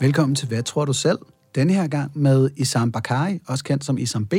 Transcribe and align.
Velkommen 0.00 0.34
til 0.34 0.48
Hvad 0.48 0.62
tror 0.62 0.84
du 0.84 0.92
selv? 0.92 1.18
Denne 1.54 1.72
her 1.72 1.86
gang 1.86 2.10
med 2.14 2.50
Isam 2.56 2.92
Bakari, 2.92 3.40
også 3.46 3.64
kendt 3.64 3.84
som 3.84 3.98
Isam 3.98 4.26
B. 4.26 4.34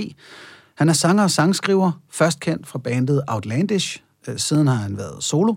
Han 0.76 0.90
er 0.90 0.94
sanger 0.94 1.24
og 1.24 1.32
sangskriver, 1.32 1.92
først 2.10 2.40
kendt 2.40 2.68
fra 2.68 2.80
bandet 2.80 3.22
Outlandish. 3.28 4.04
Øh, 4.28 4.38
siden 4.38 4.68
har 4.68 4.76
han 4.76 4.98
været 4.98 5.24
solo, 5.24 5.56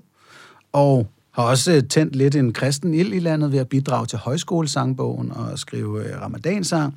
og 0.73 1.07
har 1.31 1.43
også 1.43 1.73
øh, 1.73 1.83
tændt 1.89 2.17
lidt 2.17 2.37
en 2.37 2.53
kristen 2.53 2.95
ild 2.95 3.13
i 3.13 3.19
landet 3.19 3.53
ved 3.53 3.59
at 3.59 3.69
bidrage 3.69 4.07
til 4.07 4.19
højskolesangbogen 4.19 5.33
og 5.33 5.59
skrive 5.59 6.09
øh, 6.09 6.21
ramadansang. 6.23 6.95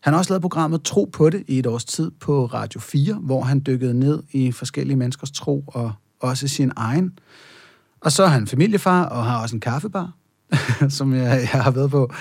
Han 0.00 0.12
har 0.12 0.18
også 0.18 0.32
lavet 0.32 0.42
programmet 0.42 0.82
Tro 0.82 1.10
på 1.12 1.30
det 1.30 1.44
i 1.46 1.58
et 1.58 1.66
års 1.66 1.84
tid 1.84 2.10
på 2.20 2.46
Radio 2.46 2.80
4, 2.80 3.14
hvor 3.14 3.42
han 3.42 3.62
dykkede 3.66 3.94
ned 3.94 4.22
i 4.32 4.52
forskellige 4.52 4.96
menneskers 4.96 5.30
tro 5.30 5.64
og 5.66 5.92
også 6.20 6.48
sin 6.48 6.72
egen. 6.76 7.18
Og 8.00 8.12
så 8.12 8.22
er 8.22 8.28
han 8.28 8.46
familiefar 8.46 9.04
og 9.04 9.24
har 9.24 9.42
også 9.42 9.56
en 9.56 9.60
kaffebar, 9.60 10.12
som 10.98 11.14
jeg, 11.14 11.48
jeg 11.52 11.62
har 11.62 11.70
været 11.70 11.90
på. 11.90 12.12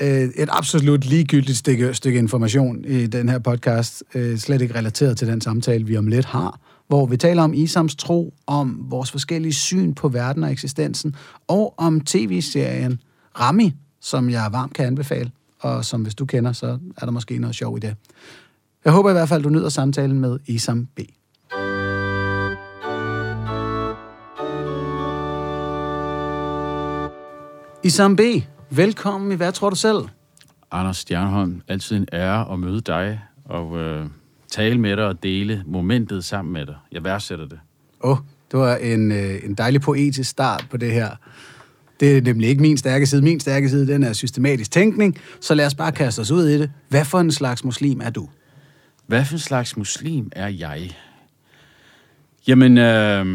Øh, 0.00 0.22
et 0.36 0.48
absolut 0.48 1.04
ligegyldigt 1.04 1.58
stykke, 1.58 1.94
stykke 1.94 2.18
information 2.18 2.84
i 2.84 3.06
den 3.06 3.28
her 3.28 3.38
podcast, 3.38 4.04
øh, 4.14 4.38
slet 4.38 4.62
ikke 4.62 4.74
relateret 4.74 5.18
til 5.18 5.28
den 5.28 5.40
samtale, 5.40 5.86
vi 5.86 5.96
om 5.96 6.06
lidt 6.06 6.26
har, 6.26 6.60
hvor 6.88 7.06
vi 7.06 7.16
taler 7.16 7.42
om 7.42 7.54
Isams 7.54 7.96
tro, 7.96 8.34
om 8.46 8.86
vores 8.88 9.10
forskellige 9.10 9.52
syn 9.52 9.94
på 9.94 10.08
verden 10.08 10.44
og 10.44 10.52
eksistensen, 10.52 11.16
og 11.48 11.74
om 11.76 12.00
tv-serien 12.00 13.00
Rami, 13.40 13.74
som 14.00 14.30
jeg 14.30 14.48
varmt 14.52 14.74
kan 14.74 14.86
anbefale, 14.86 15.30
og 15.60 15.84
som 15.84 16.02
hvis 16.02 16.14
du 16.14 16.26
kender, 16.26 16.52
så 16.52 16.78
er 16.96 17.04
der 17.04 17.10
måske 17.10 17.38
noget 17.38 17.56
sjov 17.56 17.76
i 17.76 17.80
det. 17.80 17.94
Jeg 18.84 18.92
håber 18.92 19.10
i 19.10 19.12
hvert 19.12 19.28
fald, 19.28 19.42
du 19.42 19.48
nyder 19.48 19.68
samtalen 19.68 20.20
med 20.20 20.38
Isam 20.46 20.86
B. 20.96 21.00
Isam 27.86 28.16
B, 28.16 28.20
velkommen 28.70 29.32
i 29.32 29.34
Hvad 29.34 29.52
tror 29.52 29.70
du 29.70 29.76
selv? 29.76 29.98
Anders 30.70 30.96
Stjernholm, 30.96 31.62
altid 31.68 31.96
en 31.96 32.06
ære 32.12 32.52
at 32.52 32.58
møde 32.58 32.80
dig 32.80 33.20
og 33.44 33.78
øh, 33.78 34.06
tale 34.48 34.80
med 34.80 34.96
dig 34.96 35.04
og 35.04 35.22
dele 35.22 35.62
momentet 35.66 36.24
sammen 36.24 36.52
med 36.52 36.66
dig. 36.66 36.74
Jeg 36.92 37.04
værdsætter 37.04 37.48
det. 37.48 37.58
Åh, 38.00 38.10
oh, 38.10 38.16
det 38.50 38.60
var 38.60 38.76
en, 38.76 39.12
øh, 39.12 39.44
en 39.44 39.54
dejlig 39.54 39.80
poetisk 39.80 40.30
start 40.30 40.66
på 40.70 40.76
det 40.76 40.92
her. 40.92 41.10
Det 42.00 42.16
er 42.16 42.22
nemlig 42.22 42.48
ikke 42.48 42.62
min 42.62 42.76
stærke 42.76 43.06
side. 43.06 43.22
Min 43.22 43.40
stærke 43.40 43.68
side, 43.68 43.86
den 43.86 44.02
er 44.02 44.12
systematisk 44.12 44.70
tænkning. 44.70 45.18
Så 45.40 45.54
lad 45.54 45.66
os 45.66 45.74
bare 45.74 45.92
kaste 45.92 46.20
os 46.20 46.30
ud 46.30 46.48
i 46.48 46.58
det. 46.58 46.70
Hvad 46.88 47.04
for 47.04 47.20
en 47.20 47.32
slags 47.32 47.64
muslim 47.64 48.00
er 48.00 48.10
du? 48.10 48.28
Hvad 49.06 49.24
for 49.24 49.32
en 49.32 49.38
slags 49.38 49.76
muslim 49.76 50.30
er 50.32 50.48
jeg? 50.48 50.96
Jamen, 52.48 52.78
øh, 52.78 53.26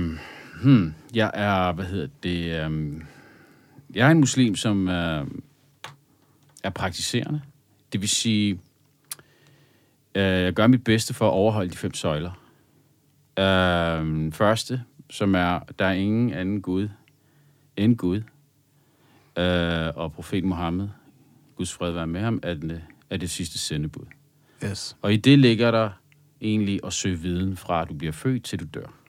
hmm, 0.64 0.94
jeg 1.14 1.32
er, 1.34 1.72
hvad 1.72 1.86
hedder 1.86 2.08
det, 2.24 2.66
øh, 2.66 3.02
jeg 3.96 4.08
er 4.08 4.12
en 4.12 4.20
muslim, 4.20 4.56
som 4.56 4.88
øh, 4.88 5.28
er 6.64 6.70
praktiserende. 6.70 7.42
Det 7.94 8.02
vil 8.02 8.10
sige, 8.10 8.60
øh, 10.16 10.24
jeg 10.24 10.54
gør 10.54 10.68
mit 10.68 10.84
bedste 10.84 11.14
for 11.14 11.28
at 11.28 11.34
overholde 11.34 11.70
de 11.70 11.78
fem 11.78 11.94
søjler. 11.94 12.32
Øh, 13.40 14.32
første, 14.32 14.84
som 15.10 15.36
er, 15.36 15.60
der 15.80 15.86
er 15.86 15.94
ingen 15.94 16.34
anden 16.34 16.62
Gud 16.62 16.90
end 17.78 17.98
Gud. 17.98 18.22
Øh, 19.38 19.88
og 19.96 20.12
profeten 20.12 20.50
Mohammed, 20.50 20.90
Guds 21.56 21.74
fred 21.74 21.92
være 21.92 22.08
med 22.08 22.22
ham, 22.22 22.40
er, 22.44 22.54
den, 22.54 22.72
er 23.10 23.18
det 23.18 23.30
sidste 23.30 23.58
sendebud. 23.58 24.06
Yes. 24.66 24.98
Og 25.02 25.14
i 25.14 25.18
det 25.18 25.40
ligger 25.40 25.72
der 25.72 25.90
egentlig 26.42 26.80
at 26.84 26.94
søge 26.94 27.20
viden 27.20 27.58
fra, 27.58 27.82
at 27.82 27.90
du 27.90 27.94
bliver 27.94 28.12
født, 28.12 28.44
til 28.44 28.60
du 28.60 28.66
dør. 28.74 29.01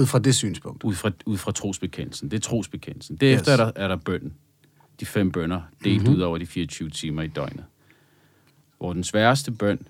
Ud 0.00 0.06
fra 0.06 0.18
det 0.18 0.34
synspunkt. 0.34 0.84
Ud 0.84 0.94
fra, 0.94 1.10
ud 1.26 1.36
fra 1.36 1.52
trosbekendelsen. 1.52 2.30
Det 2.30 2.36
er 2.36 2.40
trosbekendelsen. 2.40 3.16
Derefter 3.16 3.52
Yes. 3.52 3.60
er, 3.60 3.64
der, 3.64 3.72
er 3.76 3.88
der 3.88 3.96
bønden. 3.96 4.34
De 5.00 5.06
fem 5.06 5.32
bønder, 5.32 5.60
delt 5.84 5.96
Mhm. 5.96 6.02
mm-hmm. 6.02 6.16
ud 6.16 6.20
over 6.22 6.38
de 6.38 6.46
24 6.46 6.90
timer 6.90 7.22
i 7.22 7.26
døgnet. 7.26 7.64
Hvor 8.78 8.92
den 8.92 9.04
sværeste 9.04 9.52
bøn 9.52 9.86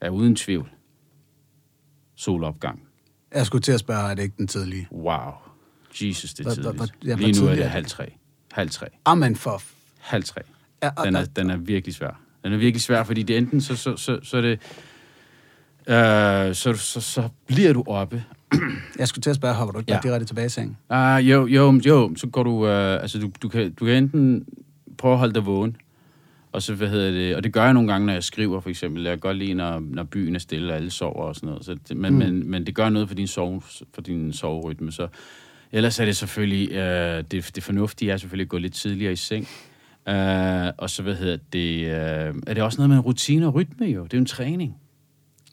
er 0.00 0.10
uden 0.10 0.36
tvivl 0.36 0.70
solopgang. 2.16 2.82
Jeg 3.34 3.46
skulle 3.46 3.62
til 3.62 3.72
at 3.72 3.80
spørge, 3.80 4.10
er 4.10 4.14
det 4.14 4.22
ikke 4.22 4.34
den 4.38 4.46
tidlige? 4.46 4.88
Wow. 4.92 5.32
Jesus, 6.02 6.34
det 6.34 6.46
er 6.46 6.50
tidligt. 6.54 6.94
ja, 7.04 7.14
Lige 7.14 7.40
nu 7.42 7.46
er 7.48 7.54
det 7.54 7.70
halv 7.70 7.86
tre. 7.86 8.12
Halv 8.52 8.70
tre. 8.70 8.86
Amen 9.04 9.36
for... 9.36 9.62
Halv 9.98 10.24
tre. 10.24 10.40
Den 11.04 11.16
er, 11.16 11.24
den 11.24 11.50
er 11.50 11.56
virkelig 11.56 11.94
svær. 11.94 12.20
Den 12.44 12.52
er 12.52 12.56
virkelig 12.56 12.82
svær, 12.82 13.04
fordi 13.04 13.22
det 13.22 13.36
enten 13.38 13.60
så, 13.60 13.76
så, 13.76 13.96
så, 13.96 14.18
så 14.22 14.36
er 14.36 14.40
det... 14.40 14.52
Øh, 15.88 16.54
så, 16.54 16.72
så, 16.74 17.00
så 17.00 17.28
bliver 17.46 17.72
du 17.72 17.84
oppe, 17.86 18.24
Jeg 18.98 19.08
skulle 19.08 19.22
til 19.22 19.30
at 19.30 19.36
spørge, 19.36 19.54
hopper 19.54 19.72
du 19.72 19.78
ikke 19.78 19.92
Ja. 19.92 19.98
direkte 20.02 20.26
tilbage 20.26 20.46
i 20.46 20.48
sengen? 20.48 20.76
Ah, 20.90 21.28
jo, 21.30 21.46
jo, 21.46 21.80
jo, 21.86 22.12
så 22.16 22.26
går 22.26 22.42
du, 22.42 22.66
øh, 22.66 23.02
altså 23.02 23.18
du, 23.18 23.30
du, 23.42 23.48
kan, 23.48 23.72
du 23.72 23.84
kan 23.84 23.94
enten 23.94 24.46
prøve 24.98 25.12
at 25.12 25.18
holde 25.18 25.34
dig 25.34 25.46
vågen, 25.46 25.76
og 26.52 26.62
så, 26.62 26.74
hvad 26.74 26.88
hedder 26.88 27.10
det, 27.10 27.36
og 27.36 27.44
det 27.44 27.52
gør 27.52 27.64
jeg 27.64 27.72
nogle 27.74 27.92
gange, 27.92 28.06
når 28.06 28.12
jeg 28.12 28.24
skriver, 28.24 28.60
for 28.60 28.70
eksempel. 28.70 29.02
Jeg 29.02 29.12
kan 29.12 29.18
godt 29.18 29.36
lide, 29.36 29.54
når, 29.54 29.80
når 29.80 30.02
byen 30.02 30.34
er 30.34 30.38
stille, 30.38 30.72
og 30.72 30.76
alle 30.76 30.90
sover 30.90 31.22
og 31.24 31.34
sådan 31.34 31.46
noget. 31.48 31.64
Så 31.64 31.76
det, 31.88 31.96
men, 31.96 32.12
mm. 32.12 32.18
men, 32.18 32.50
men 32.50 32.66
det 32.66 32.74
gør 32.74 32.88
noget 32.88 33.08
for 33.08 33.14
din, 33.14 33.26
sove, 33.26 33.62
for 33.94 34.02
din 34.02 34.32
soverytme, 34.32 34.92
så 34.92 35.08
ellers 35.72 36.00
er 36.00 36.04
det 36.04 36.16
selvfølgelig, 36.16 36.72
øh, 36.72 37.24
det, 37.30 37.50
det 37.54 37.62
fornuftige 37.62 38.12
er 38.12 38.16
selvfølgelig 38.16 38.44
at 38.44 38.48
gå 38.48 38.58
lidt 38.58 38.72
tidligere 38.74 39.12
i 39.12 39.16
seng. 39.16 39.48
Øh, 40.08 40.72
og 40.78 40.90
så, 40.90 41.02
hvad 41.02 41.14
hedder 41.14 41.36
det, 41.52 41.78
øh, 41.84 42.34
er 42.46 42.54
det 42.54 42.62
også 42.62 42.78
noget 42.78 42.88
med 42.88 42.96
en 42.96 43.02
rutine 43.02 43.46
og 43.46 43.54
rytme, 43.54 43.86
jo. 43.86 44.04
Det 44.04 44.12
er 44.14 44.18
jo 44.18 44.20
en 44.20 44.26
træning. 44.26 44.76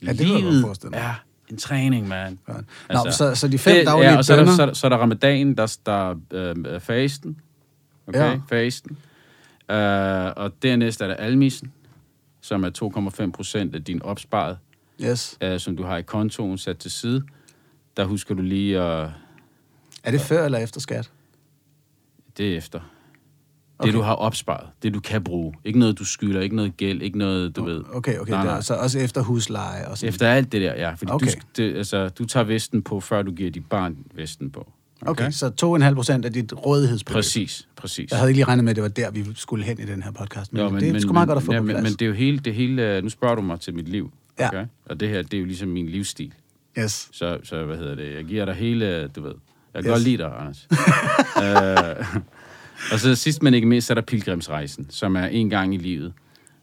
Ja, 0.04 0.12
det 0.12 0.18
kan 0.18 0.28
jeg 0.28 0.40
Livet 0.40 0.62
forestille 0.62 0.90
mig. 0.92 1.00
er 1.00 1.24
en 1.54 1.58
træning, 1.60 2.08
mand. 2.08 2.38
Nå, 2.48 2.54
altså, 2.90 3.18
så, 3.18 3.36
så 3.36 3.48
de 3.48 3.58
fem 3.58 3.76
det, 3.76 3.86
daglige 3.86 4.12
ja, 4.12 4.18
og 4.18 4.26
så 4.26 4.34
er, 4.34 4.44
der, 4.46 4.56
så, 4.56 4.66
der, 4.66 4.74
så 4.74 4.88
er 4.88 4.90
der 4.90 4.98
ramadan, 4.98 5.56
der, 5.56 5.78
der 5.86 6.16
øh, 6.34 6.80
fasten. 6.82 7.42
Okay, 8.08 8.20
Ja. 8.20 8.40
fasten. 8.50 8.98
Uh, 9.70 9.76
og 10.44 10.52
dernæst 10.64 11.02
er 11.02 11.08
der 11.08 11.16
almisen, 11.16 11.72
som 12.42 12.64
er 12.64 13.10
2,5 13.26 13.32
procent 13.32 13.76
af 13.76 13.84
din 13.84 14.02
opsparet, 14.02 14.58
Yes. 15.04 15.38
uh, 15.46 15.58
som 15.58 15.78
du 15.78 15.84
har 15.84 15.98
i 15.98 16.02
kontoen 16.02 16.58
sat 16.58 16.78
til 16.78 16.92
side. 16.92 17.24
Der 17.98 18.06
husker 18.06 18.36
du 18.36 18.42
lige 18.42 18.80
at... 18.80 19.10
Er 20.04 20.12
det 20.12 20.22
før 20.22 20.46
eller 20.46 20.58
efter 20.58 20.80
skat? 20.82 21.12
Det 22.38 22.54
er 22.54 22.58
efter. 22.58 22.80
Det, 23.78 23.90
Okay. 23.90 23.94
du 23.94 24.02
har 24.02 24.14
opsparet. 24.14 24.68
Det, 24.84 24.94
du 24.94 25.00
kan 25.00 25.24
bruge. 25.24 25.54
Ikke 25.66 25.80
noget, 25.80 26.00
du 26.00 26.06
skylder. 26.06 26.42
Ikke 26.42 26.56
noget 26.56 26.78
gæld. 26.78 27.02
Ikke 27.02 27.18
noget, 27.18 27.56
du 27.56 27.64
ved. 27.64 27.82
Okay, 27.94 28.18
okay. 28.20 28.32
Nej, 28.32 28.42
det 28.42 28.52
nej. 28.52 28.62
så 28.62 28.74
også 28.74 29.00
efter 29.00 29.22
husleje 29.22 29.88
og 29.88 29.98
sådan 29.98 30.10
Efter 30.10 30.28
alt 30.30 30.52
det 30.52 30.62
der, 30.62 30.74
ja. 30.74 30.94
Fordi 30.94 31.12
Okay. 31.12 31.26
okay. 31.28 31.36
du, 31.58 31.62
det, 31.64 31.76
altså, 31.78 32.10
du 32.10 32.26
tager 32.26 32.44
vesten 32.44 32.82
på, 32.82 33.00
før 33.00 33.22
du 33.22 33.32
giver 33.32 33.52
dit 33.52 33.66
barn 33.70 33.98
vesten 34.16 34.52
på. 34.52 34.72
Okay, 35.06 35.32
så 35.32 35.52
2,5 35.90 35.94
procent 35.96 36.26
af 36.26 36.34
dit 36.34 36.54
rådighedsbeløb. 36.66 37.14
Præcis, 37.16 37.68
præcis. 37.76 38.12
Jeg 38.12 38.20
havde 38.20 38.30
ikke 38.32 38.38
lige 38.38 38.46
regnet 38.48 38.64
med, 38.66 38.70
at 38.72 38.76
det 38.76 38.84
var 38.84 38.90
der, 38.90 39.12
vi 39.12 39.26
skulle 39.36 39.66
hen 39.66 39.80
i 39.80 39.86
den 39.86 40.04
her 40.04 40.12
podcast. 40.12 40.54
Men, 40.54 40.62
Jo, 40.62 40.70
men 40.70 40.82
det 40.82 40.96
er 40.96 41.00
sgu 41.00 41.14
meget 41.14 41.28
godt 41.28 41.38
at 41.38 41.44
få 41.44 41.54
ja, 41.54 41.60
på 41.60 41.64
men, 41.66 41.74
plads. 41.76 41.84
men 41.84 41.92
det 41.94 42.02
er 42.02 42.06
jo 42.08 42.14
hele, 42.14 42.40
det 42.40 42.54
hele, 42.56 42.96
øh, 42.98 43.04
nu 43.04 43.10
spørger 43.10 43.36
du 43.36 43.42
mig 43.42 43.60
til 43.60 43.76
mit 43.76 43.88
liv, 43.90 44.12
Ja. 44.40 44.48
okay? 44.48 44.66
Og 44.86 45.00
det 45.00 45.10
her, 45.10 45.22
det 45.22 45.34
er 45.34 45.40
jo 45.40 45.46
ligesom 45.46 45.70
min 45.70 45.88
livsstil. 45.90 46.34
Yes. 46.80 47.10
Så, 47.12 47.38
så 47.44 47.64
hvad 47.66 47.78
hedder 47.78 47.96
det, 47.96 48.16
jeg 48.16 48.24
giver 48.26 48.46
dig 48.46 48.54
hele, 48.56 49.08
du 49.08 49.22
ved, 49.22 49.34
jeg 49.74 49.84
kan 49.84 49.90
Yes. 49.92 49.96
godt 49.96 50.04
lide 50.04 50.18
dig, 50.18 50.32
Anders. 50.40 50.68
øh, 51.44 52.06
og 52.92 53.00
så 53.00 53.16
sidst, 53.16 53.44
men 53.44 53.54
ikke 53.54 53.68
mindst, 53.68 53.88
så 53.88 53.94
er 53.94 53.96
der 53.96 54.02
pilgrimsrejsen, 54.02 54.90
som 54.90 55.16
er 55.16 55.26
en 55.26 55.50
gang 55.50 55.74
i 55.76 55.78
livet, 55.78 56.14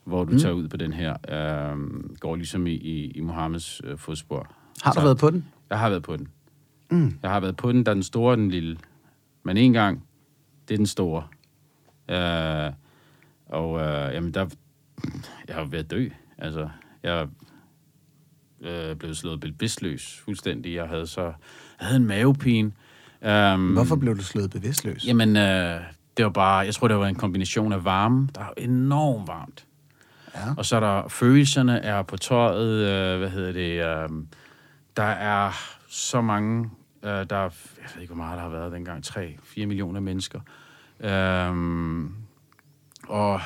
hvor 0.04 0.24
du 0.24 0.32
mm. 0.32 0.38
tager 0.38 0.52
ud 0.54 0.68
på 0.68 0.76
den 0.76 0.92
her, 0.92 1.12
øh, 1.28 1.78
går 2.20 2.36
ligesom 2.36 2.66
i, 2.66 2.72
i, 2.72 3.10
i 3.10 3.20
Mohammeds 3.20 3.80
øh, 3.84 3.98
fodspor. 3.98 4.52
Har 4.82 4.92
du 4.92 5.00
Så- 5.00 5.04
været 5.04 5.18
på 5.18 5.30
den? 5.30 5.44
Jeg 5.70 5.78
har 5.78 5.88
været 5.88 6.02
på 6.02 6.16
den. 6.16 6.28
Mm. 6.90 7.18
Jeg 7.22 7.30
har 7.30 7.40
været 7.40 7.56
på 7.56 7.72
den, 7.72 7.86
der 7.86 7.90
er 7.90 7.94
den 7.94 8.02
store 8.02 8.30
og 8.32 8.36
den 8.36 8.50
lille. 8.50 8.78
Men 9.42 9.56
en 9.56 9.72
gang, 9.72 10.04
det 10.68 10.74
er 10.74 10.78
den 10.78 10.86
store. 10.86 11.22
Øh, 12.10 12.72
og 13.46 13.80
øh, 13.80 14.14
jamen, 14.14 14.34
der, 14.34 14.46
jeg 15.48 15.56
har 15.56 15.64
været 15.64 15.90
dø. 15.90 16.08
Altså, 16.38 16.68
jeg 17.02 17.28
øh, 18.60 18.96
blev 18.96 19.14
slået 19.14 19.40
bevidstløs 19.40 20.20
fuldstændig. 20.24 20.74
Jeg 20.74 20.88
havde 20.88 21.06
så 21.06 21.22
jeg 21.22 21.32
havde 21.86 21.96
en 22.00 22.06
mavepine. 22.06 22.72
Um, 23.26 23.72
Hvorfor 23.72 23.96
blev 23.96 24.16
du 24.16 24.22
slået 24.24 24.50
bevidstløs? 24.50 25.06
Jamen, 25.06 25.36
øh, 25.36 25.80
det 26.20 26.24
var 26.24 26.30
bare, 26.30 26.58
jeg 26.58 26.74
tror, 26.74 26.88
det 26.88 26.96
var 26.96 27.06
en 27.06 27.14
kombination 27.14 27.72
af 27.72 27.84
varme. 27.84 28.28
Der 28.34 28.40
er 28.40 28.50
enormt 28.56 29.28
varmt. 29.28 29.66
Ja. 30.34 30.40
Og 30.56 30.66
så 30.66 30.76
er 30.76 30.80
der 30.80 31.08
følelserne 31.08 31.78
er 31.78 32.02
på 32.02 32.16
tøjet, 32.16 32.88
øh, 32.88 33.18
hvad 33.18 33.30
hedder 33.30 33.52
det, 33.52 34.02
øh, 34.02 34.24
der 34.96 35.02
er 35.02 35.52
så 35.88 36.20
mange, 36.20 36.70
øh, 37.02 37.10
der 37.10 37.36
er, 37.36 37.50
jeg 37.78 37.88
ved 37.94 38.02
ikke, 38.02 38.14
hvor 38.14 38.24
meget 38.24 38.36
der 38.36 38.42
har 38.42 38.50
været 38.50 38.72
dengang, 38.72 39.06
3-4 39.06 39.66
millioner 39.66 40.00
mennesker. 40.00 40.40
Øh, 41.00 42.10
og 43.08 43.40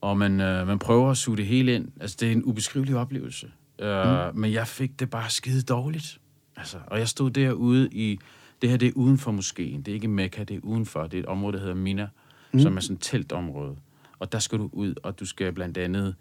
og 0.00 0.18
man, 0.18 0.40
øh, 0.40 0.66
man 0.66 0.78
prøver 0.78 1.10
at 1.10 1.16
suge 1.16 1.36
det 1.36 1.46
hele 1.46 1.74
ind. 1.74 1.88
Altså, 2.00 2.16
det 2.20 2.28
er 2.28 2.32
en 2.32 2.44
ubeskrivelig 2.44 2.96
oplevelse. 2.96 3.50
Øh, 3.78 4.06
mm. 4.06 4.38
Men 4.38 4.52
jeg 4.52 4.66
fik 4.66 5.00
det 5.00 5.10
bare 5.10 5.30
skide 5.30 5.62
dårligt. 5.62 6.20
Altså, 6.56 6.78
og 6.86 6.98
jeg 6.98 7.08
stod 7.08 7.30
derude 7.30 7.88
i... 7.92 8.18
Det 8.62 8.70
her, 8.70 8.76
det 8.76 8.88
er 8.88 8.92
uden 8.94 9.18
for 9.18 9.32
moskeen. 9.32 9.82
Det 9.82 9.92
er 9.92 9.94
ikke 9.94 10.08
Mekka, 10.08 10.44
det 10.44 10.56
er 10.56 10.60
udenfor. 10.62 11.06
Det 11.06 11.14
er 11.14 11.22
et 11.22 11.26
område, 11.26 11.52
der 11.52 11.58
hedder 11.58 11.74
Mina, 11.74 12.08
mm. 12.52 12.60
som 12.60 12.76
er 12.76 12.80
sådan 12.80 12.96
et 12.96 13.02
teltområde. 13.02 13.76
Og 14.18 14.32
der 14.32 14.38
skal 14.38 14.58
du 14.58 14.70
ud, 14.72 14.94
og 15.02 15.20
du 15.20 15.26
skal 15.26 15.52
blandt 15.52 15.78
andet... 15.78 16.14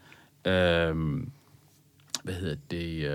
Øh, 0.46 1.24
hvad 2.24 2.34
hedder 2.34 2.56
det? 2.72 2.96
Øh, 2.96 3.12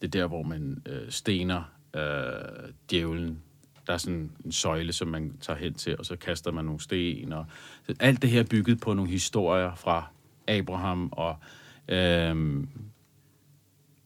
det 0.00 0.06
er 0.06 0.20
der, 0.20 0.26
hvor 0.26 0.42
man 0.42 0.82
øh, 0.86 1.10
stener 1.10 1.62
øh, 1.94 2.72
djævlen 2.90 3.42
der 3.88 3.94
er 3.94 3.98
sådan 3.98 4.30
en 4.44 4.52
søjle, 4.52 4.92
som 4.92 5.08
man 5.08 5.32
tager 5.40 5.58
hen 5.58 5.74
til, 5.74 5.98
og 5.98 6.06
så 6.06 6.16
kaster 6.16 6.52
man 6.52 6.64
nogle 6.64 6.80
sten. 6.80 7.32
Og 7.32 7.46
så 7.86 7.94
alt 8.00 8.22
det 8.22 8.30
her 8.30 8.40
er 8.40 8.44
bygget 8.44 8.80
på 8.80 8.94
nogle 8.94 9.10
historier 9.10 9.74
fra 9.74 10.06
Abraham. 10.48 11.08
Og 11.12 11.36
øhm, 11.88 12.68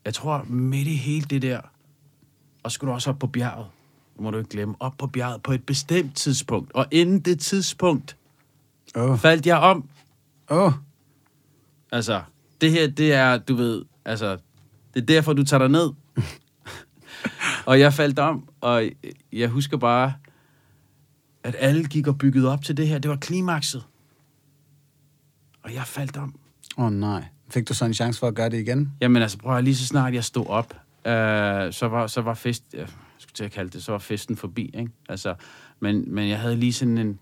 jeg 0.05 0.15
tror, 0.15 0.43
midt 0.43 0.89
i 0.89 0.97
hele 0.97 1.25
det 1.31 1.43
der, 1.43 1.61
og 2.63 2.73
skulle 2.73 2.89
du 2.89 2.95
også 2.95 3.11
op 3.11 3.19
på 3.19 3.27
bjerget, 3.27 3.67
må 4.23 4.31
du 4.31 4.39
ikke 4.39 4.51
glemme, 4.51 4.75
op 4.81 4.95
på 4.99 5.07
bjerget 5.07 5.43
på 5.43 5.53
et 5.53 5.67
bestemt 5.67 6.17
tidspunkt. 6.17 6.73
Og 6.73 6.87
inden 6.91 7.21
det 7.21 7.41
tidspunkt 7.41 8.17
oh. 8.95 9.19
faldt 9.19 9.47
jeg 9.47 9.57
om. 9.57 9.89
oh. 10.49 10.73
Altså, 11.93 12.23
det 12.61 12.71
her, 12.71 12.87
det 12.87 13.13
er, 13.13 13.39
du 13.39 13.55
ved, 13.55 13.85
altså, 14.05 14.39
det 14.95 15.03
er 15.03 15.07
derfor, 15.07 15.33
du 15.33 15.45
tager 15.45 15.59
dig 15.59 15.69
ned. 15.69 15.91
og 17.69 17.81
jeg 17.81 17.93
faldt 17.93 18.19
om, 18.19 18.49
og 18.61 18.85
jeg 19.33 19.49
husker 19.49 19.77
bare, 19.77 20.13
at 21.45 21.57
alle 21.59 21.85
gik 21.85 22.07
og 22.07 22.19
byggede 22.19 22.53
op 22.53 22.65
til 22.65 22.77
det 22.77 22.89
her. 22.89 22.99
Det 22.99 23.11
var 23.11 23.17
klimakset. 23.17 23.85
Og 25.63 25.75
jeg 25.75 25.83
faldt 25.87 26.17
om. 26.17 26.35
Åh 26.79 26.85
oh, 26.85 26.93
nej. 26.93 27.25
Fik 27.51 27.69
du 27.69 27.75
så 27.75 27.85
en 27.85 27.95
chance 27.95 28.21
for 28.21 28.27
at 28.27 28.35
gøre 28.35 28.51
det 28.51 28.59
igen? 28.59 28.93
Jamen 29.01 29.23
altså, 29.23 29.39
prøv 29.39 29.57
at 29.57 29.65
lige 29.65 29.77
så 29.77 29.87
snart 29.87 30.15
jeg 30.15 30.25
stod 30.25 30.47
op, 30.47 30.75
øh, 31.07 31.73
så, 31.73 31.89
var, 31.91 32.07
så 32.07 32.21
var 32.21 32.35
fest, 32.35 32.65
skulle 32.69 32.87
til 33.35 33.45
at 33.45 33.51
kalde 33.51 33.71
det, 33.71 33.83
så 33.83 33.93
var 33.93 33.99
festen 33.99 34.37
forbi, 34.37 34.71
ikke? 34.79 34.91
Altså, 35.09 35.35
men, 35.81 36.15
men 36.15 36.29
jeg 36.29 36.39
havde 36.41 36.57
lige 36.57 36.73
sådan 36.73 36.99
en 36.99 37.19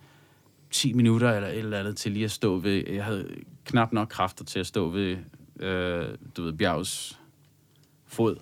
10 0.71 0.93
minutter 0.93 1.33
eller 1.33 1.49
et 1.49 1.59
eller 1.59 1.79
andet 1.79 1.97
til 1.97 2.13
lige 2.13 2.25
at 2.25 2.31
stå 2.31 2.59
ved, 2.59 2.83
jeg 2.93 3.05
havde 3.05 3.29
knap 3.65 3.93
nok 3.93 4.09
kræfter 4.09 4.45
til 4.45 4.59
at 4.61 4.67
stå 4.67 4.89
ved, 4.89 5.17
øh, 5.61 6.05
du 6.37 6.43
ved, 6.43 6.53
bjergs 6.53 7.19
fod, 8.07 8.37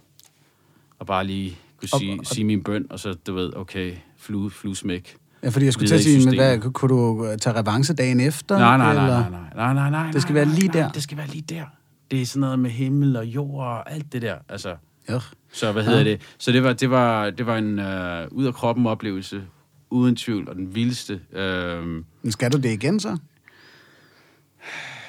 og 0.98 1.06
bare 1.06 1.24
lige 1.26 1.58
kunne 1.76 1.88
Og- 1.92 1.98
sige, 1.98 2.16
og- 2.20 2.26
sige 2.26 2.44
min 2.44 2.62
bøn, 2.64 2.86
og 2.90 2.98
så, 3.00 3.12
du 3.26 3.34
ved, 3.34 3.56
okay, 3.56 3.94
flue, 4.16 4.50
fluesmæk. 4.50 5.16
Ja, 5.42 5.48
fordi 5.48 5.64
jeg 5.64 5.72
skulle 5.72 5.88
til 5.88 5.94
at 5.94 6.00
sige, 6.02 6.24
men 6.26 6.34
hvad, 6.34 6.58
kunne 6.72 6.88
du 6.88 7.26
øh, 7.26 7.38
tage 7.38 7.56
revanche 7.56 7.94
dagen 7.94 8.20
efter? 8.20 8.58
Nej, 8.58 8.76
nej, 8.76 8.94
nej, 8.94 9.04
eller? 9.04 9.30
nej, 9.30 9.40
nej, 9.54 9.74
nej, 9.74 9.74
nej, 9.74 9.90
nej. 9.90 10.10
Det 10.12 10.22
skal 10.22 10.34
nej, 10.34 10.44
være 10.44 10.54
lige 10.54 10.68
nej, 10.68 10.80
der. 10.82 10.92
Det 10.92 11.02
skal 11.02 11.16
være 11.18 11.26
lige 11.26 11.42
der. 11.48 11.64
Det 12.10 12.22
er 12.22 12.26
sådan 12.26 12.40
noget 12.40 12.58
med 12.58 12.70
himmel 12.70 13.16
og 13.16 13.26
jord 13.26 13.64
og 13.66 13.92
alt 13.92 14.12
det 14.12 14.22
der, 14.22 14.36
altså... 14.48 14.76
Ja. 15.08 15.18
Så 15.52 15.72
hvad 15.72 15.84
hedder 15.84 15.98
Ja. 15.98 16.04
det? 16.04 16.34
Så 16.38 16.52
det 16.52 16.62
var, 16.62 16.72
det 16.72 16.90
var, 16.90 17.30
det 17.30 17.46
var 17.46 17.56
en 17.58 17.78
øh, 17.78 18.28
ud 18.30 18.44
af 18.46 18.54
kroppen 18.54 18.86
oplevelse, 18.86 19.42
uden 19.90 20.16
tvivl, 20.16 20.48
og 20.48 20.54
den 20.54 20.74
vildeste. 20.74 21.20
Øh, 21.32 21.86
Men 22.22 22.32
skal 22.32 22.52
du 22.52 22.56
det 22.56 22.72
igen 22.72 23.00
så? 23.00 23.18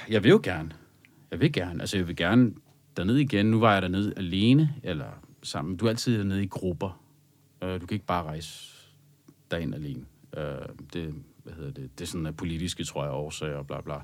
jeg 0.10 0.24
vil 0.24 0.30
jo 0.30 0.40
gerne. 0.44 0.72
Jeg 1.32 1.40
vil 1.40 1.54
gerne. 1.54 1.82
Altså, 1.82 1.98
jeg 1.98 2.08
vil 2.08 2.16
gerne 2.16 2.52
derned 2.98 3.16
igen. 3.16 3.46
Nu 3.46 3.60
var 3.60 3.74
jeg 3.74 3.82
dernede 3.82 4.14
alene, 4.18 4.74
eller 4.84 5.06
sammen. 5.44 5.78
Du 5.78 5.86
er 5.86 5.90
altid 5.90 6.18
dernede 6.18 6.44
i 6.44 6.48
grupper. 6.48 7.02
Øh, 7.64 7.82
du 7.82 7.86
kan 7.86 7.96
ikke 7.96 8.06
bare 8.06 8.24
rejse 8.24 8.70
derind 9.52 9.76
alene. 9.76 10.06
Øh, 10.38 10.44
det, 10.94 11.14
hvad 11.44 11.54
hedder 11.54 11.72
det? 11.72 11.90
Det 12.00 12.06
er 12.06 12.08
sådan 12.08 12.26
af 12.26 12.38
politiske, 12.38 12.84
tror 12.84 13.04
jeg, 13.04 13.14
årsager 13.14 13.56
og 13.56 13.68
bla 13.68 13.82
bla. 13.82 13.96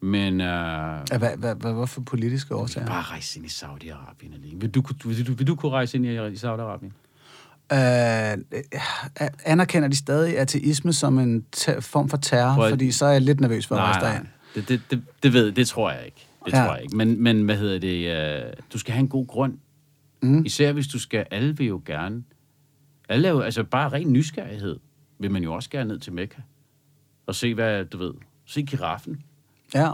Men 0.00 0.40
øh, 0.40 0.46
hvad, 1.18 1.36
hvad, 1.36 1.54
hvad, 1.54 1.72
hvorfor 1.72 2.00
politiske 2.00 2.54
årsager? 2.54 2.86
bare 2.86 3.02
rejse 3.02 3.38
ind 3.38 3.46
i 3.46 3.48
Saudi-Arabien 3.50 4.34
alene. 4.34 4.60
Vil 4.60 4.70
du, 4.70 4.82
vil, 5.04 5.26
du, 5.26 5.32
vil 5.32 5.46
du 5.46 5.54
kunne 5.54 5.72
rejse 5.72 5.96
ind 5.96 6.06
i, 6.06 6.10
i 6.14 6.34
Saudi-Arabien? 6.34 6.92
Øh, 7.72 8.38
anerkender 9.44 9.88
de 9.88 9.96
stadig 9.96 10.38
ateisme 10.38 10.92
som 10.92 11.18
en 11.18 11.46
form 11.80 12.08
for 12.08 12.16
terror? 12.16 12.54
Prøv 12.54 12.70
Fordi 12.70 12.92
så 12.92 13.06
er 13.06 13.12
jeg 13.12 13.20
lidt 13.20 13.40
nervøs 13.40 13.66
for 13.66 13.74
at 13.76 13.80
rejse 13.80 14.00
nej, 14.00 14.10
derind. 14.12 14.26
det, 14.54 14.68
det, 14.68 14.80
det, 14.90 15.02
det, 15.22 15.32
ved, 15.32 15.52
det 15.52 15.68
tror 15.68 15.90
jeg 15.90 16.04
ikke. 16.04 16.26
Det 16.44 16.52
Ja. 16.52 16.58
tror 16.64 16.74
jeg 16.74 16.82
ikke. 16.82 16.96
Men, 16.96 17.22
men 17.22 17.44
hvad 17.44 17.56
hedder 17.56 17.78
det? 17.78 18.46
Øh, 18.46 18.52
du 18.72 18.78
skal 18.78 18.92
have 18.92 19.00
en 19.00 19.08
god 19.08 19.26
grund. 19.26 19.58
Mm. 20.22 20.44
Især 20.44 20.72
hvis 20.72 20.86
du 20.86 20.98
skal, 20.98 21.26
alle 21.30 21.56
vil 21.56 21.66
jo 21.66 21.82
gerne. 21.84 22.22
Alle 23.08 23.28
er 23.28 23.32
jo, 23.32 23.40
altså 23.40 23.64
bare 23.64 23.88
ren 23.88 24.12
nysgerrighed, 24.12 24.76
vil 25.18 25.30
man 25.30 25.42
jo 25.42 25.52
også 25.54 25.70
gerne 25.70 25.88
ned 25.88 25.98
til 25.98 26.12
Mekka. 26.12 26.40
Og 27.26 27.34
se, 27.34 27.54
hvad, 27.54 27.84
du 27.84 27.98
ved, 27.98 28.12
se 28.46 28.62
giraffen. 28.62 29.22
Ja. 29.74 29.92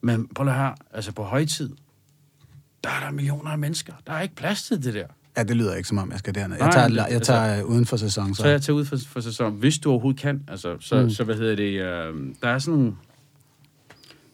Men 0.00 0.28
prøv 0.34 0.44
lige 0.44 0.54
her, 0.54 0.74
altså 0.90 1.12
på 1.12 1.22
højtid, 1.22 1.70
der 2.84 2.90
er 2.90 3.04
der 3.04 3.10
millioner 3.10 3.50
af 3.50 3.58
mennesker. 3.58 3.92
Der 4.06 4.12
er 4.12 4.20
ikke 4.20 4.34
plads 4.34 4.62
til 4.62 4.84
det 4.84 4.94
der. 4.94 5.06
ja, 5.36 5.42
det 5.42 5.56
lyder 5.56 5.74
ikke 5.74 5.88
som 5.88 5.98
om, 5.98 6.10
jeg 6.10 6.18
skal 6.18 6.34
derned. 6.34 6.58
Nej, 6.58 6.66
Jeg 6.66 6.74
tager, 6.74 6.88
det- 6.88 7.12
jeg 7.12 7.22
tager 7.22 7.58
øh, 7.62 7.70
uden 7.70 7.86
for 7.86 7.96
sæson, 7.96 8.34
Så 8.34 8.42
så. 8.42 8.48
jeg 8.48 8.62
tager 8.62 8.76
ud 8.76 8.84
for, 8.84 8.96
for 9.06 9.20
sæson, 9.20 9.52
hvis 9.56 9.78
du 9.78 9.90
overhovedet 9.90 10.20
kan. 10.20 10.44
Altså, 10.48 10.76
så, 10.80 11.02
Mm. 11.02 11.10
så 11.10 11.24
hvad 11.24 11.34
hedder 11.36 11.56
det, 11.56 11.72
øh, 11.80 12.34
der 12.42 12.48
er 12.48 12.58
sådan 12.58 12.96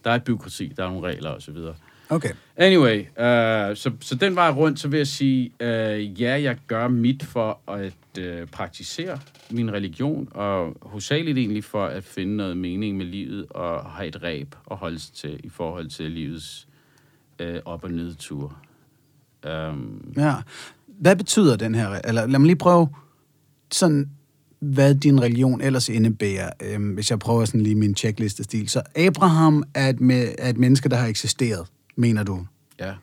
der 0.05 0.11
er 0.11 0.15
et 0.15 0.25
byråkrati, 0.25 0.73
der 0.77 0.85
er 0.85 0.91
nogle 0.91 1.07
regler 1.09 1.31
og 1.31 1.43
så 1.43 1.53
videre. 1.53 1.75
Okay. 2.11 2.31
Anyway, 2.57 2.99
øh, 2.99 3.77
så, 3.77 3.91
så 4.01 4.15
den 4.15 4.35
vej 4.35 4.51
rundt, 4.51 4.81
så 4.81 4.89
vil 4.89 4.97
jeg 4.97 5.07
sige, 5.07 5.53
øh, 5.61 6.21
ja, 6.23 6.43
jeg 6.43 6.57
gør 6.67 6.89
mit 6.89 7.23
for 7.23 7.61
at 7.73 7.95
øh, 8.19 8.47
praktisere 8.47 9.19
min 9.51 9.73
religion, 9.73 10.29
og 10.31 10.77
hovedsageligt 10.83 11.39
egentlig 11.39 11.65
for 11.65 11.85
at 11.87 12.05
finde 12.05 12.37
noget 12.37 12.57
mening 12.57 12.97
med 12.97 13.07
livet, 13.07 13.47
og 13.51 13.91
have 13.91 14.09
et 14.09 14.23
ræb 14.23 14.55
at 14.71 14.77
holde 14.77 14.99
sig 14.99 15.15
til 15.15 15.41
i 15.45 15.49
forhold 15.49 15.89
til 15.89 16.11
livets 16.11 16.69
øh, 17.39 17.61
op- 17.65 17.85
og 17.85 17.91
nedtur. 17.91 18.57
Um, 19.49 20.13
Ja. 20.17 20.35
Hvad 20.87 21.17
betyder 21.17 21.57
den 21.57 21.75
her... 21.75 22.01
Eller 22.05 22.27
lad 22.27 22.39
mig 22.39 22.47
lige 22.47 22.57
prøve 22.57 22.89
sådan, 23.73 24.11
hvad 24.61 24.95
din 24.95 25.23
religion 25.23 25.61
ellers 25.61 25.89
indebærer, 25.89 26.51
øhm, 26.63 26.91
hvis 26.91 27.11
jeg 27.11 27.19
prøver 27.19 27.45
sådan 27.45 27.61
lige 27.61 27.75
min 27.75 27.97
checkliste-stil. 27.97 28.69
Så 28.69 28.83
Abraham 28.97 29.65
er 29.75 29.89
et, 29.89 29.97
me- 29.97 30.35
er 30.39 30.51
et 30.51 30.57
menneske, 30.59 30.89
der 30.89 30.97
har 30.97 31.07
eksisteret, 31.07 31.67
mener 31.99 32.23
du? 32.23 32.47
ja, 32.81 32.95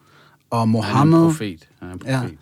Og 0.49 0.57
han 0.59 0.61
er 0.61 0.71
Mohammed, 0.71 1.23
profet. 1.25 1.67
Han 1.79 1.89
er 1.89 1.93
en 1.93 1.99
Ja. 2.05 2.19
profet. 2.21 2.37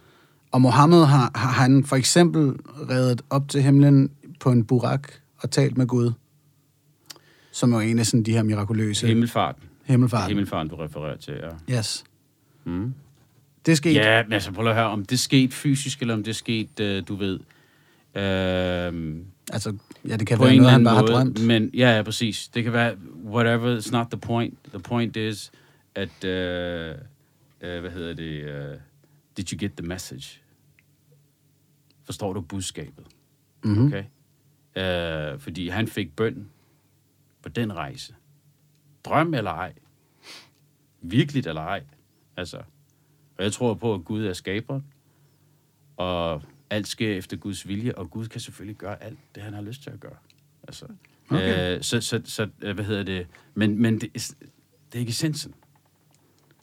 og 0.52 0.62
Mohammed 0.62 1.06
har, 1.06 1.32
har 1.36 1.52
han 1.52 1.84
for 1.86 1.96
eksempel 1.96 2.54
reddet 2.90 3.22
op 3.30 3.50
til 3.50 3.62
himlen 3.62 4.12
på 4.40 4.52
en 4.52 4.66
burak 4.66 5.08
og 5.38 5.52
talt 5.52 5.78
med 5.78 5.88
Gud, 5.88 6.12
som 7.52 7.72
jo 7.72 7.78
er 7.78 7.82
en 7.82 8.00
af 8.00 8.06
sådan 8.06 8.24
de 8.24 8.32
her 8.32 8.44
mirakuløse 8.44 9.08
Himmelfarten. 9.08 9.64
himmelfart. 9.84 10.28
Himmelfarten, 10.28 10.70
du 10.70 10.76
refererer 10.76 11.18
til, 11.18 11.34
ja. 11.70 11.78
Yes. 11.78 12.04
Mm. 12.66 12.94
Det 13.66 13.78
skete. 13.78 13.96
Ja, 14.00 14.24
men 14.24 14.34
altså 14.34 14.52
prøv 14.52 14.68
at 14.68 14.76
høre, 14.76 14.86
om 14.90 15.06
det 15.06 15.20
skete 15.20 15.54
fysisk, 15.56 16.02
eller 16.02 16.14
om 16.14 16.24
det 16.24 16.36
skete, 16.36 16.98
øh, 16.98 17.04
du 17.08 17.16
ved, 17.16 17.40
øh, 18.16 19.16
Altså, 19.52 19.74
ja, 20.08 20.16
det 20.18 20.28
kan 20.28 20.40
være 20.40 20.56
noget, 20.56 20.72
han 20.72 20.84
bare 20.84 20.96
har 20.96 21.02
måde. 21.02 21.14
drømt. 21.14 21.46
Men 21.46 21.70
ja, 21.74 21.96
ja, 21.96 22.02
præcis. 22.04 22.48
Det 22.48 22.64
kan 22.64 22.74
være, 22.74 22.96
whatever, 23.26 23.80
it's 23.80 23.92
not 23.92 24.08
the 24.12 24.20
point. 24.20 24.58
The 24.70 24.80
point 24.80 25.18
is, 25.18 25.52
at, 25.96 26.24
øh, 26.24 26.96
øh, 27.62 27.82
hvad 27.82 27.92
hedder 27.92 28.14
det, 28.14 28.44
øh, 28.44 28.78
did 29.38 29.54
you 29.54 29.60
get 29.60 29.72
the 29.78 29.88
message? 29.88 30.42
Forstår 32.04 32.34
du 32.34 32.42
budskabet? 32.42 33.08
Mm-hmm. 33.64 33.86
Okay? 33.86 34.04
Øh, 35.34 35.40
fordi 35.40 35.68
han 35.70 35.88
fik 35.88 36.16
bøn 36.16 36.50
på 37.42 37.50
den 37.50 37.76
rejse. 37.76 38.16
Drøm 39.06 39.34
eller 39.34 39.52
ej. 39.52 39.74
Virkeligt 41.02 41.48
eller 41.48 41.62
ej. 41.62 41.84
Altså, 42.38 42.58
og 43.38 43.44
jeg 43.44 43.52
tror 43.54 43.74
på, 43.74 43.94
at 43.94 44.06
Gud 44.06 44.26
er 44.26 44.34
skaberen, 44.34 44.86
og 45.98 46.42
alt 46.70 46.88
sker 46.88 47.16
efter 47.18 47.38
Guds 47.38 47.68
vilje, 47.68 47.96
og 47.96 48.10
Gud 48.12 48.28
kan 48.28 48.42
selvfølgelig 48.42 48.78
gøre 48.78 49.04
alt 49.04 49.20
det, 49.36 49.44
han 49.44 49.54
har 49.54 49.62
lyst 49.62 49.84
til 49.84 49.90
at 49.90 50.00
gøre. 50.00 50.18
Altså, 50.64 50.86
Okay. 51.30 51.76
øh, 51.78 51.84
så, 51.84 52.02
så, 52.02 52.22
så, 52.26 52.50
øh, 52.62 52.76
hvad 52.76 52.86
hedder 52.86 53.04
det? 53.04 53.28
Men, 53.54 53.82
men 53.82 54.02
det, 54.02 54.12
er- 54.16 54.36
det 54.92 54.96
er 54.96 55.00
ikke 55.00 55.10
essensen. 55.10 55.54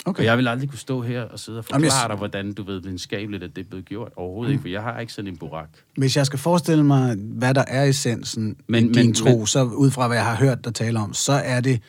Okay. 0.07 0.21
Og 0.21 0.25
jeg 0.25 0.39
vil 0.39 0.49
aldrig 0.49 0.69
kunne 0.69 0.79
stå 0.79 1.03
her 1.03 1.23
og 1.23 1.39
sidde 1.39 1.59
og 1.59 1.65
Jamen, 1.71 1.85
jeg 1.85 1.93
forklare 1.93 2.09
dig, 2.09 2.17
hvordan 2.17 2.53
du 2.53 2.63
ved 2.63 2.83
videnskabeligt, 2.83 3.43
at 3.43 3.57
det 3.57 3.65
er 3.65 3.69
blevet 3.69 3.85
gjort. 3.85 4.13
Overhovedet 4.17 4.49
mm. 4.51 4.53
ikke, 4.53 4.63
for 4.63 4.69
jeg 4.69 4.83
har 4.83 5.01
ikke 5.01 5.13
sådan 5.13 5.31
en 5.31 5.37
burak. 5.37 5.69
Hvis 5.97 6.17
jeg 6.17 6.27
skal 6.27 6.39
forestille 6.39 6.85
mig, 6.85 7.17
hvad 7.19 7.55
der 7.55 7.65
er 7.69 7.85
essensen 7.85 8.57
men, 8.67 8.85
i 8.85 8.93
din 8.93 9.07
men- 9.07 9.15
tro, 9.15 9.37
men- 9.39 9.47
så 9.47 9.65
ud 9.65 9.91
fra, 9.91 10.07
hvad 10.07 10.17
jeg 10.17 10.27
har 10.27 10.37
hørt 10.37 10.65
dig 10.65 10.75
tale 10.75 10.99
om, 10.99 11.15
så 11.15 11.33
er 11.33 11.61
det 11.61 11.83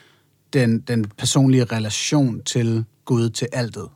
den, 0.53 0.79
den 0.79 1.05
personlige 1.17 1.63
relation 1.63 2.41
til 2.43 2.85
Gud, 3.05 3.29
til 3.29 3.47
altet. 3.53 3.87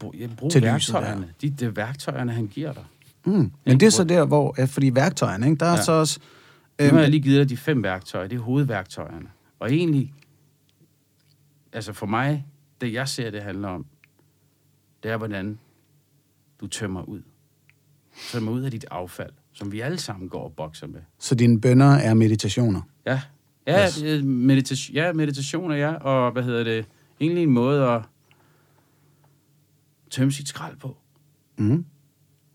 Brug, 0.00 0.14
ja, 0.18 0.26
brug 0.36 0.52
Til 0.52 0.62
værktøjerne. 0.62 1.28
De, 1.40 1.54
er 1.66 1.70
værktøjerne, 1.70 2.32
han 2.32 2.46
giver 2.46 2.72
dig. 2.72 2.84
Mm. 3.24 3.32
Men 3.32 3.50
Ikke? 3.66 3.80
det 3.80 3.86
er 3.86 3.90
så 3.90 4.04
der, 4.04 4.24
hvor, 4.24 4.54
ja, 4.58 4.64
fordi 4.64 4.94
værktøjerne, 4.94 5.46
ikke, 5.46 5.58
der 5.60 5.66
er 5.66 5.70
Ja. 5.76 5.82
så 5.82 5.92
også... 5.92 6.18
Nu 6.80 6.84
har 6.86 6.92
jeg 6.92 7.02
Øhm, 7.04 7.10
lige 7.10 7.20
givet 7.22 7.38
dig 7.38 7.48
de 7.48 7.56
fem 7.56 7.82
værktøjer. 7.82 8.26
Det 8.28 8.36
er 8.36 8.40
hovedværktøjerne. 8.40 9.26
Og 9.58 9.72
egentlig, 9.72 10.12
altså 11.72 11.92
for 11.92 12.06
mig, 12.06 12.46
det 12.80 12.92
jeg 12.92 13.08
ser, 13.08 13.30
det 13.30 13.42
handler 13.42 13.68
om, 13.68 13.86
det 15.02 15.10
er, 15.10 15.16
hvordan 15.16 15.58
du 16.60 16.66
tømmer 16.66 17.02
ud. 17.02 17.22
Tømmer 18.32 18.52
ud 18.52 18.60
af 18.62 18.70
dit 18.70 18.84
affald, 18.90 19.32
som 19.52 19.72
vi 19.72 19.80
alle 19.80 19.98
sammen 19.98 20.28
går 20.28 20.44
og 20.44 20.52
bokser 20.56 20.86
med. 20.86 21.00
så 21.18 21.34
dine 21.34 21.60
bønder 21.60 21.86
er 21.90 22.14
meditationer. 22.14 22.80
Ja, 23.06 23.20
ja, 23.66 23.86
Yes. 23.86 24.24
meditation, 24.24 24.94
ja 24.94 25.12
meditationer, 25.12 25.74
ja, 25.76 25.94
og 25.94 26.32
hvad 26.32 26.42
hedder 26.42 26.64
det, 26.64 26.86
egentlig 27.20 27.42
en 27.42 27.50
måde 27.50 27.88
at 27.88 28.02
tømme 30.10 30.32
sit 30.32 30.48
skrald 30.48 30.76
på. 30.76 30.96
Mm. 31.58 31.84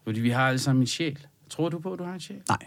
Fordi 0.03 0.19
vi 0.19 0.29
har 0.29 0.47
alle 0.47 0.59
sammen 0.59 0.83
en 0.83 0.87
sjæl. 0.87 1.27
Tror 1.49 1.69
du 1.69 1.79
på, 1.79 1.93
at 1.93 1.99
du 1.99 2.03
har 2.03 2.13
en 2.13 2.19
sjæl? 2.19 2.41
Nej. 2.49 2.57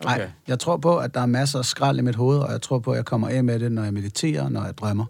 Okay. 0.00 0.18
Nej, 0.18 0.30
jeg 0.48 0.58
tror 0.58 0.76
på, 0.76 0.98
at 0.98 1.14
der 1.14 1.20
er 1.20 1.26
masser 1.26 1.58
af 1.58 1.64
skrald 1.64 1.98
i 1.98 2.02
mit 2.02 2.14
hoved, 2.14 2.38
og 2.38 2.52
jeg 2.52 2.62
tror 2.62 2.78
på, 2.78 2.90
at 2.90 2.96
jeg 2.96 3.04
kommer 3.04 3.28
af 3.28 3.44
med 3.44 3.58
det, 3.60 3.72
når 3.72 3.84
jeg 3.84 3.94
mediterer, 3.94 4.48
når 4.48 4.64
jeg 4.64 4.78
drømmer. 4.78 5.04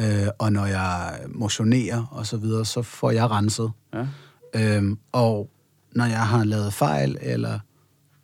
Øh, 0.00 0.26
og 0.38 0.52
når 0.52 0.66
jeg 0.66 1.18
motionerer 1.28 2.04
og 2.10 2.26
så 2.26 2.36
videre, 2.36 2.64
så 2.64 2.82
får 2.82 3.10
jeg 3.10 3.30
renset. 3.30 3.70
Ja. 3.94 4.06
Øhm, 4.54 4.98
og 5.12 5.50
når 5.92 6.04
jeg 6.04 6.26
har 6.26 6.44
lavet 6.44 6.72
fejl, 6.74 7.18
eller 7.20 7.58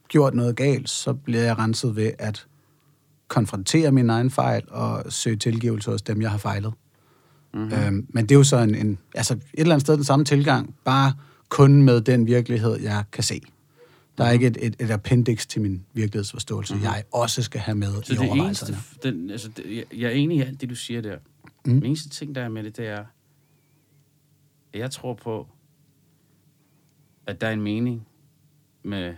gjort 0.08 0.34
noget 0.34 0.56
galt, 0.56 0.90
så 0.90 1.12
bliver 1.12 1.42
jeg 1.42 1.58
renset 1.58 1.96
ved 1.96 2.12
at 2.18 2.46
konfrontere 3.28 3.92
min 3.92 4.10
egen 4.10 4.30
fejl 4.30 4.62
og 4.68 5.12
søge 5.12 5.36
tilgivelse 5.36 5.90
hos 5.90 6.02
dem, 6.02 6.22
jeg 6.22 6.30
har 6.30 6.38
fejlet. 6.38 6.72
Mm-hmm. 7.54 7.72
Øhm, 7.72 8.06
men 8.08 8.26
det 8.26 8.34
er 8.34 8.38
jo 8.38 8.44
så 8.44 8.56
en, 8.56 8.74
en, 8.74 8.98
altså 9.14 9.34
et 9.34 9.40
eller 9.54 9.74
andet 9.74 9.86
sted 9.86 9.96
den 9.96 10.04
samme 10.04 10.24
tilgang, 10.24 10.74
bare 10.84 11.12
kun 11.48 11.82
med 11.82 12.00
den 12.00 12.26
virkelighed, 12.26 12.80
jeg 12.80 13.04
kan 13.12 13.24
se. 13.24 13.40
Der 14.18 14.24
er 14.24 14.30
ikke 14.30 14.46
et, 14.46 14.58
et, 14.60 14.76
et 14.80 14.90
appendix 14.90 15.46
til 15.46 15.62
min 15.62 15.84
virkelighedsforståelse, 15.92 16.74
mm-hmm. 16.74 16.84
jeg 16.84 17.02
også 17.12 17.42
skal 17.42 17.60
have 17.60 17.74
med 17.74 17.92
Så 18.02 18.12
i 18.12 18.16
det 18.16 18.28
overvejelserne. 18.28 18.72
eneste, 18.72 19.10
den, 19.10 19.30
altså, 19.30 19.48
det, 19.56 19.76
jeg, 19.76 19.84
jeg 20.00 20.06
er 20.06 20.14
enig 20.14 20.38
i 20.38 20.40
alt 20.40 20.60
det, 20.60 20.70
du 20.70 20.74
siger 20.74 21.00
der. 21.00 21.16
Mm. 21.68 21.74
Den 21.74 21.84
eneste 21.84 22.08
ting, 22.08 22.34
der 22.34 22.42
er 22.42 22.48
med 22.48 22.64
det, 22.64 22.76
det 22.76 22.86
er, 22.86 23.04
at 24.72 24.80
jeg 24.80 24.90
tror 24.90 25.14
på, 25.14 25.48
at 27.26 27.40
der 27.40 27.46
er 27.46 27.52
en 27.52 27.60
mening 27.60 28.08
med 28.82 29.16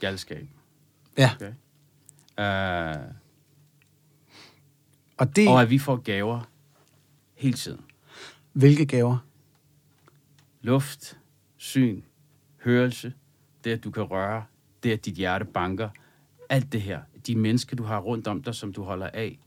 galskab. 0.00 0.48
Ja, 1.18 1.30
Okay? 1.34 1.52
Uh, 2.38 3.14
og 5.16 5.36
det, 5.36 5.48
og 5.48 5.62
at 5.62 5.70
vi 5.70 5.78
får 5.78 5.96
gaver 5.96 6.50
hele 7.34 7.56
tiden. 7.56 7.84
hvilke 8.52 8.86
gaver? 8.86 9.18
Luft, 10.60 11.18
syn, 11.56 12.02
hørelse, 12.64 13.14
det 13.64 13.70
at 13.70 13.84
du 13.84 13.90
kan 13.90 14.02
røre, 14.02 14.44
det 14.82 14.92
at 14.92 15.04
dit 15.04 15.14
hjerte 15.14 15.44
banker, 15.44 15.88
alt 16.48 16.72
det 16.72 16.82
her, 16.82 17.02
de 17.26 17.36
mennesker, 17.36 17.76
du 17.76 17.82
har 17.82 18.00
rundt 18.00 18.26
om 18.26 18.42
dig, 18.42 18.54
som 18.54 18.72
du 18.72 18.82
holder 18.82 19.06
af, 19.06 19.38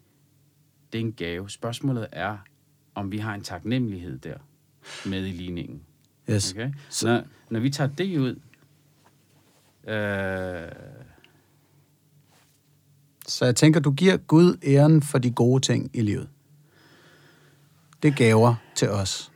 det 0.93 0.99
er 1.01 1.05
en 1.05 1.13
gave. 1.13 1.49
Spørgsmålet 1.49 2.07
er, 2.11 2.37
om 2.95 3.11
vi 3.11 3.17
har 3.17 3.33
en 3.35 3.41
taknemmelighed 3.41 4.17
der 4.19 4.37
med 5.05 5.25
i 5.27 5.31
ligningen. 5.31 5.81
Yes. 6.29 6.51
Okay? 6.53 6.71
Så- 6.89 7.07
Når, 7.07 7.23
når 7.49 7.59
vi 7.59 7.69
tager 7.69 7.89
det 7.89 8.17
ud, 8.17 8.35
øh, 9.87 10.71
Så 13.27 13.45
jeg 13.45 13.55
tænker, 13.55 13.79
du 13.79 13.91
giver 13.91 14.17
Gud 14.17 14.57
æren 14.65 15.01
for 15.01 15.17
de 15.17 15.31
gode 15.31 15.61
ting 15.61 15.91
i 15.93 16.01
livet. 16.01 16.29
Det 18.03 18.11
er 18.11 18.15
gaver 18.15 18.55
til 18.75 18.89
os. 18.89 19.31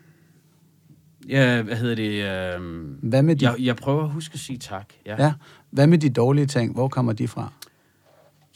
ja, 1.29 1.61
hvad 1.61 1.75
hedder 1.75 1.95
det? 1.95 2.23
Øh, 2.59 2.95
Hvad 3.09 3.21
med 3.23 3.35
de, 3.35 3.45
jeg, 3.45 3.55
jeg 3.59 3.75
prøver 3.75 4.03
at 4.03 4.09
huske 4.09 4.33
at 4.33 4.39
sige 4.39 4.57
tak. 4.59 4.93
Ja. 5.05 5.23
ja, 5.25 5.33
hvad 5.69 5.87
med 5.87 5.97
de 5.97 6.09
dårlige 6.09 6.45
ting? 6.45 6.73
Hvor 6.73 6.87
kommer 6.87 7.13
de 7.13 7.27
fra? 7.27 7.53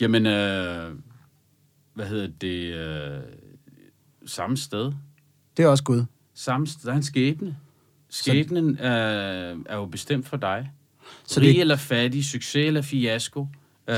Jamen, 0.02 0.26
øh, 0.26 0.96
hvad 1.94 2.06
hedder 2.06 2.28
det? 2.28 2.74
Øh, 2.74 3.20
samme 4.26 4.58
sted. 4.58 4.92
Det 5.58 5.64
er 5.64 5.68
også 5.68 5.84
Gud. 5.84 6.06
Samme 6.34 6.68
sted. 6.68 6.82
Der 6.86 6.92
er 6.92 6.96
en 6.98 7.04
skæbne. 7.04 7.58
Skæbnen 8.10 8.70
øh, 8.80 9.58
er 9.66 9.76
jo 9.76 9.86
bestemt 9.86 10.28
for 10.28 10.38
dig. 10.38 10.72
Så 11.24 11.34
Så 11.34 11.40
Rig 11.40 11.48
det- 11.48 11.62
eller 11.62 11.76
fattig, 11.76 12.26
succes 12.26 12.68
eller 12.68 12.82
fiasko, 12.82 13.42
øh, 13.88 13.96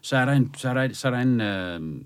så 0.00 0.16
er 0.16 0.24
der 0.24 0.32
en, 0.32 0.54
så 0.56 0.68
er 0.68 0.74
der, 0.74 0.92
så 0.94 1.08
er 1.08 1.12
der 1.12 1.18
en, 1.18 1.40
øh, 1.40 2.04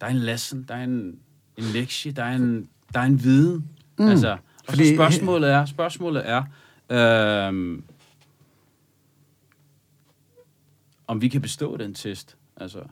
der 0.00 0.06
er 0.06 0.10
en 0.10 0.16
lesson, 0.18 0.62
der 0.68 0.74
er 0.74 0.84
en, 0.84 1.18
en 1.56 1.64
lektie, 1.64 2.12
der 2.12 2.24
er 2.24 2.36
en, 2.36 2.68
der 2.94 3.00
er 3.00 3.04
en 3.04 3.22
viden. 3.22 3.68
Mm. 3.98 4.08
Altså, 4.08 4.32
og 4.32 4.38
Fordi- 4.68 4.88
så 4.88 4.94
spørgsmålet 4.94 5.50
er, 5.50 5.64
spørgsmålet 5.66 6.22
er, 6.28 6.42
øh, 7.48 7.78
om 11.06 11.22
vi 11.22 11.28
kan 11.28 11.40
bestå 11.40 11.76
den 11.76 11.94
test. 11.94 12.36
Altså, 12.56 12.82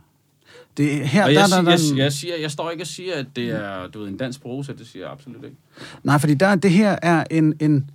Det, 0.76 0.94
er 0.94 1.04
her, 1.04 1.24
og 1.24 1.30
der, 1.30 1.32
jeg, 1.32 1.40
der, 1.40 1.46
siger, 1.48 1.62
der, 1.62 1.70
jeg, 1.70 1.78
der, 1.96 2.02
jeg, 2.02 2.12
siger, 2.12 2.36
jeg 2.36 2.50
står 2.50 2.70
ikke 2.70 2.82
og 2.82 2.86
siger, 2.86 3.14
at 3.14 3.26
det 3.36 3.50
er 3.50 3.86
du 3.86 4.00
ved, 4.00 4.08
en 4.08 4.16
dansk 4.16 4.40
prosa, 4.42 4.72
det 4.72 4.86
siger 4.86 5.04
jeg 5.04 5.12
absolut 5.12 5.44
ikke. 5.44 5.56
Nej, 6.02 6.18
fordi 6.18 6.34
der, 6.34 6.54
det 6.54 6.70
her 6.70 6.98
er 7.02 7.24
en, 7.30 7.54
en, 7.60 7.90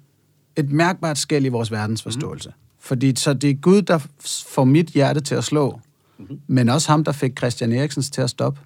et 0.55 0.71
mærkbart 0.71 1.17
skæld 1.17 1.45
i 1.45 1.49
vores 1.49 1.71
verdensforståelse. 1.71 2.49
Mm. 2.49 2.55
Fordi 2.79 3.15
så 3.15 3.33
det 3.33 3.49
er 3.49 3.53
Gud, 3.53 3.81
der 3.81 4.07
får 4.47 4.63
mit 4.63 4.87
hjerte 4.87 5.19
til 5.19 5.35
at 5.35 5.43
slå, 5.43 5.79
mm-hmm. 6.17 6.39
men 6.47 6.69
også 6.69 6.91
ham, 6.91 7.03
der 7.03 7.11
fik 7.11 7.37
Christian 7.37 7.71
Eriksens 7.71 8.09
til 8.09 8.21
at 8.21 8.29
stoppe. 8.29 8.59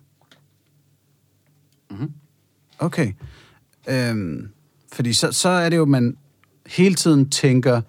Mhm. 1.91 2.11
Okay. 2.79 3.13
Øhm, 3.87 4.49
fordi 4.93 5.13
så, 5.13 5.31
så 5.31 5.49
er 5.49 5.69
det 5.69 5.77
jo, 5.77 5.85
man 5.85 6.17
hele 6.67 6.95
tiden 6.95 7.29
tænker, 7.29 7.81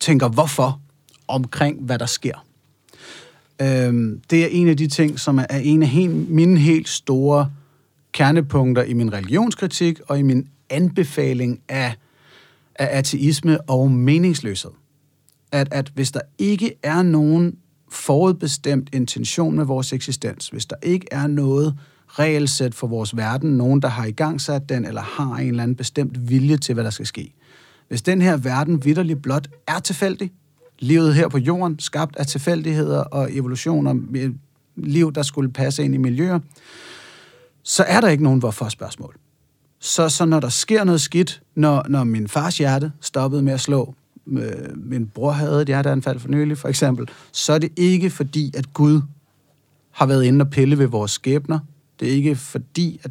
tænker 0.00 0.28
hvorfor 0.28 0.80
omkring, 1.28 1.80
hvad 1.82 1.98
der 1.98 2.06
sker. 2.06 2.44
Øhm, 3.62 4.20
det 4.30 4.44
er 4.44 4.48
en 4.50 4.68
af 4.68 4.76
de 4.76 4.86
ting, 4.86 5.20
som 5.20 5.38
er 5.38 5.58
en 5.62 5.82
af 5.82 5.88
helt, 5.88 6.30
mine 6.30 6.58
helt 6.58 6.88
store 6.88 7.50
kernepunkter 8.12 8.82
i 8.82 8.92
min 8.92 9.12
religionskritik 9.12 10.00
og 10.08 10.18
i 10.18 10.22
min 10.22 10.48
anbefaling 10.70 11.60
af, 11.68 11.94
af 12.74 12.98
ateisme 12.98 13.60
og 13.60 13.90
meningsløshed. 13.90 14.70
At, 15.52 15.68
at 15.70 15.92
hvis 15.94 16.10
der 16.12 16.20
ikke 16.38 16.74
er 16.82 17.02
nogen 17.02 17.56
forudbestemt 17.90 18.90
intention 18.92 19.56
med 19.56 19.64
vores 19.64 19.92
eksistens, 19.92 20.48
hvis 20.48 20.66
der 20.66 20.76
ikke 20.82 21.06
er 21.10 21.26
noget 21.26 21.78
regelsæt 22.06 22.74
for 22.74 22.86
vores 22.86 23.16
verden, 23.16 23.56
nogen, 23.56 23.82
der 23.82 23.88
har 23.88 24.04
i 24.04 24.10
gang 24.10 24.40
sat 24.40 24.68
den, 24.68 24.84
eller 24.84 25.02
har 25.02 25.36
en 25.36 25.48
eller 25.48 25.62
anden 25.62 25.76
bestemt 25.76 26.30
vilje 26.30 26.56
til, 26.56 26.74
hvad 26.74 26.84
der 26.84 26.90
skal 26.90 27.06
ske. 27.06 27.34
Hvis 27.88 28.02
den 28.02 28.22
her 28.22 28.36
verden 28.36 28.84
vidderligt 28.84 29.22
blot 29.22 29.48
er 29.66 29.78
tilfældig, 29.78 30.32
livet 30.78 31.14
her 31.14 31.28
på 31.28 31.38
jorden, 31.38 31.78
skabt 31.78 32.16
af 32.16 32.26
tilfældigheder 32.26 33.00
og 33.00 33.34
evolutioner, 33.34 33.94
liv, 34.76 35.12
der 35.12 35.22
skulle 35.22 35.52
passe 35.52 35.84
ind 35.84 35.94
i 35.94 35.98
miljøer, 35.98 36.38
så 37.62 37.82
er 37.82 38.00
der 38.00 38.08
ikke 38.08 38.22
nogen 38.22 38.38
hvorfor-spørgsmål. 38.38 39.16
Så, 39.80 40.08
så 40.08 40.24
når 40.24 40.40
der 40.40 40.48
sker 40.48 40.84
noget 40.84 41.00
skidt, 41.00 41.42
når, 41.54 41.86
når 41.88 42.04
min 42.04 42.28
fars 42.28 42.58
hjerte 42.58 42.92
stoppede 43.00 43.42
med 43.42 43.52
at 43.52 43.60
slå, 43.60 43.94
øh, 44.26 44.76
min 44.76 45.08
bror 45.08 45.30
havde 45.30 45.62
et 45.62 45.66
hjerteanfald 45.66 46.18
for 46.18 46.28
nylig 46.28 46.58
for 46.58 46.68
eksempel, 46.68 47.08
så 47.32 47.52
er 47.52 47.58
det 47.58 47.72
ikke 47.76 48.10
fordi, 48.10 48.52
at 48.56 48.72
Gud 48.74 49.00
har 49.90 50.06
været 50.06 50.24
inde 50.24 50.42
og 50.42 50.50
pille 50.50 50.78
ved 50.78 50.86
vores 50.86 51.10
skæbner. 51.10 51.58
Det 52.00 52.08
er 52.08 52.12
ikke 52.12 52.36
fordi, 52.36 53.00
at, 53.02 53.10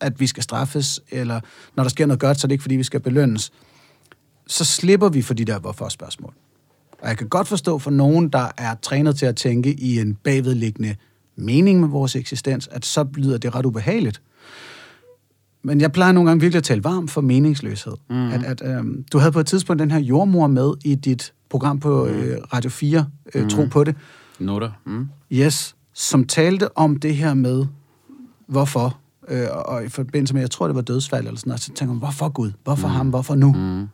at 0.00 0.20
vi 0.20 0.26
skal 0.26 0.42
straffes, 0.42 1.00
eller 1.10 1.40
når 1.76 1.84
der 1.84 1.90
sker 1.90 2.06
noget 2.06 2.20
godt, 2.20 2.40
så 2.40 2.46
er 2.46 2.48
det 2.48 2.54
ikke 2.54 2.62
fordi, 2.62 2.76
vi 2.76 2.82
skal 2.82 3.00
belønnes. 3.00 3.52
Så 4.46 4.64
slipper 4.64 5.08
vi 5.08 5.22
for 5.22 5.34
de 5.34 5.44
der 5.44 5.58
hvorfor-spørgsmål. 5.58 6.34
Og 7.04 7.10
jeg 7.10 7.18
kan 7.18 7.28
godt 7.28 7.48
forstå 7.48 7.78
for 7.78 7.90
nogen, 7.90 8.28
der 8.28 8.48
er 8.56 8.74
trænet 8.82 9.16
til 9.16 9.26
at 9.26 9.36
tænke 9.36 9.74
i 9.74 9.98
en 9.98 10.14
bagvedliggende 10.14 10.96
mening 11.36 11.80
med 11.80 11.88
vores 11.88 12.16
eksistens, 12.16 12.68
at 12.68 12.84
så 12.84 13.06
lyder 13.14 13.38
det 13.38 13.54
ret 13.54 13.66
ubehageligt. 13.66 14.22
Men 15.62 15.80
jeg 15.80 15.92
plejer 15.92 16.12
nogle 16.12 16.30
gange 16.30 16.40
virkelig 16.40 16.58
at 16.58 16.64
tale 16.64 16.84
varmt 16.84 17.10
for 17.10 17.20
meningsløshed. 17.20 17.92
Mm. 18.10 18.30
At, 18.30 18.42
at, 18.44 18.62
øhm, 18.64 19.04
du 19.12 19.18
havde 19.18 19.32
på 19.32 19.40
et 19.40 19.46
tidspunkt 19.46 19.80
den 19.80 19.90
her 19.90 19.98
jordmor 19.98 20.46
med 20.46 20.72
i 20.84 20.94
dit 20.94 21.32
program 21.50 21.80
på 21.80 22.04
mm. 22.04 22.10
øh, 22.10 22.38
Radio 22.52 22.70
4, 22.70 23.06
øh, 23.34 23.42
mm. 23.42 23.48
Tro 23.48 23.64
på 23.64 23.84
det, 23.84 23.96
Noter. 24.38 24.70
Mm. 24.86 25.08
yes, 25.32 25.76
som 25.92 26.26
talte 26.26 26.78
om 26.78 26.96
det 26.96 27.16
her 27.16 27.34
med, 27.34 27.66
hvorfor, 28.46 28.98
øh, 29.28 29.46
og 29.50 29.84
i 29.84 29.88
forbindelse 29.88 30.34
med, 30.34 30.42
jeg 30.42 30.50
tror, 30.50 30.66
det 30.66 30.76
var 30.76 30.82
dødsfald 30.82 31.26
eller 31.26 31.38
sådan 31.38 31.50
noget, 31.50 31.60
så 31.60 31.72
tænker 31.74 31.94
man, 31.94 31.98
hvorfor 31.98 32.28
Gud? 32.28 32.52
Hvorfor 32.64 32.88
mm. 32.88 32.94
ham? 32.94 33.08
Hvorfor 33.08 33.34
nu? 33.34 33.52
Mm. 33.52 33.88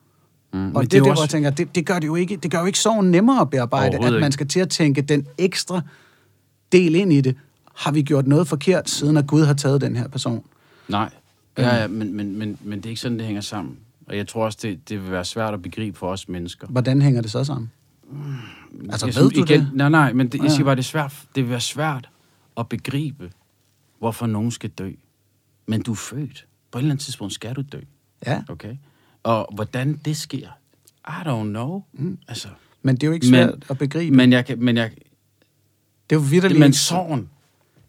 Mm. 0.52 0.76
Og 0.76 0.82
det, 0.82 0.90
det 0.92 0.98
er 0.98 1.02
der, 1.02 1.12
hvor 1.12 1.22
jeg 1.22 1.28
tænker, 1.30 1.50
det, 1.50 1.74
det, 1.74 1.86
gør 1.86 1.98
det, 1.98 2.06
jo 2.06 2.14
ikke, 2.14 2.36
det 2.36 2.50
gør 2.50 2.60
jo 2.60 2.66
ikke 2.66 2.78
sorgen 2.78 3.10
nemmere 3.10 3.40
at 3.40 3.50
bearbejde, 3.50 4.06
at 4.06 4.20
man 4.20 4.32
skal 4.32 4.48
til 4.48 4.60
at 4.60 4.68
tænke 4.68 5.02
den 5.02 5.26
ekstra 5.38 5.80
del 6.72 6.94
ind 6.94 7.12
i 7.12 7.20
det. 7.20 7.36
Har 7.74 7.92
vi 7.92 8.02
gjort 8.02 8.26
noget 8.26 8.48
forkert, 8.48 8.90
siden 8.90 9.16
at 9.16 9.26
Gud 9.26 9.44
har 9.44 9.54
taget 9.54 9.80
den 9.80 9.96
her 9.96 10.08
person? 10.08 10.44
Nej, 10.88 11.10
ja, 11.58 11.76
ja, 11.76 11.86
men, 11.88 12.14
men, 12.14 12.38
men, 12.38 12.58
men 12.64 12.78
det 12.78 12.86
er 12.86 12.90
ikke 12.90 13.00
sådan, 13.00 13.18
det 13.18 13.26
hænger 13.26 13.40
sammen. 13.42 13.76
Og 14.06 14.16
jeg 14.16 14.28
tror 14.28 14.44
også, 14.44 14.58
det, 14.62 14.88
det 14.88 15.02
vil 15.02 15.10
være 15.12 15.24
svært 15.24 15.54
at 15.54 15.62
begribe 15.62 15.98
for 15.98 16.08
os 16.10 16.28
mennesker. 16.28 16.66
Hvordan 16.66 17.02
hænger 17.02 17.22
det 17.22 17.30
så 17.30 17.44
sammen? 17.44 17.70
Altså, 18.90 19.06
jeg 19.06 19.14
ved 19.16 19.30
synes, 19.30 19.48
du 19.48 19.54
det? 19.54 19.70
Nej, 19.74 19.88
nej, 19.88 20.12
men 20.12 20.28
det, 20.28 20.34
jeg 20.38 20.44
Ja. 20.44 20.48
siger 20.50 20.64
bare, 20.64 20.74
det 20.74 20.80
er 20.80 20.84
svært, 20.84 21.14
det 21.34 21.42
vil 21.42 21.50
være 21.50 21.60
svært 21.60 22.08
at 22.56 22.68
begribe, 22.68 23.30
hvorfor 23.98 24.26
nogen 24.26 24.50
skal 24.50 24.70
dø. 24.70 24.90
Men 25.66 25.82
du 25.82 25.92
er 25.92 25.96
født. 25.96 26.46
På 26.70 26.78
et 26.78 26.82
eller 26.82 26.92
andet 26.92 27.04
tidspunkt 27.04 27.34
skal 27.34 27.54
du 27.56 27.62
dø. 27.72 27.80
Ja, 28.26 28.42
Okay? 28.48 28.76
Og 29.22 29.48
hvordan 29.54 29.96
det 30.04 30.16
sker, 30.16 30.48
I 31.08 31.10
don't 31.26 31.42
know. 31.48 31.82
Mm. 31.92 32.18
Altså, 32.28 32.48
men 32.82 32.94
det 32.94 33.02
er 33.02 33.06
jo 33.06 33.12
ikke 33.12 33.26
Men- 33.26 33.48
svært 33.48 33.70
at 33.70 33.78
begribe. 33.78 34.16
men 34.16 34.32
jeg 34.32 34.46
kan, 34.46 34.62
men 34.64 34.76
jeg, 34.76 34.90
det 36.10 36.16
er 36.16 36.20
jo 36.20 36.26
vitterligt 36.30 36.60
men 36.60 36.72
sorgen, 36.72 37.30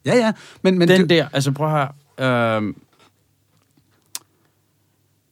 Ja, 0.06 0.16
ja, 0.16 0.34
men, 0.62 0.78
men 0.80 0.88
den 0.88 1.02
det, 1.02 1.10
der, 1.10 1.30
altså 1.34 1.52
prøv 1.52 1.68
at 1.76 1.90
høre, 2.18 2.58
øhm, 2.58 2.82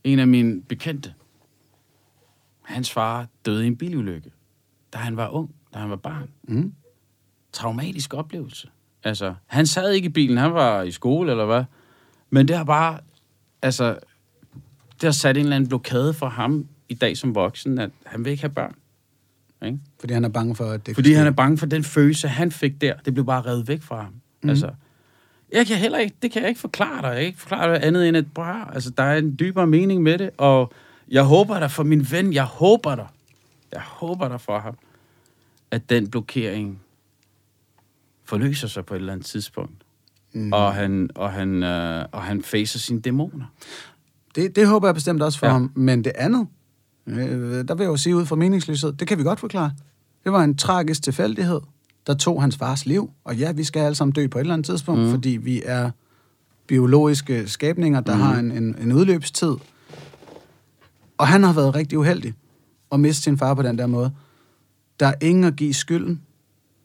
en 0.03 0.19
af 0.19 0.27
mine 0.27 0.61
bekendte, 0.61 1.13
hans 2.61 2.91
far 2.91 3.27
døde 3.45 3.63
i 3.63 3.67
en 3.67 3.75
bilulykke, 3.77 4.31
da 4.93 4.97
han 4.97 5.17
var 5.17 5.27
ung, 5.29 5.55
da 5.73 5.79
han 5.79 5.89
var 5.89 5.95
barn. 5.95 6.29
Mm. 6.43 6.73
Traumatisk 7.53 8.13
oplevelse. 8.13 8.69
Altså, 9.03 9.33
han 9.47 9.65
sad 9.67 9.91
ikke 9.91 10.05
i 10.05 10.09
bilen, 10.09 10.37
han 10.37 10.53
var 10.53 10.81
i 10.81 10.91
skole 10.91 11.31
eller 11.31 11.45
hvad, 11.45 11.63
men 12.29 12.47
det 12.47 12.57
har 12.57 12.63
bare, 12.63 12.99
altså, 13.61 13.99
det 15.01 15.07
har 15.07 15.11
sat 15.11 15.37
en 15.37 15.43
eller 15.43 15.55
anden 15.55 15.69
blokade 15.69 16.13
for 16.13 16.29
ham 16.29 16.67
i 16.89 16.93
dag 16.93 17.17
som 17.17 17.35
voksen, 17.35 17.79
at 17.79 17.89
han 18.05 18.25
vil 18.25 18.31
ikke 18.31 18.43
have 18.43 18.53
børn. 18.53 18.75
Ikke? 19.65 19.79
fordi 19.99 20.13
han 20.13 20.25
er 20.25 20.29
bange 20.29 20.55
for, 20.55 20.65
at 20.65 20.85
det 20.85 20.95
Fordi 20.95 21.13
han 21.13 21.27
er 21.27 21.31
bange 21.31 21.57
for 21.57 21.65
den 21.65 21.83
følelse, 21.83 22.27
han 22.27 22.51
fik 22.51 22.81
der. 22.81 22.93
Det 23.05 23.13
blev 23.13 23.25
bare 23.25 23.41
revet 23.41 23.67
væk 23.67 23.81
fra 23.81 24.01
ham. 24.01 24.13
Mm. 24.43 24.49
Altså, 24.49 24.71
jeg 25.51 25.67
kan 25.67 25.77
heller 25.77 25.97
ikke, 25.97 26.15
det 26.21 26.31
kan 26.31 26.41
jeg 26.41 26.49
ikke 26.49 26.61
forklare 26.61 27.01
dig. 27.01 27.07
Jeg 27.07 27.15
kan 27.15 27.25
ikke 27.25 27.39
forklare 27.39 27.73
dig 27.73 27.83
andet 27.83 28.07
end, 28.07 28.17
at 28.17 28.33
bare, 28.33 28.73
altså, 28.73 28.89
der 28.89 29.03
er 29.03 29.17
en 29.17 29.35
dybere 29.39 29.67
mening 29.67 30.03
med 30.03 30.17
det, 30.17 30.29
og 30.37 30.71
jeg 31.11 31.23
håber 31.23 31.59
dig 31.59 31.71
for 31.71 31.83
min 31.83 32.11
ven, 32.11 32.33
jeg 32.33 32.43
håber 32.43 32.95
dig. 32.95 33.07
Jeg 33.71 33.81
håber 33.81 34.27
dig 34.27 34.41
for 34.41 34.59
ham, 34.59 34.77
at 35.71 35.89
den 35.89 36.09
blokering 36.09 36.81
forløser 38.25 38.67
sig 38.67 38.85
på 38.85 38.93
et 38.93 38.99
eller 38.99 39.13
andet 39.13 39.25
tidspunkt. 39.25 39.83
Mm. 40.33 40.53
Og 40.53 40.73
han, 40.73 41.09
og 41.15 41.33
han, 41.33 41.63
øh, 41.63 42.05
og 42.11 42.23
han 42.23 42.43
facer 42.43 42.79
sine 42.79 43.01
dæmoner. 43.01 43.45
Det, 44.35 44.55
det 44.55 44.67
håber 44.67 44.87
jeg 44.87 44.95
bestemt 44.95 45.21
også 45.21 45.39
for 45.39 45.45
Ja. 45.45 45.51
ham. 45.51 45.71
Men 45.75 46.03
det 46.03 46.11
andet, 46.15 46.47
øh, 47.07 47.17
der 47.67 47.75
vil 47.75 47.83
jeg 47.83 47.91
jo 47.91 47.97
sige 47.97 48.15
ud 48.15 48.25
fra 48.25 48.35
meningsløshed, 48.35 48.93
det 48.93 49.07
kan 49.07 49.17
vi 49.17 49.23
godt 49.23 49.39
forklare. 49.39 49.71
Det 50.23 50.31
var 50.31 50.43
en 50.43 50.57
tragisk 50.57 51.03
tilfældighed, 51.03 51.61
der 52.07 52.13
tog 52.13 52.41
hans 52.41 52.57
fars 52.57 52.85
liv. 52.85 53.11
Og 53.23 53.35
ja, 53.37 53.51
vi 53.51 53.63
skal 53.63 53.79
alle 53.79 53.95
sammen 53.95 54.13
dø 54.13 54.27
på 54.27 54.37
et 54.37 54.41
eller 54.41 54.53
andet 54.53 54.65
tidspunkt, 54.65 55.01
Mm. 55.01 55.11
fordi 55.11 55.29
vi 55.29 55.61
er 55.65 55.91
biologiske 56.67 57.47
skabninger, 57.47 57.99
der 58.01 58.15
mm. 58.15 58.21
har 58.21 58.39
en, 58.39 58.51
en, 58.51 58.75
en 58.81 58.91
udløbstid. 58.91 59.55
Og 61.17 61.27
han 61.27 61.43
har 61.43 61.53
været 61.53 61.75
rigtig 61.75 61.97
uheldig 61.97 62.33
at 62.91 62.99
miste 62.99 63.21
sin 63.23 63.37
far 63.37 63.53
på 63.53 63.61
den 63.61 63.77
der 63.77 63.87
måde. 63.87 64.11
Der 64.99 65.07
er 65.07 65.13
ingen 65.21 65.43
at 65.43 65.55
give 65.55 65.73
skylden. 65.73 66.21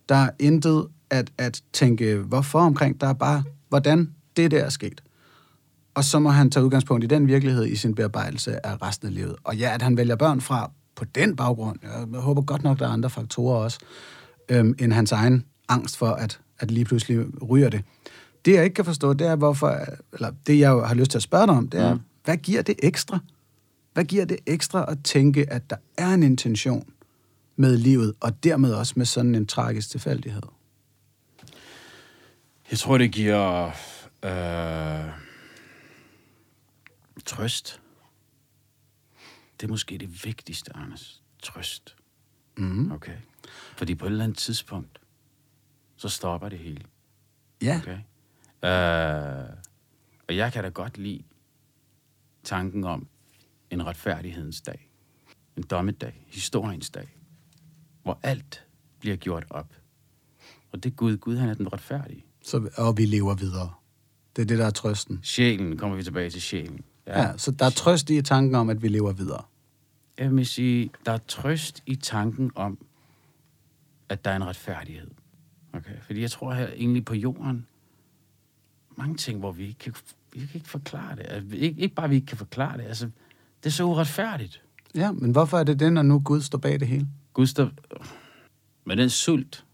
Der 0.08 0.14
er 0.14 0.30
intet 0.38 0.86
at, 1.10 1.32
at 1.38 1.62
tænke, 1.72 2.16
hvorfor 2.16 2.58
omkring. 2.58 3.00
Der 3.00 3.06
er 3.06 3.12
bare, 3.12 3.42
hvordan 3.68 4.10
det 4.36 4.50
der 4.50 4.64
er 4.64 4.68
sket. 4.68 5.02
Og 5.94 6.04
så 6.04 6.18
må 6.18 6.30
han 6.30 6.50
tage 6.50 6.64
udgangspunkt 6.64 7.04
i 7.04 7.06
den 7.06 7.26
virkelighed 7.26 7.66
i 7.66 7.76
sin 7.76 7.94
bearbejdelse 7.94 8.66
af 8.66 8.82
resten 8.82 9.08
af 9.08 9.14
livet. 9.14 9.36
Og 9.44 9.56
ja, 9.56 9.74
at 9.74 9.82
han 9.82 9.96
vælger 9.96 10.16
børn 10.16 10.40
fra 10.40 10.70
på 10.94 11.04
den 11.04 11.36
baggrund, 11.36 11.78
jeg 11.82 12.20
håber 12.20 12.42
godt 12.42 12.62
nok, 12.62 12.78
der 12.78 12.86
er 12.86 12.90
andre 12.90 13.10
faktorer 13.10 13.56
også, 13.56 13.78
øhm, 14.48 14.74
end 14.78 14.92
hans 14.92 15.12
egen 15.12 15.44
angst 15.68 15.96
for, 15.96 16.10
at, 16.10 16.40
at 16.58 16.70
lige 16.70 16.84
pludselig 16.84 17.42
ryger 17.50 17.68
det. 17.68 17.84
Det, 18.44 18.54
jeg 18.54 18.64
ikke 18.64 18.74
kan 18.74 18.84
forstå, 18.84 19.12
det 19.12 19.26
er, 19.26 19.36
hvorfor, 19.36 19.78
eller 20.12 20.30
det, 20.46 20.58
jeg 20.58 20.70
har 20.70 20.94
lyst 20.94 21.10
til 21.10 21.18
at 21.18 21.22
spørge 21.22 21.46
dig 21.46 21.54
om, 21.54 21.68
det 21.68 21.80
er, 21.80 21.94
mm. 21.94 22.00
hvad 22.24 22.36
giver 22.36 22.62
det 22.62 22.74
ekstra? 22.82 23.18
Hvad 23.92 24.04
giver 24.04 24.24
det 24.24 24.36
ekstra 24.46 24.84
at 24.88 24.98
tænke, 25.04 25.52
at 25.52 25.70
der 25.70 25.76
er 25.98 26.14
en 26.14 26.22
intention 26.22 26.86
med 27.56 27.76
livet, 27.76 28.14
og 28.20 28.44
dermed 28.44 28.72
også 28.72 28.94
med 28.96 29.06
sådan 29.06 29.34
en 29.34 29.46
tragisk 29.46 29.90
tilfældighed? 29.90 30.42
Jeg 32.70 32.78
tror, 32.78 32.98
det 32.98 33.12
giver 33.12 33.66
øh, 34.24 35.23
trøst. 37.26 37.80
Det 39.60 39.66
er 39.66 39.70
måske 39.70 39.98
det 39.98 40.24
vigtigste, 40.24 40.76
Anders. 40.76 41.22
Trøst. 41.42 41.96
Mm. 42.56 42.92
Okay? 42.92 43.16
Fordi 43.76 43.94
på 43.94 44.06
et 44.06 44.10
eller 44.10 44.24
andet 44.24 44.38
tidspunkt, 44.38 44.98
så 45.96 46.08
stopper 46.08 46.48
det 46.48 46.58
hele. 46.58 46.84
Ja, 47.62 47.80
Okay? 47.82 47.98
Øh, 48.64 49.56
og 50.28 50.36
jeg 50.36 50.52
kan 50.52 50.64
da 50.64 50.68
godt 50.68 50.98
lide 50.98 51.22
tanken 52.44 52.84
om 52.84 53.08
en 53.70 53.86
retfærdighedens 53.86 54.60
dag. 54.60 54.90
En 55.56 55.62
dommedag. 55.62 56.24
Historiens 56.26 56.90
dag. 56.90 57.16
Hvor 58.02 58.20
alt 58.22 58.66
bliver 59.00 59.16
gjort 59.16 59.44
op. 59.50 59.74
Og 60.72 60.82
det 60.82 60.90
er 60.90 60.94
Gud. 60.94 61.16
Gud, 61.16 61.36
han 61.36 61.48
er 61.48 61.54
den 61.54 61.72
retfærdige. 61.72 62.24
så, 62.42 62.70
og 62.76 62.96
vi 62.98 63.06
lever 63.06 63.34
videre. 63.34 63.74
Det 64.36 64.42
er 64.42 64.46
det, 64.46 64.58
der 64.58 64.66
er 64.66 64.70
trøsten. 64.70 65.20
Sjælen, 65.22 65.76
kommer 65.78 65.96
vi 65.96 66.02
tilbage 66.02 66.30
til 66.30 66.42
sjælen. 66.42 66.84
Ja, 67.06 67.22
ja 67.22 67.36
så 67.36 67.50
der 67.50 67.64
er 67.66 67.70
trøst 67.70 68.10
i 68.10 68.22
tanken 68.22 68.54
om, 68.54 68.70
at 68.70 68.82
vi 68.82 68.88
lever 68.88 69.12
videre. 69.12 69.42
Jeg 70.18 70.36
vil 70.36 70.46
sige, 70.46 70.90
der 71.06 71.12
er 71.12 71.18
trøst 71.28 71.82
i 71.86 71.96
tanken 71.96 72.50
om, 72.54 72.78
at 74.08 74.24
der 74.24 74.30
er 74.30 74.36
en 74.36 74.44
retfærdighed. 74.46 75.10
Okay? 75.72 76.00
Fordi 76.02 76.20
jeg 76.20 76.30
tror 76.30 76.52
her 76.52 76.68
egentlig 76.68 77.04
på 77.04 77.14
jorden, 77.14 77.66
mange 78.96 79.16
ting, 79.16 79.38
hvor 79.38 79.52
vi 79.52 79.66
ikke 79.66 79.78
kan, 79.78 79.94
vi 80.32 80.38
kan 80.38 80.48
ikke 80.54 80.68
forklare 80.68 81.16
det. 81.16 81.26
Altså, 81.28 81.56
ikke, 81.56 81.80
ikke 81.80 81.94
bare, 81.94 82.08
vi 82.08 82.14
ikke 82.14 82.26
kan 82.26 82.36
forklare 82.38 82.78
det. 82.78 82.84
Altså, 82.84 83.06
det 83.64 83.66
er 83.66 83.70
så 83.70 83.84
uretfærdigt. 83.84 84.62
Ja, 84.94 85.12
men 85.12 85.30
hvorfor 85.32 85.58
er 85.58 85.64
det 85.64 85.80
det, 85.80 85.92
når 85.92 86.02
nu 86.02 86.18
Gud 86.24 86.40
står 86.40 86.58
bag 86.58 86.80
det 86.80 86.88
hele? 86.88 87.08
Gustav, 87.32 87.70
med 88.84 88.96
den 88.96 89.10
sult, 89.10 89.64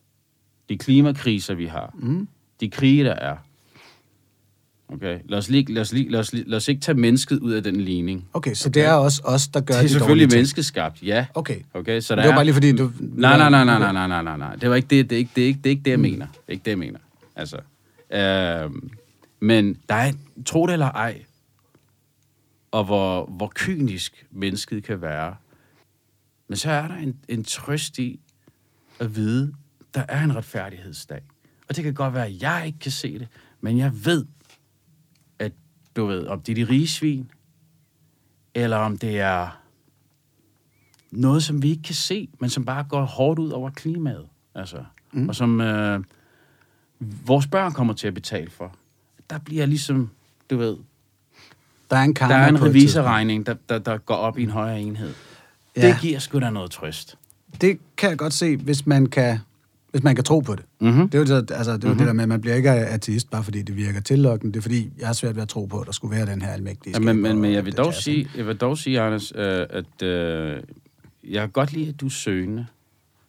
de 0.69 0.79
klimakriser, 0.79 1.55
vi 1.55 1.67
har, 1.67 1.95
Mm. 1.95 2.29
de 2.61 2.71
krige, 2.71 3.05
der 3.05 3.13
er, 3.15 3.37
okay, 4.93 5.19
lad 5.29 5.39
os, 5.39 5.49
lige, 5.49 5.73
lad, 5.73 5.83
os 5.83 5.93
lige, 5.93 6.11
lad, 6.11 6.21
os, 6.21 6.33
lige, 6.33 6.45
lad 6.49 6.57
os 6.57 6.69
ikke 6.69 6.81
tage 6.81 6.99
mennesket 6.99 7.39
ud 7.39 7.53
af 7.53 7.63
den 7.63 7.81
ligning. 7.81 8.29
Okay, 8.33 8.55
så 8.55 8.69
det 8.69 8.85
er 8.85 8.93
også 8.93 9.23
os, 9.25 9.49
der 9.49 9.61
gør 9.61 9.75
Det 9.75 9.79
er 9.79 9.83
de 9.83 9.89
selvfølgelig 9.89 10.29
menneskeskabt, 10.29 11.03
ja. 11.03 11.27
Okay, 11.35 11.61
Okay, 11.75 12.01
så 12.01 12.15
det 12.15 12.23
der 12.23 12.29
var 12.29 12.33
er, 12.33 12.37
bare 12.37 12.45
lige 12.45 12.55
fordi, 12.55 12.77
du... 12.77 12.93
Nej, 13.01 13.39
nej, 13.39 13.51
nej, 13.51 13.65
nej, 13.65 13.79
nej, 13.79 13.93
nej, 13.93 14.07
nej, 14.07 14.23
nej, 14.23 14.37
nej. 14.37 14.55
Det 14.55 14.71
var 14.71 14.77
ikke 14.77 14.89
det, 14.91 15.11
det 15.11 15.17
er 15.17 15.19
ikke 15.19 15.31
det, 15.37 15.43
er 15.43 15.49
ikke, 15.49 15.61
det, 15.65 15.67
er 15.67 15.71
ikke 15.71 15.83
det 15.85 15.91
jeg 15.91 16.01
mener. 16.01 16.27
Det 16.27 16.39
er 16.49 16.53
ikke 16.53 16.65
det, 16.65 16.71
jeg 16.71 16.79
mener. 16.79 16.99
Altså, 17.37 17.57
øh, 18.13 18.71
men 19.41 19.77
der 19.89 19.95
er, 19.95 20.13
tro 20.47 20.67
det 20.67 20.73
eller 20.73 20.91
ej, 20.91 21.23
og 22.71 22.85
hvor, 22.85 23.25
hvor 23.25 23.53
kynisk 23.55 24.27
mennesket 24.31 24.85
kan 24.85 25.03
være, 25.03 25.37
men 26.49 26.57
så 26.57 26.71
er 26.71 26.89
der 26.89 26.95
en, 26.97 27.17
en 27.29 27.45
trøst 27.45 27.99
i 27.99 28.21
at 29.01 29.17
vide, 29.17 29.53
der 29.95 30.03
er 30.09 30.25
en 30.25 30.37
retfærdighedsdag. 30.37 31.21
Og 31.69 31.77
det 31.77 31.85
kan 31.85 31.95
godt 31.95 32.15
være, 32.15 32.27
at 32.27 32.43
jeg 32.43 32.63
ikke 32.67 32.79
kan 32.79 32.93
se 32.93 33.19
det, 33.19 33.29
men 33.61 33.79
jeg 33.79 33.93
ved, 34.05 34.27
du 36.01 36.07
ved, 36.07 36.27
om 36.27 36.41
det 36.41 36.53
er 36.59 36.65
de 36.65 36.73
rige 36.73 36.89
svin, 36.89 37.31
eller 38.55 38.77
om 38.77 38.99
det 38.99 39.19
er 39.19 39.61
noget, 41.11 41.43
som 41.43 41.63
vi 41.63 41.71
ikke 41.71 41.83
kan 41.83 41.95
se, 41.95 42.29
men 42.39 42.51
som 42.51 42.65
bare 42.65 42.85
går 42.85 43.05
hårdt 43.05 43.39
ud 43.39 43.51
over 43.51 43.71
klimaet. 43.71 44.27
Altså, 44.55 44.85
mm. 45.13 45.29
Og 45.29 45.37
som 45.37 45.61
øh, 45.61 46.01
vores 47.27 47.47
børn 47.47 47.73
kommer 47.73 47.95
til 47.95 48.07
at 48.07 48.15
betale 48.15 48.51
for. 48.51 48.77
Der 49.31 49.39
bliver 49.39 49.67
ligesom, 49.67 50.11
du 50.51 50.57
ved, 50.57 50.77
Der 51.91 51.97
er 51.97 52.03
en 52.03 52.15
der 52.15 52.27
er 52.27 52.49
en 52.49 52.63
revisorregning, 52.63 53.47
der, 53.47 53.55
der, 53.69 53.79
der 53.79 53.99
går 53.99 54.15
op 54.15 54.39
i 54.39 54.43
en 54.43 54.51
højere 54.51 54.81
enhed. 54.81 55.15
Ja. 55.77 55.89
Det 55.89 56.01
giver 56.01 56.19
sgu 56.19 56.41
da 56.41 56.51
noget 56.51 56.71
trøst. 56.71 57.19
Det 57.61 57.79
kan 57.97 58.11
jeg 58.11 58.19
godt 58.19 58.33
se, 58.33 58.57
hvis 58.57 58.87
man 58.87 59.07
kan, 59.07 59.39
hvis 59.91 60.03
man 60.03 60.15
kan 60.15 60.25
tro 60.25 60.41
på 60.41 60.55
det. 60.55 60.65
Mm-hmm. 60.81 61.09
Det 61.09 61.15
er 61.15 61.35
jo 61.35 61.41
det, 61.41 61.51
altså, 61.51 61.77
det, 61.77 61.85
er 61.85 61.89
jo 61.89 61.95
det 61.95 62.07
der 62.07 62.13
med, 62.13 62.23
at 62.23 62.29
man 62.29 62.41
bliver 62.41 62.57
ikke 62.57 62.71
ateist, 62.71 63.31
bare 63.31 63.45
fordi 63.45 63.63
det 63.63 63.77
virker 63.77 64.01
tillokkende. 64.01 64.53
Det 64.53 64.59
er 64.59 64.63
fordi, 64.63 64.91
jeg 64.99 65.07
har 65.07 65.15
svært 65.15 65.35
ved 65.35 65.43
at 65.43 65.49
tro 65.49 65.65
på, 65.65 65.81
at 65.81 65.87
der 65.87 65.93
skulle 65.93 66.17
være 66.17 66.27
den 66.27 66.43
her 66.43 66.49
almægtige 66.49 66.93
Ja, 66.93 66.99
men, 66.99 67.23
men, 67.23 67.39
men 67.39 67.53
jeg 67.53 67.65
vil 67.65 67.77
dog 67.77 67.95
sige, 67.95 68.29
jeg 68.37 68.47
vil 68.47 68.57
dog 68.57 68.79
sige, 68.79 69.01
Anders, 69.01 69.33
øh, 69.35 69.67
at 69.71 70.03
øh, 70.03 70.63
jeg 71.25 71.41
kan 71.41 71.51
godt 71.51 71.73
lide, 71.73 71.89
at 71.89 72.01
du 72.01 72.07
er 72.07 72.11
søgende. 72.11 72.67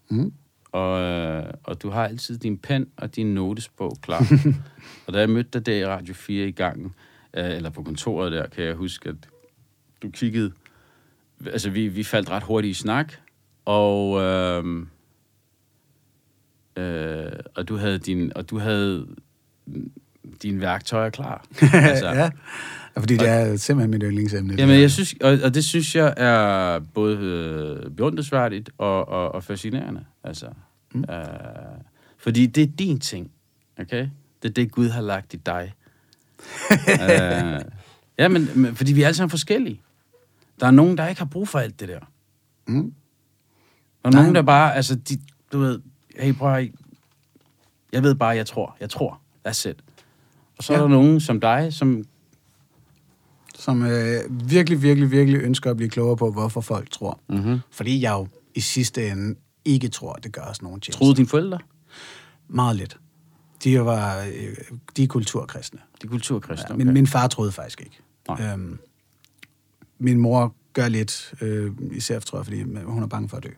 Mm. 0.10 0.34
Og, 0.72 1.02
øh, 1.02 1.44
og 1.64 1.82
du 1.82 1.90
har 1.90 2.08
altid 2.08 2.38
din 2.38 2.58
pen 2.58 2.88
og 2.98 3.16
din 3.16 3.34
notesbog 3.34 3.98
klar. 4.02 4.26
og 5.08 5.14
da 5.14 5.20
jeg 5.20 5.30
mødte 5.30 5.50
dig 5.54 5.66
der 5.66 5.76
i 5.76 5.86
Radio 5.86 6.14
4 6.14 6.48
i 6.48 6.52
gangen, 6.52 6.94
øh, 7.34 7.46
eller 7.46 7.70
på 7.70 7.84
kontoret 7.84 8.32
der, 8.32 8.48
kan 8.48 8.64
jeg 8.64 8.76
huske, 8.76 9.10
at 9.10 9.16
du 10.02 10.10
kiggede... 10.10 10.52
Altså, 11.46 11.70
vi, 11.70 11.88
vi 11.88 12.04
faldt 12.04 12.30
ret 12.30 12.44
hurtigt 12.44 12.72
i 12.72 12.82
snak, 12.82 13.14
og... 13.66 14.22
Øh, 14.22 14.86
øh, 16.76 17.32
og 17.56 17.68
du 17.68 17.78
havde 17.78 17.98
din 17.98 18.32
og 18.36 18.50
du 18.50 18.60
havde 18.60 19.08
dine 20.44 20.62
værktøjer 20.62 21.10
klar. 21.10 21.46
Altså. 21.74 22.08
ja, 22.08 22.30
Ja, 22.96 23.02
fordi 23.02 23.18
det 23.18 23.30
er 23.30 23.58
simpelthen 23.58 23.92
mit 23.92 24.02
yndlingsemne. 24.04 24.56
Jamen, 24.58 24.82
jeg 24.82 24.92
synes, 24.92 25.16
og, 25.22 25.38
og 25.44 25.54
det 25.54 25.64
synes 25.64 25.96
jeg 25.96 26.14
er 26.18 26.80
både 26.80 27.18
øh, 27.18 27.92
beundringsværdigt 27.92 28.70
og, 28.78 29.08
og, 29.08 29.32
og 29.32 29.44
fascinerende. 29.44 30.06
Altså, 30.24 30.48
mm. 30.94 31.04
øh, 31.10 31.18
fordi 32.18 32.46
det 32.46 32.64
er 32.64 32.68
din 32.68 33.00
ting, 33.00 33.32
okay? 33.80 34.08
Det 34.42 34.50
er 34.50 34.54
det, 34.54 34.72
Gud 34.72 34.90
har 34.90 35.02
lagt 35.02 35.34
i 35.34 35.38
dig. 35.38 35.74
øh, 36.72 37.62
ja, 38.18 38.28
men, 38.28 38.50
men 38.56 38.76
fordi 38.76 38.94
vi 38.94 39.02
er 39.02 39.06
alle 39.08 39.16
sammen 39.18 39.30
forskellige. 39.30 39.82
Der 40.60 40.68
er 40.68 40.72
nogen, 40.72 40.98
der 40.98 41.08
ikke 41.08 41.22
har 41.22 41.26
brug 41.26 41.48
for 41.48 41.60
alt 41.60 41.80
det 41.80 41.88
der. 41.88 42.00
Mm. 42.68 42.94
Der 44.04 44.10
er 44.10 44.12
Nej. 44.12 44.22
nogen, 44.22 44.36
der 44.36 44.42
bare, 44.42 44.76
altså, 44.76 44.96
de, 44.96 45.18
du 45.52 45.60
ved, 45.60 45.80
hey, 46.20 46.34
prøv 46.34 46.66
jeg 47.94 48.04
ved 48.04 48.16
bare, 48.16 48.30
jeg 48.36 48.46
tror, 48.46 48.78
jeg 48.80 48.90
tror, 48.90 49.20
that's 49.48 49.70
it. 49.70 49.76
Og 50.58 50.64
så 50.64 50.74
ja. 50.74 50.80
er 50.80 50.84
Ja. 50.84 50.88
der 50.90 50.90
nogen 50.96 51.20
som 51.20 51.40
dig, 51.40 51.74
som 51.74 52.04
Som 53.56 53.84
øh, 53.86 54.50
virkelig, 54.50 54.82
virkelig, 54.82 55.12
virkelig 55.12 55.42
ønsker 55.42 55.72
at 55.72 55.78
blive 55.78 55.90
klogere 55.90 56.18
på, 56.18 56.32
hvorfor 56.32 56.62
folk 56.62 56.90
tror. 56.92 57.20
mm-hmm. 57.30 57.60
Fordi 57.72 58.02
jeg 58.02 58.12
jo 58.12 58.28
i 58.56 58.60
sidste 58.60 59.08
ende 59.10 59.36
ikke 59.66 59.88
tror, 59.88 60.14
at 60.14 60.24
det 60.24 60.32
gør 60.34 60.42
os 60.42 60.62
nogen 60.62 60.82
tjeneste. 60.82 60.98
troede 61.00 61.16
dine 61.16 61.28
forældre, 61.28 61.60
Meget 62.48 62.76
lidt. 62.76 62.98
De 63.64 63.80
var 63.86 64.20
øh, 64.22 64.56
de 64.98 65.04
er 65.04 65.08
kulturkristne. 65.08 65.80
de 66.02 66.08
er 66.08 66.10
kulturkristne. 66.12 66.66
Ja, 66.70 66.74
okay. 66.76 66.84
min, 66.86 66.94
min 66.94 67.08
far 67.08 67.28
troede 67.28 67.52
faktisk 67.52 67.82
ikke. 67.82 68.00
Nej. 68.28 68.54
Øhm, 68.54 68.80
min 70.00 70.18
mor 70.20 70.56
gør 70.74 70.88
lidt, 70.88 71.34
øh, 71.42 71.72
især 71.92 72.20
tror 72.20 72.38
jeg, 72.38 72.46
fordi 72.46 72.62
hun 72.84 73.04
er 73.04 73.08
bange 73.08 73.30
for 73.30 73.38
at 73.38 73.44
dø. 73.44 73.50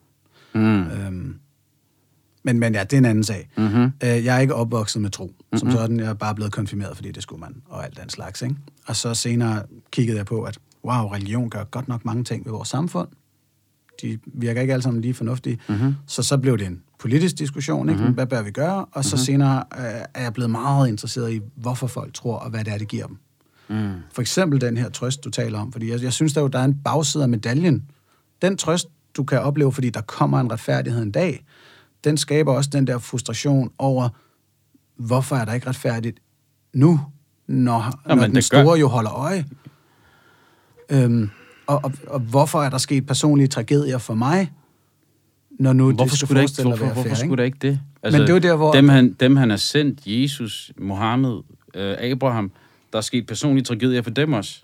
Mm. 0.53 0.87
Øhm, 0.87 1.39
men, 2.43 2.59
men 2.59 2.73
ja, 2.73 2.83
det 2.83 2.93
er 2.93 2.97
en 2.97 3.05
anden 3.05 3.23
sag. 3.23 3.49
Mm-hmm. 3.57 3.83
Øh, 3.83 4.25
jeg 4.25 4.35
er 4.35 4.39
ikke 4.39 4.55
opvokset 4.55 5.01
med 5.01 5.09
tro. 5.09 5.33
Som 5.55 5.67
Mhm. 5.67 5.77
sådan, 5.77 5.99
jeg 5.99 6.05
er 6.07 6.13
bare 6.13 6.35
blevet 6.35 6.51
konfirmeret, 6.51 6.95
fordi 6.95 7.11
det 7.11 7.23
skulle 7.23 7.39
man, 7.39 7.55
og 7.65 7.83
alt 7.85 7.97
den 8.01 8.09
slags. 8.09 8.41
Ikke? 8.41 8.55
Og 8.87 8.95
så 8.95 9.13
senere 9.13 9.63
kiggede 9.91 10.17
jeg 10.17 10.25
på, 10.25 10.43
at 10.43 10.57
wow, 10.85 11.07
religion 11.07 11.49
gør 11.49 11.63
godt 11.63 11.87
nok 11.87 12.05
mange 12.05 12.23
ting 12.23 12.45
ved 12.45 12.51
vores 12.51 12.69
samfund. 12.69 13.07
De 14.01 14.19
virker 14.25 14.61
ikke 14.61 14.73
alle 14.73 14.83
sammen 14.83 15.01
lige 15.01 15.13
fornuftige. 15.13 15.59
Mm-hmm. 15.69 15.95
Så 16.07 16.23
så 16.23 16.37
blev 16.37 16.57
det 16.57 16.67
en 16.67 16.81
politisk 16.99 17.37
diskussion, 17.39 17.89
ikke? 17.89 18.03
Mhm. 18.03 18.13
Hvad 18.13 18.25
bør 18.27 18.41
vi 18.41 18.51
gøre? 18.51 18.85
Og 18.91 19.05
så 19.05 19.17
senere 19.17 19.63
øh, 19.77 19.83
er 20.13 20.21
jeg 20.23 20.33
blevet 20.33 20.49
meget 20.49 20.87
interesseret 20.87 21.33
i, 21.33 21.41
hvorfor 21.55 21.87
folk 21.87 22.13
tror, 22.13 22.35
og 22.37 22.49
hvad 22.49 22.63
det 22.63 22.73
er, 22.73 22.77
det 22.77 22.87
giver 22.87 23.07
dem. 23.07 23.17
Mm. 23.69 23.91
For 24.13 24.21
eksempel 24.21 24.61
den 24.61 24.77
her 24.77 24.89
trøst, 24.89 25.23
du 25.23 25.29
taler 25.29 25.59
om. 25.59 25.71
Fordi 25.71 25.91
jeg, 25.91 26.03
jeg 26.03 26.13
synes, 26.13 26.33
der, 26.33 26.41
jo, 26.41 26.47
der 26.47 26.59
er 26.59 26.65
en 26.65 26.79
bagside 26.85 27.23
af 27.23 27.29
medaljen. 27.29 27.83
Den 28.41 28.57
trøst, 28.57 28.87
du 29.17 29.23
kan 29.23 29.41
opleve, 29.41 29.71
fordi 29.71 29.89
der 29.89 30.01
kommer 30.01 30.39
en 30.39 30.51
retfærdighed 30.51 31.03
en 31.03 31.11
dag, 31.11 31.45
den 32.03 32.17
skaber 32.17 32.53
også 32.53 32.69
den 32.73 32.87
der 32.87 32.97
frustration 32.97 33.71
over, 33.77 34.09
hvorfor 34.97 35.35
er 35.35 35.45
der 35.45 35.53
ikke 35.53 35.67
retfærdigt 35.67 36.19
nu, 36.73 36.99
når, 37.47 38.01
Jamen, 38.09 38.17
når 38.17 38.27
den 38.27 38.35
det 38.35 38.49
gør- 38.51 38.61
store 38.63 38.79
jo 38.79 38.87
holder 38.87 39.11
øje. 39.13 39.45
Øhm, 40.89 41.29
og, 41.67 41.79
og, 41.83 41.91
og 42.07 42.19
hvorfor 42.19 42.61
er 42.63 42.69
der 42.69 42.77
sket 42.77 43.05
personlige 43.07 43.47
tragedier 43.47 43.97
for 43.97 44.13
mig, 44.13 44.51
når 45.59 45.73
nu 45.73 45.91
Hvorfor 45.93 46.09
det 46.09 46.19
skulle, 46.19 46.41
der 46.41 46.47
ikke, 46.47 46.61
hvorfor, 46.63 46.85
hvorfor 46.85 47.03
fair, 47.03 47.13
skulle 47.15 47.37
der 47.37 47.43
ikke 47.43 47.57
det? 47.61 47.79
Altså, 48.03 48.17
Men 48.19 48.27
det 48.27 48.29
er 48.29 48.33
jo 48.33 48.39
der, 48.51 48.55
hvor- 48.55 48.71
Dem 48.73 48.89
han, 48.89 49.13
dem, 49.13 49.35
han 49.35 49.49
har 49.49 49.57
sendt, 49.57 49.99
Jesus, 50.05 50.71
Mohammed, 50.77 51.39
øh, 51.75 51.95
Abraham, 51.99 52.51
der 52.91 52.97
er 52.97 53.01
sket 53.01 53.27
personlige 53.27 53.63
tragedier 53.63 54.01
for 54.01 54.09
dem 54.09 54.33
også. 54.33 54.61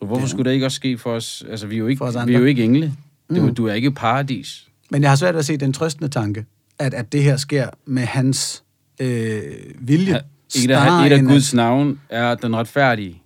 Og 0.00 0.06
hvorfor 0.06 0.22
Ja. 0.22 0.28
skulle 0.28 0.48
det 0.48 0.54
ikke 0.54 0.66
også 0.66 0.76
ske 0.76 0.98
for 0.98 1.10
os? 1.12 1.44
Altså, 1.50 1.66
vi 1.66 1.74
er 1.74 1.78
jo 1.78 1.86
ikke, 1.86 2.04
vi 2.26 2.34
er 2.34 2.38
jo 2.38 2.44
ikke 2.44 2.64
engle. 2.64 2.92
Du, 3.36 3.42
Mm. 3.46 3.54
du 3.54 3.66
er 3.66 3.72
ikke 3.72 3.90
paradis. 3.90 4.67
Men 4.90 5.02
jeg 5.02 5.10
har 5.10 5.16
svært 5.16 5.34
ved 5.34 5.38
at 5.38 5.44
se 5.46 5.56
den 5.56 5.72
trøstende 5.72 6.08
tanke, 6.08 6.46
at, 6.78 6.94
at 6.94 7.12
det 7.12 7.22
her 7.22 7.36
sker 7.36 7.68
med 7.86 8.02
hans 8.02 8.64
øh, 9.00 9.42
vilje. 9.80 10.12
Ha- 10.12 10.18
Et 10.56 10.70
af, 10.70 11.06
et 11.06 11.12
af 11.12 11.22
Guds 11.22 11.54
navn 11.54 12.00
er 12.08 12.34
den 12.34 12.56
retfærdige. 12.56 13.22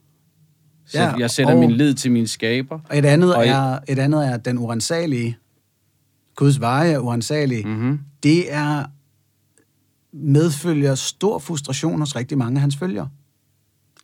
Så 0.87 0.99
Ja, 0.99 1.13
jeg 1.19 1.31
sætter 1.31 1.53
og- 1.55 1.59
min 1.61 1.71
lid 1.71 1.95
til 1.95 2.13
min 2.13 2.27
skaber. 2.27 2.79
Og 2.91 2.99
et 2.99 3.05
andet, 3.05 3.35
Og 3.37 3.47
er, 3.47 3.79
et 3.89 3.99
andet 3.99 4.27
er 4.27 4.37
den 4.37 4.59
urensagelige. 4.59 5.37
Guds 6.37 6.61
veje 6.61 6.91
er 6.93 6.99
urensagelige. 6.99 7.65
Mm. 7.65 7.71
Mm-hmm. 7.71 7.99
Det 8.23 8.53
er 8.55 8.85
medfølger 10.13 10.95
stor 10.95 11.39
frustration 11.39 11.99
hos 12.01 12.17
rigtig 12.17 12.39
mange 12.39 12.57
af 12.57 12.61
hans 12.61 12.77
følgere. 12.77 13.09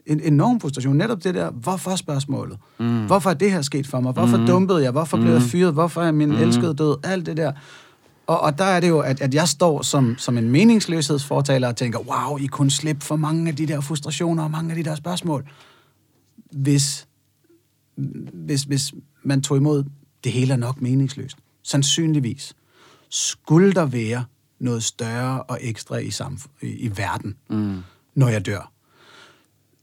En 0.08 0.20
enorm 0.20 0.60
frustration. 0.60 0.96
Netop 0.96 1.24
det 1.24 1.34
der, 1.34 1.50
hvorfor 1.50 1.96
spørgsmålet? 1.96 2.58
Mm. 2.78 3.06
Hvorfor 3.06 3.30
er 3.30 3.34
det 3.34 3.52
her 3.52 3.62
sket 3.62 3.86
for 3.86 4.00
mig? 4.00 4.12
Hvorfor 4.12 4.36
mm. 4.36 4.46
dumpede 4.46 4.82
jeg? 4.82 4.90
Hvorfor 4.90 5.16
blev 5.16 5.32
jeg 5.32 5.42
fyret? 5.42 5.72
Hvorfor 5.72 6.02
er 6.02 6.12
min 6.12 6.28
mm. 6.28 6.34
elskede 6.34 6.74
død? 6.74 6.96
Alt 7.04 7.26
det 7.26 7.36
der. 7.36 7.52
Og, 8.26 8.40
og 8.40 8.58
der 8.58 8.64
er 8.64 8.80
det 8.80 8.88
jo, 8.88 8.98
at, 8.98 9.20
at 9.20 9.34
jeg 9.34 9.48
står 9.48 9.82
som, 9.82 10.14
som 10.18 10.38
en 10.38 10.50
meningsløshedsfortaler 10.50 11.68
og 11.68 11.76
tænker, 11.76 11.98
wow, 11.98 12.38
I 12.38 12.46
kunne 12.46 12.70
slippe 12.70 13.04
for 13.04 13.16
mange 13.16 13.48
af 13.48 13.56
de 13.56 13.66
der 13.66 13.80
frustrationer 13.80 14.42
og 14.42 14.50
mange 14.50 14.70
af 14.70 14.76
de 14.76 14.90
der 14.90 14.94
spørgsmål. 14.94 15.48
Hvis, 16.52 17.06
hvis, 18.32 18.62
hvis 18.62 18.94
man 19.22 19.42
tog 19.42 19.56
imod, 19.56 19.84
det 20.24 20.32
hele 20.32 20.52
er 20.52 20.56
nok 20.56 20.80
meningsløst. 20.80 21.36
Sandsynligvis 21.62 22.54
skulle 23.10 23.72
der 23.72 23.86
være 23.86 24.24
noget 24.58 24.84
større 24.84 25.42
og 25.42 25.58
ekstra 25.60 25.96
i, 25.96 26.08
samf- 26.08 26.58
i, 26.62 26.66
i 26.66 26.90
verden, 26.96 27.34
mm. 27.50 27.78
når 28.14 28.28
jeg 28.28 28.46
dør. 28.46 28.72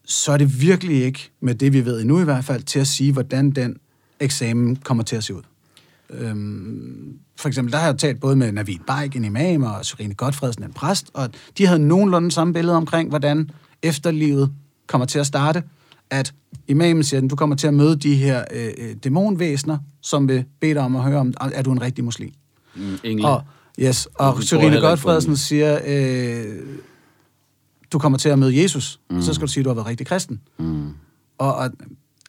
Så 0.05 0.31
er 0.31 0.37
det 0.37 0.61
virkelig 0.61 1.03
ikke, 1.03 1.31
med 1.41 1.55
det 1.55 1.73
vi 1.73 1.85
ved 1.85 2.01
endnu 2.01 2.21
i 2.21 2.23
hvert 2.23 2.45
fald, 2.45 2.63
til 2.63 2.79
at 2.79 2.87
sige, 2.87 3.13
hvordan 3.13 3.51
den 3.51 3.77
eksamen 4.19 4.75
kommer 4.75 5.03
til 5.03 5.15
at 5.15 5.23
se 5.23 5.35
ud. 5.35 5.41
Øhm, 6.09 7.19
for 7.39 7.47
eksempel, 7.47 7.71
der 7.71 7.79
har 7.79 7.85
jeg 7.85 7.97
talt 7.97 8.19
både 8.19 8.35
med 8.35 8.51
Navid 8.51 8.77
Baik, 8.87 9.15
en 9.15 9.25
imam, 9.25 9.63
og 9.63 9.85
Serine 9.85 10.13
Godfredsen, 10.13 10.63
en 10.63 10.73
præst, 10.73 11.09
og 11.13 11.29
de 11.57 11.65
havde 11.65 11.79
nogenlunde 11.79 12.31
samme 12.31 12.53
billede 12.53 12.77
omkring, 12.77 13.09
hvordan 13.09 13.49
efterlivet 13.83 14.51
kommer 14.87 15.05
til 15.05 15.19
at 15.19 15.27
starte. 15.27 15.63
At 16.09 16.33
imamen 16.67 17.03
siger, 17.03 17.21
at 17.21 17.29
du 17.29 17.35
kommer 17.35 17.55
til 17.55 17.67
at 17.67 17.73
møde 17.73 17.95
de 17.95 18.15
her 18.15 18.43
øh, 18.53 18.73
øh, 18.77 18.95
dæmonvæsener, 19.03 19.77
som 20.01 20.27
vil 20.27 20.45
bede 20.61 20.73
dig 20.73 20.81
om 20.81 20.95
at 20.95 21.03
høre 21.03 21.19
om, 21.19 21.33
er 21.41 21.61
du 21.61 21.71
en 21.71 21.81
rigtig 21.81 22.03
muslim? 22.03 22.31
Mm. 22.75 23.19
Og, 23.23 23.43
yes, 23.79 24.05
Og 24.05 24.35
på 24.35 24.41
Godfredsen 24.81 25.37
siger, 25.37 25.79
øh, 25.85 26.45
du 27.95 27.99
kommer 27.99 28.17
til 28.17 28.29
at 28.29 28.39
møde 28.39 28.61
Jesus, 28.63 28.99
mm. 29.09 29.21
så 29.21 29.33
skal 29.33 29.47
du 29.47 29.51
sige, 29.51 29.61
at 29.61 29.65
du 29.65 29.69
har 29.69 29.75
været 29.75 29.87
rigtig 29.87 30.07
kristen. 30.07 30.41
Mm. 30.57 30.89
Og, 31.37 31.55
og 31.55 31.69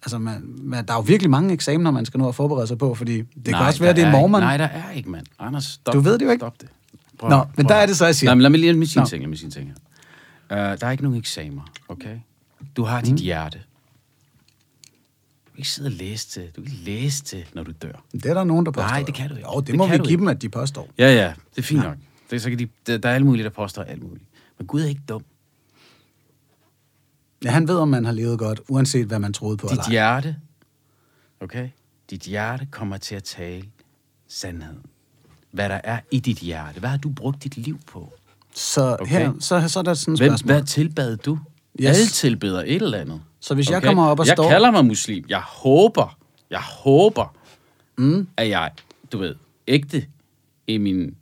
altså, 0.03 0.19
man, 0.19 0.43
man, 0.63 0.87
der 0.87 0.93
er 0.93 0.97
jo 0.97 1.03
virkelig 1.03 1.31
mange 1.31 1.53
eksamener, 1.55 1.91
man 1.91 2.05
skal 2.07 2.19
nå 2.19 2.29
at 2.29 2.35
forberede 2.35 2.67
sig 2.67 2.79
på, 2.79 2.95
fordi 2.95 3.17
det 3.17 3.27
kan 3.45 3.53
Nej, 3.53 3.67
også 3.67 3.81
være, 3.81 3.89
der 3.89 3.95
det 3.95 4.05
er 4.05 4.11
mormon. 4.11 4.41
Nej, 4.41 4.57
der 4.57 4.65
er 4.65 4.91
ikke, 4.91 5.11
mand. 5.11 5.27
Anders, 5.39 5.65
stop. 5.65 5.95
Du 5.95 6.01
ved 6.01 6.19
det 6.19 6.25
jo 6.27 6.31
ikke. 6.31 6.41
Stop 6.41 6.61
det. 6.61 6.69
Prøv, 7.19 7.31
Nå, 7.31 7.37
prøv. 7.37 7.47
men 7.57 7.67
der 7.69 7.75
er 7.75 7.87
det 7.87 7.97
så, 7.97 8.05
jeg 8.05 8.15
siger. 8.17 8.29
Nej, 8.29 8.35
men 8.35 8.43
lad 8.43 8.51
mig 8.51 8.61
lige 8.61 8.73
med 8.75 8.87
sine 8.87 9.03
Nå. 9.03 9.09
ting, 9.09 9.29
med 9.29 9.37
sine 9.37 9.51
ting 9.51 9.67
her. 9.69 9.75
Uh, 10.73 10.79
der 10.81 10.87
er 10.87 10.91
ikke 10.91 11.03
nogen 11.03 11.19
eksamer, 11.19 11.63
okay? 11.89 12.17
Du 12.77 12.85
har 12.85 13.01
dit 13.01 13.11
Mm. 13.13 13.17
hjerte. 13.19 13.59
Du 13.59 15.51
kan 15.53 15.59
ikke 15.59 15.71
sidde 15.71 15.87
og 15.87 15.93
læse 15.93 16.29
til. 16.29 16.43
Du 16.57 16.63
kan 16.63 16.73
læse 16.85 17.25
til, 17.25 17.45
når 17.55 17.63
du 17.63 17.73
dør. 17.83 18.05
Det 18.13 18.27
er 18.27 18.35
der 18.35 18.45
nogen, 18.45 18.67
der 18.67 18.73
påstår. 18.73 18.89
Nej, 18.89 19.03
det 19.03 19.15
kan 19.15 19.29
du 19.29 19.35
ikke. 19.37 19.49
Jo, 19.55 19.61
det, 19.61 19.67
Det 19.67 19.77
må 19.77 19.87
kan 19.87 19.93
vi 19.93 19.99
give 19.99 20.11
ikke. 20.11 20.21
dem, 20.21 20.29
at 20.29 20.43
de 20.43 20.49
påstår. 20.49 20.89
Ja, 20.99 21.15
ja, 21.15 21.33
det 21.51 21.59
er 21.59 21.63
fint 21.63 21.83
nok. 21.83 21.97
Det, 22.31 22.43
så 22.43 22.49
kan 22.51 22.59
de, 22.59 22.69
der, 22.87 22.99
der 22.99 23.09
er 23.09 23.15
alt 23.15 23.25
muligt, 23.27 23.45
der 23.45 23.51
påstår 23.51 23.83
alt 23.83 24.03
muligt. 24.03 24.25
Men 24.59 24.67
Gud 24.67 24.81
er 24.83 24.87
ikke 24.89 25.01
dum. 25.09 25.23
Ja, 27.44 27.51
han 27.51 27.68
ved, 27.68 27.77
om 27.79 27.88
man 27.88 28.05
har 28.05 28.12
levet 28.12 28.38
godt, 28.38 28.61
uanset 28.68 29.07
hvad 29.07 29.18
man 29.18 29.33
troede 29.33 29.57
på. 29.57 29.66
Dit 29.66 29.72
eller 29.72 29.90
hjerte, 29.90 30.37
okay? 31.40 31.68
Dit 32.11 32.20
hjerte 32.22 32.66
kommer 32.70 32.96
til 32.96 33.14
at 33.14 33.25
tale 33.25 33.64
sandheden. 34.29 34.79
Hvad 35.51 35.68
der 35.68 35.81
er 35.85 36.01
i 36.11 36.20
dit 36.20 36.38
hjerte. 36.38 36.81
Hvad 36.81 36.90
har 36.90 36.96
du 36.96 37.09
brugt 37.11 37.44
dit 37.44 37.57
liv 37.57 37.79
på? 37.87 38.12
Så 38.55 38.96
Okay. 39.01 39.07
her, 39.18 39.33
så, 39.40 39.68
så 39.68 39.79
er 39.79 39.83
der 39.83 39.94
sådan 39.94 40.14
et 40.14 40.20
Hvem, 40.20 40.29
spørgsmål. 40.31 40.53
hvad 40.55 40.62
tilbad 40.62 41.16
du? 41.16 41.38
Yes. 41.81 41.87
Alle 41.88 42.07
tilbeder 42.07 42.62
et 42.66 42.83
eller 42.83 42.99
andet. 42.99 43.20
Så 43.40 43.55
hvis 43.55 43.70
jeg 43.70 43.83
kommer 43.83 44.07
op 44.07 44.20
og 44.20 44.27
jeg 44.27 44.35
står- 44.37 44.49
kalder 44.49 44.70
mig 44.70 44.85
muslim. 44.85 45.25
Jeg 45.29 45.40
håber, 45.40 46.18
jeg 46.51 46.61
håber, 46.62 47.35
mm. 47.99 48.29
at 48.37 48.49
jeg, 48.49 48.70
du 49.12 49.18
ved, 49.18 49.35
ægte 49.68 50.07
i 50.66 50.79
min 50.79 51.16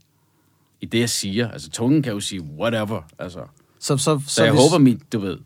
i 0.80 0.86
det, 0.86 1.00
jeg 1.00 1.10
siger. 1.10 1.50
Altså, 1.50 1.70
tungen 1.70 2.02
kan 2.02 2.12
jo 2.12 2.20
sige 2.20 2.42
whatever. 2.42 3.02
Altså, 3.18 3.40
Så, 3.78 3.96
så, 3.96 3.96
så, 3.96 4.20
så, 4.26 4.34
så 4.34 4.44
jeg 4.44 4.52
hvis, 4.52 4.62
håber, 4.62 4.78
mit, 4.78 5.12
du 5.12 5.18
ved, 5.18 5.38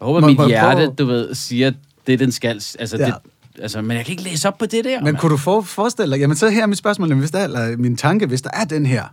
jeg 0.00 0.06
håber, 0.06 0.20
Må- 0.20 0.26
mit 0.26 0.36
må 0.38 0.46
hjerte, 0.46 0.76
prøve- 0.76 0.94
du 0.94 1.04
ved, 1.04 1.34
siger 1.34 1.72
det, 2.06 2.18
den 2.18 2.32
skal. 2.32 2.50
Altså, 2.78 2.96
Ja. 2.98 3.06
det, 3.06 3.14
altså, 3.62 3.82
men 3.82 3.96
jeg 3.96 4.04
kan 4.04 4.12
ikke 4.12 4.22
læse 4.22 4.48
op 4.48 4.58
på 4.58 4.66
det 4.66 4.84
der. 4.84 4.96
Men 4.98 5.04
mand. 5.04 5.16
kunne 5.16 5.32
du 5.32 5.36
for, 5.36 5.60
forestille 5.60 6.12
dig, 6.12 6.20
jamen 6.20 6.36
så 6.36 6.48
her 6.48 6.62
er 6.62 6.66
mit 6.66 6.78
spørgsmål, 6.78 7.14
hvis 7.14 7.30
der, 7.30 7.44
eller 7.44 7.76
min 7.76 7.96
tanke, 7.96 8.26
hvis 8.26 8.42
der 8.42 8.50
er 8.52 8.64
den 8.64 8.86
her 8.86 9.04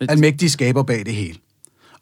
almægtige 0.00 0.50
skaber 0.50 0.82
bag 0.82 1.04
det 1.06 1.14
hele. 1.14 1.38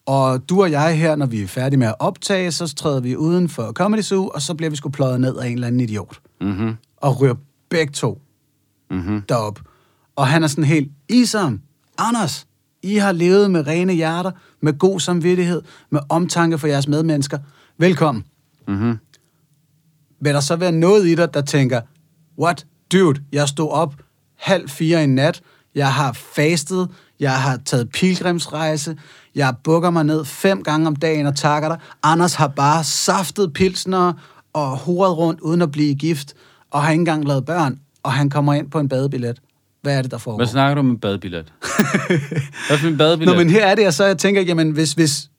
Og 0.07 0.49
du 0.49 0.63
og 0.63 0.71
jeg 0.71 0.99
her, 0.99 1.17
når 1.17 1.27
vi 1.27 1.43
er 1.43 1.47
færdige 1.47 1.79
med 1.79 1.87
at 1.87 1.95
optage, 1.99 2.53
så 2.53 2.75
træder 2.75 3.01
vi 3.01 3.17
uden 3.17 3.49
for 3.49 3.73
Comedy 3.73 4.01
Zoo, 4.03 4.29
og 4.35 4.43
så 4.43 4.55
bliver 4.55 4.71
vi 4.71 4.77
sgu 4.77 4.89
pløjet 4.89 5.21
ned 5.21 5.37
af 5.37 5.47
en 5.47 5.53
eller 5.55 5.67
anden 5.67 5.81
idiot. 5.81 6.19
Mhm. 6.41 6.75
Og 6.97 7.21
ryger 7.21 7.35
begge 7.69 7.93
to 7.93 8.21
Mhm. 8.91 9.23
derop. 9.29 9.61
Og 10.17 10.27
han 10.27 10.43
er 10.43 10.47
sådan 10.47 10.65
helt, 10.65 10.91
Isam, 11.09 11.61
Anders, 11.99 12.47
I 12.83 12.97
har 12.97 13.13
levet 13.13 13.51
med 13.51 13.67
rene 13.67 13.93
hjerter, 13.93 14.31
med 14.61 14.79
god 14.79 15.01
samvittighed, 15.01 15.63
med 15.91 16.01
omtanke 16.09 16.59
for 16.59 16.67
jeres 16.67 16.89
medmennesker. 16.89 17.39
Velkommen. 17.79 18.25
Mhm. 18.69 18.99
Vil 20.21 20.35
der 20.35 20.41
så 20.41 20.57
være 20.57 20.73
noget 20.73 21.07
i 21.07 21.15
dig, 21.15 21.35
der 21.35 21.41
tænker, 21.41 21.81
what, 22.39 22.67
dude, 22.93 23.21
jeg 23.33 23.49
stod 23.49 23.71
op 23.71 23.95
halv 24.39 24.69
fire 24.69 25.05
i 25.05 25.07
nat, 25.07 25.41
jeg 25.75 25.93
har 25.93 26.13
fastet, 26.13 26.89
jeg 27.21 27.43
har 27.43 27.61
taget 27.65 27.91
pilgrimsrejse, 27.91 28.97
jeg 29.35 29.55
bukker 29.65 29.91
mig 29.91 30.05
ned 30.05 30.25
fem 30.25 30.63
gange 30.63 30.87
om 30.87 30.97
dagen 30.97 31.27
og 31.27 31.37
takker 31.37 31.69
dig. 31.69 31.79
Anders 32.03 32.35
har 32.35 32.49
bare 32.49 32.85
saftet 32.85 33.53
pilsner 33.53 34.13
og 34.53 34.77
hovedet 34.77 35.17
rundt 35.17 35.41
uden 35.41 35.63
at 35.63 35.71
blive 35.71 35.95
gift, 35.95 36.35
og 36.71 36.83
har 36.83 36.91
ikke 36.91 37.01
engang 37.01 37.25
lavet 37.25 37.45
børn, 37.45 37.79
og 38.03 38.13
han 38.13 38.31
kommer 38.31 38.55
ind 38.55 38.71
på 38.71 38.79
en 38.79 38.89
badebillet. 38.89 39.41
Hvad 39.83 39.99
er 39.99 40.03
det, 40.03 40.11
der 40.11 40.19
foregår? 40.19 40.39
Hvad 40.39 40.47
snakker 40.47 40.75
du 40.75 40.79
om 40.79 40.91
en 40.91 40.99
badebillet? 40.99 41.53
Hvad 42.69 42.79
for 42.79 42.89
en 42.89 42.99
badebillet? 42.99 43.35
Nå, 43.37 43.43
men 43.43 43.51
her 43.51 43.67
er 43.67 43.75
det, 43.75 43.87
og 43.87 43.95
så 43.95 44.05
jeg 44.05 44.19
tænker, 44.19 44.43
jamen, 44.43 44.71
hvis, 44.71 44.93
hvis, 44.93 45.31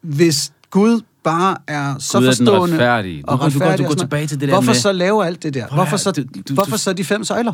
hvis 0.00 0.52
Gud 0.70 1.00
bare 1.24 1.56
er 1.66 1.98
så 1.98 2.18
Gud 2.18 2.26
er 2.26 2.30
den 2.30 2.36
forstående 2.46 2.74
retfærdige. 2.74 3.22
Du 3.22 3.26
og 3.28 3.38
går- 3.38 3.48
du 3.48 3.58
går- 3.58 3.58
du 3.58 3.64
retfærdig 3.64 3.86
går 3.86 3.94
tilbage 3.94 4.26
til 4.26 4.40
det 4.40 4.48
der 4.48 4.54
hvorfor 4.54 4.66
med- 4.66 4.74
så 4.74 4.92
lave 4.92 5.26
alt 5.26 5.42
det 5.42 5.54
der? 5.54 5.66
Hvorfor 5.68 5.96
så, 5.96 6.12
du- 6.12 6.22
du- 6.48 6.54
hvorfor 6.54 6.76
så 6.76 6.92
de 6.92 7.04
fem 7.04 7.24
søjler? 7.24 7.52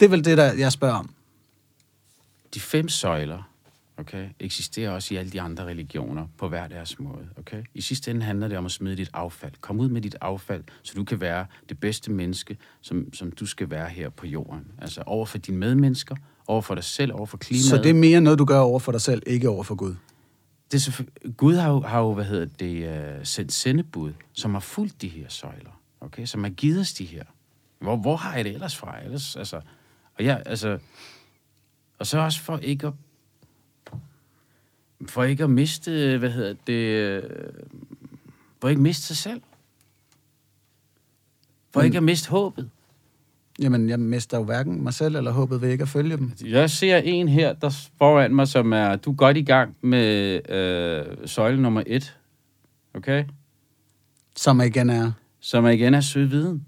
Det 0.00 0.06
er 0.06 0.10
vel 0.10 0.24
det, 0.24 0.38
der 0.38 0.52
jeg 0.52 0.72
spørger 0.72 0.94
om. 0.94 1.10
De 2.54 2.60
fem 2.60 2.88
søjler, 2.88 3.42
okay, 3.98 4.26
eksisterer 4.40 4.90
også 4.90 5.14
i 5.14 5.16
alle 5.16 5.30
de 5.30 5.40
andre 5.40 5.64
religioner 5.64 6.26
på 6.38 6.48
hver 6.48 6.68
deres 6.68 6.98
måde, 6.98 7.26
okay? 7.38 7.62
I 7.74 7.80
sidste 7.80 8.10
ende 8.10 8.22
handler 8.22 8.48
det 8.48 8.58
om 8.58 8.66
at 8.66 8.72
smide 8.72 8.96
dit 8.96 9.10
affald. 9.12 9.52
Kom 9.60 9.80
ud 9.80 9.88
med 9.88 10.00
dit 10.02 10.16
affald, 10.20 10.62
så 10.82 10.92
du 10.96 11.04
kan 11.04 11.20
være 11.20 11.46
det 11.68 11.78
bedste 11.78 12.10
menneske, 12.10 12.56
som, 12.82 13.14
som 13.14 13.30
du 13.32 13.46
skal 13.46 13.70
være 13.70 13.88
her 13.88 14.08
på 14.08 14.26
jorden. 14.26 14.64
Altså 14.82 15.02
over 15.06 15.26
for 15.26 15.38
dine 15.38 15.58
medmennesker, 15.58 16.16
over 16.46 16.62
for 16.62 16.74
dig 16.74 16.84
selv, 16.84 17.12
over 17.12 17.26
for 17.26 17.36
klimaet. 17.36 17.64
Så 17.64 17.76
det 17.76 17.90
er 17.90 17.94
mere 17.94 18.20
noget, 18.20 18.38
du 18.38 18.44
gør 18.44 18.58
over 18.58 18.78
for 18.78 18.92
dig 18.92 19.00
selv, 19.00 19.22
ikke 19.26 19.48
over 19.48 19.64
for 19.64 19.74
Gud. 19.74 19.94
Det 20.72 20.88
er 20.88 21.04
Gud 21.36 21.54
har 21.54 21.70
jo, 21.70 21.80
har 21.80 21.98
jo, 22.00 22.14
hvad 22.14 22.24
hedder 22.24 22.46
det, 22.46 23.16
uh, 23.18 23.24
sendt 23.26 23.52
sendebud, 23.52 24.12
som 24.32 24.52
har 24.52 24.60
fulgt 24.60 25.02
de 25.02 25.08
her 25.08 25.28
søjler, 25.28 25.80
okay? 26.00 26.24
Som 26.26 26.42
har 26.44 26.50
givet 26.50 26.80
os 26.80 26.92
de 26.92 27.04
her. 27.04 27.24
Hvor, 27.78 27.96
hvor 27.96 28.16
har 28.16 28.36
jeg 28.36 28.44
det 28.44 28.54
ellers 28.54 28.76
fra? 28.76 29.04
Ellers, 29.04 29.36
altså, 29.36 29.60
og 30.14 30.24
jeg, 30.24 30.42
altså, 30.46 30.78
og 31.98 32.06
så 32.06 32.18
også 32.18 32.40
for 32.40 32.58
ikke 32.58 32.86
at, 32.86 32.92
for 35.08 35.24
ikke 35.24 35.44
at 35.44 35.50
miste, 35.50 36.18
hvad 36.18 36.30
hedder 36.30 36.54
det, 36.66 36.72
øh, 36.72 37.22
for 38.60 38.68
ikke 38.68 38.78
at 38.78 38.82
miste 38.82 39.02
sig 39.06 39.16
selv. 39.16 39.42
For 41.70 41.80
Men- 41.80 41.86
ikke 41.86 41.96
at 41.96 42.02
miste 42.04 42.30
håbet. 42.30 42.70
Jamen, 43.62 43.88
jeg 43.88 44.00
mister 44.00 44.38
jo 44.38 44.44
hverken 44.44 44.82
mig 44.82 44.94
selv 44.94 45.16
eller 45.16 45.30
håbet 45.30 45.60
ved 45.60 45.68
ikke 45.70 45.82
at 45.82 45.88
følge 45.88 46.16
dem. 46.16 46.32
Jeg 46.44 46.70
ser 46.70 46.96
en 46.96 47.28
her, 47.28 47.52
der 47.52 47.66
er 47.66 47.88
foran 47.98 48.34
mig, 48.34 48.48
som 48.48 48.72
er, 48.72 48.96
du 48.96 49.10
er 49.10 49.14
godt 49.14 49.36
i 49.36 49.42
gang 49.42 49.76
med 49.82 50.40
øh, 50.50 51.16
søjle 51.28 51.62
nummer 51.62 51.82
et, 51.86 52.18
okay? 52.94 53.24
Som 54.36 54.60
igen 54.60 54.90
er, 54.90 55.12
Som 55.40 55.66
igen 55.66 55.94
er 55.94 56.00
søge 56.00 56.30
viden. 56.30 56.64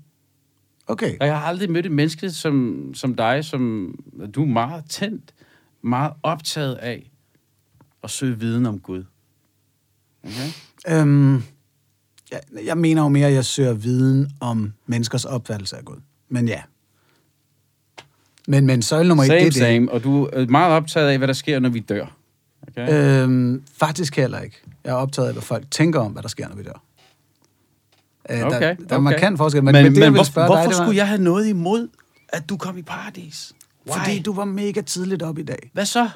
okay, 0.87 1.16
Og 1.20 1.27
jeg 1.27 1.38
har 1.38 1.46
aldrig 1.46 1.70
mødt 1.70 1.87
et 1.87 1.92
menneske 1.92 2.31
som, 2.31 2.85
som 2.94 3.14
dig, 3.14 3.44
som 3.44 3.94
du 4.35 4.42
er 4.42 4.46
meget 4.46 4.85
tændt, 4.88 5.35
meget 5.83 6.12
optaget 6.22 6.75
af 6.75 7.11
at 8.03 8.11
søge 8.11 8.38
viden 8.38 8.66
om 8.66 8.79
Gud. 8.81 9.05
Okay? 10.25 10.49
Øhm, 10.88 11.35
jeg, 12.31 12.40
jeg 12.64 12.79
mener 12.79 13.03
jo 13.03 13.09
mere, 13.09 13.27
at 13.27 13.35
jeg 13.35 13.44
søger 13.44 13.72
viden 13.75 14.31
om 14.40 14.72
menneskers 14.87 15.25
opfattelse 15.25 15.77
af 15.77 15.85
Gud. 15.85 16.01
Men 16.29 16.49
ja. 16.49 16.62
Men, 18.46 18.66
men 18.66 18.82
søjle 18.82 19.09
nummer 19.09 19.24
et, 19.24 19.26
Same, 19.26 19.38
det 19.38 19.46
er 19.46 19.50
det. 19.50 19.54
same. 19.54 19.92
Og 19.92 20.04
du 20.04 20.28
er 20.32 20.46
meget 20.46 20.72
optaget 20.72 21.09
af, 21.09 21.18
hvad 21.18 21.28
der 21.28 21.35
sker, 21.35 21.59
når 21.59 21.68
vi 21.68 21.78
dør. 21.78 22.06
Okay? 22.68 23.22
Øhm, 23.22 23.62
faktisk 23.78 24.16
heller 24.16 24.40
ikke. 24.40 24.56
Jeg 24.85 24.90
er 24.90 24.94
optaget 24.94 25.28
af, 25.28 25.35
hvad 25.35 25.42
folk 25.42 25.70
tænker 25.70 26.00
om, 26.00 26.12
hvad 26.12 26.22
der 26.22 26.28
sker, 26.28 26.48
når 26.48 26.56
vi 26.56 26.62
dør. 26.62 26.82
Øh, 28.30 28.38
der, 28.38 28.46
Okay, 28.46 28.59
der 28.61 28.66
er 28.66 28.74
okay. 28.88 28.98
markant 28.98 29.38
forskel. 29.38 29.64
Men, 29.64 29.72
men, 29.72 29.82
men 29.85 29.92
det, 29.92 30.00
ville 30.00 30.14
hvor, 30.14 30.22
spørge 30.22 30.46
hvorfor 30.46 30.62
dig, 30.62 30.70
det 30.70 30.78
var, 30.78 30.85
skulle 30.85 30.96
jeg 30.96 31.09
have 31.09 31.22
noget 31.22 31.48
imod, 31.48 31.88
at 32.28 32.48
du 32.48 32.56
kom 32.56 32.78
i 32.78 32.82
paradis? 32.82 33.52
Why? 33.90 33.98
Fordi 33.98 34.18
du 34.22 34.32
var 34.32 34.44
mega 34.44 34.80
tidligt 34.80 35.22
op 35.22 35.38
i 35.38 35.42
dag. 35.42 35.70
Hvad 35.72 35.85
så? 35.87 36.09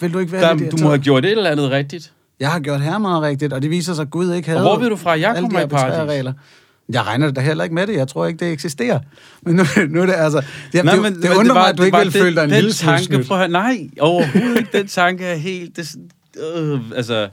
Vil 0.00 0.12
du 0.12 0.18
ikke 0.18 0.32
være 0.32 0.42
Der, 0.42 0.54
lidt 0.54 0.72
du 0.72 0.76
må 0.82 0.88
have 0.88 0.98
gjort 0.98 1.24
et 1.24 1.30
eller 1.30 1.50
andet 1.50 1.70
rigtigt. 1.70 2.12
Jeg 2.40 2.50
har 2.50 2.60
gjort 2.60 2.80
her 2.80 2.98
meget 2.98 3.22
rigtigt, 3.22 3.52
og 3.52 3.62
det 3.62 3.70
viser 3.70 3.94
sig, 3.94 4.02
at 4.02 4.10
Gud 4.10 4.32
ikke 4.32 4.48
havde... 4.48 4.60
hvor 4.62 4.78
ved 4.78 4.88
du 4.88 4.96
fra, 4.96 5.14
at 5.14 5.20
jeg 5.20 5.36
kommer 5.40 5.60
i 5.60 5.66
paradis? 5.66 6.12
regler. 6.12 6.32
Jeg 6.92 7.02
regner 7.06 7.30
da 7.30 7.40
heller 7.40 7.64
ikke 7.64 7.74
med 7.74 7.86
det. 7.86 7.94
Jeg 7.96 8.08
tror 8.08 8.26
ikke, 8.26 8.44
det 8.44 8.52
eksisterer. 8.52 9.00
Men 9.42 9.54
nu, 9.56 9.62
nu 9.88 10.00
er 10.02 10.06
det 10.06 10.12
altså... 10.16 10.42
Det, 10.72 10.84
Nej, 10.84 10.94
det, 10.94 11.02
men, 11.02 11.12
det, 11.14 11.22
men 11.22 11.32
undrer 11.38 11.54
var- 11.54 11.60
mig, 11.62 11.68
at 11.68 11.78
du 11.78 11.82
ikke 11.82 11.96
var 11.96 12.04
vil 12.04 12.12
den- 12.12 12.20
føle 12.22 12.36
dig 12.36 12.44
en 12.44 12.50
den 12.50 12.56
lille 12.56 12.72
tanke, 12.72 13.04
snydt. 13.04 13.26
prøv 13.26 13.36
at, 13.36 13.40
høre- 13.40 13.52
Nej, 13.52 13.88
overhovedet 14.00 14.58
ikke. 14.58 14.78
Den 14.78 14.86
tanke 14.86 15.24
er 15.24 15.34
helt... 15.34 15.76
Det, 15.76 15.96
øh, 16.56 16.80
altså, 16.96 17.28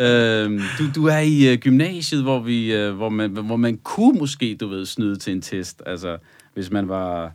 øh, 0.00 0.60
du, 0.78 0.84
du 0.94 1.06
er 1.06 1.18
i 1.18 1.52
øh, 1.52 1.58
gymnasiet, 1.58 2.22
hvor, 2.22 2.40
vi, 2.42 2.72
øh, 2.74 2.94
hvor, 2.96 3.08
man, 3.08 3.30
hvor 3.30 3.56
man 3.56 3.76
kunne 3.82 4.18
måske, 4.18 4.56
du 4.60 4.68
ved, 4.68 4.86
snyde 4.86 5.16
til 5.16 5.32
en 5.32 5.42
test. 5.42 5.82
Altså, 5.86 6.16
hvis 6.54 6.70
man 6.70 6.88
var, 6.88 7.32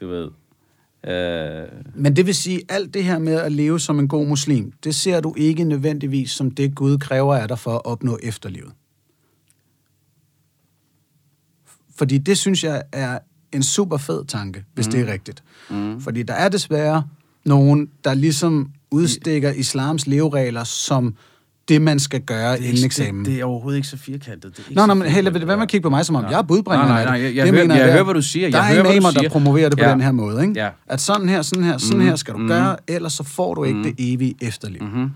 du 0.00 0.08
ved... 0.08 0.28
Øh, 1.06 1.68
Men 1.94 2.16
det 2.16 2.26
vil 2.26 2.34
sige, 2.34 2.60
alt 2.68 2.94
det 2.94 3.04
her 3.04 3.18
med 3.18 3.32
at 3.34 3.52
leve 3.52 3.80
som 3.80 3.98
en 3.98 4.08
god 4.08 4.26
muslim, 4.26 4.72
det 4.84 4.94
ser 4.94 5.20
du 5.20 5.34
ikke 5.36 5.64
nødvendigvis 5.64 6.30
som 6.30 6.50
det, 6.50 6.74
Gud 6.74 6.98
kræver 6.98 7.34
af 7.36 7.48
dig 7.48 7.58
for 7.58 7.70
at 7.74 7.80
opnå 7.84 8.18
efterlivet. 8.22 8.72
Fordi 11.96 12.18
det 12.18 12.38
synes 12.38 12.64
jeg 12.64 12.82
er 12.92 13.18
en 13.52 13.62
super 13.62 13.96
fed 13.96 14.24
tanke, 14.24 14.64
hvis 14.74 14.86
mm. 14.86 14.92
det 14.92 15.08
er 15.08 15.12
rigtigt. 15.12 15.42
mm. 15.70 16.00
Fordi 16.00 16.22
der 16.22 16.34
er 16.34 16.48
desværre 16.48 17.04
nogen, 17.44 17.88
der 18.04 18.14
ligesom 18.14 18.70
udstikker 18.90 19.52
islams 19.52 20.06
leveregler 20.06 20.64
som 20.64 21.14
det, 21.68 21.82
man 21.82 21.98
skal 21.98 22.20
gøre 22.20 22.52
det, 22.52 22.58
inden 22.58 22.72
ikke- 22.74 22.86
eksamen. 22.86 23.24
det, 23.24 23.32
det 23.32 23.40
er 23.40 23.44
overhovedet 23.44 23.76
ikke 23.76 23.88
så 23.88 23.96
firkantet. 23.96 24.56
Det 24.56 24.58
er 24.58 24.68
ikke 24.68 24.74
Nå, 24.80 24.86
nå, 24.86 24.94
men 24.94 25.08
heller 25.08 25.30
vil 25.30 25.40
det 25.40 25.48
være 25.48 25.56
med 25.56 25.62
at 25.62 25.68
kigge 25.68 25.82
på 25.82 25.90
mig, 25.90 26.06
som 26.06 26.16
om 26.16 26.22
Nej. 26.22 26.30
jeg 26.30 26.38
er 26.38 26.42
budbringer. 26.42 26.86
Nej, 26.86 27.04
nej, 27.04 27.18
nej, 27.18 27.26
jeg- 27.26 27.36
jeg 27.36 27.44
hører- 27.44 27.62
mener 27.62 27.74
jeg 27.76 27.86
der- 27.86 27.92
hører, 27.92 28.04
hvad 28.04 28.14
du 28.14 28.22
siger. 28.22 28.50
Der 28.50 28.58
Jeg 28.58 28.70
er 28.76 28.82
hører, 28.82 28.92
imamer, 28.92 29.10
der 29.10 29.28
promoverer 29.28 29.68
det 29.68 29.78
på 29.78 29.84
Ja. 29.84 29.90
den 29.92 30.00
her 30.00 30.12
måde. 30.12 30.42
Ikke? 30.42 30.52
Ja. 30.60 30.68
At 30.86 31.00
sådan 31.00 31.28
her, 31.28 31.42
sådan 31.42 31.64
her, 31.64 31.78
sådan 31.78 31.96
Mhm. 31.98 32.06
her 32.08 32.16
skal 32.16 32.34
du 32.34 32.38
Mhm. 32.38 32.48
gøre, 32.48 32.76
ellers 32.88 33.12
så 33.12 33.22
får 33.24 33.54
du 33.54 33.64
ikke 33.64 33.78
Mhm. 33.78 33.94
det 33.96 34.12
evige 34.14 34.34
efterliv. 34.40 34.82
Mhm. 34.82 35.10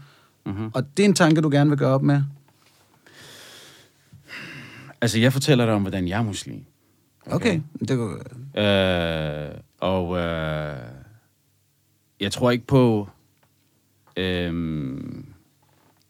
Mhm. 0.47 0.71
Og 0.75 0.83
det 0.97 1.03
er 1.05 1.09
en 1.09 1.15
tanke, 1.15 1.41
du 1.41 1.49
gerne 1.51 1.71
vil 1.71 1.79
gøre 1.79 1.91
op 1.95 2.03
med. 2.03 2.23
Altså, 5.01 5.19
jeg 5.19 5.33
fortæller 5.33 5.65
dig 5.67 5.75
om, 5.75 5.83
hvordan 5.83 6.09
jeg 6.09 6.19
er 6.19 6.23
muslim. 6.23 6.65
Okay. 7.27 7.61
Det 7.89 7.97
kunne, 7.97 8.21
Øh, 8.57 9.61
og 9.79 10.17
øh, 10.17 10.79
jeg 12.21 12.33
tror 12.33 12.51
ikke 12.51 12.67
på 12.67 13.09
øh, 14.17 14.53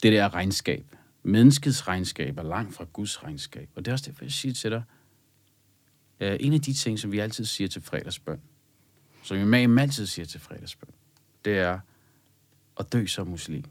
det 0.02 0.12
der 0.12 0.34
regnskab. 0.34 0.84
Menneskets 1.22 1.88
regnskab 1.88 2.38
er 2.38 2.42
langt 2.42 2.74
fra 2.74 2.84
Guds 2.92 3.24
regnskab. 3.24 3.68
Og 3.74 3.84
det 3.84 3.90
er 3.90 3.92
også 3.92 4.10
derfor, 4.10 4.24
jeg 4.24 4.32
siger 4.32 4.54
til 4.54 4.70
dig, 4.70 4.82
øh, 6.20 6.36
en 6.40 6.52
af 6.52 6.60
de 6.60 6.72
ting, 6.72 6.98
som 6.98 7.12
vi 7.12 7.18
altid 7.18 7.44
siger 7.44 7.68
til 7.68 7.82
fredagsbøn, 7.82 8.40
som 9.22 9.36
imam 9.36 9.78
altid 9.78 10.06
siger 10.06 10.26
til 10.26 10.40
fredagsbøn, 10.40 10.90
det 11.44 11.58
er 11.58 11.80
at 12.80 12.92
dø 12.92 13.06
som 13.06 13.26
muslim. 13.26 13.64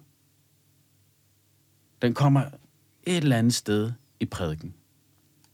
Den 2.01 2.13
kommer 2.13 2.41
et 3.03 3.17
eller 3.17 3.37
andet 3.37 3.53
sted 3.53 3.91
i 4.19 4.25
prædiken. 4.25 4.73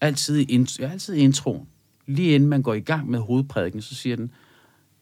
Altid 0.01 0.37
i, 0.37 0.55
int- 0.59 0.83
altid 0.83 1.13
i 1.13 1.19
introen. 1.19 1.67
Lige 2.05 2.35
inden 2.35 2.49
man 2.49 2.61
går 2.61 2.73
i 2.73 2.79
gang 2.79 3.09
med 3.09 3.19
hovedprædiken, 3.19 3.81
så 3.81 3.95
siger 3.95 4.15
den, 4.15 4.31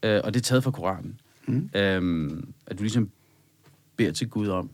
øh, 0.03 0.21
og 0.23 0.33
det 0.33 0.39
er 0.39 0.43
taget 0.43 0.63
fra 0.63 0.71
Koranen, 0.71 1.19
Mm. 1.47 1.69
øh, 1.75 2.43
at 2.67 2.77
du 2.77 2.83
ligesom 2.83 3.11
beder 3.95 4.11
til 4.11 4.29
Gud 4.29 4.47
om 4.47 4.69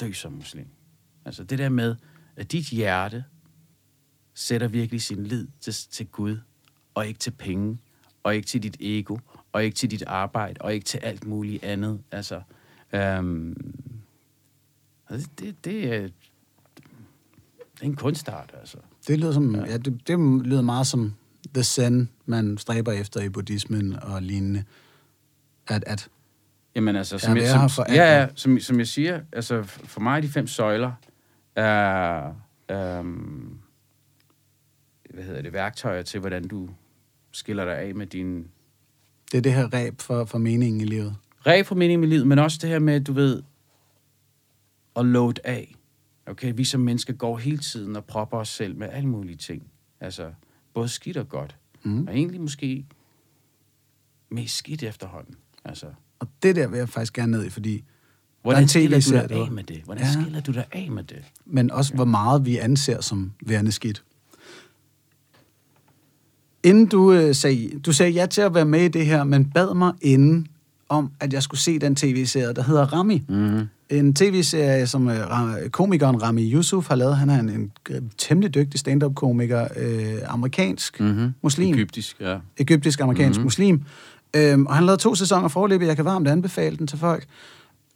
dø 0.00 0.12
som 0.12 0.32
muslim. 0.32 0.66
Altså 1.24 1.44
det 1.44 1.58
der 1.58 1.68
med, 1.68 1.96
at 2.36 2.52
dit 2.52 2.64
hjerte 2.68 3.24
sætter 4.34 4.68
virkelig 4.68 5.02
sin 5.02 5.24
lid 5.24 5.46
til, 5.60 5.72
til 5.90 6.06
Gud, 6.06 6.36
og 6.94 7.06
ikke 7.06 7.18
til 7.18 7.30
penge, 7.30 7.78
og 8.22 8.34
ikke 8.36 8.46
til 8.46 8.62
dit 8.62 8.76
ego, 8.80 9.18
og 9.52 9.64
ikke 9.64 9.74
til 9.74 9.90
dit 9.90 10.02
arbejde, 10.06 10.60
og 10.60 10.74
ikke 10.74 10.84
til 10.84 10.98
alt 10.98 11.26
muligt 11.26 11.64
andet. 11.64 12.00
Altså, 12.10 12.42
øhm, 12.92 13.74
det, 15.38 15.64
det, 15.64 15.94
er, 15.94 16.08
det 17.78 17.84
er 17.84 17.86
en 17.86 17.96
kunstart, 17.96 18.54
altså. 18.60 18.78
det 19.08 19.18
lyder 19.18 19.32
som, 19.32 19.54
ja. 19.54 19.76
det, 19.76 20.08
det 20.08 20.18
lyder 20.46 20.62
meget 20.62 20.86
som 20.86 21.14
the 21.54 21.62
zen, 21.62 22.10
man 22.26 22.58
stræber 22.58 22.92
efter 22.92 23.20
i 23.20 23.28
buddhismen 23.28 24.02
og 24.02 24.22
lignende. 24.22 24.64
At, 25.68 25.84
at 25.86 26.08
Jamen 26.74 26.96
altså, 26.96 27.14
Ja, 27.14 27.18
som, 27.18 27.34
vi 27.34 27.40
jeg, 27.40 27.50
som, 27.50 27.70
for 27.70 27.84
ja, 27.88 27.94
ja. 27.94 28.20
ja, 28.20 28.28
som, 28.34 28.60
som 28.60 28.78
jeg 28.78 28.86
siger, 28.86 29.20
altså 29.32 29.62
for 29.62 30.00
mig 30.00 30.22
de 30.22 30.28
fem 30.28 30.46
søjler 30.46 30.92
er, 31.56 32.34
øhm, 32.70 33.58
hvad 35.14 35.24
hedder 35.24 35.42
det, 35.42 35.52
værktøjer 35.52 36.02
til, 36.02 36.20
hvordan 36.20 36.48
du 36.48 36.68
skiller 37.32 37.64
dig 37.64 37.78
af 37.78 37.94
med 37.94 38.06
din 38.06 38.46
det 39.32 39.38
er 39.38 39.42
det 39.42 39.52
her 39.52 39.72
ræb 39.72 40.00
for, 40.00 40.24
for 40.24 40.38
meningen 40.38 40.80
i 40.80 40.84
livet. 40.84 41.16
ræb 41.46 41.66
for 41.66 41.74
mening 41.74 42.00
med 42.00 42.08
livet, 42.08 42.26
men 42.26 42.38
også 42.38 42.58
det 42.62 42.70
her 42.70 42.78
med, 42.78 43.00
du 43.00 43.12
ved, 43.12 43.42
at 44.96 45.06
load 45.06 45.34
af. 45.44 45.74
Okay, 46.28 46.52
vi 46.56 46.64
som 46.64 46.80
mennesker 46.80 47.12
går 47.12 47.38
hele 47.38 47.58
tiden 47.58 47.96
og 47.96 48.04
propper 48.04 48.38
os 48.38 48.48
selv 48.48 48.76
med 48.76 48.88
alle 48.92 49.08
mulige 49.08 49.36
ting. 49.36 49.62
Altså, 50.00 50.32
både 50.74 50.88
skidt 50.88 51.16
og 51.16 51.28
godt. 51.28 51.56
Mm. 51.82 52.06
Og 52.06 52.14
egentlig 52.14 52.40
måske 52.40 52.86
mest 54.30 54.56
skidt 54.56 54.82
efterhånden. 54.82 55.34
Altså, 55.64 55.86
Og 56.18 56.28
det 56.42 56.56
der 56.56 56.66
vil 56.68 56.78
jeg 56.78 56.88
faktisk 56.88 57.12
gerne 57.12 57.32
ned 57.32 57.44
i, 57.44 57.50
fordi 57.50 57.84
hvordan 58.42 58.68
skiller 58.68 59.00
du 59.00 59.10
dig 59.10 59.30
af 59.30 59.50
med 59.50 59.64
det? 59.64 59.82
Hvordan 59.84 60.04
Ja. 60.04 60.12
skiller 60.12 60.40
du 60.40 60.52
dig 60.52 60.64
af 60.72 60.90
med 60.90 61.04
det? 61.04 61.24
men 61.44 61.70
også 61.70 61.94
hvor 61.94 62.04
meget 62.04 62.44
vi 62.46 62.56
anser 62.56 63.00
som 63.00 63.32
værende 63.46 63.72
skidt. 63.72 64.04
Inden 66.62 66.86
du 66.86 67.12
øh, 67.12 67.34
sagde, 67.34 67.78
du 67.78 67.92
sagde 67.92 68.12
ja 68.12 68.26
til 68.26 68.40
at 68.40 68.54
være 68.54 68.64
med 68.64 68.80
i 68.84 68.88
det 68.88 69.06
her, 69.06 69.24
men 69.24 69.50
bad 69.50 69.74
mig 69.74 69.92
inden 70.02 70.48
om, 70.88 71.10
at 71.20 71.32
jeg 71.32 71.42
skulle 71.42 71.60
se 71.60 71.78
den 71.78 71.96
tv-serie, 71.96 72.52
der 72.54 72.62
hedder 72.62 72.84
Rami. 72.92 73.22
Mm-hmm. 73.28 73.66
En 73.90 74.14
tv-serie, 74.14 74.86
som 74.86 75.08
øh, 75.08 75.16
komikeren 75.70 76.22
Rami 76.22 76.52
Yusuf 76.52 76.88
har 76.88 76.94
lavet. 76.94 77.16
Han 77.16 77.30
er 77.30 77.40
en, 77.40 77.48
en 77.48 77.72
øh, 77.90 78.02
temmelig 78.18 78.54
dygtig 78.54 78.80
stand-up-komiker, 78.80 79.68
øh, 79.76 80.14
amerikansk 80.26 81.00
Mm-hmm. 81.00 81.34
muslim, 81.42 81.74
Egyptisk, 81.74 82.16
ja. 82.20 82.36
egyptisk-amerikansk 82.58 83.38
Mhm. 83.38 83.40
mm-hmm. 83.40 83.44
muslim. 83.46 83.82
Øhm, 84.36 84.66
og 84.66 84.74
han 84.74 84.84
lavede 84.84 85.02
to 85.02 85.14
sæsoner 85.14 85.48
forløbet, 85.48 85.86
jeg 85.86 85.96
kan 85.96 86.04
varmt 86.04 86.28
anbefale 86.28 86.76
den 86.76 86.86
til 86.86 86.98
folk, 86.98 87.24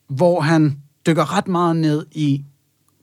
hvor 0.09 0.41
han 0.41 0.79
dykker 1.07 1.37
ret 1.37 1.49
meget 1.49 1.77
ned 1.77 2.07
i 2.13 2.45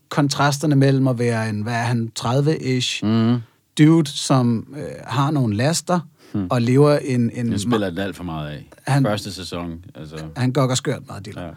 kontrasterne 0.09 0.75
mellem 0.75 1.07
at 1.07 1.19
være 1.19 1.49
en, 1.49 1.61
hvad 1.61 1.73
er 1.73 1.77
han, 1.83 2.11
30-ish 2.19 3.05
Mm-hmm. 3.05 3.39
Dude, 3.79 4.09
som 4.09 4.73
øh, 4.77 4.83
har 5.07 5.31
nogle 5.31 5.55
laster, 5.55 5.99
Hmm. 6.33 6.47
og 6.49 6.61
lever 6.61 6.97
en... 6.97 7.31
en 7.33 7.51
Jeg 7.51 7.59
spiller 7.59 7.89
den 7.89 7.97
alt 7.99 8.15
for 8.15 8.23
meget 8.23 8.49
af. 8.51 8.65
Han- 8.87 9.03
Første 9.03 9.33
sæson, 9.33 9.85
altså. 9.95 10.15
han 10.35 10.51
gokker 10.51 10.75
skørt 10.75 11.07
meget, 11.07 11.25
diller. 11.25 11.41
Ja. 11.43 11.49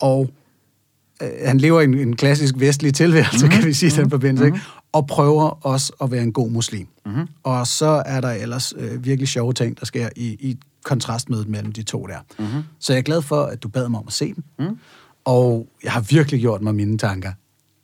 Og 0.00 0.30
øh, 1.22 1.28
han 1.46 1.58
lever 1.58 1.80
en, 1.80 1.94
en 1.98 2.16
klassisk 2.16 2.54
vestlig 2.58 2.94
tilværelse, 2.94 3.36
Mhm. 3.36 3.44
mm-hmm. 3.44 3.58
kan 3.60 3.68
vi 3.68 3.72
sige 3.72 3.92
i 3.92 4.02
den 4.02 4.10
forbindelse, 4.10 4.44
ikke? 4.46 4.60
og 4.92 5.06
prøver 5.06 5.66
også 5.66 5.92
at 6.02 6.10
være 6.10 6.22
en 6.22 6.32
god 6.32 6.50
muslim. 6.50 6.86
Mm-hmm. 7.06 7.26
Og 7.42 7.66
så 7.66 8.02
er 8.06 8.20
der 8.20 8.30
ellers 8.30 8.72
øh, 8.76 9.04
virkelig 9.04 9.28
sjove 9.28 9.52
ting, 9.52 9.80
der 9.80 9.86
sker 9.86 10.08
i, 10.16 10.26
i 10.26 10.58
kontrastmødet 10.84 11.48
mellem 11.48 11.72
de 11.72 11.82
to 11.82 12.06
der. 12.06 12.18
Mm-hmm. 12.38 12.62
Så 12.78 12.92
jeg 12.92 12.98
er 12.98 13.02
glad 13.02 13.22
for, 13.22 13.42
at 13.42 13.62
du 13.62 13.68
bad 13.68 13.88
mig 13.88 14.00
om 14.00 14.06
at 14.06 14.12
se 14.12 14.34
den. 14.34 14.44
Mm. 14.58 14.78
Og 15.24 15.68
jeg 15.84 15.92
har 15.92 16.00
virkelig 16.00 16.40
gjort 16.40 16.62
mig 16.62 16.74
mine 16.74 16.98
tanker. 16.98 17.32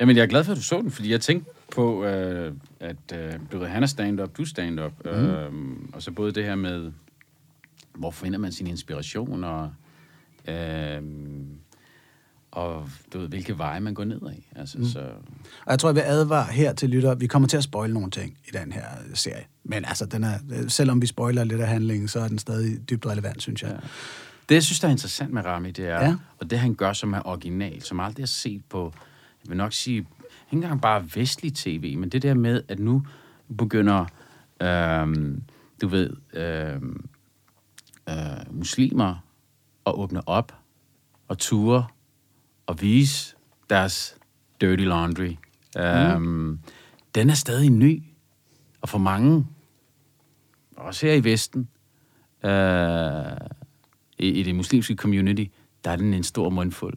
Jamen, 0.01 0.17
jeg 0.17 0.23
er 0.23 0.27
glad 0.27 0.45
for, 0.45 0.53
at 0.53 0.59
du 0.59 0.63
så 0.63 0.81
den, 0.83 0.91
fordi 0.91 1.13
jeg 1.13 1.21
tænkte 1.21 1.51
på, 1.75 2.05
øh, 2.05 2.55
at 2.81 2.97
øh, 3.15 3.33
du 3.53 3.59
ved, 3.59 3.67
han 3.69 3.83
er 3.83 3.87
stand-up, 3.87 4.37
du 4.37 4.43
er 4.43 4.47
stand-up. 4.47 4.93
Mm. 5.05 5.11
Øh, 5.11 5.53
og 5.93 6.03
så 6.03 6.11
både 6.11 6.33
det 6.33 6.45
her 6.45 6.55
med, 6.55 6.93
hvor 7.95 8.11
finder 8.11 8.39
man 8.39 8.53
sin 8.53 8.67
inspiration, 8.67 9.45
og, 9.45 9.71
øh, 10.49 11.03
og 12.51 12.89
du 13.13 13.19
ved, 13.19 13.29
hvilke 13.29 13.59
veje 13.59 13.81
man 13.81 13.95
går 13.95 14.05
ned 14.05 14.21
af. 14.23 14.49
Altså, 14.57 14.79
mm. 14.79 14.85
så, 14.85 15.01
Og 15.65 15.71
jeg 15.71 15.79
tror, 15.79 15.89
jeg 15.89 15.95
vil 15.97 16.03
advare 16.07 16.53
her 16.53 16.73
til 16.73 16.91
lytter, 16.91 17.15
vi 17.15 17.27
kommer 17.27 17.49
til 17.49 17.57
at 17.57 17.65
spoile 17.65 17.95
nogle 17.95 18.11
ting 18.11 18.37
i 18.49 18.51
den 18.53 18.73
her 18.73 18.85
serie. 19.15 19.45
Men 19.65 19.85
altså, 19.85 20.07
den 20.07 20.25
er, 20.25 20.39
selvom 20.69 21.03
vi 21.03 21.07
spoiler 21.07 21.45
lidt 21.45 21.61
af 21.61 21.69
handlingen, 21.69 22.09
så 22.09 22.21
er 22.21 22.29
den 22.29 22.39
stadig 22.39 22.91
dybt 22.91 23.07
relevant, 23.07 23.43
synes 23.43 23.63
jeg. 23.63 23.71
Ja. 23.71 23.89
Det, 24.49 24.55
jeg 24.55 24.63
synes, 24.63 24.81
der 24.81 24.89
er 24.89 24.93
interessant 24.93 25.33
med 25.33 25.45
Rami, 25.45 25.71
det 25.71 25.85
er, 25.89 25.95
Ja. 25.95 26.05
ja. 26.07 26.17
og 26.39 26.51
det 26.51 26.59
han 26.59 26.75
gør, 26.75 26.93
som 26.93 27.13
er 27.13 27.21
original, 27.25 27.83
som 27.83 28.01
aldrig 28.01 28.23
er 28.23 28.27
set 28.27 28.63
på, 28.69 28.93
jeg 29.45 29.51
vil 29.51 29.57
nok 29.57 29.73
sige, 29.73 30.07
ikke 30.53 30.65
engang 30.65 30.81
bare 30.81 31.09
vestlig 31.15 31.55
tv, 31.55 31.97
men 31.97 32.09
det 32.09 32.23
der 32.23 32.35
med, 32.35 32.63
at 32.69 32.79
nu 32.79 33.07
begynder, 33.59 34.07
øhm, 34.63 35.43
du 35.83 35.89
ved, 35.89 36.11
øhm, 36.33 37.09
øh, 38.09 38.15
muslimer 38.51 39.25
at 39.87 39.95
åbne 39.95 40.29
op 40.29 40.55
og 41.29 41.39
ture 41.39 41.87
og 42.67 42.81
vise 42.81 43.37
deres 43.71 44.17
dirty 44.61 44.85
laundry. 44.85 45.37
Mm. 45.77 46.17
Um, 46.17 46.61
den 47.15 47.31
er 47.31 47.35
stadig 47.35 47.71
ny. 47.71 48.03
Og 48.81 48.89
for 48.89 48.99
mange, 48.99 49.47
også 50.77 51.07
her 51.07 51.15
i 51.15 51.25
Vesten, 51.25 51.69
uh, 52.45 53.47
i, 54.19 54.29
i 54.29 54.43
det 54.43 54.55
muslimske 54.55 54.95
community, 54.95 55.45
der 55.85 55.91
er 55.91 55.97
den 55.97 56.15
en 56.15 56.23
stor 56.23 56.51
mundfuld. 56.51 56.95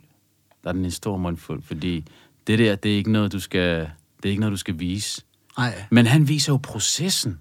Der 0.64 0.70
er 0.70 0.74
den 0.74 0.86
en 0.86 0.92
stor 0.92 1.18
mundfuld, 1.18 1.62
fordi 1.62 2.06
det 2.52 2.60
der, 2.60 2.76
det 2.76 2.92
er 2.92 2.96
ikke 2.96 3.12
noget, 3.12 3.32
du 3.32 3.40
skal, 3.40 3.80
det 4.18 4.26
er 4.26 4.30
ikke 4.30 4.40
noget, 4.40 4.52
du 4.52 4.58
skal 4.58 4.80
vise. 4.80 5.22
Nej. 5.58 5.84
Men 5.90 6.06
han 6.06 6.28
viser 6.28 6.54
jo 6.54 6.58
processen. 6.58 7.40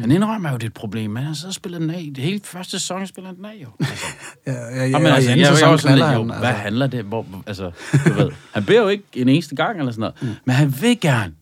Han 0.00 0.10
indrømmer 0.10 0.50
jo, 0.50 0.56
det 0.56 0.62
er 0.62 0.66
et 0.66 0.74
problem, 0.74 1.10
men 1.10 1.22
han 1.22 1.34
så 1.34 1.52
spiller 1.52 1.78
den 1.78 1.90
af. 1.90 2.10
Det 2.14 2.24
hele 2.24 2.40
første 2.44 2.70
sæson 2.70 3.06
spiller 3.06 3.32
den 3.32 3.44
af, 3.44 3.54
jo. 3.62 3.68
Altså, 3.80 4.06
Ja, 4.46 4.52
ja, 4.52 4.86
ja, 4.86 4.96
og 4.96 5.02
altså, 5.02 5.30
jeg, 5.30 5.38
jeg, 5.38 5.60
er 5.60 5.66
også 5.66 5.88
lidt, 5.88 6.14
jo, 6.14 6.24
hvad 6.24 6.34
altså. 6.36 6.52
handler 6.52 6.86
det? 6.86 7.04
Hvor, 7.04 7.26
altså, 7.46 7.70
du 8.06 8.12
ved, 8.12 8.30
han 8.52 8.64
beder 8.64 8.82
jo 8.82 8.88
ikke 8.88 9.04
en 9.14 9.28
eneste 9.28 9.54
gang 9.56 9.78
eller 9.78 9.92
sådan 9.92 10.00
noget, 10.00 10.14
mm. 10.22 10.28
men 10.44 10.54
han 10.54 10.74
vil 10.80 11.00
gerne. 11.00 11.34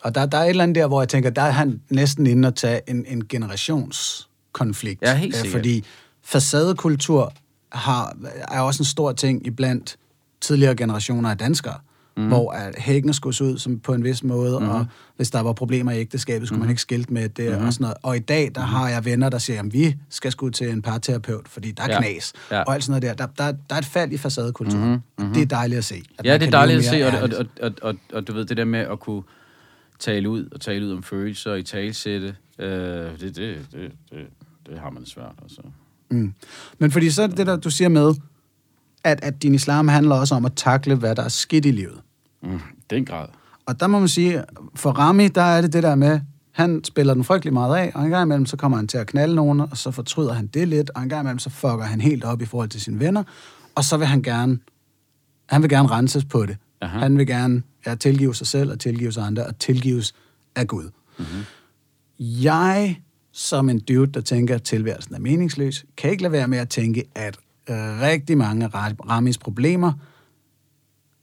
Og 0.00 0.14
der, 0.14 0.26
der 0.26 0.38
er 0.38 0.42
et 0.42 0.50
eller 0.50 0.62
andet 0.62 0.74
der, 0.74 0.86
hvor 0.86 1.00
jeg 1.00 1.08
tænker, 1.08 1.30
der 1.30 1.42
er 1.42 1.50
han 1.50 1.80
næsten 1.90 2.26
inde 2.26 2.48
at 2.48 2.54
tage 2.54 2.80
en, 2.88 3.04
en 3.08 3.26
generationskonflikt. 3.28 5.02
Ja, 5.02 5.14
helt 5.14 5.34
Øh, 5.34 5.40
sikkert. 5.40 5.58
Fordi 5.58 5.84
facadekultur 6.22 7.32
har, 7.72 8.16
er 8.48 8.60
også 8.60 8.80
en 8.80 8.84
stor 8.84 9.12
ting 9.12 9.46
iblandt 9.46 9.96
tidligere 10.40 10.76
generationer 10.76 11.30
af 11.30 11.38
danskere, 11.38 11.74
mm. 12.20 12.28
hvor 12.28 12.52
at 12.52 12.74
hækkene 12.78 13.14
skulle 13.14 13.36
se 13.36 13.44
ud 13.44 13.58
som 13.58 13.78
på 13.78 13.94
en 13.94 14.04
vis 14.04 14.24
måde, 14.24 14.60
mm. 14.60 14.68
og 14.68 14.86
hvis 15.16 15.30
der 15.30 15.40
var 15.40 15.52
problemer 15.52 15.92
i 15.92 16.00
ægteskabet, 16.00 16.48
skulle 16.48 16.56
mm. 16.56 16.60
man 16.60 16.70
ikke 16.70 16.82
skilte 16.82 17.12
med 17.12 17.28
det 17.28 17.58
mm. 17.58 17.66
og 17.66 17.72
sådan 17.72 17.84
noget. 17.84 17.96
Og 18.02 18.16
i 18.16 18.20
dag, 18.20 18.50
der 18.54 18.60
mm. 18.60 18.72
har 18.72 18.88
jeg 18.88 19.04
venner, 19.04 19.28
der 19.28 19.38
siger, 19.38 19.62
at 19.62 19.72
vi 19.72 19.96
skal 20.10 20.32
sgu 20.32 20.48
til 20.48 20.70
en 20.70 20.82
parterapeut, 20.82 21.48
fordi 21.48 21.70
der 21.70 21.82
er 21.82 21.88
Ja. 21.88 22.00
knas, 22.00 22.32
Ja. 22.50 22.62
og 22.62 22.74
alt 22.74 22.84
sådan 22.84 23.00
noget 23.02 23.18
der. 23.18 23.26
Der, 23.26 23.32
der, 23.44 23.52
der 23.68 23.74
er 23.74 23.78
et 23.78 23.84
fald 23.84 24.12
i 24.12 24.16
facadekultur. 24.16 24.78
Mm. 24.78 25.24
Mm. 25.26 25.32
Det 25.34 25.42
er 25.42 25.46
dejligt 25.46 25.78
at 25.78 25.84
se. 25.84 26.02
at 26.18 26.26
Ja, 26.26 26.38
det 26.38 26.46
er 26.46 26.50
dejligt 26.50 26.78
at 26.78 26.84
se, 26.84 27.06
og, 27.06 27.12
og, 27.22 27.30
og, 27.38 27.46
og, 27.62 27.72
og, 27.82 27.94
og 28.12 28.28
du 28.28 28.32
ved, 28.32 28.44
det 28.44 28.56
der 28.56 28.64
med 28.64 28.80
at 28.80 29.00
kunne 29.00 29.22
tale 29.98 30.28
ud, 30.30 30.48
og 30.52 30.60
tale 30.60 30.86
ud 30.86 30.92
om 30.92 31.02
følelser, 31.02 31.54
i 31.54 31.62
talsætte, 31.62 32.34
øh, 32.58 32.68
det, 32.68 33.20
det, 33.20 33.36
det, 33.36 33.66
det, 33.72 33.92
det 34.66 34.78
har 34.78 34.90
man 34.90 35.06
svært, 35.06 35.32
altså. 35.42 35.60
Mm. 36.10 36.34
Men 36.78 36.90
fordi 36.90 37.10
så 37.10 37.22
er 37.22 37.26
det 37.26 37.36
det 37.36 37.46
der, 37.46 37.56
du 37.56 37.70
siger 37.70 37.88
med, 37.88 38.14
at, 39.04 39.20
at 39.22 39.42
din 39.42 39.54
islam 39.54 39.88
handler 39.88 40.14
også 40.14 40.34
om 40.34 40.44
at 40.44 40.52
takle, 40.56 40.94
hvad 40.94 41.16
der 41.16 41.22
er 41.22 41.28
skidt 41.28 41.66
i 41.66 41.70
livet. 41.70 42.00
Mm, 42.42 42.60
den 42.90 43.04
grad. 43.04 43.26
Og 43.66 43.80
der 43.80 43.86
må 43.86 43.98
man 43.98 44.08
sige, 44.08 44.44
for 44.74 44.90
Rami, 44.90 45.28
der 45.28 45.42
er 45.42 45.60
det 45.60 45.72
det 45.72 45.82
der 45.82 45.94
med, 45.94 46.20
han 46.52 46.84
spiller 46.84 47.14
den 47.14 47.24
frygtelig 47.24 47.52
meget 47.52 47.76
af, 47.76 47.92
og 47.94 48.04
en 48.04 48.10
gang 48.10 48.22
imellem, 48.26 48.46
så 48.46 48.56
kommer 48.56 48.76
han 48.78 48.88
til 48.88 48.98
at 48.98 49.06
knalde 49.06 49.34
nogen, 49.34 49.60
og 49.60 49.76
så 49.76 49.90
fortryder 49.90 50.32
han 50.32 50.46
det 50.46 50.68
lidt, 50.68 50.90
og 50.90 51.02
en 51.02 51.08
gang 51.08 51.22
imellem, 51.22 51.38
så 51.38 51.50
fucker 51.50 51.84
han 51.84 52.00
helt 52.00 52.24
op 52.24 52.42
i 52.42 52.44
forhold 52.44 52.68
til 52.68 52.80
sine 52.80 53.00
venner, 53.00 53.22
og 53.74 53.84
så 53.84 53.96
vil 53.96 54.06
han 54.06 54.22
gerne, 54.22 54.58
han 55.46 55.62
vil 55.62 55.70
gerne 55.70 55.88
renses 55.88 56.24
på 56.24 56.46
det. 56.46 56.56
Aha. 56.80 56.98
Han 56.98 57.18
vil 57.18 57.26
gerne 57.26 57.62
ja, 57.86 57.94
tilgive 57.94 58.34
sig 58.34 58.46
selv, 58.46 58.70
og 58.70 58.80
tilgive 58.80 59.12
sig 59.12 59.26
andre, 59.26 59.46
og 59.46 59.58
tilgives 59.58 60.14
af 60.56 60.66
Gud. 60.66 60.90
Mm-hmm. 61.18 61.44
Jeg, 62.18 63.00
som 63.32 63.68
en 63.68 63.80
dude, 63.80 64.12
der 64.12 64.20
tænker, 64.20 64.54
at 64.54 64.62
tilværelsen 64.62 65.14
er 65.14 65.18
meningsløs, 65.18 65.84
kan 65.96 66.10
ikke 66.10 66.22
lade 66.22 66.32
være 66.32 66.48
med 66.48 66.58
at 66.58 66.68
tænke, 66.68 67.04
at 67.14 67.38
øh, 67.70 67.76
rigtig 67.76 68.38
mange 68.38 68.64
af 68.64 68.68
Ra- 68.68 69.08
Ramis 69.10 69.38
problemer 69.38 69.92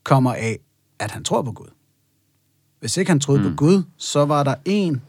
kommer 0.03 0.33
af, 0.33 0.59
at 0.99 1.11
han 1.11 1.23
tror 1.23 1.41
på 1.41 1.51
Gud. 1.51 1.67
Hvis 2.79 2.97
ikke 2.97 3.11
han 3.11 3.19
troede 3.19 3.41
mm. 3.41 3.49
på 3.49 3.55
Gud, 3.55 3.83
så 3.97 4.25
var 4.25 4.43
der 4.43 4.55
en 4.65 5.01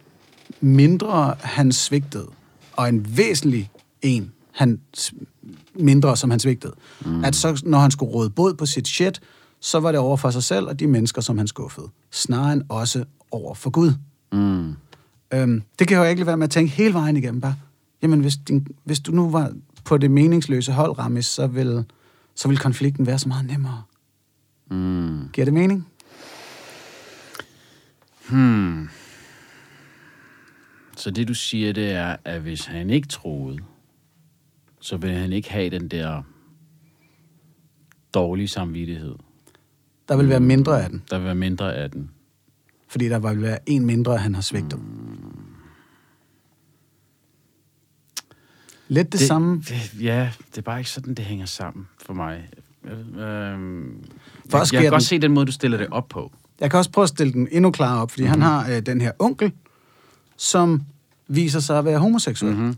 mindre, 0.60 1.34
han 1.40 1.72
svigtede, 1.72 2.26
og 2.72 2.88
en 2.88 3.16
væsentlig 3.16 3.70
en, 4.02 4.32
han 4.52 4.80
mindre, 5.74 6.16
som 6.16 6.30
han 6.30 6.40
svigtede. 6.40 6.72
Mm. 7.04 7.24
At 7.24 7.36
så, 7.36 7.62
når 7.64 7.78
han 7.78 7.90
skulle 7.90 8.12
råde 8.12 8.30
bod 8.30 8.54
på 8.54 8.66
sit 8.66 8.88
shit, 8.88 9.20
så 9.60 9.80
var 9.80 9.92
det 9.92 10.00
over 10.00 10.16
for 10.16 10.30
sig 10.30 10.42
selv 10.42 10.66
og 10.66 10.80
de 10.80 10.86
mennesker, 10.86 11.20
som 11.20 11.38
han 11.38 11.46
skuffede. 11.46 11.88
Snarere 12.10 12.52
end 12.52 12.62
også 12.68 13.04
over 13.30 13.54
for 13.54 13.70
Gud. 13.70 13.92
Mm. 14.32 14.74
Øhm, 15.34 15.62
det 15.78 15.88
kan 15.88 15.96
jeg 15.96 16.04
jo 16.04 16.08
ikke 16.08 16.20
lade 16.20 16.26
være 16.26 16.36
med 16.36 16.44
at 16.44 16.50
tænke 16.50 16.72
hele 16.72 16.94
vejen 16.94 17.16
igennem 17.16 17.40
bare. 17.40 17.56
Jamen, 18.02 18.20
hvis, 18.20 18.36
din, 18.36 18.66
hvis 18.84 19.00
du 19.00 19.12
nu 19.12 19.30
var 19.30 19.52
på 19.84 19.98
det 19.98 20.10
meningsløse 20.10 20.72
hold, 20.72 20.98
Ramis, 20.98 21.26
så 21.26 21.46
vil, 21.46 21.84
så 22.34 22.48
vil 22.48 22.58
konflikten 22.58 23.06
være 23.06 23.18
så 23.18 23.28
meget 23.28 23.46
nemmere. 23.46 23.82
Mm. 24.70 25.28
Giver 25.32 25.44
det 25.44 25.54
mening? 25.54 25.88
Hmm. 28.30 28.88
Så 30.96 31.10
det 31.10 31.28
du 31.28 31.34
siger, 31.34 31.72
det 31.72 31.90
er, 31.92 32.16
at 32.24 32.40
hvis 32.40 32.64
han 32.66 32.90
ikke 32.90 33.08
troede, 33.08 33.58
så 34.80 34.96
vil 34.96 35.10
han 35.10 35.32
ikke 35.32 35.50
have 35.50 35.70
den 35.70 35.88
der 35.88 36.22
dårlige 38.14 38.48
samvittighed. 38.48 39.14
Der 40.08 40.16
vil 40.16 40.28
være 40.28 40.40
mindre 40.40 40.82
af 40.84 40.90
den, 40.90 41.02
Der 41.10 41.18
vil 41.18 41.24
være 41.26 41.34
mindre 41.34 41.74
af 41.74 41.90
den. 41.90 42.10
fordi 42.88 43.08
der 43.08 43.18
vil 43.18 43.42
være 43.42 43.58
en 43.66 43.86
mindre, 43.86 44.18
han 44.18 44.34
har 44.34 44.42
svigtet. 44.42 44.80
Lidt 48.88 49.12
det, 49.12 49.20
det 49.20 49.28
samme. 49.28 49.56
Det, 49.56 50.02
ja, 50.02 50.32
det 50.50 50.58
er 50.58 50.62
bare 50.62 50.78
ikke 50.78 50.90
sådan, 50.90 51.14
det 51.14 51.24
hænger 51.24 51.46
sammen 51.46 51.88
for 52.06 52.14
mig. 52.14 52.48
Øhm, 52.92 54.04
For 54.50 54.58
jeg, 54.58 54.66
kan 54.68 54.82
godt 54.82 54.92
den- 54.92 55.00
se 55.00 55.18
den 55.18 55.32
måde, 55.32 55.46
du 55.46 55.52
stiller 55.52 55.78
det 55.78 55.86
op 55.90 56.08
på. 56.08 56.32
Jeg 56.60 56.70
kan 56.70 56.78
også 56.78 56.90
prøve 56.90 57.02
at 57.02 57.08
stille 57.08 57.32
den 57.32 57.48
endnu 57.50 57.70
klarere 57.70 58.02
op, 58.02 58.10
fordi 58.10 58.22
mm-hmm. 58.22 58.40
han 58.42 58.50
har 58.50 58.70
øh, 58.70 58.82
den 58.86 59.00
her 59.00 59.12
onkel, 59.18 59.52
som 60.36 60.82
viser 61.28 61.60
sig 61.60 61.78
at 61.78 61.84
være 61.84 61.98
homoseksuel. 61.98 62.56
Mhm. 62.56 62.74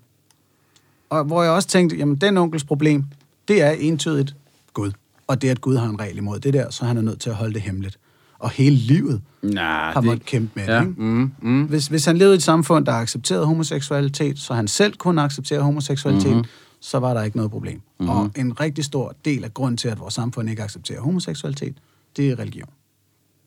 Og 1.11 1.25
hvor 1.25 1.43
jeg 1.43 1.53
også 1.53 1.69
tænkte, 1.69 1.97
jamen 1.97 2.17
den 2.17 2.37
onkels 2.37 2.65
problem, 2.65 3.05
det 3.49 3.63
er 3.63 3.71
entydigt 3.71 4.35
Gud. 4.75 4.93
Og 5.27 5.43
det 5.43 5.49
at 5.49 5.61
Gud 5.61 5.77
har 5.77 5.87
en 5.87 6.01
regel 6.01 6.17
imod 6.19 6.41
det 6.41 6.55
der, 6.55 6.71
så 6.71 6.85
han 6.85 6.97
er 6.97 7.03
nødt 7.03 7.21
til 7.21 7.31
at 7.31 7.37
holde 7.37 7.55
det 7.55 7.63
hemmeligt. 7.63 7.99
Og 8.39 8.51
hele 8.51 8.77
livet 8.77 9.21
Nej, 9.43 9.93
har 9.93 10.01
måttet 10.01 10.27
kæmpe 10.27 10.51
med 10.55 10.65
ja, 10.67 10.75
det. 10.75 10.81
Ikke? 10.89 11.03
mm, 11.03 11.33
mm. 11.43 11.63
Hvis, 11.65 11.87
hvis 11.87 12.05
han 12.05 12.17
levede 12.19 12.35
i 12.35 12.37
et 12.37 12.43
samfund, 12.43 12.87
der 12.87 12.93
accepterede 12.93 13.47
homoseksualitet, 13.47 14.39
så 14.39 14.55
han 14.55 14.69
selv 14.69 14.95
kunne 14.97 15.23
acceptere 15.23 15.61
homoseksualitet, 15.61 16.27
Mhm. 16.31 16.37
mm-hmm. 16.37 16.51
Så 16.81 16.99
var 16.99 17.15
der 17.15 17.23
ikke 17.23 17.37
noget 17.37 17.51
problem. 17.51 17.75
Mm-hmm. 17.75 18.09
Og 18.09 18.31
en 18.37 18.61
rigtig 18.61 18.85
stor 18.85 19.15
del 19.25 19.45
af 19.45 19.55
grunden 19.55 19.77
til, 19.77 19.89
at 19.89 19.99
vores 19.99 20.15
samfund 20.15 20.51
ikke 20.51 20.63
accepterer 20.63 21.01
homoseksualitet, 21.01 21.77
det 22.17 22.31
er 22.31 22.39
religion. 22.39 22.69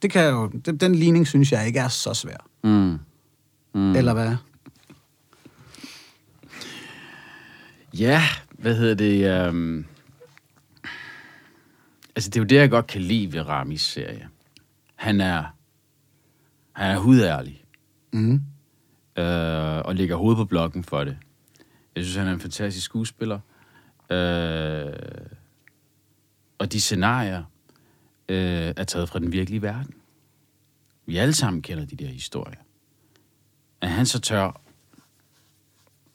Det 0.02 0.12
kan 0.12 0.30
jo, 0.30 0.48
den, 0.48 0.78
den 0.78 0.96
ligning 0.96 1.28
synes 1.28 1.52
jeg 1.52 1.68
ikke 1.68 1.80
er 1.80 1.88
så 1.88 2.14
svær. 2.14 2.38
Mm. 2.64 2.98
Mm. 3.74 3.96
Eller 3.96 4.14
hvad? 4.14 4.36
Ja, 7.94 8.22
hvad 8.52 8.76
hedder 8.76 8.96
det? 8.96 9.50
Um... 9.50 9.86
Altså, 12.16 12.30
det 12.30 12.36
er 12.36 12.42
jo 12.42 12.46
det, 12.46 12.56
jeg 12.56 12.70
godt 12.70 12.88
kan 12.88 13.02
lide 13.02 13.34
ved 13.34 13.42
Ramis 13.42 13.82
serie. 13.82 14.28
Han 14.96 15.22
er, 15.22 15.44
han 16.72 16.92
er 16.92 17.00
hudærlig. 17.00 17.64
Mm. 18.14 18.42
øh, 19.18 19.80
og 19.86 19.96
lægger 19.96 20.16
hovedet 20.16 20.38
på 20.38 20.46
blokken 20.46 20.84
for 20.84 21.04
det. 21.04 21.18
Jeg 21.96 22.04
synes, 22.04 22.16
han 22.16 22.28
er 22.28 22.34
en 22.34 22.40
fantastisk 22.40 22.86
skuespiller. 22.86 23.40
Øh, 24.10 24.94
og 26.58 26.72
de 26.72 26.82
scenarier 26.82 27.44
øh, 28.30 28.74
er 28.78 28.84
taget 28.84 29.10
fra 29.10 29.20
den 29.20 29.32
virkelige 29.32 29.62
verden. 29.62 29.94
Vi 31.06 31.18
alle 31.18 31.34
sammen 31.34 31.62
kender 31.62 31.86
de 31.86 31.96
der 31.96 32.08
historier. 32.08 32.60
At 33.82 33.90
han 33.90 34.06
så 34.06 34.20
tør 34.20 34.62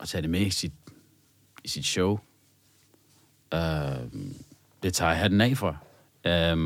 at 0.01 0.09
tage 0.09 0.23
det 0.23 0.31
med 0.31 0.41
i 0.41 0.51
sit, 0.51 0.73
i 1.65 1.69
sit 1.69 1.85
show, 1.87 2.19
øh, 3.55 3.61
det 4.83 4.95
tager 4.95 5.11
jeg 5.11 5.21
hatten 5.21 5.41
af 5.41 5.57
for. 5.57 5.83
Øh, 6.27 6.57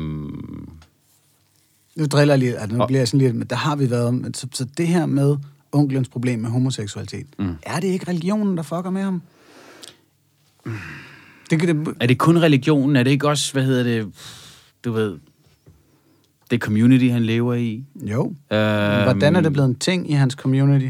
Nu 1.95 2.05
driller 2.11 2.33
jeg 2.33 2.39
lige, 2.39 2.57
altså 2.57 2.75
nu 2.75 2.81
Og- 2.81 2.87
bliver 2.87 2.99
jeg 2.99 3.07
sådan 3.07 3.19
lidt, 3.25 3.35
men 3.35 3.47
der 3.47 3.55
har 3.55 3.75
vi 3.75 3.89
været, 3.89 4.13
men 4.13 4.33
så, 4.33 4.47
så 4.53 4.65
det 4.65 4.87
her 4.87 5.05
med 5.05 5.37
onklens 5.73 6.09
problem 6.09 6.39
med 6.39 6.49
homoseksualitet, 6.49 7.27
mm. 7.39 7.55
er 7.63 7.79
det 7.79 7.87
ikke 7.87 8.07
religionen, 8.07 8.57
der 8.57 8.63
fucker 8.63 8.89
med 8.89 9.01
ham? 9.01 9.21
Det 11.49 11.59
kan 11.59 11.85
det, 11.85 11.95
Er 11.99 12.07
det 12.07 12.17
kun 12.17 12.37
religionen? 12.37 12.95
Er 12.95 13.03
det 13.03 13.11
ikke 13.11 13.27
også, 13.27 13.53
hvad 13.53 13.63
hedder 13.63 13.83
det, 13.83 14.13
du 14.85 14.91
ved, 14.91 15.17
det 16.51 16.61
community, 16.61 17.05
han 17.05 17.23
lever 17.23 17.53
i? 17.53 17.85
jo. 17.95 18.25
Øhm, 18.25 19.03
Hvordan 19.03 19.35
er 19.35 19.41
det 19.41 19.53
blevet 19.53 19.69
en 19.69 19.75
ting 19.75 20.09
i 20.09 20.13
hans 20.13 20.33
community? 20.33 20.89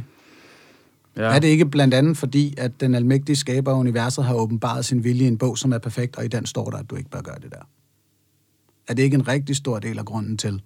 Ja. 1.17 1.21
Er 1.21 1.39
det 1.39 1.47
ikke 1.47 1.65
blandt 1.65 1.93
andet 1.93 2.17
fordi, 2.17 2.53
at 2.57 2.81
den 2.81 2.95
almægtige 2.95 3.35
skaber 3.35 3.71
af 3.71 3.79
universet 3.79 4.23
har 4.25 4.33
åbenbaret 4.33 4.85
sin 4.85 5.03
vilje 5.03 5.25
i 5.25 5.27
en 5.27 5.37
bog, 5.37 5.57
som 5.57 5.73
er 5.73 5.77
perfekt, 5.77 6.15
og 6.15 6.25
i 6.25 6.27
den 6.27 6.45
står 6.45 6.69
der, 6.69 6.77
at 6.77 6.89
du 6.89 6.95
ikke 6.95 7.09
bør 7.09 7.21
gøre 7.21 7.39
det 7.43 7.51
der? 7.51 7.67
Er 8.87 8.93
det 8.93 9.03
ikke 9.03 9.15
en 9.15 9.27
rigtig 9.27 9.55
stor 9.55 9.79
del 9.79 9.99
af 9.99 10.05
grunden 10.05 10.37
til, 10.37 10.61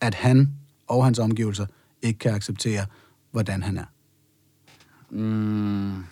at 0.00 0.14
han 0.14 0.48
og 0.86 1.04
hans 1.04 1.18
omgivelser 1.18 1.66
ikke 2.02 2.18
kan 2.18 2.34
acceptere, 2.34 2.86
hvordan 3.34 3.62
han 3.62 3.76
er? 3.78 3.84
Mm. 5.10 6.04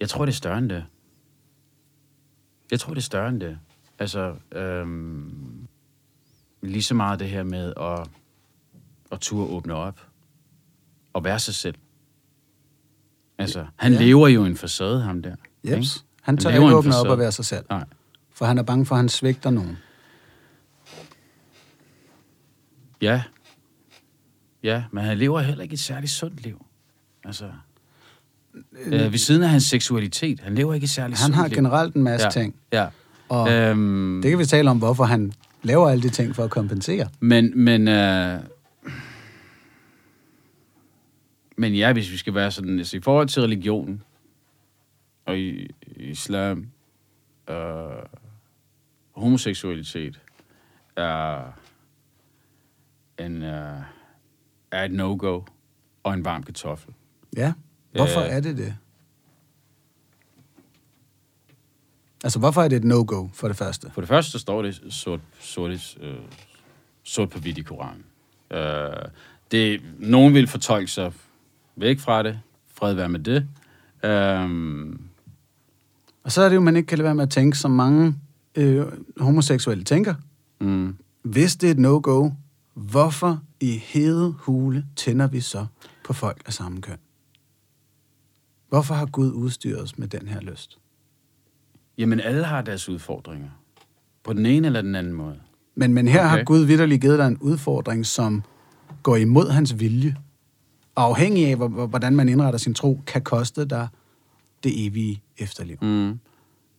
Jeg 0.00 0.08
tror, 0.08 0.24
det 0.24 0.32
er 0.32 0.36
større 0.36 0.58
end 0.58 0.70
det. 0.70 0.86
Jeg 2.70 2.80
tror, 2.80 2.94
det 2.94 3.00
er 3.00 3.02
større 3.04 3.28
end 3.28 3.40
det. 3.40 3.58
Altså, 3.98 4.34
øhm, 4.52 5.66
lige 6.62 6.82
så 6.82 6.94
meget 6.94 7.20
det 7.20 7.28
her 7.28 7.42
med 7.42 7.72
at, 7.76 8.08
at 9.12 9.20
turde 9.20 9.50
åbne 9.50 9.74
op 9.74 10.00
og 11.12 11.24
være 11.24 11.38
sig 11.38 11.54
selv. 11.54 11.74
Altså, 13.38 13.66
han 13.76 13.92
Ja. 13.92 13.98
lever 14.00 14.28
jo 14.28 14.44
en 14.44 14.56
facade, 14.56 15.02
ham 15.02 15.22
der. 15.22 15.36
Jeps. 15.64 16.04
Han 16.22 16.36
tør 16.36 16.50
lever 16.50 16.62
ikke 16.64 16.76
åbne 16.76 16.96
op 16.96 17.06
og 17.06 17.18
være 17.18 17.32
sig 17.32 17.44
selv. 17.44 17.64
Nej. 17.70 17.84
For 18.30 18.44
han 18.46 18.58
er 18.58 18.62
bange 18.62 18.86
for, 18.86 18.94
at 18.94 18.98
han 18.98 19.08
svigter 19.08 19.50
nogen. 19.50 19.76
Ja. 23.00 23.22
Ja, 24.66 24.84
men 24.92 25.04
han 25.04 25.18
lever 25.18 25.40
heller 25.40 25.62
ikke 25.62 25.72
et 25.72 25.80
særligt 25.80 26.12
sundt 26.12 26.42
liv. 26.42 26.66
Altså, 27.24 27.50
øh, 28.86 29.12
ved 29.12 29.18
siden 29.18 29.42
af 29.42 29.48
hans 29.48 29.64
seksualitet. 29.64 30.40
Han 30.40 30.54
lever 30.54 30.74
ikke 30.74 30.84
et 30.84 30.90
særligt 30.90 31.20
Han 31.20 31.26
sundt 31.26 31.36
har 31.36 31.48
liv. 31.48 31.54
generelt 31.56 31.94
en 31.94 32.02
masse 32.02 32.26
ja. 32.26 32.30
ting. 32.30 32.54
Ja. 32.72 32.86
Og 33.28 33.52
Øhm, 33.52 34.20
det 34.22 34.30
kan 34.30 34.38
vi 34.38 34.44
tale 34.44 34.70
om, 34.70 34.78
hvorfor 34.78 35.04
han 35.04 35.32
laver 35.62 35.88
alle 35.88 36.02
de 36.02 36.08
ting 36.08 36.34
for 36.36 36.44
at 36.44 36.50
kompensere. 36.50 37.08
Men, 37.20 37.52
men, 37.64 37.88
øh, 37.88 38.40
men 41.56 41.74
ja, 41.74 41.92
hvis 41.92 42.12
vi 42.12 42.16
skal 42.16 42.34
være 42.34 42.50
sådan, 42.50 42.78
altså 42.78 42.96
i 42.96 43.00
forhold 43.00 43.28
til 43.28 43.42
religion 43.42 44.02
og 45.26 45.38
i, 45.38 45.70
islam, 45.96 46.66
øh, 47.50 47.56
homoseksualitet 49.16 50.20
er 50.96 51.42
en, 53.18 53.42
øh, 53.42 53.80
er 54.70 54.84
et 54.84 54.92
no-go 54.92 55.42
og 56.02 56.14
en 56.14 56.24
varm 56.24 56.42
kartoffel. 56.42 56.94
Ja, 57.36 57.52
hvorfor 57.94 58.20
Øh. 58.20 58.28
er 58.28 58.40
det 58.40 58.56
det? 58.56 58.76
Altså, 62.24 62.38
hvorfor 62.38 62.62
er 62.62 62.68
det 62.68 62.76
et 62.76 62.84
no-go, 62.84 63.28
for 63.32 63.48
det 63.48 63.56
første? 63.56 63.90
For 63.94 64.00
det 64.00 64.08
første 64.08 64.32
så 64.32 64.38
står 64.38 64.62
det 64.62 64.80
sort, 64.90 65.20
sort, 65.40 65.96
øh, 66.00 66.14
sort 67.02 67.30
på 67.30 67.38
hvidt 67.38 67.58
i 67.58 67.62
Koranen. 67.62 68.04
Øh, 68.50 69.08
det, 69.50 69.80
nogen 69.98 70.34
vil 70.34 70.46
fortolke 70.46 70.90
sig 70.90 71.12
væk 71.76 71.98
fra 71.98 72.22
det. 72.22 72.40
Fred 72.74 72.94
være 72.94 73.08
med 73.08 73.20
det. 73.20 73.48
Øh, 74.04 74.98
Og 76.24 76.32
så 76.32 76.42
er 76.42 76.48
det 76.48 76.56
jo, 76.56 76.60
man 76.60 76.76
ikke 76.76 76.86
kan 76.86 76.98
lade 76.98 77.04
være 77.04 77.14
med 77.14 77.22
at 77.22 77.30
tænke, 77.30 77.58
som 77.58 77.70
mange 77.70 78.14
øh, 78.54 78.86
homoseksuelle 79.20 79.84
tænker. 79.84 80.14
mm, 80.60 80.96
Hvis 81.22 81.56
det 81.56 81.66
er 81.66 81.70
et 81.70 81.78
no-go, 81.78 82.30
hvorfor 82.76 83.42
i 83.60 83.70
hede 83.84 84.34
hule 84.38 84.86
tænder 84.96 85.26
vi 85.26 85.40
så 85.40 85.66
på 86.04 86.12
folk 86.12 86.42
af 86.46 86.52
samme 86.52 86.80
køn? 86.80 86.98
Hvorfor 88.68 88.94
har 88.94 89.06
Gud 89.06 89.32
udstyret 89.32 89.82
os 89.82 89.98
med 89.98 90.08
den 90.08 90.28
her 90.28 90.40
lyst? 90.40 90.78
jamen, 91.98 92.20
alle 92.20 92.44
har 92.44 92.62
deres 92.62 92.88
udfordringer. 92.88 93.48
På 94.24 94.32
den 94.32 94.46
ene 94.46 94.66
eller 94.66 94.82
den 94.82 94.94
anden 94.94 95.12
måde. 95.12 95.40
Men, 95.74 95.94
men 95.94 96.08
her 96.08 96.20
okay. 96.20 96.28
har. 96.28 96.44
Gud 96.44 96.64
vidderligt 96.64 97.00
givet 97.02 97.18
dig 97.18 97.26
en 97.26 97.38
udfordring, 97.38 98.06
som 98.06 98.42
går 99.02 99.16
imod 99.16 99.50
hans 99.50 99.80
vilje. 99.80 100.16
Og 100.94 101.04
afhængig 101.04 101.46
af, 101.46 101.56
hvor- 101.56 101.68
hvor- 101.68 101.86
hvordan 101.86 102.16
man 102.16 102.28
indretter 102.28 102.58
sin 102.58 102.74
tro, 102.74 103.00
kan 103.06 103.22
koste 103.22 103.64
dig 103.64 103.88
det 104.64 104.86
evige 104.86 105.22
efterliv. 105.38 105.76
Mm. 105.82 106.18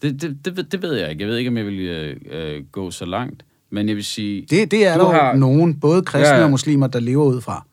Det, 0.02 0.22
det, 0.22 0.46
det, 0.46 0.58
ved- 0.58 0.64
det 0.64 0.82
ved 0.82 0.94
jeg 0.94 1.10
ikke. 1.10 1.22
Jeg 1.22 1.30
ved 1.30 1.38
ikke, 1.38 1.48
om 1.50 1.58
jeg 1.58 1.66
vil 1.66 1.80
øh, 1.80 2.18
øh, 2.26 2.66
gå 2.72 2.92
så 2.92 3.06
langt. 3.06 3.46
Men 3.70 3.88
jeg 3.88 3.96
vil 3.96 4.04
sige... 4.06 4.42
Det, 4.50 4.72
det 4.72 4.86
er 4.86 4.98
der 4.98 5.12
har- 5.12 5.36
nogen, 5.36 5.80
både 5.80 6.02
kristne 6.02 6.36
Ja, 6.36 6.44
og 6.44 6.50
muslimer, 6.50 6.88
der 6.88 7.00
lever 7.00 7.26
ud 7.26 7.42
fra. 7.42 7.66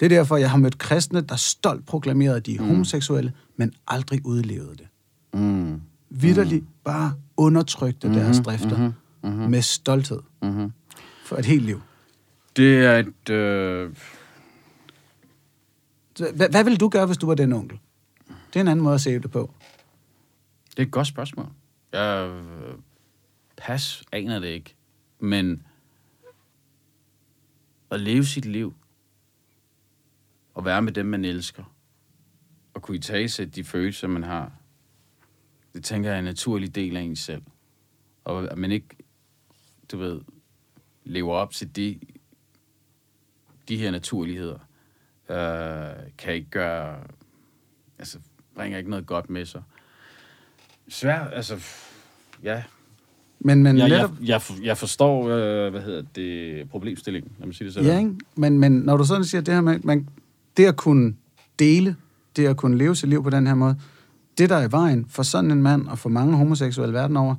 Det 0.00 0.06
er 0.06 0.10
derfor, 0.10 0.36
jeg 0.36 0.50
har 0.50 0.58
mødt 0.58 0.78
kristne, 0.78 1.20
der 1.20 1.36
stolt 1.36 1.86
proklamerede, 1.86 2.36
at 2.36 2.46
de 2.46 2.56
er 2.56 2.60
mm. 2.60 2.66
homoseksuelle, 2.66 3.32
men 3.56 3.72
aldrig 3.88 4.26
udlevede 4.26 4.76
det. 4.76 4.86
Mm, 5.40 5.80
Vitterligt 6.10 6.64
bare 6.84 7.14
undertrykte 7.36 8.08
mm-hmm, 8.08 8.22
deres 8.22 8.40
drifter 8.40 8.76
mhm, 8.78 8.92
mm-hmm. 9.22 9.50
med 9.50 9.62
stolthed 9.62 10.20
mm-hmm. 10.42 10.72
for 11.24 11.36
et 11.36 11.44
helt 11.44 11.62
liv. 11.64 11.80
Det 12.56 12.78
er 12.84 12.98
et... 12.98 13.30
Øh, 13.30 13.90
Hvad, 16.34 16.48
hvad 16.50 16.64
ville 16.64 16.76
du 16.76 16.88
gøre, 16.88 17.06
hvis 17.06 17.16
du 17.18 17.26
var 17.26 17.34
den 17.34 17.52
onkel? 17.52 17.78
Det 18.28 18.56
er 18.56 18.60
en 18.60 18.68
anden 18.68 18.82
måde 18.84 18.94
at 18.94 19.00
se 19.00 19.18
det 19.18 19.30
på. 19.30 19.50
Det 20.70 20.78
er 20.78 20.82
et 20.82 20.90
godt 20.90 21.06
spørgsmål. 21.06 21.46
Jeg 21.92 22.28
øh, 22.28 22.74
pas 23.56 24.02
aner 24.12 24.38
det 24.38 24.48
ikke. 24.48 24.75
Men 25.18 25.66
at 27.90 28.00
leve 28.00 28.24
sit 28.24 28.44
liv 28.44 28.74
og 30.54 30.64
være 30.64 30.82
med 30.82 30.92
dem, 30.92 31.06
man 31.06 31.24
elsker, 31.24 31.64
og 32.74 32.82
kunne 32.82 32.96
i 32.96 33.00
tage 33.00 33.46
de 33.46 33.64
følelser, 33.64 34.08
man 34.08 34.22
har, 34.22 34.52
det 35.74 35.84
tænker 35.84 36.10
jeg 36.10 36.14
er 36.14 36.18
en 36.18 36.24
naturlig 36.24 36.74
del 36.74 36.96
af 36.96 37.00
en 37.00 37.16
selv. 37.16 37.42
Og 38.24 38.52
at 38.52 38.58
man 38.58 38.72
ikke, 38.72 38.88
du 39.92 39.98
ved, 39.98 40.20
lever 41.04 41.34
op 41.34 41.52
til 41.52 41.76
de, 41.76 42.00
de 43.68 43.76
her 43.76 43.90
naturligheder, 43.90 44.58
øh, 45.28 46.12
kan 46.18 46.34
ikke 46.34 46.50
gøre, 46.50 47.06
altså 47.98 48.20
bringer 48.54 48.78
ikke 48.78 48.90
noget 48.90 49.06
godt 49.06 49.30
med 49.30 49.46
sig. 49.46 49.62
Svært, 50.88 51.32
altså, 51.32 51.60
ja. 52.42 52.64
Men, 53.40 53.62
men 53.62 53.78
Jeg, 53.78 53.88
jeg, 53.90 53.96
netop, 53.98 54.16
jeg, 54.22 54.42
for- 54.42 54.54
jeg 54.62 54.78
forstår, 54.78 55.28
øh, 55.28 55.70
hvad 55.70 55.82
hedder 55.82 56.02
det, 56.14 56.70
problemstillingen, 56.70 57.32
lad 57.38 57.46
mig 57.46 57.54
sige 57.54 57.64
det 57.66 57.74
sådan. 57.74 57.90
ja, 57.90 57.98
ikke? 57.98 58.12
Men, 58.36 58.58
men 58.58 58.72
når 58.72 58.96
du 58.96 59.04
sådan 59.04 59.24
siger 59.24 59.40
det 59.42 59.54
her 59.54 59.60
med, 59.60 59.78
man, 59.84 60.08
det 60.56 60.64
at 60.66 60.76
kunne 60.76 61.14
dele, 61.58 61.96
det 62.36 62.46
at 62.46 62.56
kunne 62.56 62.78
leve 62.78 62.96
sit 62.96 63.08
liv 63.08 63.22
på 63.22 63.30
den 63.30 63.46
her 63.46 63.54
måde, 63.54 63.76
det 64.38 64.50
der 64.50 64.56
er 64.56 64.68
i 64.68 64.72
vejen 64.72 65.06
for 65.08 65.22
sådan 65.22 65.50
en 65.50 65.62
mand 65.62 65.86
og 65.88 65.98
for 65.98 66.08
mange 66.08 66.36
homoseksuelle 66.36 66.94
verden 66.94 67.16
over, 67.16 67.34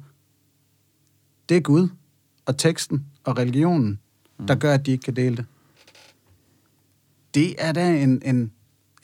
det 1.50 1.58
er 1.58 1.62
Gud 1.62 1.88
og 2.46 2.58
teksten 2.58 3.06
og 3.24 3.38
religionen, 3.38 4.00
der 4.48 4.56
gør, 4.56 4.74
at 4.74 4.86
de 4.86 4.92
ikke 4.92 5.02
kan 5.04 5.16
dele 5.16 5.36
det. 5.38 5.46
Det 7.34 7.56
er 7.58 7.72
da 7.72 8.04
en, 8.04 8.22
en, 8.26 8.52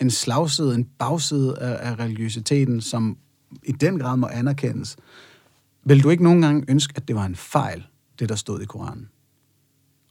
en 0.01 0.11
slagside, 0.11 0.75
en 0.75 0.87
bagside 0.97 1.59
af, 1.59 1.91
af 1.91 1.99
religiøsiteten, 1.99 2.81
som 2.81 3.17
i 3.63 3.71
den 3.71 3.99
grad 3.99 4.17
må 4.17 4.27
anerkendes. 4.27 4.97
Vil 5.85 6.03
du 6.03 6.09
ikke 6.09 6.23
nogen 6.23 6.41
gange 6.41 6.65
ønske, 6.67 6.93
at 6.95 7.07
det 7.07 7.15
var 7.15 7.25
en 7.25 7.35
fejl, 7.35 7.87
det 8.19 8.29
der 8.29 8.35
stod 8.35 8.61
i 8.61 8.65
Koranen? 8.65 9.09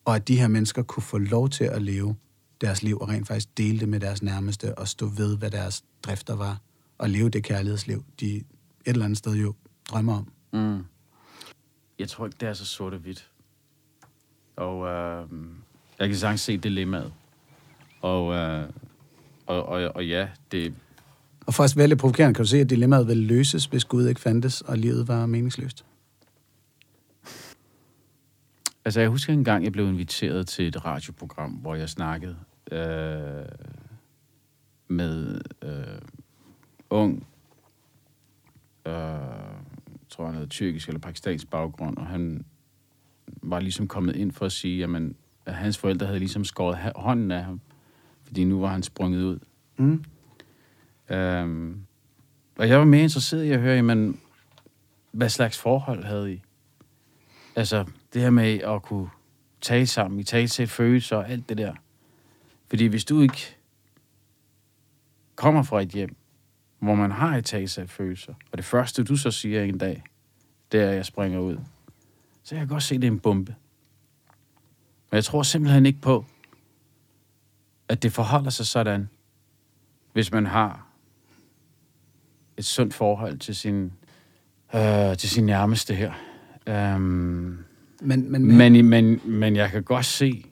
Og 0.05 0.17
at 0.17 0.29
de 0.29 0.39
her 0.39 0.49
mennesker 0.49 0.83
kunne 0.83 1.03
få 1.03 1.19
lov 1.19 1.49
til 1.49 1.65
at 1.65 1.83
leve 1.83 2.17
deres 2.61 2.83
liv 2.83 2.99
og 2.99 3.09
rent 3.09 3.29
faktisk 3.29 3.59
dele 3.59 3.81
det 3.81 3.89
med 3.89 4.01
deres 4.01 4.23
nærmeste 4.23 4.79
og 4.79 4.89
stå 4.89 5.07
ved, 5.07 5.39
hvad 5.39 5.51
deres 5.51 5.85
drifter 6.03 6.37
var, 6.37 6.61
og 6.99 7.11
leve 7.11 7.29
det 7.29 7.45
kærlighedsliv, 7.45 8.05
de 8.21 8.37
et 8.37 8.45
eller 8.85 9.05
andet 9.05 9.19
sted 9.19 9.35
jo 9.35 9.55
drømmer 9.91 10.17
om. 10.17 10.33
Mm. 10.53 10.85
Jeg 11.99 12.09
tror 12.09 12.27
ikke, 12.27 12.37
det 12.41 12.49
er 12.49 12.53
så 12.53 12.65
sort 12.65 12.93
og 12.93 12.99
hvidt. 12.99 13.31
Og 14.57 14.87
øh, 14.87 15.29
jeg 15.99 16.09
kan 16.09 16.17
sagtens 16.17 16.41
se 16.41 16.57
dilemmaet. 16.57 17.13
Og, 18.01 18.35
øh, 18.35 18.69
og, 19.47 19.67
og, 19.67 19.93
og 19.95 20.07
ja, 20.07 20.29
det, 20.53 20.75
og 21.47 21.55
for 21.55 21.65
at 21.65 21.77
være 21.77 21.87
lidt 21.87 22.01
provokerende, 22.01 22.35
kan 22.35 22.45
du 22.45 22.49
se, 22.49 22.61
at 22.61 22.71
dilemmaet 22.71 23.09
vil 23.09 23.17
løses, 23.17 23.65
hvis 23.65 23.85
Gud 23.85 24.09
ikke 24.09 24.21
fandtes, 24.21 24.61
og 24.61 24.79
livet 24.79 25.09
var 25.09 25.27
meningsløst. 25.27 25.85
Altså, 28.85 29.01
jeg 29.01 29.09
husker 29.09 29.33
en 29.33 29.45
gang, 29.45 29.65
jeg 29.65 29.73
blev 29.73 29.89
inviteret 29.89 30.47
til 30.47 30.69
et 30.69 30.85
radioprogram, 30.85 31.51
hvor 31.51 31.75
jeg 31.75 31.89
snakkede 31.89 32.37
øh, 32.73 33.45
med 34.89 35.41
øh, 35.63 35.99
ung, 36.91 37.27
øh, 38.87 38.93
tror 40.09 40.27
han 40.27 40.35
havde 40.35 40.47
tyrkisk 40.47 40.89
eller 40.89 41.01
pakistansk 41.01 41.51
baggrund, 41.51 41.97
og 41.97 42.07
han 42.07 42.45
var 43.43 43.61
ligesom 43.61 43.89
kommet 43.89 44.17
ind 44.17 44.33
for 44.33 44.47
at 44.47 44.53
sige, 44.53 44.79
jamen, 44.79 45.17
at 45.47 45.55
hans 45.55 45.79
forældre 45.79 46.07
havde 46.07 46.19
ligesom 46.19 46.45
skåret 46.45 46.93
hånden 46.97 47.31
af 47.31 47.45
ham, 47.45 47.61
fordi 48.25 48.45
nu 48.45 48.61
var 48.61 48.69
han 48.69 48.83
sprunget 48.83 49.25
ud. 49.25 49.39
Mm. 49.77 50.05
Øhm, 51.13 51.87
og 52.59 52.69
jeg 52.69 52.79
var 52.79 52.85
mere 52.85 53.03
interesseret 53.03 53.45
i 53.45 53.51
at 53.51 53.61
høre, 53.61 53.77
jamen, 53.77 54.21
hvad 55.13 55.29
slags 55.29 55.59
forhold 55.59 56.05
havde 56.05 56.33
I? 56.33 56.43
Altså, 57.57 57.85
det 58.13 58.23
her 58.23 58.31
med 58.31 58.59
at 58.59 58.83
kunne 58.83 59.11
tale 59.61 59.87
sammen, 59.87 60.21
i 60.21 60.25
tale 60.25 60.49
til 60.49 60.67
følelser 60.67 61.17
og 61.17 61.31
alt 61.31 61.49
det 61.49 61.59
der. 61.59 61.75
Fordi 62.69 62.87
hvis 62.87 63.05
du 63.05 63.21
ikke 63.21 63.57
kommer 65.35 65.63
fra 65.63 65.83
et 65.83 65.89
hjem, 65.89 66.17
hvor 66.79 66.95
man 66.95 67.11
har 67.11 67.37
et 67.37 67.45
tale 67.45 67.69
af 67.79 67.91
følelser, 67.91 68.35
og 68.53 68.59
det 68.59 68.65
første, 68.65 69.05
du 69.05 69.17
så 69.17 69.31
siger 69.31 69.63
en 69.63 69.79
dag, 69.79 70.03
det 70.73 70.81
er, 70.81 70.91
at 70.91 70.97
jeg 70.97 71.07
springer 71.07 71.39
ud, 71.39 71.59
så 72.43 72.55
jeg 72.55 72.61
kan 72.61 72.69
godt 72.69 72.83
se, 72.83 72.95
at 72.95 73.03
det 73.03 73.09
er 73.09 73.13
en 73.13 73.21
bombe. 73.21 73.55
Men 75.11 75.17
jeg 75.17 75.25
tror 75.25 75.43
simpelthen 75.43 75.87
ikke 75.87 76.01
på, 76.01 76.25
at 77.89 78.03
det 78.03 78.13
forholder 78.13 78.51
sig 78.51 78.67
sådan, 78.67 79.09
hvis 80.13 80.33
man 80.33 80.47
har 80.47 80.92
et 82.57 82.65
sundt 82.65 82.95
forhold 82.95 83.39
til 83.39 83.57
sin, 83.57 83.93
øh, 84.75 85.17
til 85.17 85.31
sin 85.31 85.47
nærmeste 85.47 85.95
her. 85.95 86.13
Um, 86.95 87.59
Men, 88.05 88.33
men, 88.33 88.57
men, 88.57 88.87
men, 88.87 89.21
men 89.25 89.57
jeg 89.57 89.71
kan 89.71 89.83
godt 89.83 90.07
se, 90.07 90.45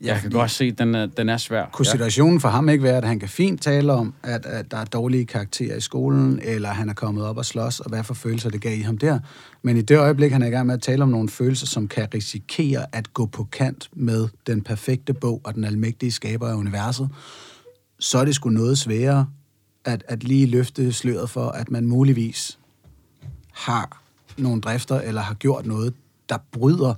jeg 0.00 0.20
kan 0.20 0.30
godt 0.30 0.50
se, 0.50 0.64
at 0.64 0.78
den 0.78 0.94
er, 0.94 1.06
den 1.06 1.28
er 1.28 1.36
svær. 1.36 1.66
kunne 1.72 1.86
situationen 1.86 2.40
for 2.40 2.48
ham 2.48 2.68
ikke 2.68 2.84
være, 2.84 2.96
at 2.96 3.04
han 3.04 3.18
kan 3.18 3.28
fint 3.28 3.62
tale 3.62 3.92
om, 3.92 4.14
at, 4.22 4.46
at 4.46 4.70
der 4.70 4.76
er 4.76 4.84
dårlige 4.84 5.26
karakterer 5.26 5.76
i 5.76 5.80
skolen, 5.80 6.40
eller 6.42 6.68
han 6.68 6.88
er 6.88 6.94
kommet 6.94 7.24
op 7.24 7.36
og 7.36 7.44
slås, 7.44 7.80
og 7.80 7.88
hvad 7.88 8.04
for 8.04 8.14
følelser 8.14 8.50
det 8.50 8.60
gav 8.60 8.78
i 8.78 8.80
ham 8.80 8.98
der. 8.98 9.18
Men 9.62 9.76
i 9.76 9.82
det 9.82 9.98
øjeblik, 9.98 10.32
han 10.32 10.42
er 10.42 10.46
i 10.46 10.50
gang 10.50 10.66
med 10.66 10.74
at 10.74 10.82
tale 10.82 11.02
om 11.02 11.08
nogle 11.08 11.28
følelser, 11.28 11.66
som 11.66 11.88
kan 11.88 12.08
risikere 12.14 12.86
at 12.92 13.12
gå 13.12 13.26
på 13.26 13.44
kant 13.44 13.90
med 13.92 14.28
den 14.46 14.62
perfekte 14.62 15.14
bog 15.14 15.40
og 15.44 15.54
den 15.54 15.64
almægtige 15.64 16.12
skaber 16.12 16.48
af 16.48 16.54
universet, 16.54 17.08
så 17.98 18.18
er 18.18 18.24
det 18.24 18.34
sgu 18.34 18.50
noget 18.50 18.78
sværere 18.78 19.26
at, 19.84 20.04
at 20.08 20.24
lige 20.24 20.46
løfte 20.46 20.92
sløret 20.92 21.30
for, 21.30 21.48
at 21.48 21.70
man 21.70 21.86
muligvis 21.86 22.58
har 23.52 24.02
nogle 24.38 24.60
drifter 24.60 25.00
eller 25.00 25.20
har 25.20 25.34
gjort 25.34 25.66
noget, 25.66 25.94
der 26.28 26.38
bryder 26.52 26.94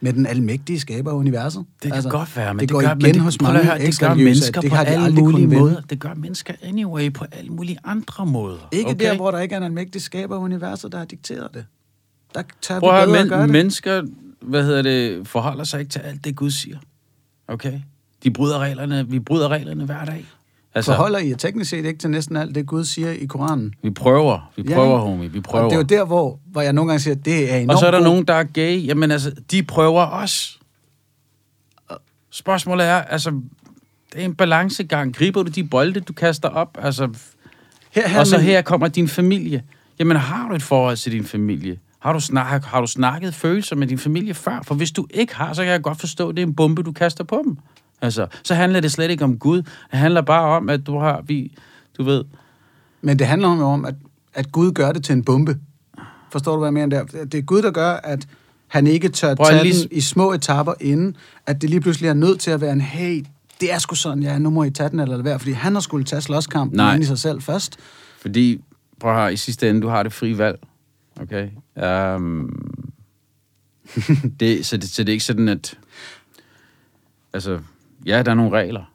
med 0.00 0.12
den 0.12 0.26
almægtige 0.26 0.80
skaber 0.80 1.10
af 1.10 1.14
universet. 1.14 1.64
Det 1.74 1.82
kan 1.82 1.92
altså, 1.92 2.10
godt 2.10 2.36
være, 2.36 2.54
men 2.54 2.60
det, 2.60 2.68
det, 2.68 2.74
går 2.74 2.80
gør, 2.80 2.88
igen 2.88 3.02
men 3.02 3.14
det, 3.14 3.22
hos 3.22 3.40
mange 3.40 3.64
høre, 3.64 3.78
det 3.78 4.00
gør 4.00 4.14
mennesker 4.14 4.60
det 4.60 4.70
på 4.70 4.76
de 4.76 4.80
alle 4.80 5.14
mulige 5.14 5.48
vinde. 5.48 5.62
måder. 5.62 5.80
Det 5.80 5.98
gør 5.98 6.14
mennesker 6.14 6.54
anyway 6.62 7.12
på 7.12 7.24
alle 7.32 7.50
mulige 7.50 7.78
andre 7.84 8.26
måder. 8.26 8.68
Ikke 8.72 8.90
okay? 8.90 9.06
der, 9.06 9.16
hvor 9.16 9.30
der 9.30 9.38
ikke 9.40 9.52
er 9.52 9.56
en 9.56 9.64
almægtig 9.64 10.02
skaber 10.02 10.36
af 10.36 10.40
universet, 10.40 10.92
der 10.92 10.98
har 10.98 11.04
dikteret 11.04 11.54
det. 11.54 11.64
Der 12.34 12.42
tør 12.62 12.80
Prøv 12.80 12.92
vi 12.92 13.00
at 13.00 13.08
høre, 13.08 13.18
at 13.18 13.28
gøre 13.28 13.38
men, 13.38 13.48
det. 13.48 13.52
mennesker, 13.52 14.02
hvad 14.40 14.64
hedder 14.64 14.82
det, 14.82 15.28
forholder 15.28 15.64
sig 15.64 15.80
ikke 15.80 15.90
til 15.90 15.98
alt 15.98 16.24
det, 16.24 16.36
Gud 16.36 16.50
siger. 16.50 16.78
Okay? 17.48 17.80
De 18.22 18.30
bryder 18.30 18.58
reglerne, 18.58 19.08
vi 19.08 19.20
bryder 19.20 19.48
reglerne 19.48 19.84
hver 19.84 20.04
dag. 20.04 20.26
Altså, 20.76 20.92
Forholder 20.94 21.18
I 21.18 21.28
jer 21.28 21.36
teknisk 21.36 21.70
set 21.70 21.84
ikke 21.84 21.98
til 21.98 22.10
næsten 22.10 22.36
alt 22.36 22.54
det, 22.54 22.66
Gud 22.66 22.84
siger 22.84 23.10
i 23.10 23.26
Koranen? 23.26 23.74
vi 23.82 23.90
prøver, 23.90 24.50
vi 24.56 24.62
Ja, 24.68 24.74
prøver, 24.74 24.86
ikke? 24.98 25.10
homie, 25.10 25.32
vi 25.32 25.40
prøver. 25.40 25.64
Og 25.64 25.70
det 25.70 25.76
er 25.76 25.80
jo 25.80 26.00
der, 26.00 26.04
hvor, 26.06 26.38
hvor 26.46 26.60
jeg 26.60 26.72
nogle 26.72 26.88
gange 26.90 27.00
siger, 27.00 27.14
at 27.14 27.24
det 27.24 27.52
er 27.52 27.56
enormt 27.56 27.70
Og 27.72 27.78
så 27.78 27.86
er 27.86 27.90
der 27.90 27.98
god- 27.98 28.04
nogen, 28.04 28.24
der 28.24 28.34
er 28.34 28.42
gay. 28.44 28.86
Jamen 28.86 29.10
altså, 29.10 29.32
de 29.50 29.62
prøver 29.62 30.02
også. 30.02 30.58
Spørgsmålet 32.30 32.86
er, 32.86 32.94
altså, 32.94 33.30
det 34.12 34.20
er 34.20 34.24
en 34.24 34.34
balancegang. 34.34 35.14
Griber 35.16 35.42
du 35.42 35.50
de 35.50 35.64
bolde, 35.64 36.00
du 36.00 36.12
kaster 36.12 36.48
op? 36.48 36.78
Altså, 36.82 37.08
Her, 37.90 38.08
her, 38.08 38.20
og 38.20 38.26
så 38.26 38.38
her 38.38 38.62
kommer 38.62 38.88
din 38.88 39.08
familie. 39.08 39.62
Jamen, 39.98 40.16
har 40.16 40.48
du 40.48 40.54
et 40.54 40.62
forhold 40.62 40.96
til 40.96 41.12
din 41.12 41.24
familie? 41.24 41.78
Har 41.98 42.12
du, 42.12 42.20
snak, 42.20 42.64
har 42.64 42.80
du 42.80 42.86
snakket 42.86 43.34
følelser 43.34 43.76
med 43.76 43.86
din 43.86 43.98
familie 43.98 44.34
før? 44.34 44.60
For 44.62 44.74
hvis 44.74 44.90
du 44.90 45.06
ikke 45.10 45.34
har, 45.36 45.52
så 45.52 45.62
kan 45.62 45.72
jeg 45.72 45.82
godt 45.82 46.00
forstå, 46.00 46.28
at 46.28 46.36
det 46.36 46.42
er 46.42 46.46
en 46.46 46.54
bombe, 46.54 46.82
du 46.82 46.92
kaster 46.92 47.24
på 47.24 47.42
dem. 47.44 47.58
Altså, 48.02 48.26
så 48.42 48.54
handler 48.54 48.80
det 48.80 48.92
slet 48.92 49.10
ikke 49.10 49.24
om 49.24 49.38
Gud. 49.38 49.56
Det 49.62 49.98
handler 49.98 50.20
bare 50.20 50.56
om, 50.56 50.68
at 50.68 50.86
du 50.86 50.98
har, 50.98 51.20
vi, 51.26 51.52
du 51.98 52.02
ved, 52.02 52.24
Men 53.00 53.18
det 53.18 53.26
handler 53.26 53.56
jo 53.56 53.62
om, 53.64 53.84
at, 53.84 53.94
at 54.34 54.52
Gud 54.52 54.72
gør 54.72 54.92
det 54.92 55.04
til 55.04 55.12
en 55.12 55.24
bombe. 55.24 55.58
Forstår 56.32 56.52
du, 56.52 56.58
hvad 56.58 56.66
jeg 56.66 56.72
mener 56.88 57.04
der? 57.04 57.24
Det 57.24 57.38
er 57.38 57.42
Gud, 57.42 57.62
der 57.62 57.70
gør, 57.70 57.92
at 57.92 58.26
han 58.66 58.86
ikke 58.86 59.08
tør 59.08 59.34
Prøv 59.34 59.46
tage 59.46 59.62
lige- 59.62 59.82
den 59.82 59.88
i 59.90 60.00
små 60.00 60.32
etapper 60.32 60.74
inden, 60.80 61.16
at 61.46 61.62
det 61.62 61.70
lige 61.70 61.80
pludselig 61.80 62.08
er 62.08 62.14
nødt 62.14 62.40
til 62.40 62.50
at 62.50 62.60
være 62.60 62.72
en, 62.72 62.80
hey, 62.80 63.24
det 63.60 63.72
er 63.72 63.78
sgu 63.78 63.94
sådan, 63.94 64.22
ja, 64.22 64.38
nu 64.38 64.50
må 64.50 64.64
I 64.64 64.70
tage 64.70 64.88
den 64.90 65.00
eller 65.00 65.22
være, 65.22 65.38
fordi 65.38 65.52
han 65.52 65.72
har 65.74 65.80
skulle 65.80 66.04
tage 66.04 66.20
slåskampen 66.22 66.76
Nej. 66.76 66.94
ind 66.94 67.02
i 67.02 67.06
sig 67.06 67.18
selv 67.18 67.42
først. 67.42 67.76
Fordi, 68.20 68.60
prøv 69.00 69.12
høre, 69.14 69.32
i 69.32 69.36
sidste 69.36 69.70
ende, 69.70 69.80
du 69.82 69.88
har 69.88 70.02
det 70.02 70.12
frie 70.12 70.38
valg. 70.38 70.58
Okay? 71.20 71.48
Um, 72.16 72.50
det, 74.40 74.66
så, 74.66 74.76
det, 74.76 74.88
så 74.88 75.02
det 75.02 75.08
er 75.08 75.12
ikke 75.12 75.24
sådan, 75.24 75.48
at... 75.48 75.78
Altså, 77.32 77.58
ja, 78.06 78.22
der 78.22 78.30
er 78.30 78.34
nogle 78.34 78.58
regler. 78.58 78.92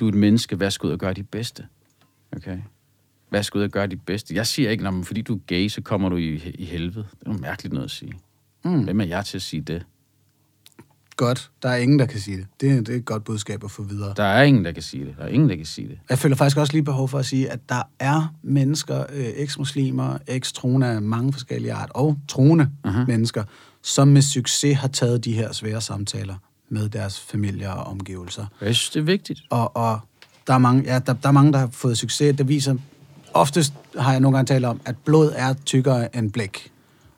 Du 0.00 0.04
er 0.04 0.08
et 0.08 0.14
menneske, 0.14 0.56
hvad 0.56 0.70
skal 0.70 0.86
ud 0.86 0.92
og 0.92 0.98
gøre 0.98 1.12
dit 1.12 1.28
bedste? 1.28 1.66
Okay? 2.36 2.58
Hvad 3.28 3.42
skal 3.42 3.58
ud 3.58 3.64
og 3.64 3.70
gøre 3.70 3.86
dit 3.86 4.02
bedste? 4.02 4.34
Jeg 4.34 4.46
siger 4.46 4.70
ikke, 4.70 4.84
når 4.84 5.02
fordi 5.02 5.22
du 5.22 5.34
er 5.34 5.38
gay, 5.46 5.68
så 5.68 5.82
kommer 5.82 6.08
du 6.08 6.16
i, 6.16 6.34
i 6.34 6.64
helvede. 6.64 7.06
Det 7.10 7.22
er 7.22 7.26
noget 7.26 7.40
mærkeligt 7.40 7.72
noget 7.72 7.84
at 7.84 7.90
sige. 7.90 8.12
Mm. 8.64 8.84
Hvem 8.84 9.00
er 9.00 9.04
jeg 9.04 9.24
til 9.24 9.38
at 9.38 9.42
sige 9.42 9.60
det? 9.60 9.86
Godt, 11.16 11.50
der 11.62 11.68
er 11.68 11.76
ingen, 11.76 11.98
der 11.98 12.06
kan 12.06 12.20
sige 12.20 12.36
det. 12.36 12.46
Det 12.60 12.70
er, 12.70 12.76
det 12.76 12.88
er 12.88 12.96
et 12.96 13.04
godt 13.04 13.24
budskab 13.24 13.64
at 13.64 13.70
få 13.70 13.82
videre. 13.82 14.14
Der 14.16 14.24
er 14.24 14.42
ingen, 14.42 14.64
der 14.64 14.72
kan 14.72 14.82
sige 14.82 15.04
det. 15.04 15.14
Der 15.18 15.24
er 15.24 15.28
ingen, 15.28 15.48
der 15.48 15.56
kan 15.56 15.66
sige 15.66 15.88
det. 15.88 15.98
Jeg 16.10 16.18
føler 16.18 16.36
faktisk 16.36 16.56
også 16.56 16.72
lige 16.72 16.82
behov 16.82 17.08
for 17.08 17.18
at 17.18 17.26
sige, 17.26 17.50
at 17.50 17.68
der 17.68 17.82
er 17.98 18.34
mennesker, 18.42 19.04
øh, 19.12 19.24
eks-muslimer, 19.24 20.18
eks-troende 20.26 20.86
af 20.86 21.02
mange 21.02 21.32
forskellige 21.32 21.72
art, 21.72 21.90
og 21.94 22.18
troende 22.28 22.70
uh-huh. 22.86 23.06
mennesker, 23.06 23.44
som 23.82 24.08
med 24.08 24.22
succes 24.22 24.76
har 24.76 24.88
taget 24.88 25.24
de 25.24 25.32
her 25.32 25.52
svære 25.52 25.80
samtaler 25.80 26.34
med 26.68 26.88
deres 26.88 27.20
familier 27.20 27.70
og 27.70 27.84
omgivelser. 27.84 28.46
Jeg 28.60 28.74
synes, 28.74 28.90
det 28.90 29.00
er 29.00 29.04
vigtigt. 29.04 29.40
Og, 29.50 29.76
og 29.76 30.00
der, 30.46 30.54
er 30.54 30.58
mange, 30.58 30.82
ja, 30.82 30.98
der, 30.98 31.12
der 31.12 31.28
er 31.28 31.32
mange, 31.32 31.52
der 31.52 31.58
har 31.58 31.68
fået 31.72 31.98
succes. 31.98 32.36
Det 32.36 32.48
viser, 32.48 32.76
oftest 33.34 33.72
har 33.98 34.10
jeg 34.12 34.20
nogle 34.20 34.36
gange 34.36 34.46
talt 34.54 34.64
om, 34.64 34.80
at 34.84 34.96
blod 35.04 35.32
er 35.36 35.54
tykkere 35.64 36.16
end 36.16 36.32
blæk. 36.32 36.72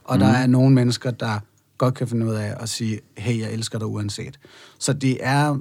Og 0.04 0.16
mm. 0.16 0.20
der 0.20 0.28
er 0.28 0.46
nogle 0.46 0.74
mennesker, 0.74 1.10
der 1.10 1.38
godt 1.78 1.94
kan 1.94 2.08
finde 2.08 2.26
ud 2.26 2.34
af 2.34 2.54
at 2.60 2.68
sige, 2.68 3.00
hey, 3.18 3.40
jeg 3.40 3.52
elsker 3.52 3.78
dig 3.78 3.86
uanset. 3.86 4.38
Så 4.78 4.92
det 4.92 5.18
er, 5.20 5.58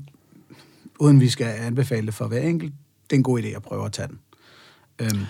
uden 1.00 1.20
vi 1.20 1.30
skal 1.30 1.48
anbefale 1.48 2.06
det 2.06 2.14
for 2.14 2.28
hver 2.28 2.42
enkelt, 2.42 2.74
det 3.10 3.16
er 3.16 3.18
en 3.18 3.24
god 3.24 3.42
idé 3.42 3.48
at 3.48 3.64
prøve 3.64 3.86
at 3.86 3.92
tage 3.92 4.08
den. 4.08 4.20
Øhm, 5.00 5.26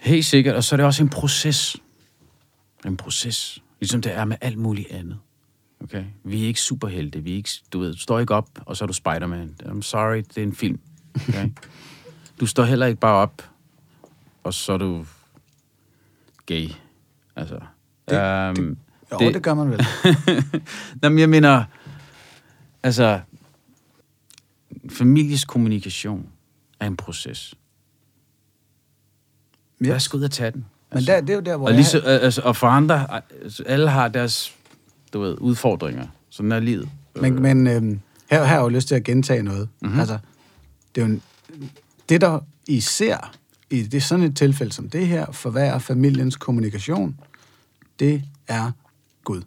Helt 0.00 0.26
sikkert, 0.26 0.56
og 0.56 0.64
så 0.64 0.74
er 0.74 0.76
det 0.76 0.86
også 0.86 1.02
en 1.02 1.08
proces. 1.08 1.76
En 2.86 2.96
proces. 2.96 3.62
Ligesom 3.80 4.02
det 4.02 4.14
er 4.14 4.24
med 4.24 4.36
alt 4.40 4.58
muligt 4.58 4.90
andet. 4.90 5.18
Okay? 5.80 6.04
Vi 6.24 6.42
er 6.42 6.46
ikke 6.46 6.60
superhelte. 6.60 7.20
Vi 7.20 7.32
er 7.32 7.36
ikke, 7.36 7.50
du 7.72 7.78
ved, 7.78 7.92
du 7.92 7.98
står 7.98 8.18
ikke 8.18 8.34
op, 8.34 8.48
og 8.66 8.76
så 8.76 8.84
er 8.84 8.86
du 8.86 8.92
Spider-Man. 8.92 9.54
I'm 9.62 9.82
sorry, 9.82 10.16
det 10.16 10.38
er 10.38 10.42
en 10.42 10.54
film. 10.54 10.80
Okay? 11.28 11.50
Du 12.40 12.46
står 12.46 12.64
heller 12.64 12.86
ikke 12.86 13.00
bare 13.00 13.14
op, 13.14 13.50
og 14.44 14.54
så 14.54 14.72
er 14.72 14.78
du 14.78 15.06
gay. 16.46 16.68
Altså, 17.36 17.58
Det- 18.08 18.16
øhm, 18.58 18.78
jo, 19.12 19.18
det, 19.18 19.34
det 19.34 19.42
gør 19.42 19.54
man 19.54 19.70
vel. 19.70 19.80
Nå, 21.02 21.08
men 21.08 21.18
jeg 21.18 21.28
mener, 21.28 21.64
altså, 22.82 23.20
families 24.90 25.44
kommunikation 25.44 26.28
er 26.80 26.86
en 26.86 26.96
proces. 26.96 27.54
Ja. 29.80 29.86
Hvad 29.90 30.00
skal 30.00 30.16
ud 30.16 30.22
og 30.24 30.30
tage 30.30 30.50
den? 30.50 30.64
Men 30.92 31.02
der, 31.04 31.20
det 31.20 31.30
er 31.30 31.34
jo 31.34 31.40
der, 31.40 31.56
hvor 31.56 31.66
og, 31.66 31.72
lige 31.74 31.84
så, 31.84 32.00
altså, 32.00 32.40
og 32.42 32.56
for 32.56 32.66
andre, 32.66 33.22
altså, 33.42 33.62
alle 33.66 33.90
har 33.90 34.08
deres 34.08 34.54
du 35.16 35.20
ved, 35.22 35.36
udfordringer. 35.40 36.06
Sådan 36.30 36.52
er 36.52 36.60
livet. 36.60 36.88
Men, 37.20 37.42
men 37.42 37.66
øhm, 37.66 38.00
her, 38.30 38.38
her 38.38 38.44
har 38.44 38.54
jeg 38.54 38.62
jo 38.62 38.68
lyst 38.68 38.88
til 38.88 38.94
at 38.94 39.04
gentage 39.04 39.42
noget. 39.42 39.68
Mhm. 39.80 39.88
Mm-hmm. 39.88 40.00
Altså, 40.00 40.18
det 40.94 41.02
er 41.02 41.06
jo 41.06 41.12
en, 41.12 41.22
det, 42.08 42.20
der 42.20 42.40
især 42.68 43.34
i 43.70 43.82
det 43.82 44.02
sådan 44.02 44.24
et 44.24 44.36
tilfælde 44.36 44.72
som 44.72 44.90
det 44.90 45.06
her, 45.06 45.32
forværrer 45.32 45.78
familiens 45.78 46.36
kommunikation, 46.36 47.20
det 47.98 48.22
er 48.48 48.70
Gud. 49.24 49.42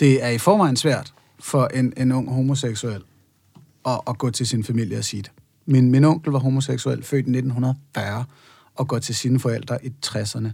Det 0.00 0.24
er 0.24 0.28
i 0.28 0.38
forvejen 0.38 0.76
svært 0.76 1.12
for 1.40 1.66
en, 1.66 1.92
en 1.96 2.12
ung 2.12 2.34
homoseksuel 2.34 3.02
at, 3.86 4.00
at 4.06 4.18
gå 4.18 4.30
til 4.30 4.46
sin 4.46 4.64
familie 4.64 4.98
og 4.98 5.04
sige 5.04 5.22
det. 5.22 5.30
Min, 5.66 5.90
min 5.90 6.04
onkel 6.04 6.32
var 6.32 6.38
homoseksuel, 6.38 7.02
født 7.02 7.26
i 7.26 7.30
1940, 7.30 8.24
og 8.74 8.88
går 8.88 8.98
til 8.98 9.14
sine 9.14 9.40
forældre 9.40 9.86
i 9.86 9.92
60'erne. 10.06 10.48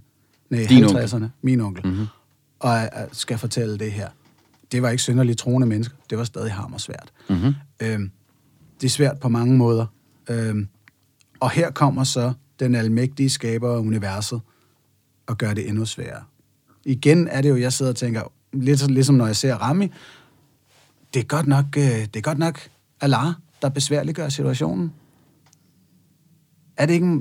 Nej, 0.50 0.66
Din 0.68 0.84
50'erne. 0.84 1.24
Min 1.42 1.60
onkel. 1.60 1.86
Mm-hmm. 1.86 2.06
Og 2.66 2.88
skal 3.12 3.38
fortælle 3.38 3.78
det 3.78 3.92
her. 3.92 4.08
Det 4.72 4.82
var 4.82 4.90
ikke 4.90 5.02
synderligt 5.02 5.38
troende 5.38 5.66
mennesker. 5.66 5.96
Det 6.10 6.18
var 6.18 6.24
stadig 6.24 6.52
hammersvært. 6.52 7.12
Mm-hmm. 7.28 7.54
Øhm, 7.80 8.10
det 8.80 8.86
er 8.86 8.90
svært 8.90 9.20
på 9.20 9.28
mange 9.28 9.56
måder. 9.56 9.86
Øhm, 10.30 10.68
og 11.40 11.50
her 11.50 11.70
kommer 11.70 12.04
så 12.04 12.32
den 12.60 12.74
almægtige 12.74 13.30
skaber 13.30 13.74
af 13.74 13.78
universet 13.78 14.40
og 15.26 15.38
gør 15.38 15.54
det 15.54 15.68
endnu 15.68 15.84
sværere. 15.84 16.22
Igen 16.84 17.28
er 17.28 17.40
det 17.40 17.48
jo, 17.48 17.56
jeg 17.56 17.72
sidder 17.72 17.92
og 17.92 17.96
tænker, 17.96 18.32
lidt 18.52 18.90
ligesom 18.90 19.14
når 19.14 19.26
jeg 19.26 19.36
ser 19.36 19.54
Rami, 19.54 19.92
det 21.14 21.20
er 21.20 21.26
godt 21.26 21.46
nok, 21.46 21.64
øh, 21.76 21.84
det 21.84 22.16
er 22.16 22.20
godt 22.20 22.38
nok 22.38 22.60
Allah, 23.00 23.32
der 23.62 23.68
besværliggør 23.68 24.28
situationen. 24.28 24.92
Er 26.76 26.86
det 26.86 26.94
ikke... 26.94 27.20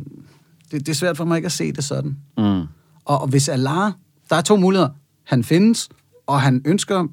Det, 0.72 0.86
det 0.86 0.89
er 0.89 0.93
svært 0.93 1.18
for 1.18 1.26
mig 1.26 1.38
ikke 1.38 1.46
at 1.46 1.52
se 1.52 1.72
det 1.72 1.84
sådan. 1.84 2.18
Mm. 2.38 2.62
Og, 3.06 3.22
og 3.22 3.28
hvis 3.28 3.50
Allah, 3.50 3.91
der 4.30 4.36
er 4.36 4.41
to 4.41 4.56
muligheder. 4.56 4.89
Han 5.26 5.43
findes, 5.43 5.89
og 6.28 6.41
han 6.41 6.61
ønsker, 6.65 7.07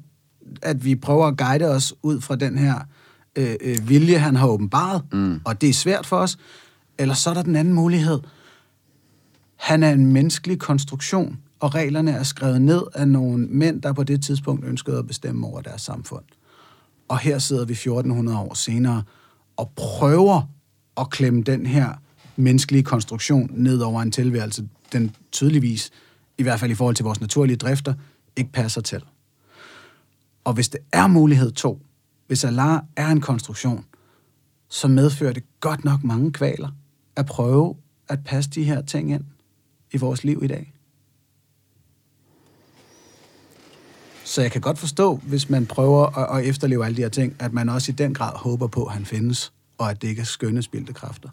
at 0.61 0.85
vi 0.85 0.95
prøver 0.95 1.27
at 1.27 1.37
guide 1.37 1.69
os 1.69 1.93
ud 2.03 2.21
fra 2.21 2.35
den 2.35 2.57
her 2.57 2.79
øh, 3.35 3.55
øh, 3.61 3.89
vilje, 3.89 4.17
han 4.17 4.35
har 4.35 4.47
åbenbaret, 4.47 5.01
mm. 5.13 5.41
og 5.45 5.61
det 5.61 5.69
er 5.69 5.73
svært 5.73 6.05
for 6.05 6.17
os. 6.17 6.37
Eller 6.97 7.13
så 7.13 7.29
er 7.29 7.33
der 7.33 7.41
den 7.41 7.55
anden 7.55 7.73
mulighed. 7.73 8.19
Han 9.55 9.83
er 9.83 9.91
en 9.91 10.13
menneskelig 10.13 10.59
konstruktion, 10.59 11.39
og 11.59 11.75
reglerne 11.75 12.11
er 12.11 12.23
skrevet 12.23 12.61
ned 12.61 12.81
af 12.93 13.07
nogle 13.07 13.47
mænd, 13.47 13.81
der 13.81 13.93
på 13.93 14.03
det 14.03 14.23
tidspunkt 14.23 14.65
ønskede 14.65 14.97
at 14.99 15.07
bestemme 15.07 15.47
over 15.47 15.61
deres 15.61 15.81
samfund. 15.81 16.23
Og 17.07 17.19
her 17.19 17.39
sidder 17.39 17.65
vi 17.65 17.71
1400 17.71 18.37
år 18.37 18.53
senere 18.53 19.03
og 19.57 19.71
prøver 19.75 20.41
at 20.97 21.09
klemme 21.09 21.43
den 21.43 21.65
her 21.65 21.93
menneskelige 22.35 22.83
konstruktion 22.83 23.49
ned 23.53 23.79
over 23.79 24.01
en 24.01 24.11
tilværelse, 24.11 24.67
den 24.93 25.15
tydeligvis, 25.31 25.91
i 26.37 26.43
hvert 26.43 26.59
fald 26.59 26.71
i 26.71 26.75
forhold 26.75 26.95
til 26.95 27.05
vores 27.05 27.21
naturlige 27.21 27.57
drifter, 27.57 27.93
ikke 28.35 28.51
passer 28.51 28.81
til. 28.81 29.03
Og 30.43 30.53
hvis 30.53 30.69
det 30.69 30.79
er 30.91 31.07
mulighed 31.07 31.51
to, 31.51 31.81
hvis 32.27 32.43
Allah 32.43 32.79
er 32.95 33.07
en 33.07 33.21
konstruktion, 33.21 33.85
så 34.69 34.87
medfører 34.87 35.33
det 35.33 35.43
godt 35.59 35.83
nok 35.83 36.03
mange 36.03 36.31
kvaler 36.31 36.69
at 37.15 37.25
prøve 37.25 37.75
at 38.09 38.23
passe 38.23 38.49
de 38.49 38.63
her 38.63 38.81
ting 38.81 39.11
ind 39.11 39.23
i 39.91 39.97
vores 39.97 40.23
liv 40.23 40.41
i 40.43 40.47
dag. 40.47 40.73
Så 44.25 44.41
jeg 44.41 44.51
kan 44.51 44.61
godt 44.61 44.77
forstå, 44.77 45.15
hvis 45.15 45.49
man 45.49 45.65
prøver 45.65 46.17
at, 46.17 46.39
at 46.39 46.49
efterleve 46.49 46.85
alle 46.85 46.97
de 46.97 47.01
her 47.01 47.09
ting, 47.09 47.35
at 47.39 47.53
man 47.53 47.69
også 47.69 47.91
i 47.91 47.95
den 47.95 48.13
grad 48.13 48.37
håber 48.37 48.67
på, 48.67 48.85
at 48.85 48.93
han 48.93 49.05
findes, 49.05 49.53
og 49.77 49.89
at 49.89 50.01
det 50.01 50.07
ikke 50.07 50.19
er 50.19 50.25
skønne 50.25 50.61
spildte 50.61 50.93
kræfter. 50.93 51.29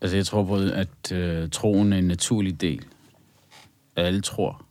Altså, 0.00 0.16
jeg 0.16 0.26
tror 0.26 0.44
på, 0.44 0.54
at 0.56 1.12
øh, 1.12 1.50
troen 1.50 1.92
er 1.92 1.98
en 1.98 2.04
naturlig 2.04 2.60
del. 2.60 2.84
Alle 3.96 4.20
tror. 4.20 4.64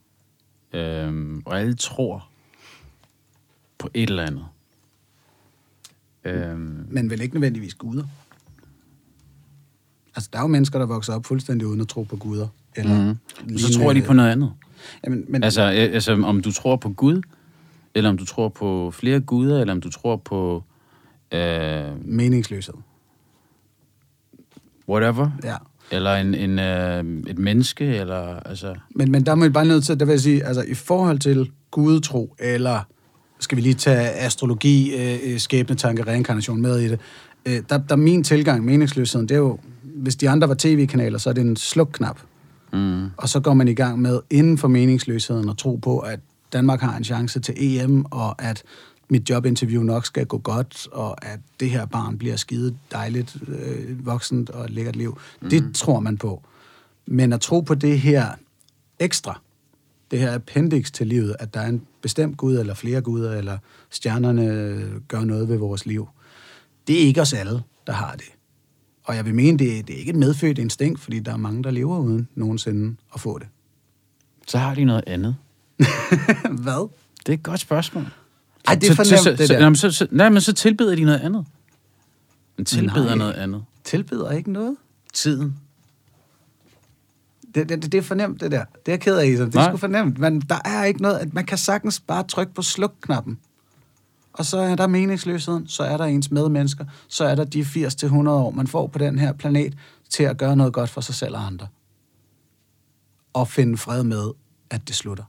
Øhm, 0.74 1.42
og 1.46 1.60
alle 1.60 1.76
tror 1.76 2.30
på 3.78 3.90
et 3.94 4.10
eller 4.10 4.24
andet. 4.24 4.46
Øhm, 6.24 6.88
Men 6.90 7.10
vel 7.10 7.22
ikke 7.22 7.36
nødvendigvis 7.36 7.74
guder. 7.74 8.04
Altså, 10.16 10.30
der 10.34 10.40
er 10.40 10.44
jo 10.44 10.48
mennesker, 10.48 10.80
der 10.80 10.86
vokser 10.86 11.14
op 11.14 11.26
fuldstændig 11.26 11.68
uden 11.68 11.82
at 11.82 11.88
tro 11.88 12.04
på 12.04 12.16
guder. 12.16 12.48
Eller 12.76 13.14
Mm. 13.44 13.58
Så 13.58 13.74
tror 13.80 13.94
de 13.94 14.02
på 14.02 14.14
noget 14.14 14.32
andet. 14.32 14.54
Jamen, 15.04 15.26
men, 15.28 15.44
Altså, 15.44 15.62
altså, 15.62 16.14
om 16.14 16.42
du 16.42 16.52
tror 16.52 16.76
på 16.76 16.90
Gud, 16.90 17.22
eller 17.96 18.10
om 18.10 18.18
du 18.18 18.26
tror 18.26 18.50
på 18.50 18.92
flere 18.92 19.20
guder, 19.20 19.62
eller 19.62 19.74
om 19.74 19.82
du 19.82 19.90
tror 19.90 20.16
på 20.16 20.64
øh, 21.32 22.06
meningsløshed. 22.08 22.74
Whatever, 24.90 25.30
Ja. 25.44 25.56
eller 25.92 26.16
en, 26.16 26.36
en, 26.36 26.60
øh, 26.60 27.04
et 27.28 27.38
menneske, 27.40 27.86
eller 27.86 28.40
altså... 28.40 28.76
Men, 28.96 29.12
men 29.12 29.26
der 29.26 29.32
er 29.32 29.36
man 29.36 29.54
bare 29.54 29.66
nødt 29.66 29.84
til, 29.86 30.00
der 30.00 30.06
vil 30.06 30.12
jeg 30.14 30.22
sige, 30.22 30.44
altså 30.46 30.62
i 30.62 30.74
forhold 30.74 31.20
til 31.20 31.52
gudetro, 31.72 32.36
eller 32.40 32.80
skal 33.40 33.56
vi 33.56 33.62
lige 33.62 33.74
tage 33.74 34.10
astrologi, 34.10 34.96
øh, 34.96 35.40
skæbnetanke, 35.40 36.04
reinkarnation 36.04 36.62
med 36.62 36.80
i 36.80 36.88
det, 36.88 37.00
øh, 37.46 37.54
der, 37.70 37.78
der 37.78 37.84
er 37.90 37.96
min 37.96 38.24
tilgang, 38.24 38.66
meningsløsheden, 38.66 39.30
det 39.30 39.36
er 39.36 39.40
jo, 39.40 39.60
hvis 39.84 40.16
de 40.16 40.30
andre 40.30 40.50
var 40.50 40.56
tv-kanaler, 40.60 41.18
så 41.18 41.30
er 41.30 41.34
det 41.34 41.42
en 41.42 41.56
slukknap. 41.56 42.20
Mm. 42.74 43.06
Og 43.18 43.30
så 43.30 43.40
går 43.40 43.54
man 43.54 43.68
i 43.68 43.74
gang 43.74 44.00
med, 44.02 44.20
inden 44.30 44.58
for 44.58 44.68
meningsløsheden, 44.68 45.50
at 45.50 45.58
tro 45.58 45.76
på, 45.76 46.00
at 46.00 46.20
Danmark 46.54 46.82
har 46.82 46.98
en 46.98 47.04
chance 47.04 47.40
til 47.40 47.54
EM, 47.58 48.06
og 48.06 48.42
at 48.42 48.64
mit 49.10 49.30
jobinterview 49.30 49.84
nok 49.84 50.06
skal 50.06 50.26
gå 50.26 50.38
godt, 50.38 50.88
og 50.92 51.26
at 51.26 51.40
det 51.60 51.70
her 51.70 51.86
barn 51.86 52.18
bliver 52.18 52.36
skide 52.36 52.78
dejligt, 52.92 53.38
øh, 53.48 54.06
voksent 54.06 54.50
og 54.50 54.66
et 54.66 54.70
lækkert 54.70 54.96
liv. 54.96 55.18
Mm. 55.42 55.50
Det 55.50 55.76
tror 55.76 56.00
man 56.00 56.18
på. 56.18 56.44
Men 57.06 57.34
at 57.34 57.42
tro 57.42 57.62
på 57.62 57.76
det 57.76 58.00
her 58.00 58.32
ekstra, 59.00 59.42
det 60.12 60.20
her 60.20 60.36
appendix 60.36 60.92
til 60.92 61.08
livet, 61.08 61.36
at 61.40 61.54
der 61.54 61.60
er 61.60 61.68
en 61.68 61.82
bestemt 62.02 62.38
gud, 62.38 62.58
eller 62.58 62.74
flere 62.74 63.02
guder, 63.02 63.38
eller 63.38 63.58
stjernerne 63.90 65.02
gør 65.08 65.24
noget 65.24 65.50
ved 65.50 65.58
vores 65.58 65.86
liv, 65.86 66.08
det 66.88 67.02
er 67.02 67.06
ikke 67.06 67.22
os 67.22 67.34
alle, 67.34 67.62
der 67.88 67.94
har 67.94 68.16
det. 68.16 68.32
Og 69.04 69.16
jeg 69.16 69.26
vil 69.26 69.36
mene, 69.36 69.58
det, 69.58 69.88
det 69.88 69.96
er 69.96 70.00
ikke 70.00 70.10
et 70.10 70.16
medfødt 70.16 70.58
instinkt, 70.58 71.00
fordi 71.00 71.20
der 71.20 71.34
er 71.34 71.38
mange, 71.38 71.64
der 71.64 71.72
lever 71.72 72.00
uden 72.00 72.28
nogensinde 72.36 72.96
at 73.14 73.22
få 73.22 73.40
det. 73.40 73.48
Så 74.48 74.58
har 74.58 74.76
de 74.76 74.84
noget 74.84 75.04
andet. 75.08 75.36
Hvad? 76.64 76.90
Det 77.20 77.30
er 77.30 77.34
et 77.34 77.44
godt 77.44 77.60
spørgsmål. 77.60 78.06
Ej, 78.68 78.76
det 78.76 78.90
er 78.90 78.96
for 78.96 79.04
Så- 79.04 79.16
nemt, 79.16 79.24
så, 79.24 79.32
det 79.32 79.48
så, 79.48 79.54
der. 79.54 79.60
jamen, 79.60 79.76
så, 79.76 79.92
så, 79.92 80.08
nej, 80.12 80.30
men 80.30 80.42
så 80.42 80.54
tilbeder 80.54 80.96
de 80.96 81.04
noget 81.04 81.20
andet. 81.20 81.46
Men 82.58 82.66
tilbeder 82.66 83.06
Nej. 83.06 83.16
noget 83.16 83.34
andet. 83.34 83.64
Tilbeder 83.84 84.32
ikke 84.32 84.52
noget? 84.52 84.78
Tiden. 85.14 85.56
Det, 87.56 87.70
det, 87.70 87.92
det 87.92 87.98
er 87.98 88.02
for 88.02 88.16
nemt, 88.16 88.42
det 88.42 88.52
der. 88.52 88.66
Det 88.86 88.94
er 88.94 88.98
ked 88.98 89.18
af, 89.18 89.28
Isam. 89.28 89.52
Det 89.52 89.60
er 89.62 89.68
sgu 89.70 89.78
for 89.78 89.88
nemt. 89.88 90.18
Men 90.20 90.42
der 90.42 90.60
er 90.66 90.84
ikke 90.84 91.02
noget... 91.02 91.18
at 91.18 91.34
Man 91.34 91.46
kan 91.46 91.58
sagtens 91.58 92.00
bare 92.00 92.24
trykke 92.24 92.54
på 92.54 92.62
sluk-knappen. 92.62 93.38
Og 94.34 94.46
så 94.46 94.58
er 94.58 94.76
der 94.76 94.88
meningsløsheden, 94.88 95.68
så 95.68 95.84
er 95.84 95.98
der 95.98 96.06
ens 96.06 96.32
medmennesker, 96.32 96.86
så 97.08 97.26
er 97.26 97.36
der 97.36 97.44
de 97.44 97.62
80-100 97.62 98.30
år, 98.30 98.52
man 98.52 98.68
får 98.68 98.88
på 98.88 99.00
den 99.00 99.20
her 99.20 99.34
planet 99.34 99.74
til 100.10 100.24
at 100.24 100.38
gøre 100.38 100.56
noget 100.56 100.74
godt 100.74 100.90
for 100.90 101.02
sig 101.02 101.16
selv 101.16 101.36
og 101.36 101.46
andre. 101.46 101.68
Og 103.34 103.48
finde 103.48 103.78
fred 103.78 104.04
med, 104.04 104.32
at 104.70 104.88
det 104.88 104.96
slutter. 104.96 105.24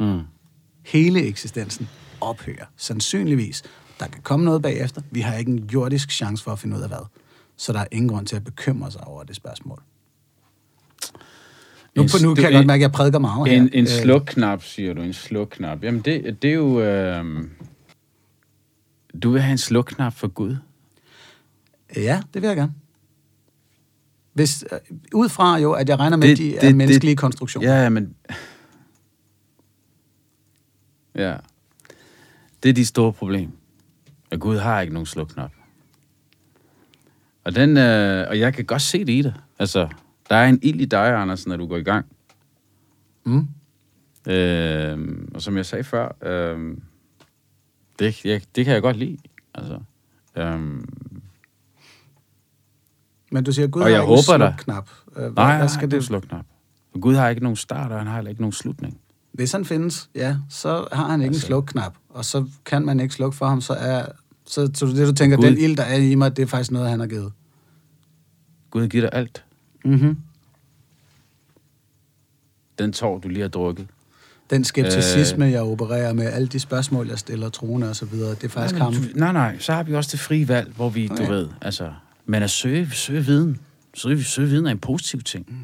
Mm. 0.00 0.20
Hele 0.82 1.22
eksistensen 1.26 1.88
ophører. 2.20 2.64
Sandsynligvis. 2.76 3.62
Der 4.00 4.06
kan 4.06 4.22
komme 4.22 4.44
noget 4.44 4.62
bagefter. 4.62 5.02
Vi 5.10 5.20
har 5.20 5.34
ikke 5.36 5.50
en 5.50 5.70
jordisk 5.72 6.10
chance 6.10 6.44
for 6.44 6.52
at 6.52 6.58
finde 6.58 6.76
ud 6.76 6.82
af 6.82 6.88
hvad. 6.88 7.06
Så 7.56 7.72
der 7.72 7.80
er 7.80 7.86
ingen 7.92 8.08
grund 8.08 8.26
til 8.26 8.36
at 8.36 8.44
bekymre 8.44 8.90
sig 8.90 9.04
over 9.04 9.24
det 9.24 9.36
spørgsmål. 9.36 9.82
Nu, 11.96 12.02
En 12.02 12.08
på, 12.08 12.16
nu 12.22 12.34
kan 12.34 12.44
jeg 12.44 12.52
godt 12.52 12.66
mærke, 12.66 12.78
at 12.80 12.82
jeg 12.82 12.92
prædiker 12.92 13.18
meget 13.18 13.48
her. 13.50 13.56
En, 13.56 13.70
en 13.72 13.84
Øh, 13.84 13.88
slukknap, 14.02 14.62
siger 14.62 14.94
du. 14.94 15.02
En 15.02 15.12
slukknap. 15.12 15.82
Jamen, 15.84 16.00
det, 16.00 16.42
det 16.42 16.50
er 16.50 16.54
jo... 16.54 16.80
Øh... 16.80 17.24
Du 19.22 19.30
vil 19.30 19.42
have 19.42 19.52
en 19.52 19.58
slukknap 19.58 20.14
for 20.14 20.28
Gud? 20.28 20.56
Ja, 21.96 22.22
det 22.34 22.42
vil 22.42 22.48
jeg 22.48 22.56
gerne. 22.56 22.72
Hvis, 24.32 24.64
øh, 24.72 24.78
ud 25.14 25.28
fra 25.28 25.56
jo, 25.58 25.72
at 25.72 25.88
jeg 25.88 25.98
regner 25.98 26.16
med, 26.16 26.26
Det- 26.28 26.32
at 26.32 26.38
de 26.38 26.56
er 26.56 26.60
det- 26.60 26.76
menneskelige 26.76 27.10
det- 27.10 27.18
konstruktioner. 27.18 27.82
Ja, 27.82 27.88
men... 27.88 28.14
Ja. 31.14 31.36
Det 32.64 32.70
er 32.70 32.74
dit 32.74 32.86
store 32.86 33.12
problem. 33.12 33.50
At 34.30 34.40
Gud 34.40 34.56
har 34.56 34.80
ikke 34.80 34.92
nogen 34.92 35.06
slukknap. 35.06 35.52
Og, 37.44 37.54
den, 37.54 37.76
øh, 37.76 38.28
og 38.28 38.38
jeg 38.38 38.54
kan 38.54 38.64
godt 38.64 38.82
se 38.82 38.98
det 38.98 39.12
i 39.12 39.22
dig. 39.22 39.34
Altså, 39.58 39.88
der 40.30 40.36
er 40.36 40.48
en 40.48 40.58
ild 40.62 40.80
i 40.80 40.84
dig, 40.84 41.14
Andersen, 41.14 41.50
når 41.50 41.56
du 41.56 41.66
går 41.66 41.76
i 41.76 41.82
gang. 41.82 42.06
Mm. 43.24 43.48
Øh, 44.32 45.18
og 45.34 45.42
som 45.42 45.56
jeg 45.56 45.66
sagde 45.66 45.84
før, 45.84 46.16
øh, 46.22 46.76
det, 47.98 48.24
jeg, 48.24 48.42
det 48.56 48.64
kan 48.64 48.74
jeg 48.74 48.82
godt 48.82 48.96
lide. 48.96 49.18
Altså, 49.54 49.80
øh, 50.36 50.60
Men 53.30 53.44
du 53.44 53.52
siger, 53.52 53.68
Gud 53.68 53.82
Og 53.82 53.86
har 53.86 53.90
jeg 53.90 54.02
ikke 54.02 54.12
en 54.12 54.16
håber 54.16 54.46
slukknap. 54.46 54.88
Øh, 55.16 55.22
hvad, 55.22 55.32
nej, 55.32 55.58
hvad 55.58 55.68
skal 55.68 55.90
det? 55.90 56.04
slukknap. 56.04 56.46
Gud 57.00 57.14
har 57.14 57.28
ikke 57.28 57.42
nogen 57.42 57.56
start, 57.56 57.92
og 57.92 57.98
han 57.98 58.06
har 58.06 58.14
heller 58.14 58.30
ikke 58.30 58.42
nogen 58.42 58.52
slutning. 58.52 59.00
Hvis 59.34 59.52
han 59.52 59.64
findes, 59.64 60.10
ja, 60.14 60.36
så 60.48 60.86
har 60.92 61.08
han 61.08 61.20
ikke 61.20 61.28
Altså. 61.28 61.46
en 61.46 61.46
slukknap. 61.46 61.94
Og 62.08 62.24
så 62.24 62.46
kan 62.64 62.84
man 62.84 63.00
ikke 63.00 63.14
slukke 63.14 63.36
for 63.36 63.46
ham, 63.46 63.60
så 63.60 63.72
er... 63.72 64.06
Så, 64.46 64.70
så 64.74 64.86
det, 64.86 65.08
du 65.08 65.12
tænker, 65.12 65.36
Gud- 65.36 65.44
den 65.46 65.58
ild, 65.58 65.76
der 65.76 65.82
er 65.82 65.96
i 65.96 66.14
mig, 66.14 66.36
det 66.36 66.42
er 66.42 66.46
faktisk 66.46 66.70
noget, 66.70 66.90
han 66.90 67.00
har 67.00 67.06
givet. 67.06 67.32
Gud 68.70 68.88
giver 68.88 69.00
dig 69.00 69.10
alt. 69.12 69.44
Mm-hmm. 69.84 70.18
Den 72.78 72.92
tår, 72.92 73.18
du 73.18 73.28
lige 73.28 73.40
har 73.40 73.48
drukket. 73.48 73.86
Den 74.50 74.64
skepticisme, 74.64 75.46
øh, 75.46 75.52
jeg 75.52 75.62
opererer 75.62 76.12
med, 76.12 76.24
alle 76.26 76.48
de 76.48 76.60
spørgsmål, 76.60 77.08
jeg 77.08 77.18
stiller, 77.18 77.48
troende 77.48 77.88
og 77.90 77.96
så 77.96 78.04
videre, 78.06 78.30
det 78.30 78.44
er 78.44 78.48
faktisk 78.48 78.78
Nej, 78.78 78.84
ham. 78.90 78.94
du, 78.94 79.08
nej, 79.14 79.32
nej, 79.32 79.58
så 79.58 79.72
har 79.72 79.82
vi 79.82 79.94
også 79.94 80.10
det 80.12 80.20
frie 80.20 80.48
valg, 80.48 80.72
hvor 80.76 80.88
vi, 80.90 81.04
okay. 81.10 81.14
Okay. 81.14 81.26
du 81.26 81.32
ved, 81.32 81.48
altså... 81.60 81.92
Men 82.26 82.42
at 82.42 82.50
søge, 82.50 82.90
søge 82.90 83.24
viden. 83.24 83.58
Søge, 83.94 84.24
søge 84.24 84.48
viden 84.48 84.66
er 84.66 84.70
en 84.70 84.78
positiv 84.78 85.22
ting. 85.22 85.46
Mm. 85.48 85.56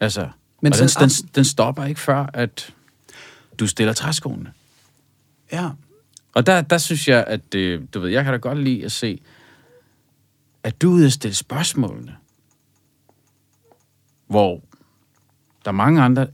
Altså, 0.00 0.28
Men 0.62 0.72
og 0.72 0.78
den, 0.78 0.88
den, 0.88 1.10
den 1.34 1.44
stopper 1.44 1.84
ikke 1.84 2.00
før, 2.00 2.26
at 2.34 2.74
du 3.58 3.66
stiller 3.66 3.92
træskoene. 3.92 4.52
Ja, 5.52 5.70
Og 6.34 6.46
der, 6.46 6.60
der 6.60 6.78
synes 6.78 7.08
jeg, 7.08 7.24
at 7.26 7.52
det, 7.52 7.94
du 7.94 8.00
ved, 8.00 8.10
jeg 8.10 8.24
kan 8.24 8.32
da 8.32 8.38
godt 8.38 8.58
lide 8.58 8.84
at 8.84 8.92
se, 8.92 9.22
at 10.62 10.82
du 10.82 10.90
er 10.90 10.94
ude 10.94 11.06
at 11.06 11.12
stille 11.12 11.34
spørgsmålene. 11.34 12.16
Hvor 14.26 14.62
der 15.64 15.70
er 15.70 15.72
mange 15.72 16.02
andre, 16.02 16.26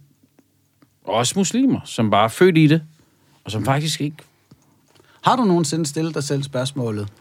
også 1.05 1.35
muslimer, 1.37 1.81
som 1.85 2.11
bare 2.11 2.25
er 2.25 2.29
født 2.29 2.59
i 2.59 2.67
det, 2.67 2.83
og 3.45 3.51
som 3.51 3.65
faktisk 3.65 4.01
ikke... 4.01 4.17
Har 5.23 5.37
du 5.37 5.45
nogensinde 5.45 5.87
stillet 5.87 6.15
dig 6.15 6.25
selv 6.25 6.43
spørgsmålet, 6.43 7.13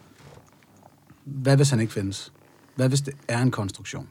hvad 1.24 1.56
hvis 1.56 1.70
han 1.70 1.80
ikke 1.80 1.94
findes? 1.94 2.32
Hvad 2.76 2.90
hvis 2.90 3.02
det 3.02 3.14
er 3.28 3.42
en 3.42 3.52
konstruktion? 3.52 4.10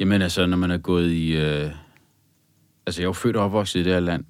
Jamen 0.00 0.22
altså, 0.22 0.46
når 0.46 0.56
man 0.56 0.70
er 0.70 0.78
gået 0.78 1.10
i... 1.10 1.32
Øh, 1.36 1.70
altså, 2.86 3.00
jeg 3.00 3.04
er 3.04 3.08
jo 3.08 3.12
født 3.12 3.36
og 3.36 3.44
opvokset 3.44 3.80
i 3.80 3.84
det 3.84 3.92
her 3.92 4.00
land, 4.00 4.24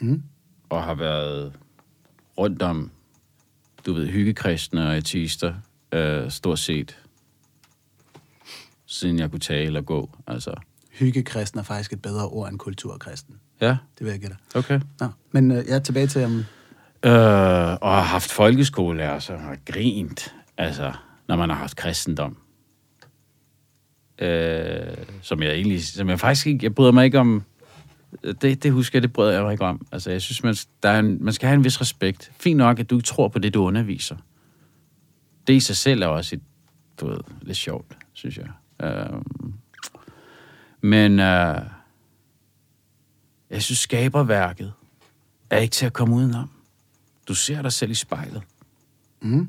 Mm. 0.00 0.22
og 0.68 0.82
har 0.82 0.94
været 0.94 1.52
rundt 2.38 2.62
om, 2.62 2.90
du 3.86 3.92
ved, 3.92 4.06
hyggekristne 4.08 4.86
og 4.86 4.96
ateister, 4.96 5.54
øh, 5.92 6.30
stort 6.30 6.58
set, 6.58 6.98
siden 8.86 9.18
jeg 9.18 9.30
kunne 9.30 9.40
tale 9.40 9.78
og 9.78 9.86
gå. 9.86 10.10
Altså, 10.26 10.54
Hyggekristen 10.92 11.58
er 11.60 11.64
faktisk 11.64 11.92
et 11.92 12.02
bedre 12.02 12.28
ord 12.28 12.48
end 12.50 12.58
kulturkristen. 12.58 13.36
ja, 13.60 13.76
Det 13.98 14.04
vil 14.06 14.10
jeg 14.10 14.20
gætte. 14.20 14.36
okay. 14.54 14.80
Nå, 15.00 15.08
men 15.32 15.50
øh, 15.50 15.56
jeg 15.68 15.74
er 15.74 15.78
tilbage 15.78 16.06
til, 16.06 16.24
um, 16.24 16.44
Øh, 17.04 17.12
og 17.80 17.94
har 17.94 18.02
haft 18.02 18.30
folkeskolelærer, 18.30 19.18
som 19.18 19.40
har 19.40 19.56
grint, 19.72 20.34
altså, 20.56 20.92
når 21.28 21.36
man 21.36 21.50
har 21.50 21.56
haft 21.56 21.76
kristendom. 21.76 22.36
Øh, 24.18 24.96
som 25.22 25.42
jeg 25.42 25.52
egentlig, 25.52 25.84
som 25.84 26.08
jeg 26.08 26.20
faktisk 26.20 26.46
ikke, 26.46 26.64
jeg 26.64 26.74
bryder 26.74 26.92
mig 26.92 27.04
ikke 27.04 27.18
om, 27.18 27.42
det, 28.22 28.62
det 28.62 28.72
husker 28.72 28.98
jeg, 28.98 29.02
det 29.02 29.12
bryder 29.12 29.32
jeg 29.32 29.42
mig 29.42 29.52
ikke 29.52 29.64
om. 29.64 29.86
Altså, 29.92 30.10
jeg 30.10 30.22
synes, 30.22 30.42
man, 30.42 30.54
der 30.82 30.88
er 30.88 30.98
en, 30.98 31.24
man 31.24 31.32
skal 31.32 31.46
have 31.46 31.56
en 31.56 31.64
vis 31.64 31.80
respekt. 31.80 32.32
Fint 32.40 32.56
nok, 32.56 32.78
at 32.78 32.90
du 32.90 32.96
ikke 32.96 33.06
tror 33.06 33.28
på 33.28 33.38
det, 33.38 33.54
du 33.54 33.64
underviser. 33.64 34.16
Det 35.46 35.52
i 35.54 35.60
sig 35.60 35.76
selv 35.76 36.02
er 36.02 36.06
også 36.06 36.36
et, 36.36 36.42
du 37.00 37.06
ved, 37.06 37.18
lidt 37.42 37.58
sjovt, 37.58 37.96
synes 38.12 38.38
jeg. 38.38 38.48
Øh, 38.82 39.20
men 40.80 41.12
øh, 41.12 41.60
jeg 43.50 43.62
synes, 43.62 43.78
skaberværket 43.78 44.72
er 45.50 45.58
ikke 45.58 45.72
til 45.72 45.86
at 45.86 45.92
komme 45.92 46.14
udenom. 46.14 46.50
Du 47.28 47.34
ser 47.34 47.62
dig 47.62 47.72
selv 47.72 47.90
i 47.90 47.94
spejlet. 47.94 48.42
mm, 49.20 49.48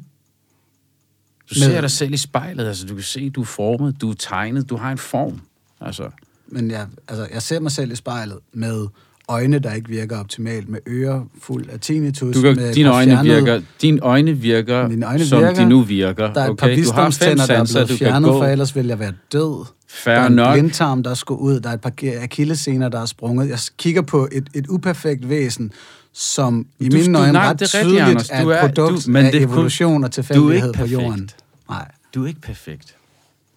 du 1.49 1.59
Med- 1.59 1.67
ser 1.67 1.81
dig 1.81 1.91
selv 1.91 2.13
i 2.13 2.17
spejlet. 2.17 2.67
Altså, 2.67 2.85
du 2.87 2.93
kan 2.93 3.03
se, 3.03 3.29
du 3.29 3.41
er 3.41 3.45
formet, 3.45 3.95
du 4.01 4.09
er 4.09 4.15
tegnet, 4.19 4.69
du 4.69 4.77
har 4.77 4.91
en 4.91 4.97
form. 4.97 5.41
Altså, 5.81 6.03
men 6.47 6.71
jeg, 6.71 6.87
altså, 7.07 7.27
jeg 7.33 7.41
ser 7.41 7.59
mig 7.59 7.71
selv 7.71 7.91
i 7.91 7.95
spejlet 7.95 8.37
med 8.53 8.87
øjne, 9.27 9.59
der 9.59 9.73
ikke 9.73 9.89
virker 9.89 10.19
optimalt, 10.19 10.69
med 10.69 10.79
ører 10.87 11.21
fuld 11.41 11.69
af 11.69 11.79
tinnitus, 11.79 12.35
du 12.35 12.41
kan, 12.41 12.55
med 12.55 12.73
dine, 12.73 12.89
et 12.89 12.93
øjne 12.93 13.19
virker, 13.23 13.61
dine 13.81 13.99
øjne 13.99 14.33
virker, 14.33 14.87
Mine 14.87 15.05
øjne 15.07 15.25
som 15.25 15.39
virker. 15.41 15.53
de 15.53 15.65
nu 15.69 15.81
virker. 15.81 16.33
Der 16.33 16.41
er 16.41 16.45
et 16.45 16.49
okay? 16.51 16.59
par 16.59 16.67
du 16.67 16.71
har 16.71 16.75
fem 16.75 16.77
visdomstænder, 16.77 17.45
der 17.45 17.53
er 17.53 17.57
sanser, 17.57 17.85
blevet 17.85 17.99
fjernet, 17.99 18.27
for 18.27 18.45
ellers 18.45 18.75
ville 18.75 18.89
jeg 18.89 18.99
være 18.99 19.13
død. 19.31 19.65
Fair 19.89 20.13
der 20.13 20.21
er 20.21 20.27
en 20.27 20.33
nok. 20.33 20.53
blindtarm, 20.53 21.03
der 21.03 21.13
skulle 21.13 21.41
ud. 21.41 21.59
Der 21.59 21.69
er 21.69 21.73
et 21.73 21.81
par 21.81 21.91
akillescener, 22.21 22.89
der 22.89 22.99
er 23.01 23.05
sprunget. 23.05 23.49
Jeg 23.49 23.59
kigger 23.77 24.01
på 24.01 24.27
et, 24.31 24.49
et 24.53 24.67
uperfekt 24.67 25.29
væsen, 25.29 25.71
som 26.17 26.65
i 26.79 26.89
Du- 26.89 26.95
mine 26.97 27.13
du- 27.13 27.19
øjne 27.19 27.33
nej, 27.33 27.49
ret 27.49 27.59
det 27.59 27.73
er 27.73 27.79
tydeligt 27.79 28.01
Anders. 28.03 28.29
er 28.29 28.43
Du 28.43 28.49
et 28.49 28.55
er- 28.57 28.61
produkt 28.61 29.05
du- 29.05 29.11
men 29.11 29.25
af 29.25 29.31
det 29.31 29.41
er 29.41 29.45
kun- 29.47 29.53
evolution 29.53 29.93
og 29.93 29.99
du 30.01 30.05
er 30.05 30.23
tilfældighed 30.23 30.73
på 30.73 30.85
jorden. 30.85 31.29
Nej. 31.69 31.91
Du 32.15 32.23
er 32.23 32.27
ikke 32.27 32.41
perfekt. 32.41 32.95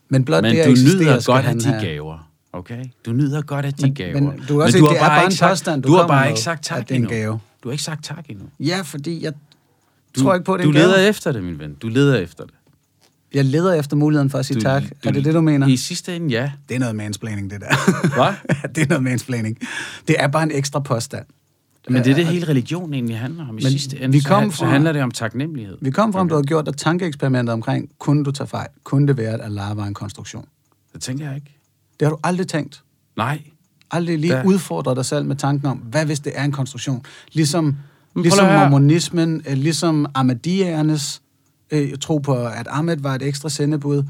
Men 0.08 0.24
blot 0.24 0.42
Men 0.42 0.56
det 0.56 0.64
du 0.66 0.70
nyder 0.70 1.24
godt 1.26 1.46
af 1.46 1.54
de 1.58 1.78
gaver. 1.82 2.28
Okay? 2.52 2.84
Du 3.06 3.12
nyder 3.12 3.42
godt 3.42 3.64
af 3.64 3.72
de 3.74 3.82
Men- 3.86 3.94
gaver. 3.94 4.20
men 4.20 4.42
du 4.48 4.62
også 4.62 4.78
se, 4.78 4.84
det 4.84 4.90
er 4.96 4.98
bare 5.00 5.24
en 5.24 5.32
sagt, 5.32 5.50
påstand, 5.50 5.82
du 5.82 5.88
du 5.88 5.94
har 5.94 6.06
bare 6.06 6.20
med, 6.24 6.28
ikke 6.30 6.40
sagt 6.40 6.64
tak 6.64 6.78
det 6.88 6.90
er 6.90 6.94
endnu. 6.94 7.08
gave. 7.10 7.38
Du 7.62 7.68
har 7.68 7.72
ikke 7.72 7.84
sagt 7.84 8.04
tak 8.04 8.24
endnu. 8.28 8.44
Ja, 8.60 8.80
fordi 8.84 9.24
jeg 9.24 9.32
Du, 10.16 10.20
tror 10.22 10.34
ikke 10.34 10.44
på, 10.44 10.56
det 10.56 10.64
du 10.64 10.68
er 10.68 10.72
gave. 10.72 10.84
leder 10.86 10.96
efter 11.08 11.32
det, 11.32 11.44
min 11.44 11.58
ven. 11.58 11.74
Du 11.74 11.88
leder 11.88 12.16
efter 12.18 12.44
det. 12.44 12.54
Jeg 13.34 13.44
leder 13.44 13.74
efter 13.74 13.96
muligheden 13.96 14.30
for 14.30 14.38
at 14.38 14.46
sige 14.46 14.54
Du, 14.56 14.60
tak. 14.60 14.82
er 15.04 15.10
det 15.10 15.24
det, 15.24 15.34
du 15.34 15.40
mener? 15.40 15.66
I 15.66 15.76
sidste 15.76 16.16
ende, 16.16 16.28
ja. 16.28 16.52
Det 16.68 16.74
er 16.74 16.78
noget 16.78 16.96
mansplaining, 16.96 17.50
det 17.50 17.60
der. 17.60 17.66
Hvad? 18.14 18.32
det 18.74 18.82
er 18.82 18.86
noget 18.88 19.02
mansplaining. 19.02 19.58
Det 20.08 20.16
er 20.18 20.26
bare 20.28 20.42
en 20.42 20.50
ekstra 20.50 20.80
påstand. 20.80 21.24
Men 21.90 22.04
det 22.04 22.10
er 22.10 22.14
det, 22.14 22.26
hele 22.26 22.48
religion 22.48 22.94
egentlig 22.94 23.18
handler 23.18 23.42
om. 23.48 23.48
I 23.48 23.52
Men 23.52 23.62
sidste 23.62 23.96
ende, 24.00 24.12
vi 24.12 24.20
så, 24.20 24.28
kom 24.28 24.50
så 24.52 24.58
fra- 24.58 24.66
handler 24.66 24.92
det 24.92 25.02
om 25.02 25.10
taknemmelighed. 25.10 25.78
Vi 25.80 25.90
kom 25.90 26.12
frem, 26.12 26.26
Okay. 26.26 26.30
du 26.30 26.34
har 26.36 26.42
gjort 26.42 26.66
dig 26.66 26.76
tankeeksperimenter 26.76 27.52
omkring, 27.52 27.90
kunne 27.98 28.24
du 28.24 28.30
tage 28.30 28.46
fejl? 28.46 28.68
Kunne 28.84 29.08
det 29.08 29.16
være, 29.16 29.32
at 29.34 29.40
Allah 29.44 29.76
var 29.76 29.84
en 29.84 29.94
konstruktion? 29.94 30.44
Det 30.92 31.00
tænker 31.02 31.26
jeg 31.26 31.34
ikke. 31.34 31.56
Det 32.00 32.06
har 32.08 32.10
du 32.14 32.18
aldrig 32.24 32.48
tænkt. 32.48 32.82
Nej. 33.16 33.40
Aldrig 33.90 34.18
lige 34.18 34.32
Der- 34.32 34.44
udfordret 34.44 34.96
dig 34.96 35.04
selv 35.04 35.24
med 35.24 35.36
tanken 35.36 35.66
om, 35.68 35.76
hvad 35.78 36.06
hvis 36.06 36.20
det 36.20 36.32
er 36.36 36.44
en 36.44 36.52
konstruktion? 36.52 37.02
Ligesom, 37.32 37.76
ligesom 38.16 38.46
mormonismen, 38.46 39.42
øh, 39.48 39.56
ligesom 39.56 40.06
Ahmadiyernes 40.14 41.22
øh, 41.70 41.98
tro 42.00 42.18
på, 42.18 42.34
at 42.46 42.66
Ahmed 42.70 42.96
var 42.96 43.14
et 43.14 43.22
ekstra 43.22 43.48
sendebud. 43.48 44.02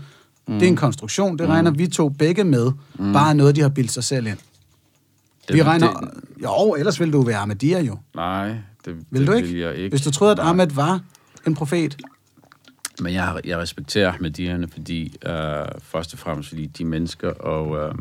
Mm. 0.49 0.55
Det 0.55 0.63
er 0.63 0.67
en 0.69 0.77
konstruktion, 0.77 1.39
det 1.39 1.49
regner 1.49 1.71
vi 1.71 1.87
to 1.87 2.09
begge 2.09 2.45
med. 2.45 2.71
Mm. 2.99 3.13
Bare 3.13 3.35
noget, 3.35 3.57
de 3.57 3.61
har 3.61 3.69
bildt 3.69 3.93
sig 3.93 4.05
selv 4.05 4.27
ind. 4.27 4.39
Det, 5.49 5.57
vi 5.57 5.63
regner... 5.63 6.01
Det, 6.01 6.11
Jo, 6.43 6.75
ellers 6.75 7.01
ville 7.01 7.13
du 7.13 7.23
være 7.23 7.37
Ahmadiyya 7.37 7.81
jo. 7.81 7.99
nej, 8.15 8.49
det, 8.85 8.97
Vil 9.11 9.21
det 9.21 9.29
du 9.29 9.33
ikke? 9.33 9.49
Vil 9.49 9.59
jeg 9.59 9.75
ikke. 9.77 9.89
Hvis 9.89 10.01
du 10.03 10.11
troede, 10.11 10.33
at. 10.33 10.39
Ahmed 10.39 10.67
var 10.67 11.01
en 11.47 11.55
profet, 11.55 11.97
Men 13.01 13.15
jeg, 13.15 13.41
jeg 13.45 13.59
respekterer 13.59 14.13
Ahmadierne, 14.13 14.69
fordi, 14.69 15.17
øh, 15.27 15.33
først 15.83 16.13
og 16.13 16.19
fremmest 16.19 16.49
fordi 16.49 16.67
de 16.67 16.83
er 16.83 16.87
mennesker, 16.87 17.31
og... 17.31 17.89
Øh, 17.89 17.95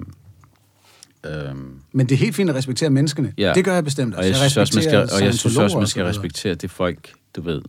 øh, 1.48 1.56
men 1.92 2.10
det 2.10 2.12
er 2.16 2.20
helt 2.20 2.36
fint 2.36 2.50
at 2.50 2.56
respektere 2.56 2.90
menneskene. 2.90 3.34
Ja. 3.38 3.54
Det 3.56 3.66
gør 3.66 3.74
jeg 3.74 3.84
bestemt 3.84 4.16
og 4.16 4.26
jeg 4.26 4.36
synes 4.36 4.58
også, 4.58 4.76
man 4.76 4.84
skal, 4.84 5.10
og 5.16 5.26
jeg 5.26 5.34
synes 5.34 5.58
også, 5.58 5.78
man 5.78 5.88
skal 5.88 6.04
og 6.04 6.10
respektere 6.10 6.56
det 6.56 6.72
folk, 6.72 7.14
du 7.36 7.42
ved, 7.42 7.62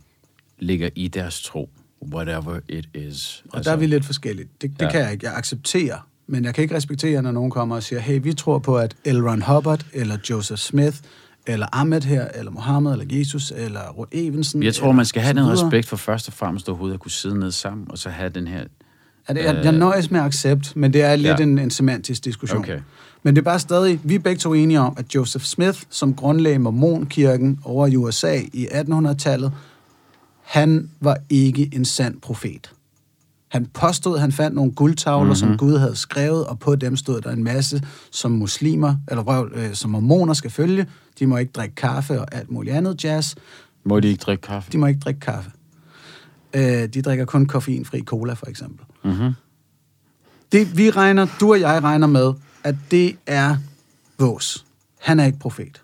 ligger 0.59 0.89
i 0.95 1.07
deres 1.07 1.41
tro. 1.41 1.69
Whatever 2.13 2.59
it 2.69 2.89
is. 2.93 3.43
Og 3.53 3.65
der 3.65 3.71
er 3.71 3.75
vi 3.75 3.85
lidt 3.87 4.05
forskellige. 4.05 4.47
Det, 4.61 4.71
det 4.79 4.85
Ja. 4.85 4.91
kan 4.91 5.01
jeg 5.01 5.11
ikke. 5.11 5.25
Jeg 5.25 5.35
accepterer, 5.35 6.07
men 6.29 6.45
jeg 6.45 6.53
kan 6.53 6.61
ikke 6.61 6.75
respektere, 6.75 7.21
når 7.21 7.31
nogen 7.31 7.51
kommer 7.51 7.75
og 7.75 7.83
siger, 7.83 7.99
hey, 7.99 8.19
vi 8.23 8.33
tror 8.33 8.59
på, 8.59 8.77
at 8.77 8.95
L. 9.05 9.17
Ron 9.17 9.41
Hubbard, 9.41 9.85
eller 9.93 10.17
Joseph 10.29 10.59
Smith, 10.59 10.97
eller 11.47 11.67
Ahmed 11.71 12.01
her, 12.01 12.27
eller 12.35 12.51
Mohammed, 12.51 12.91
eller 12.91 13.05
Jesus, 13.17 13.53
eller 13.55 13.89
Rod 13.89 14.07
Evensen. 14.11 14.63
Jeg 14.63 14.75
tror, 14.75 14.91
man 14.91 15.05
skal 15.05 15.21
have 15.21 15.33
den 15.33 15.51
respekt 15.51 15.87
for 15.87 15.97
først 15.97 16.27
og 16.27 16.33
fremmest 16.33 16.69
overhovedet 16.69 16.93
at 16.93 16.99
kunne 16.99 17.11
sidde 17.11 17.39
ned 17.39 17.51
sammen, 17.51 17.87
og 17.89 17.97
så 17.97 18.09
have 18.09 18.29
den 18.29 18.47
her... 18.47 18.63
Ja, 19.29 19.33
det, 19.33 19.43
jeg, 19.43 19.61
jeg 19.63 19.71
nøjes 19.71 20.11
med 20.11 20.19
accept, 20.19 20.75
men 20.75 20.93
det 20.93 21.03
er 21.03 21.15
lidt 21.15 21.39
ja. 21.39 21.43
en, 21.43 21.59
en 21.59 21.69
semantisk 21.69 22.25
diskussion. 22.25 22.59
Okay. 22.59 22.79
Men 23.23 23.35
det 23.35 23.41
er 23.41 23.45
bare 23.45 23.59
stadig, 23.59 23.99
vi 24.03 24.15
er 24.15 24.19
begge 24.19 24.39
to 24.39 24.53
enige 24.53 24.79
om, 24.79 24.93
at 24.97 25.15
Joseph 25.15 25.45
Smith, 25.45 25.83
som 25.89 26.13
grundlagde 26.13 26.59
mormonkirken 26.59 27.59
over 27.63 27.87
i 27.87 27.95
USA 27.95 28.39
i 28.53 28.67
1800-tallet, 28.67 29.51
han 30.41 30.89
var 31.01 31.17
ikke 31.29 31.69
en 31.73 31.85
sand 31.85 32.21
profet. 32.21 32.71
Han 33.49 33.65
påstod, 33.65 34.15
at 34.15 34.21
han 34.21 34.31
fandt 34.31 34.55
nogle 34.55 34.71
guldtavler, 34.71 35.23
mm-hmm. 35.23 35.35
som 35.35 35.57
Gud 35.57 35.77
havde 35.77 35.95
skrevet, 35.95 36.45
og 36.45 36.59
på 36.59 36.75
dem 36.75 36.95
stod 36.95 37.21
der 37.21 37.31
en 37.31 37.43
masse, 37.43 37.83
som 38.11 38.31
muslimer, 38.31 38.95
eller 39.07 39.23
røv, 39.23 39.51
øh, 39.55 39.73
som 39.73 39.91
mormoner 39.91 40.33
skal 40.33 40.51
følge. 40.51 40.87
De 41.19 41.27
må 41.27 41.37
ikke 41.37 41.51
drikke 41.51 41.75
kaffe 41.75 42.21
og 42.21 42.35
alt 42.35 42.51
muligt 42.51 42.75
andet 42.75 43.03
jazz. 43.03 43.35
Må 43.83 43.99
de 43.99 44.07
ikke 44.07 44.21
drikke 44.21 44.41
kaffe? 44.41 44.71
De 44.71 44.77
må 44.77 44.87
ikke 44.87 44.99
drikke 44.99 45.19
kaffe. 45.19 45.51
Øh, 46.53 46.87
de 46.87 47.01
drikker 47.01 47.25
kun 47.25 47.45
koffeinfri 47.45 48.01
cola, 48.01 48.33
for 48.33 48.47
eksempel. 48.47 48.85
Mm-hmm. 49.03 49.33
Det 50.51 50.77
vi 50.77 50.89
regner, 50.89 51.27
du 51.39 51.51
og 51.51 51.59
jeg 51.59 51.83
regner 51.83 52.07
med, 52.07 52.33
at 52.63 52.75
det 52.91 53.17
er 53.25 53.55
vås. 54.19 54.65
Han 54.99 55.19
er 55.19 55.25
ikke 55.25 55.39
profet. 55.39 55.81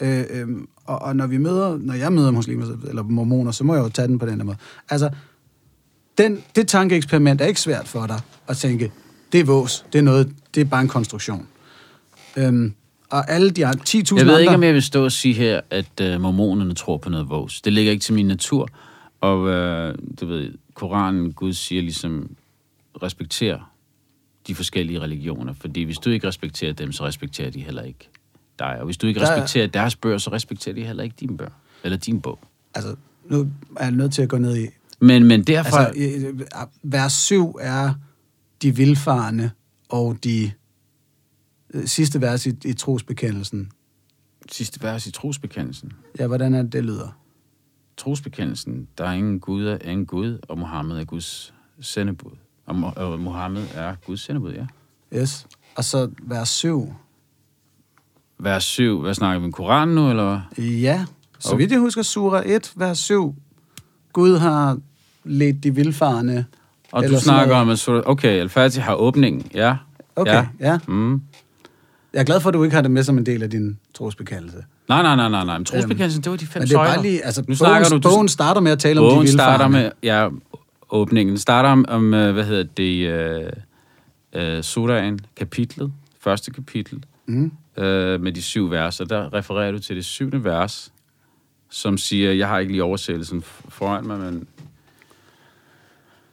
Øh, 0.00 0.24
øh, 0.30 0.48
og, 0.84 1.02
og 1.02 1.16
når 1.16 1.26
vi 1.26 1.38
møder, 1.38 1.78
når 1.78 1.94
jeg 1.94 2.12
møder 2.12 2.30
muslimer 2.30 2.66
eller 2.88 3.02
mormoner, 3.02 3.50
så 3.50 3.64
må 3.64 3.74
jeg 3.74 3.82
jo 3.82 3.88
tage 3.88 4.08
den 4.08 4.18
på 4.18 4.26
den 4.26 4.36
her 4.36 4.44
måde. 4.44 4.56
Altså, 4.88 5.10
den, 6.18 6.44
det 6.56 6.68
tankeeksperiment 6.68 7.40
er 7.40 7.46
ikke 7.46 7.60
svært 7.60 7.88
for 7.88 8.06
dig 8.06 8.20
at 8.48 8.56
tænke, 8.56 8.92
det 9.32 9.40
er 9.40 9.44
vås, 9.44 9.84
det 9.92 9.98
er 9.98 10.02
noget, 10.02 10.32
det 10.54 10.60
er 10.60 10.64
bare 10.64 10.80
en 10.82 10.88
konstruktion. 10.88 11.46
Øhm, 12.36 12.74
og 13.10 13.30
alle 13.30 13.50
de 13.50 13.66
andre 13.66 13.80
10.000 13.88 13.94
Jeg 13.94 14.04
ved 14.10 14.20
andre... 14.20 14.40
ikke, 14.40 14.54
om 14.54 14.62
jeg 14.62 14.74
vil 14.74 14.82
stå 14.82 15.04
og 15.04 15.12
sige 15.12 15.34
her, 15.34 15.60
at 15.70 16.00
øh, 16.00 16.20
mormonerne 16.20 16.74
tror 16.74 16.96
på 16.96 17.10
noget 17.10 17.28
vås. 17.30 17.60
Det 17.60 17.72
ligger 17.72 17.92
ikke 17.92 18.02
til 18.02 18.14
min 18.14 18.26
natur. 18.26 18.68
Og 19.20 19.48
øh, 19.48 19.94
du 20.20 20.26
ved, 20.26 20.50
Koranen, 20.74 21.32
Gud 21.32 21.52
siger 21.52 21.82
ligesom, 21.82 22.30
respekter 23.02 23.72
de 24.46 24.54
forskellige 24.54 25.00
religioner. 25.00 25.52
Fordi 25.60 25.82
hvis 25.82 25.98
du 25.98 26.10
ikke 26.10 26.26
respekterer 26.28 26.72
dem, 26.72 26.92
så 26.92 27.04
respekterer 27.04 27.50
de 27.50 27.60
heller 27.60 27.82
ikke 27.82 28.08
dig. 28.58 28.76
Og 28.78 28.84
hvis 28.84 28.96
du 28.96 29.06
ikke 29.06 29.20
Der 29.20 29.26
er- 29.26 29.32
respekterer 29.34 29.66
deres 29.66 29.96
bøger, 29.96 30.18
så 30.18 30.32
respekterer 30.32 30.74
de 30.74 30.84
heller 30.86 31.02
ikke 31.02 31.16
din 31.20 31.36
bøger. 31.36 31.50
Eller 31.84 31.98
din 31.98 32.20
bog. 32.20 32.38
Altså, 32.74 32.94
nu 33.28 33.40
er 33.76 33.84
jeg 33.84 33.90
nødt 33.92 34.12
til 34.12 34.22
at 34.22 34.28
gå 34.28 34.38
ned 34.38 34.56
i 34.56 34.66
Men, 35.02 35.24
men 35.24 35.42
derfor... 35.44 35.76
Altså, 35.76 36.66
vers 36.82 37.12
7 37.12 37.56
er 37.60 37.94
de 38.62 38.76
vilfarne, 38.76 39.50
og 39.88 40.16
de 40.24 40.52
øh, 41.74 41.86
sidste 41.86 42.20
vers 42.20 42.46
i, 42.46 42.52
i 42.64 42.72
trosbekendelsen. 42.72 43.70
sidste 44.52 44.82
vers 44.82 45.06
i 45.06 45.10
trosbekendelsen. 45.12 45.92
Ja, 46.18 46.26
hvordan 46.26 46.54
er 46.54 46.62
det, 46.62 46.72
det 46.72 46.84
lyder? 46.84 47.18
Trosbekendelsen, 47.96 48.88
der 48.98 49.04
er 49.04 49.12
ingen 49.12 49.40
Gud 49.40 49.64
er 49.66 49.78
ingen 49.90 50.06
Gud, 50.06 50.38
og 50.48 50.58
Mohammed 50.58 50.96
er 50.98 51.04
Guds 51.04 51.54
sendebud. 51.80 52.30
Og, 52.66 52.92
og 52.96 53.20
Mohammed 53.20 53.66
er 53.74 53.94
Guds 54.06 54.20
sendebud, 54.20 54.52
ja. 54.52 54.66
Yes. 55.20 55.46
Og 55.76 55.84
så 55.84 56.10
vers 56.22 56.48
7. 56.48 56.94
Vers 58.38 58.64
7, 58.64 59.00
hvad 59.00 59.14
snakker 59.14 59.40
vi 59.40 59.44
om 59.44 59.52
Koranen 59.52 59.94
nu, 59.94 60.10
eller 60.10 60.40
hvad? 60.54 60.64
Ja, 60.64 61.04
så 61.38 61.48
Okay. 61.48 61.58
vidt 61.62 61.72
jeg 61.72 61.80
husker, 61.80 62.02
sura 62.02 62.42
1, 62.46 62.72
vers 62.76 62.98
7. 62.98 63.34
Gud 64.12 64.36
har 64.38 64.78
ledt 65.24 65.64
de 65.64 65.74
vilfarne. 65.74 66.44
Og 66.92 67.02
du 67.08 67.16
snakker 67.20 67.56
om, 67.56 67.68
at 67.70 67.88
okay, 67.88 68.28
Al-Fatih 68.40 68.82
har 68.82 68.94
åbningen, 68.94 69.46
ja. 69.54 69.76
Okay, 70.16 70.32
Ja. 70.32 70.46
ja. 70.60 70.78
Mm. 70.88 71.22
Jeg 72.12 72.20
er 72.20 72.24
glad 72.24 72.40
for, 72.40 72.48
at 72.48 72.54
du 72.54 72.64
ikke 72.64 72.74
har 72.74 72.82
det 72.82 72.90
med 72.90 73.02
som 73.02 73.18
en 73.18 73.26
del 73.26 73.42
af 73.42 73.50
din 73.50 73.78
trosbekendelse. 73.94 74.56
Nej, 74.88 75.02
nej, 75.02 75.16
nej, 75.16 75.28
nej, 75.28 75.44
nej. 75.44 75.58
Men 75.58 75.64
trosbekendelsen, 75.64 76.22
det 76.22 76.30
var 76.30 76.36
de 76.36 76.46
fem 76.46 76.60
Men 76.60 76.68
det 76.68 76.74
er 76.74 76.78
søjler. 76.78 76.94
bare 76.94 77.02
lige, 77.02 77.24
altså, 77.24 77.40
nu 77.48 77.54
bogen, 77.58 78.02
du, 78.02 78.08
bogen 78.08 78.28
starter 78.28 78.60
med 78.60 78.72
at 78.72 78.78
tale 78.78 79.00
om 79.00 79.06
de 79.06 79.14
bogen 79.14 79.28
starter 79.28 79.68
med, 79.68 79.90
ja, 80.02 80.28
åbningen 80.90 81.38
starter 81.38 81.68
om, 81.68 81.84
om 81.88 82.14
øh, 82.14 82.32
hvad 82.32 82.44
hedder 82.44 82.62
det, 82.76 83.06
øh, 83.06 84.56
øh, 84.56 84.62
Sodaen, 84.62 85.20
kapitlet, 85.36 85.92
første 86.20 86.50
kapitel, 86.50 87.04
Mm. 87.26 87.52
øh, 87.76 88.20
med 88.20 88.32
de 88.32 88.42
syv 88.42 88.70
vers, 88.70 89.00
og 89.00 89.10
der 89.10 89.34
refererer 89.34 89.72
du 89.72 89.78
til 89.78 89.96
det 89.96 90.04
syvende 90.04 90.44
vers, 90.44 90.92
som 91.70 91.98
siger, 91.98 92.32
jeg 92.32 92.48
har 92.48 92.58
ikke 92.58 92.72
lige 92.72 92.84
oversættelsen 92.84 93.42
foran 93.68 94.06
mig, 94.06 94.18
men... 94.18 94.46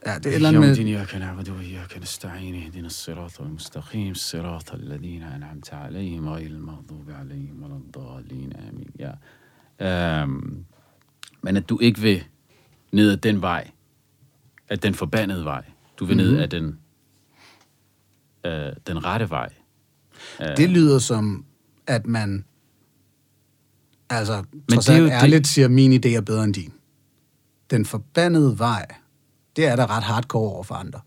Ja, 0.05 0.17
det 0.17 0.25
er 0.25 0.29
et 0.29 0.35
eller 0.35 1.53
wa 1.53 1.61
iyyaka 1.61 1.99
nasta'in 1.99 2.55
ihdinas 2.55 2.93
sirata 2.93 3.43
mustaqim 3.43 4.15
sirata 4.15 4.73
alladhina 4.73 5.25
an'amta 5.25 5.75
alayhim 5.75 6.23
ghayril 6.23 6.59
maghdubi 6.59 7.11
alayhim 7.11 7.63
waladdallin 7.63 8.53
amin. 8.67 8.89
Ja. 8.99 9.11
Øhm, 9.79 10.65
men 11.41 11.57
at 11.57 11.69
du 11.69 11.79
ikke 11.79 11.99
vil 11.99 12.23
ned 12.91 13.11
ad 13.11 13.17
den 13.17 13.41
vej, 13.41 13.71
at 14.67 14.83
den 14.83 14.93
forbandede 14.93 15.45
vej. 15.45 15.63
Du 15.97 16.05
vil 16.05 16.17
mm. 16.17 16.23
ned 16.23 16.31
mhm. 16.31 16.41
ad 16.41 16.47
den, 16.47 16.79
øh, 18.45 18.73
den 18.87 19.05
rette 19.05 19.29
vej. 19.29 19.49
Øh. 20.41 20.57
Det 20.57 20.69
lyder 20.69 20.99
som, 20.99 21.45
at 21.87 22.07
man 22.07 22.45
altså, 24.09 24.43
men 24.51 24.63
trods 24.73 24.85
det 24.85 24.95
er 24.95 25.03
alt 25.03 25.11
ærligt 25.11 25.39
det... 25.39 25.47
siger, 25.47 25.67
min 25.67 25.93
idé 25.93 26.07
er 26.07 26.21
bedre 26.21 26.43
end 26.43 26.53
din. 26.53 26.73
Den 27.71 27.85
forbandede 27.85 28.59
vej 28.59 28.85
det 29.55 29.67
er 29.67 29.75
da 29.75 29.85
ret 29.85 30.03
hardcore 30.03 30.51
over 30.53 30.63
for 30.63 30.75
andre. 30.75 30.99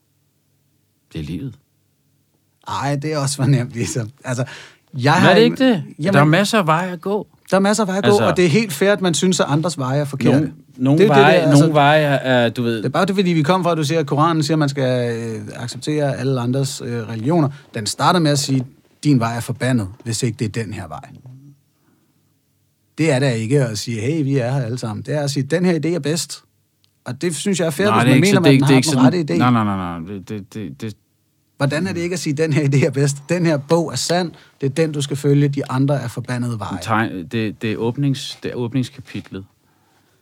det 1.12 1.20
er 1.20 1.24
livet. 1.24 1.54
Ej, 2.68 2.96
det 2.96 3.12
er 3.12 3.18
også 3.18 3.36
for 3.36 3.44
nemt, 3.44 3.72
ligesom. 3.72 4.10
Altså, 4.24 4.44
jeg 4.98 5.14
Men 5.20 5.30
er 5.30 5.34
det 5.34 5.42
ikke 5.42 5.56
det? 5.68 5.84
Jamen, 5.98 6.14
der 6.14 6.20
er 6.20 6.24
masser 6.24 6.58
af 6.58 6.66
veje 6.66 6.92
at 6.92 7.00
gå. 7.00 7.26
der 7.50 7.56
er 7.56 7.60
masser 7.60 7.82
af 7.82 7.86
veje 7.86 7.98
at 7.98 8.04
gå, 8.04 8.08
Altså- 8.10 8.24
og 8.24 8.36
det 8.36 8.44
er 8.44 8.48
helt 8.48 8.72
fair, 8.72 8.92
at 8.92 9.00
man 9.00 9.14
synes, 9.14 9.40
at 9.40 9.46
andres 9.48 9.78
veje 9.78 10.00
er 10.00 10.04
forkerte. 10.04 10.36
Nogle, 10.38 10.52
nogle, 10.76 11.00
det 11.00 11.08
veje, 11.08 11.34
det, 11.34 11.42
der, 11.42 11.48
altså- 11.48 11.62
nogle 11.62 11.74
veje 11.74 12.00
er, 12.02 12.44
er, 12.44 12.48
du 12.48 12.62
ved... 12.62 12.76
Det 12.76 12.84
er 12.84 12.88
bare 12.88 13.06
det, 13.06 13.14
fordi 13.14 13.30
vi 13.30 13.42
kom 13.42 13.62
fra, 13.64 13.70
at 13.72 13.76
du 13.78 13.84
siger, 13.84 14.00
at 14.00 14.06
Koranen 14.06 14.42
siger, 14.42 14.54
at 14.54 14.58
man 14.58 14.68
skal 14.68 15.16
øh, 15.16 15.42
acceptere 15.54 16.16
alle 16.16 16.40
andres 16.40 16.82
øh, 16.84 17.08
religioner. 17.08 17.48
Den 17.74 17.86
starter 17.86 18.20
med 18.20 18.30
at 18.30 18.38
sige, 18.38 18.60
at 18.60 18.66
din 19.04 19.20
vej 19.20 19.36
er 19.36 19.40
forbandet, 19.40 19.88
hvis 20.04 20.22
ikke 20.22 20.36
det 20.38 20.44
er 20.58 20.64
den 20.64 20.72
her 20.74 20.88
vej. 20.88 21.10
Det 22.98 23.12
er 23.12 23.18
da 23.18 23.30
ikke 23.30 23.64
at 23.64 23.78
sige, 23.78 24.00
hey, 24.00 24.24
vi 24.24 24.36
er 24.36 24.50
her 24.52 24.62
alle 24.62 24.78
sammen. 24.78 25.02
Det 25.06 25.14
er 25.14 25.20
at 25.20 25.30
sige, 25.30 25.44
at 25.44 25.50
den 25.50 25.64
her 25.64 25.78
idé 25.84 25.88
er 25.88 25.98
bedst. 25.98 26.42
Og 27.04 27.22
det 27.22 27.36
synes 27.36 27.60
jeg 27.60 27.66
er 27.66 27.70
fair, 27.70 27.92
hvis 27.92 28.04
man 28.06 28.20
mener, 28.20 28.36
at 28.36 28.42
man 28.42 28.62
har 28.62 28.80
den 28.80 28.98
rette 28.98 29.20
idé. 29.20 29.38
Nej, 29.38 29.50
nej, 29.50 29.64
nej, 29.64 29.76
nej. 29.76 29.98
Det, 29.98 30.28
det, 30.28 30.54
det, 30.54 30.80
det, 30.80 30.96
Hvordan 31.56 31.86
er 31.86 31.92
det 31.92 32.00
ikke 32.00 32.12
at 32.12 32.18
sige, 32.18 32.32
at 32.32 32.38
den 32.38 32.52
her 32.52 32.62
idé 32.62 32.86
er 32.86 32.90
bedst? 32.90 33.16
Den 33.28 33.46
her 33.46 33.56
bog 33.56 33.92
er 33.92 33.96
sand. 33.96 34.32
Det 34.60 34.66
er 34.66 34.74
den, 34.74 34.92
du 34.92 35.02
skal 35.02 35.16
følge. 35.16 35.48
De 35.48 35.70
andre 35.70 36.02
er 36.02 36.08
forbandede 36.08 36.58
veje. 36.58 36.78
tegn, 36.82 37.26
det, 37.26 37.62
det, 37.62 37.72
er 37.72 37.76
åbnings, 37.76 38.38
det 38.42 38.50
er 38.50 38.54
åbningskapitlet. 38.54 39.44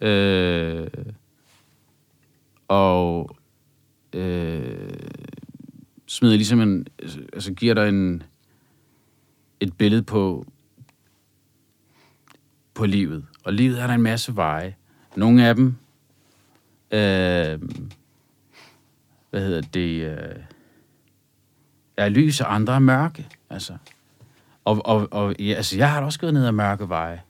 Øh, 0.01 0.87
og 2.68 3.37
øh, 4.12 4.62
smider 6.07 6.37
ligesom 6.37 6.61
en, 6.61 6.87
altså 7.33 7.53
giver 7.53 7.74
dig 7.74 7.89
en, 7.89 8.22
et 9.61 9.72
billede 9.72 10.03
på, 10.03 10.47
på 12.74 12.87
livet. 12.87 13.24
Og 13.45 13.53
livet 13.53 13.81
er 13.81 13.87
der 13.87 13.95
en 13.95 14.03
masse 14.03 14.37
veje. 14.37 14.74
Nogle 15.16 15.47
af 15.47 15.55
dem, 15.55 15.74
øh, 16.91 17.59
hvad 19.30 19.41
hedder 19.41 19.61
det, 19.61 20.03
øh, 20.03 20.36
er 21.97 22.09
lys, 22.09 22.41
og 22.41 22.55
andre 22.55 22.74
er 22.74 22.78
mørke. 22.78 23.26
Altså. 23.51 23.72
Og, 24.64 24.86
og, 24.86 25.09
og 25.11 25.34
ja, 25.38 25.55
altså, 25.55 25.76
jeg 25.76 25.91
har 25.91 26.01
da 26.01 26.07
også 26.07 26.20
gået 26.20 26.34
ned 26.34 26.47
ad 26.47 26.53
mørke 26.53 26.88
veje. 26.88 27.20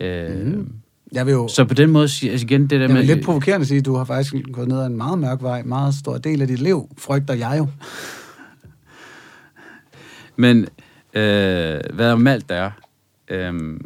Øh, 0.00 0.46
mm. 0.46 0.72
Jeg 1.12 1.26
vil 1.26 1.32
jo 1.32 1.48
Så 1.48 1.64
på 1.64 1.74
den 1.74 1.90
måde, 1.90 2.04
altså 2.04 2.46
igen, 2.46 2.62
det 2.62 2.80
der 2.80 2.88
med... 2.88 2.96
vil 2.96 3.04
lidt 3.04 3.24
provokerende 3.24 3.66
sige, 3.66 3.78
at 3.78 3.84
du 3.84 3.96
har 3.96 4.04
faktisk 4.04 4.34
gået 4.52 4.68
ned 4.68 4.80
ad 4.80 4.86
en 4.86 4.96
meget 4.96 5.18
mørk 5.18 5.42
vej. 5.42 5.62
Meget 5.62 5.94
stor 5.94 6.18
del 6.18 6.42
af 6.42 6.48
dit 6.48 6.58
liv, 6.58 6.90
frygter 6.98 7.34
jeg 7.34 7.54
jo. 7.58 7.68
Men 10.36 10.66
øh, 11.14 11.80
hvad 11.94 12.12
om 12.12 12.26
alt 12.26 12.50
er, 12.50 12.70
øh, 13.28 13.80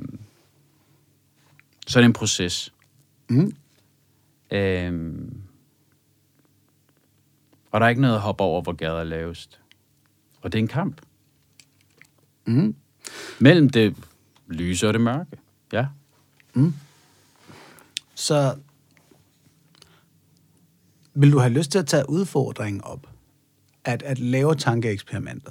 så 1.86 1.98
er 1.98 2.02
det 2.02 2.06
en 2.06 2.12
proces. 2.12 2.72
Mm. 3.28 3.52
Øh, 4.54 5.14
og 7.70 7.80
der 7.80 7.86
er 7.86 7.90
ikke 7.90 8.02
noget 8.02 8.14
at 8.14 8.20
hoppe 8.20 8.44
over, 8.44 8.62
hvor 8.62 8.72
gader 8.72 9.00
er 9.00 9.04
lavest. 9.04 9.60
Og 10.42 10.52
det 10.52 10.58
er 10.58 10.62
en 10.62 10.68
kamp. 10.68 11.00
Mm. 12.46 12.76
Mellem 13.40 13.68
det 13.68 13.96
lyse 14.48 14.88
og 14.88 14.94
det 14.94 15.00
mørke. 15.00 15.36
Ja. 15.72 15.86
Så 18.14 18.56
vil 21.14 21.32
du 21.32 21.38
have 21.38 21.52
lyst 21.52 21.70
til 21.70 21.78
at 21.78 21.86
tage 21.86 22.10
udfordringen 22.10 22.84
op? 22.84 23.06
At, 23.84 24.02
at 24.02 24.18
lave 24.18 24.54
tankeeksperimenter? 24.54 25.50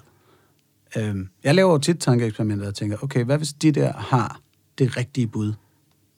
Øhm, 0.97 1.29
jeg 1.43 1.55
laver 1.55 1.71
jo 1.71 1.77
tit 1.77 1.99
tankeeksperimenter 1.99 2.67
og 2.67 2.75
tænker, 2.75 2.97
okay, 3.03 3.23
hvad 3.23 3.37
hvis 3.37 3.53
de 3.53 3.71
der 3.71 3.93
har 3.93 4.39
det 4.77 4.97
rigtige 4.97 5.27
bud 5.27 5.53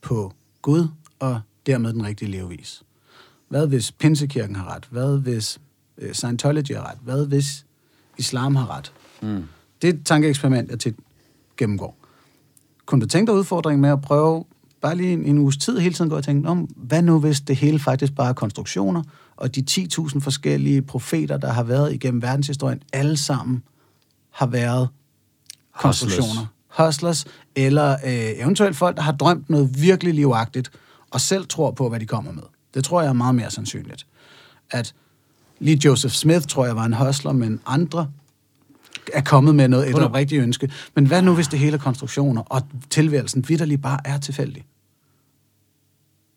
på 0.02 0.34
Gud 0.62 0.88
og 1.20 1.42
dermed 1.66 1.94
den 1.94 2.06
rigtige 2.06 2.32
levevis? 2.32 2.84
Hvad 3.50 3.68
hvis 3.68 3.92
Pinsekirken 3.92 4.56
har 4.56 4.76
ret? 4.76 4.88
Hvad 4.92 5.18
hvis 5.18 5.60
øh, 5.98 6.14
Scientology 6.14 6.72
har 6.76 6.90
ret? 6.90 6.98
Hvad 7.02 7.28
hvis 7.28 7.66
Islam 8.18 8.56
har 8.56 8.78
ret? 8.78 8.92
Mm. 9.22 9.44
Det 9.82 9.90
er 9.90 9.94
et 9.94 10.06
tankeeksperiment, 10.06 10.72
jeg 10.72 10.80
tit 10.80 10.96
gennemgår. 11.58 11.98
Kunne 12.86 13.02
du 13.02 13.08
tænke 13.08 13.32
dig 13.32 13.40
udfordringen 13.40 13.82
med 13.82 13.90
at 13.90 14.02
prøve 14.02 14.46
bare 14.82 14.96
lige 14.96 15.14
en, 15.14 15.26
en 15.26 15.38
uges 15.38 15.58
tid 15.58 15.80
hele 15.80 15.96
tiden 15.96 16.10
gå 16.10 16.18
og 16.18 16.24
tænke, 16.24 16.50
om 16.50 16.58
hvad 16.76 17.02
nu 17.02 17.20
hvis 17.20 17.42
det 17.42 17.56
hele 17.56 17.80
faktisk 17.80 18.16
bare 18.16 18.30
er 18.30 18.34
konstruktioner, 18.34 19.04
og 19.36 19.56
de 19.56 19.64
10.000 19.72 20.20
forskellige 20.20 20.82
profeter, 20.82 21.38
der 21.38 21.52
har 21.52 21.64
været 21.64 21.94
igennem 21.94 22.22
verdenshistorien, 22.22 22.82
alle 22.94 23.18
sammen 23.18 23.64
har 24.32 24.46
været 24.46 24.90
konstruktioner. 25.80 26.46
Hustlers, 26.78 27.26
eller 27.56 27.92
øh, 27.92 28.44
eventuelt 28.44 28.76
folk, 28.76 28.96
der 28.96 29.02
har 29.02 29.12
drømt 29.12 29.50
noget 29.50 29.82
virkelig 29.82 30.14
livagtigt, 30.14 30.72
og 31.12 31.22
selv 31.22 31.48
tror 31.48 31.72
på, 31.72 31.90
hvad 31.90 32.00
de 32.00 32.06
kommer 32.06 32.32
med. 32.32 32.44
Det 32.74 32.84
tror 32.84 33.02
jeg 33.02 33.10
er 33.10 33.14
meget 33.14 33.36
mere 33.36 33.52
sandsynligt. 33.52 34.08
At 34.72 34.96
lige 35.60 35.82
Joseph 35.86 36.14
Smith, 36.14 36.48
tror 36.48 36.66
jeg, 36.66 36.76
var 36.76 36.86
en 36.86 36.94
hustler, 36.94 37.32
men 37.32 37.62
andre 37.66 38.12
er 39.14 39.22
kommet 39.22 39.56
med 39.56 39.68
noget, 39.68 39.90
et 39.90 39.96
oprigtigt 39.96 40.42
ønske. 40.42 40.72
Men 40.96 41.08
hvad 41.08 41.22
nu, 41.22 41.36
hvis 41.36 41.48
det 41.48 41.60
hele 41.60 41.74
er 41.74 41.82
konstruktioner, 41.82 42.42
og 42.42 42.62
tilværelsen 42.90 43.50
vidderligt 43.50 43.82
bare 43.82 44.00
er 44.06 44.20
tilfældig? 44.20 44.66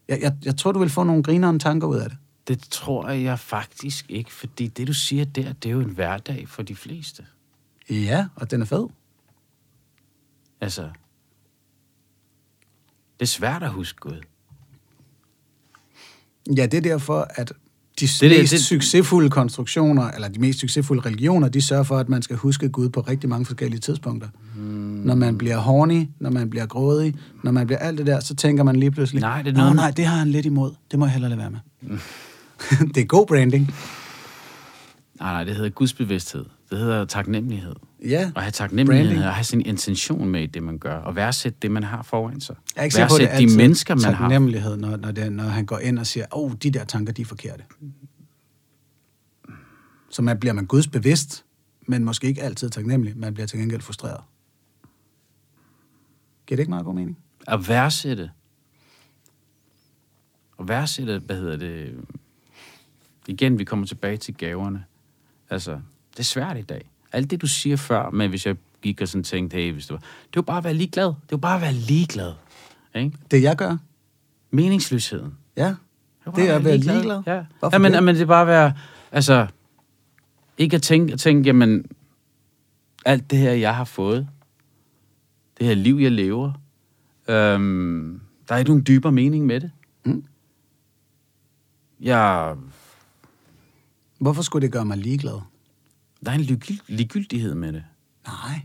Jeg, 0.08 0.18
jeg, 0.22 0.36
jeg 0.44 0.56
tror, 0.56 0.72
du 0.72 0.78
vil 0.78 0.90
få 0.90 1.02
nogle 1.02 1.22
grinerende 1.22 1.60
tanker 1.62 1.86
ud 1.86 1.96
af 1.96 2.08
det. 2.08 2.18
Det 2.48 2.60
tror 2.70 3.08
jeg 3.08 3.38
faktisk 3.38 4.06
ikke, 4.08 4.32
fordi 4.32 4.66
det, 4.66 4.86
du 4.88 4.92
siger 4.92 5.24
der, 5.24 5.52
det 5.52 5.68
er 5.68 5.72
jo 5.72 5.80
en 5.80 5.90
hverdag 5.90 6.48
for 6.48 6.62
de 6.62 6.76
fleste. 6.76 7.26
Ja, 7.90 8.26
og 8.36 8.50
den 8.50 8.62
er 8.62 8.66
fed. 8.66 8.86
Altså, 10.60 10.82
det 13.20 13.22
er 13.22 13.26
svært 13.26 13.62
at 13.62 13.70
huske 13.70 13.98
Gud. 14.00 14.20
Ja, 16.56 16.66
det 16.66 16.74
er 16.74 16.80
derfor, 16.80 17.26
at 17.30 17.48
de 18.00 18.06
det- 18.06 18.20
det, 18.20 18.30
mest 18.30 18.40
det- 18.40 18.58
det, 18.58 18.66
succesfulde 18.66 19.30
konstruktioner, 19.30 20.10
eller 20.10 20.28
de 20.28 20.40
mest 20.40 20.58
succesfulde 20.58 21.02
religioner, 21.06 21.48
de 21.48 21.60
sørger 21.62 21.82
for, 21.82 21.98
at 21.98 22.08
man 22.08 22.22
skal 22.22 22.36
huske 22.36 22.68
Gud 22.68 22.88
på 22.88 23.00
rigtig 23.00 23.28
mange 23.28 23.46
forskellige 23.46 23.80
tidspunkter. 23.80 24.28
Hmm. 24.56 24.64
Når 25.04 25.14
man 25.14 25.38
bliver 25.38 25.56
horny, 25.56 26.06
når 26.20 26.30
man 26.30 26.50
bliver 26.50 26.66
grådig, 26.66 27.14
når 27.44 27.52
man 27.52 27.66
bliver 27.66 27.78
alt 27.78 27.98
det 27.98 28.06
der, 28.06 28.20
så 28.20 28.34
tænker 28.34 28.62
man 28.64 28.76
lige 28.76 28.90
pludselig, 28.90 29.20
Nej, 29.20 29.42
det 29.42 29.52
er 29.52 29.56
noget- 29.56 29.76
nej, 29.76 29.90
det 29.90 30.04
har 30.06 30.16
han 30.18 30.28
lidt 30.30 30.46
imod. 30.46 30.70
Det 30.90 30.98
må 30.98 31.04
jeg 31.04 31.12
hellere 31.12 31.30
lade 31.30 31.40
være 31.40 31.50
med. 31.50 31.98
det 32.94 33.00
er 33.00 33.04
god 33.06 33.26
branding. 33.26 33.74
Nej, 35.20 35.32
nej, 35.32 35.44
det 35.44 35.54
hedder 35.56 35.70
gudsbevidsthed. 35.70 36.44
Det 36.70 36.78
hedder 36.78 37.04
taknemmelighed. 37.04 37.74
Ja, 38.04 38.32
At 38.36 38.42
have 38.42 38.50
taknemmelighed, 38.50 39.24
og 39.24 39.34
have 39.34 39.44
sin 39.44 39.60
intention 39.60 40.28
med 40.28 40.42
i 40.42 40.46
det, 40.46 40.62
man 40.62 40.78
gør, 40.78 40.96
og 40.96 41.16
værdsætte 41.16 41.58
det, 41.62 41.70
man 41.70 41.82
har 41.82 42.02
foran 42.02 42.40
sig. 42.40 42.56
jeg 42.76 42.80
er 42.80 42.84
ikke 42.84 42.94
sikker 42.94 43.08
på, 43.08 43.18
det 43.18 43.28
Værdsætte 43.28 43.52
de 43.52 43.56
mennesker, 43.56 43.94
man 43.94 44.04
har. 44.04 44.12
taknemmelighed, 44.12 44.76
når, 44.76 44.96
når, 44.96 45.10
det, 45.10 45.32
når 45.32 45.44
han 45.44 45.66
går 45.66 45.78
ind 45.78 45.98
og 45.98 46.06
siger, 46.06 46.26
åh, 46.32 46.44
oh, 46.44 46.52
de 46.62 46.70
der 46.70 46.84
tanker, 46.84 47.12
de 47.12 47.22
er 47.22 47.26
forkerte. 47.26 47.64
Så 50.10 50.22
man 50.22 50.38
bliver 50.38 50.52
man 50.52 50.66
Guds 50.66 50.88
bevidst, 50.88 51.44
men 51.86 52.04
måske 52.04 52.26
ikke 52.26 52.42
altid 52.42 52.70
taknemmelig. 52.70 53.16
Man 53.16 53.34
bliver 53.34 53.46
til 53.46 53.58
gengæld 53.58 53.80
frustreret. 53.80 54.20
Giver 56.46 56.56
det 56.56 56.62
ikke 56.62 56.70
meget 56.70 56.84
god 56.84 56.94
mening? 56.94 57.18
At 57.46 57.68
værdsætte. 57.68 58.30
Og 60.56 60.68
værdsætte, 60.68 61.18
hvad 61.18 61.36
hedder 61.36 61.56
det... 61.56 62.04
Igen, 63.26 63.58
vi 63.58 63.64
kommer 63.64 63.86
tilbage 63.86 64.16
til 64.16 64.34
gaverne. 64.34 64.84
Altså, 65.50 65.80
det 66.10 66.18
er 66.18 66.22
svært 66.22 66.58
i 66.58 66.62
dag. 66.62 66.90
Alt 67.12 67.30
det, 67.30 67.40
du 67.42 67.46
siger 67.46 67.76
før, 67.76 68.10
med 68.10 68.28
hvis 68.28 68.46
jeg 68.46 68.56
gik 68.82 69.00
og 69.00 69.08
sådan 69.08 69.24
tænkte, 69.24 69.54
hey, 69.54 69.72
hvis 69.72 69.86
det 69.86 69.92
var... 69.92 69.98
Det 69.98 70.36
var 70.36 70.42
bare 70.42 70.58
at 70.58 70.64
være 70.64 70.74
ligeglad. 70.74 71.06
Det 71.06 71.30
var 71.30 71.36
bare 71.36 71.54
at 71.56 71.62
være 71.62 71.72
ligeglad. 71.72 72.32
Ikke? 72.94 73.16
Det 73.30 73.42
jeg 73.42 73.56
gør, 73.56 73.76
Meningsløsheden. 74.50 75.34
ja, 75.56 75.68
det 76.24 76.34
bare 76.34 76.46
er 76.46 76.56
at 76.56 76.64
være 76.64 76.76
ligeglad. 76.76 77.22
Ja. 77.26 77.44
Hvorfor 77.58 77.74
Jamen, 77.76 77.92
det? 77.92 77.96
jamen, 77.96 78.14
det 78.14 78.22
er 78.22 78.26
bare 78.26 78.40
at 78.40 78.46
være... 78.46 78.72
Altså, 79.12 79.46
ikke 80.58 80.76
at 80.76 80.82
tænke, 80.82 81.12
at 81.12 81.20
tænke, 81.20 81.46
jamen, 81.46 81.84
alt 83.04 83.30
det 83.30 83.38
her, 83.38 83.52
jeg 83.52 83.76
har 83.76 83.84
fået, 83.84 84.28
det 85.58 85.66
her 85.66 85.74
liv, 85.74 85.96
jeg 85.96 86.12
lever, 86.12 86.52
øhm, 87.28 88.20
der 88.48 88.54
er 88.54 88.58
ikke 88.58 88.70
nogen 88.70 88.84
dybere 88.86 89.12
mening 89.12 89.46
med 89.46 89.60
det. 89.60 89.70
Mm. 90.04 90.24
Jeg, 92.00 92.54
Hvorfor 94.18 94.42
skulle 94.42 94.62
det 94.66 94.72
gøre 94.72 94.84
mig 94.84 94.98
ligeglad? 94.98 95.40
Der 96.24 96.30
er 96.30 96.34
en 96.34 96.60
ligegyldighed 96.88 97.54
med 97.54 97.72
det. 97.72 97.84
Nej. 98.26 98.60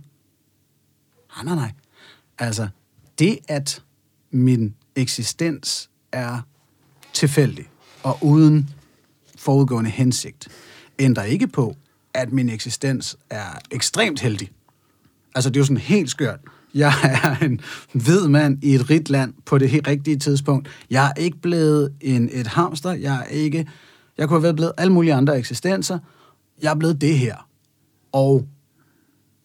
Nej, 1.36 1.46
nej, 1.46 1.56
nej. 1.56 1.72
Altså, 2.40 2.68
det 3.20 3.38
at 3.48 3.84
min 4.32 4.76
eksistens 4.96 5.90
er 6.12 6.42
tilfældig 7.14 7.70
og 8.04 8.18
uden 8.22 8.70
forudgående 9.38 9.90
hensigt, 9.90 10.48
ændrer 11.00 11.24
ikke 11.24 11.48
på, 11.48 11.76
at 12.14 12.34
min 12.34 12.50
eksistens 12.50 13.18
er 13.30 13.60
ekstremt 13.72 14.20
heldig. 14.20 14.52
Altså, 15.36 15.50
det 15.50 15.56
er 15.56 15.60
jo 15.62 15.66
sådan 15.66 15.78
helt 15.78 16.10
skørt. 16.10 16.40
Jeg 16.74 16.94
er 17.04 17.46
en 17.46 17.62
hvid 17.94 18.28
mand 18.28 18.64
i 18.64 18.76
et 18.76 18.90
rigt 18.90 19.10
land 19.10 19.34
på 19.46 19.58
det 19.58 19.70
helt 19.70 19.88
rigtige 19.88 20.20
tidspunkt. 20.20 20.70
Jeg 20.90 21.06
er 21.06 21.14
ikke 21.14 21.38
blevet 21.38 21.94
en, 22.02 22.30
et 22.32 22.48
hamster. 22.48 22.92
Jeg 22.92 23.20
er 23.20 23.24
ikke... 23.24 23.68
Jeg 24.18 24.28
kunne 24.28 24.36
have 24.36 24.44
været 24.44 24.56
blevet 24.56 24.72
alle 24.78 24.94
mulige 24.94 25.14
andre 25.14 25.40
eksistenser. 25.40 26.00
Jeg 26.64 26.72
er 26.72 26.76
blevet 26.76 27.02
det 27.02 27.18
her. 27.18 27.48
Og 28.12 28.48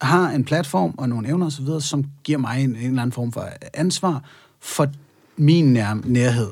har 0.00 0.30
en 0.30 0.44
platform 0.44 0.94
og 0.98 1.08
nogle 1.08 1.28
evner 1.28 1.46
osv., 1.46 1.66
som 1.80 2.04
giver 2.24 2.38
mig 2.38 2.64
en, 2.64 2.70
en 2.70 2.76
eller 2.76 3.02
anden 3.02 3.12
form 3.12 3.32
for 3.32 3.48
ansvar 3.74 4.24
for 4.60 4.86
min 5.36 5.72
nær, 5.72 5.94
nærhed. 6.04 6.50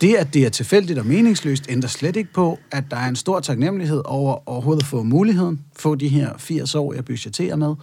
Det, 0.00 0.14
at 0.14 0.34
det 0.34 0.46
er 0.46 0.48
tilfældigt 0.50 0.98
og 0.98 1.06
meningsløst, 1.06 1.66
ændrer 1.68 1.88
slet 1.88 2.16
ikke 2.16 2.32
på, 2.32 2.58
at 2.70 2.84
der 2.90 2.96
er 2.96 3.08
en 3.08 3.16
stor 3.16 3.40
taknemmelighed 3.40 4.02
over 4.04 4.48
overhovedet 4.48 4.82
at 4.82 4.86
få 4.86 5.02
muligheden, 5.02 5.60
få 5.78 5.94
de 5.94 6.08
her 6.08 6.38
80 6.38 6.74
år, 6.74 6.94
jeg 6.94 7.04
budgeterer 7.04 7.56
med, 7.56 7.74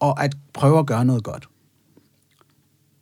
og 0.00 0.24
at 0.24 0.36
prøve 0.52 0.78
at 0.78 0.86
gøre 0.86 1.04
noget 1.04 1.24
godt. 1.24 1.48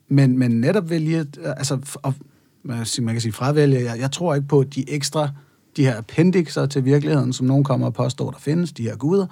Men, 0.08 0.38
men 0.38 0.50
netop 0.50 0.90
vælge, 0.90 1.26
altså, 1.44 1.98
og, 2.02 2.14
man 2.62 2.76
kan 2.76 2.86
sige- 2.86 3.04
man 3.04 3.14
kan 3.14 3.20
sige 3.22 3.32
fravælge, 3.32 3.82
jeg, 3.84 3.98
jeg 3.98 4.12
tror 4.12 4.34
ikke 4.34 4.48
på 4.48 4.62
de 4.64 4.90
ekstra, 4.90 5.28
de 5.76 5.84
her 5.84 5.98
appendixer 5.98 6.66
til 6.66 6.84
virkeligheden, 6.84 7.32
som 7.32 7.46
nogen 7.46 7.64
kommer 7.64 7.86
og 7.86 7.94
påstår, 7.94 8.30
der 8.30 8.38
findes, 8.38 8.72
de 8.72 8.82
her 8.82 8.96
guder, 8.96 9.26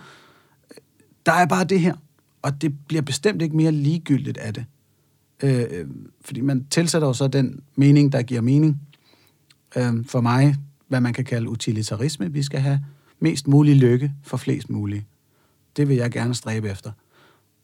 der 1.27 1.33
er 1.33 1.47
bare 1.47 1.65
det 1.65 1.81
her, 1.81 1.95
og 2.43 2.63
det 2.63 2.75
bliver 2.89 3.03
bestemt 3.03 3.43
ikke 3.43 3.57
mere 3.57 3.73
ligegyldigt 3.73 4.39
af 4.39 4.55
det. 4.55 4.65
Øh, 5.43 5.65
øh, 5.71 5.87
fordi 6.21 6.41
man 6.41 6.67
tilsætter 6.71 7.09
jo 7.09 7.15
så 7.15 7.29
den 7.29 7.61
mening, 7.77 8.13
der 8.13 8.23
giver 8.23 8.41
mening. 8.41 8.81
Øh, 9.77 10.05
for 10.07 10.21
mig, 10.21 10.57
hvad 10.89 11.01
man 11.01 11.13
kan 11.13 11.25
kalde 11.25 11.49
utilitarisme. 11.49 12.33
Vi 12.33 12.43
skal 12.43 12.61
have 12.61 12.81
mest 13.21 13.49
mulig 13.49 13.77
lykke 13.77 14.13
for 14.23 14.37
flest 14.37 14.71
mulige. 14.71 15.07
Det 15.77 15.89
vil 15.89 15.97
jeg 15.97 16.11
gerne 16.11 16.35
stræbe 16.35 16.71
efter. 16.71 16.91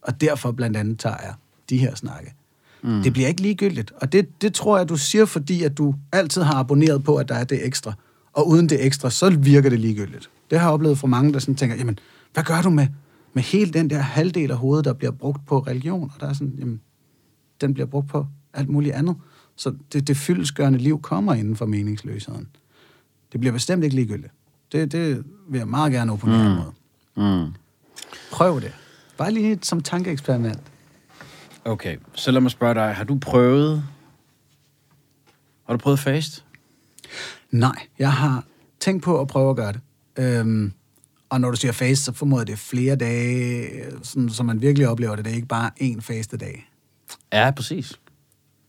Og 0.03 0.21
derfor 0.21 0.53
blandt 0.53 0.77
andet 0.77 0.99
tager 0.99 1.17
jeg 1.23 1.35
de 1.71 1.79
her 1.79 1.95
snakke. 1.95 2.35
Mm. 2.83 3.03
Det 3.03 3.13
bliver 3.13 3.29
ikke 3.29 3.43
ligegyldigt. 3.43 3.93
Og 3.93 4.13
det, 4.13 4.43
det 4.43 4.55
tror 4.55 4.79
jeg, 4.79 4.89
du 4.89 4.97
siger, 4.97 5.25
fordi 5.25 5.63
at 5.63 5.79
du 5.79 5.95
altid 6.13 6.43
har 6.43 6.55
abonneret 6.55 7.05
på, 7.05 7.17
at 7.17 7.29
der 7.29 7.35
er 7.35 7.45
det 7.45 7.67
ekstra. 7.67 7.93
Og 8.35 8.49
uden 8.49 8.69
det 8.69 8.87
ekstra, 8.87 9.11
så 9.11 9.31
virker 9.31 9.71
det 9.71 9.81
ligegyldigt. 9.81 10.31
Det 10.51 10.59
har 10.59 10.67
jeg 10.67 10.75
oplevet 10.75 10.99
fra 10.99 11.07
mange, 11.07 11.33
der 11.33 11.39
sådan 11.39 11.55
tænker, 11.55 11.77
jamen, 11.77 11.99
hvad 12.33 12.45
gør 12.45 12.63
du 12.63 12.71
med, 12.71 12.87
med 13.33 13.43
hele 13.43 13.73
den 13.73 13.91
der 13.91 13.99
halvdel 13.99 14.51
af 14.51 14.57
hovedet, 14.57 14.85
der 14.85 14.93
bliver 14.93 15.11
brugt 15.11 15.47
på 15.47 15.59
religion? 15.59 16.13
Og 16.15 16.21
der 16.21 16.29
er 16.29 16.33
sådan, 16.33 16.55
jamen, 16.59 16.81
den 17.61 17.75
bliver 17.75 17.87
brugt 17.87 18.09
på 18.09 18.27
alt 18.55 18.69
muligt 18.69 18.95
andet. 18.95 19.17
Så 19.57 19.75
det, 19.93 20.09
det 20.09 20.17
fyldesgørende 20.17 20.79
liv 20.79 21.03
kommer 21.03 21.35
inden 21.35 21.57
for 21.57 21.67
meningsløsheden. 21.67 22.49
Det 23.33 23.41
bliver 23.41 23.53
bestemt 23.53 23.85
ikke 23.85 23.97
ligegyldigt. 23.97 24.33
Det, 24.73 24.93
det 24.93 25.25
vil 25.49 25.59
jeg 25.59 25.69
meget 25.69 25.93
gerne 25.93 26.13
opponere 26.13 26.49
mm. 26.49 26.55
mod. 26.55 27.45
Mm. 27.47 27.53
Prøv 28.33 28.61
det. 28.61 28.73
Bare 29.19 29.31
lige 29.31 29.59
som 29.63 29.83
tankeeksperiment. 29.83 30.61
Okay, 31.65 31.97
så 32.15 32.31
lad 32.31 32.41
mig 32.41 32.51
spørge 32.51 32.75
dig. 32.75 32.95
Har 32.95 33.05
du 33.05 33.19
prøvet... 33.19 33.85
Har 35.67 35.75
du 35.75 35.79
prøvet 35.79 35.99
fast? 35.99 36.44
Nej, 37.51 37.87
jeg 37.99 38.13
har 38.13 38.45
tænkt 38.81 39.03
på 39.03 39.21
at 39.21 39.29
prøve 39.29 39.51
at 39.51 39.57
gøre 39.57 39.73
det. 39.73 39.81
Øhm, 40.19 40.73
og 41.31 41.41
når 41.41 41.51
du 41.51 41.57
siger 41.57 41.73
fast, 41.73 42.05
så 42.05 42.13
formoder 42.13 42.45
det 42.45 42.53
er 42.53 42.57
flere 42.57 42.97
dage, 42.97 43.69
sådan, 44.03 44.31
så 44.31 44.43
man 44.43 44.61
virkelig 44.61 44.89
oplever 44.89 45.17
det. 45.17 45.25
Det 45.25 45.31
er 45.31 45.35
ikke 45.35 45.49
bare 45.49 45.71
én 45.81 46.01
faste 46.01 46.37
dag. 46.37 46.71
Ja, 47.33 47.51
præcis. 47.51 48.01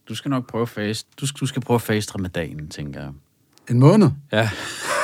Du 0.10 0.16
skal 0.16 0.30
nok 0.30 0.50
prøve 0.50 0.68
fast. 0.68 1.08
Du 1.20 1.28
skal, 1.28 1.40
du 1.40 1.46
skal 1.46 1.62
prøve 1.62 1.80
fast 1.80 2.16
ramadanen, 2.16 2.70
tænker 2.70 3.02
jeg. 3.02 3.12
En 3.70 3.80
måned? 3.80 4.10
Ja. 4.32 4.50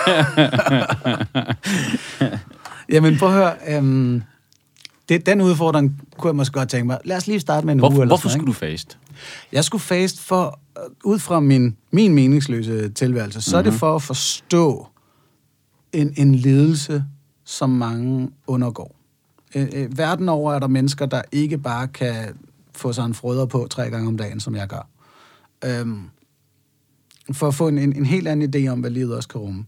Jamen 2.89 3.17
prøv 3.17 3.29
at 3.29 3.35
høre, 3.35 3.55
øhm, 3.67 4.21
det, 5.11 5.25
den 5.25 5.41
udfordring 5.41 6.01
kunne 6.17 6.27
jeg 6.29 6.35
måske 6.35 6.53
godt 6.53 6.69
tænke 6.69 6.87
mig. 6.87 6.99
Lad 7.05 7.17
os 7.17 7.27
lige 7.27 7.39
starte 7.39 7.65
med 7.65 7.73
en 7.73 7.79
Hvorfor, 7.79 7.95
uge 7.95 8.01
eller 8.03 8.09
hvorfor 8.09 8.29
sådan, 8.29 8.39
skulle 8.39 8.53
du 8.53 8.59
fast? 8.59 8.97
Jeg 9.51 9.63
skulle 9.63 9.81
fast 9.81 10.19
for, 10.19 10.59
øh, 10.77 10.83
ud 11.03 11.19
fra 11.19 11.39
min, 11.39 11.77
min 11.91 12.13
meningsløse 12.13 12.89
tilværelse, 12.89 13.41
så 13.41 13.57
mm-hmm. 13.57 13.67
er 13.67 13.71
det 13.71 13.79
for 13.79 13.95
at 13.95 14.01
forstå 14.01 14.87
en, 15.93 16.13
en 16.17 16.35
lidelse, 16.35 17.03
som 17.45 17.69
mange 17.69 18.29
undergår. 18.47 18.95
Øh, 19.55 19.67
øh, 19.73 19.97
verden 19.97 20.29
over 20.29 20.53
er 20.53 20.59
der 20.59 20.67
mennesker, 20.67 21.05
der 21.05 21.21
ikke 21.31 21.57
bare 21.57 21.87
kan 21.87 22.15
få 22.75 22.93
sig 22.93 23.05
en 23.05 23.13
frøder 23.13 23.45
på 23.45 23.67
tre 23.69 23.89
gange 23.89 24.07
om 24.07 24.17
dagen, 24.17 24.39
som 24.39 24.55
jeg 24.55 24.67
gør. 24.67 24.87
Øhm, 25.65 26.01
for 27.31 27.47
at 27.47 27.55
få 27.55 27.67
en, 27.67 27.77
en, 27.77 27.95
en 27.95 28.05
helt 28.05 28.27
anden 28.27 28.55
idé 28.55 28.67
om, 28.67 28.79
hvad 28.79 28.89
livet 28.89 29.15
også 29.15 29.29
kan 29.29 29.41
rumme. 29.41 29.65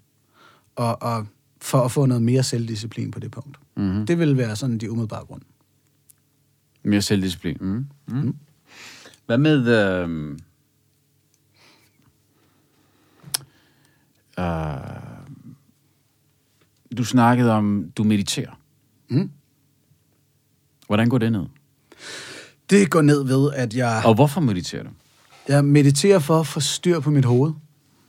Og, 0.76 1.02
og 1.02 1.26
for 1.64 1.82
at 1.82 1.92
få 1.92 2.06
noget 2.06 2.24
mere 2.24 2.44
selvdisciplin 2.44 3.12
på 3.12 3.20
det 3.20 3.32
punkt. 3.32 3.58
Mm-hmm. 3.76 4.06
Det 4.06 4.20
vil 4.20 4.38
være 4.38 4.56
sådan 4.56 4.78
de 4.78 4.92
umiddelbare 4.92 5.26
grund. 5.26 5.42
Mere 6.84 7.02
selvdisciplin. 7.02 7.58
Mm. 7.62 7.88
Mm. 8.08 8.36
Hvad 9.26 9.38
med... 9.38 9.68
Øh... 9.68 10.38
Uh... 14.38 14.44
Du 16.98 17.04
snakkede 17.04 17.52
om, 17.52 17.92
du 17.98 18.04
mediterer. 18.04 18.60
Mm. 19.10 19.32
Hvordan 20.88 21.10
går 21.10 21.18
det 21.18 21.32
ned? 21.32 21.46
Det 22.70 22.92
går 22.92 23.02
ned 23.02 23.24
ved, 23.24 23.52
at 23.54 23.76
jeg... 23.76 24.02
Og 24.06 24.16
hvorfor 24.16 24.42
mediterer 24.42 24.84
du? 24.84 24.90
Jeg 25.48 25.66
mediterer 25.66 26.20
for 26.20 26.40
at 26.40 26.48
få 26.48 26.60
styr 26.60 27.00
på 27.00 27.12
mit 27.12 27.26
hoved, 27.26 27.54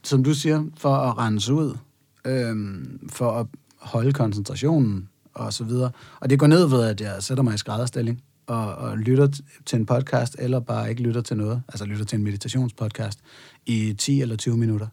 som 0.03 0.23
du 0.23 0.33
siger, 0.33 0.65
for 0.77 0.95
at 0.95 1.17
rense 1.17 1.53
ud, 1.53 1.77
øhm, 2.25 3.09
for 3.11 3.31
at 3.31 3.47
holde 3.79 4.13
koncentrationen 4.13 5.09
og 5.33 5.53
så 5.53 5.63
videre. 5.63 5.91
Og 6.19 6.29
det 6.29 6.39
går 6.39 6.47
ned 6.47 6.67
ved, 6.69 6.83
at 6.83 7.01
jeg 7.01 7.23
sætter 7.23 7.43
mig 7.43 7.53
i 7.55 7.57
skrædderstilling 7.57 8.23
og, 8.47 8.75
og 8.75 8.97
lytter 8.97 9.27
til 9.65 9.79
en 9.79 9.85
podcast, 9.85 10.35
eller 10.39 10.59
bare 10.59 10.89
ikke 10.89 11.01
lytter 11.01 11.21
til 11.21 11.37
noget, 11.37 11.63
altså 11.67 11.85
lytter 11.85 12.05
til 12.05 12.17
en 12.17 12.23
meditationspodcast 12.23 13.19
i 13.65 13.93
10 13.97 14.21
eller 14.21 14.35
20 14.35 14.57
minutter, 14.57 14.87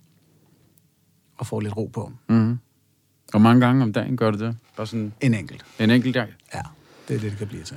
og 1.39 1.47
får 1.47 1.61
lidt 1.61 1.77
ro 1.77 1.87
på. 1.87 2.13
Mm. 2.29 2.59
Hvor 3.31 3.39
mange 3.39 3.67
gange 3.67 3.83
om 3.83 3.93
dagen 3.93 4.17
gør 4.17 4.31
du 4.31 4.39
det? 4.39 4.57
Bare 4.77 4.87
sådan 4.87 5.13
En 5.21 5.35
enkelt. 5.35 5.65
en 5.79 5.91
enkelt 5.91 6.15
dag? 6.15 6.27
Ja, 6.55 6.61
det 7.09 7.17
er 7.17 7.21
det, 7.21 7.31
det 7.31 7.39
kan 7.39 7.49
blive 7.49 7.63
til. 7.63 7.77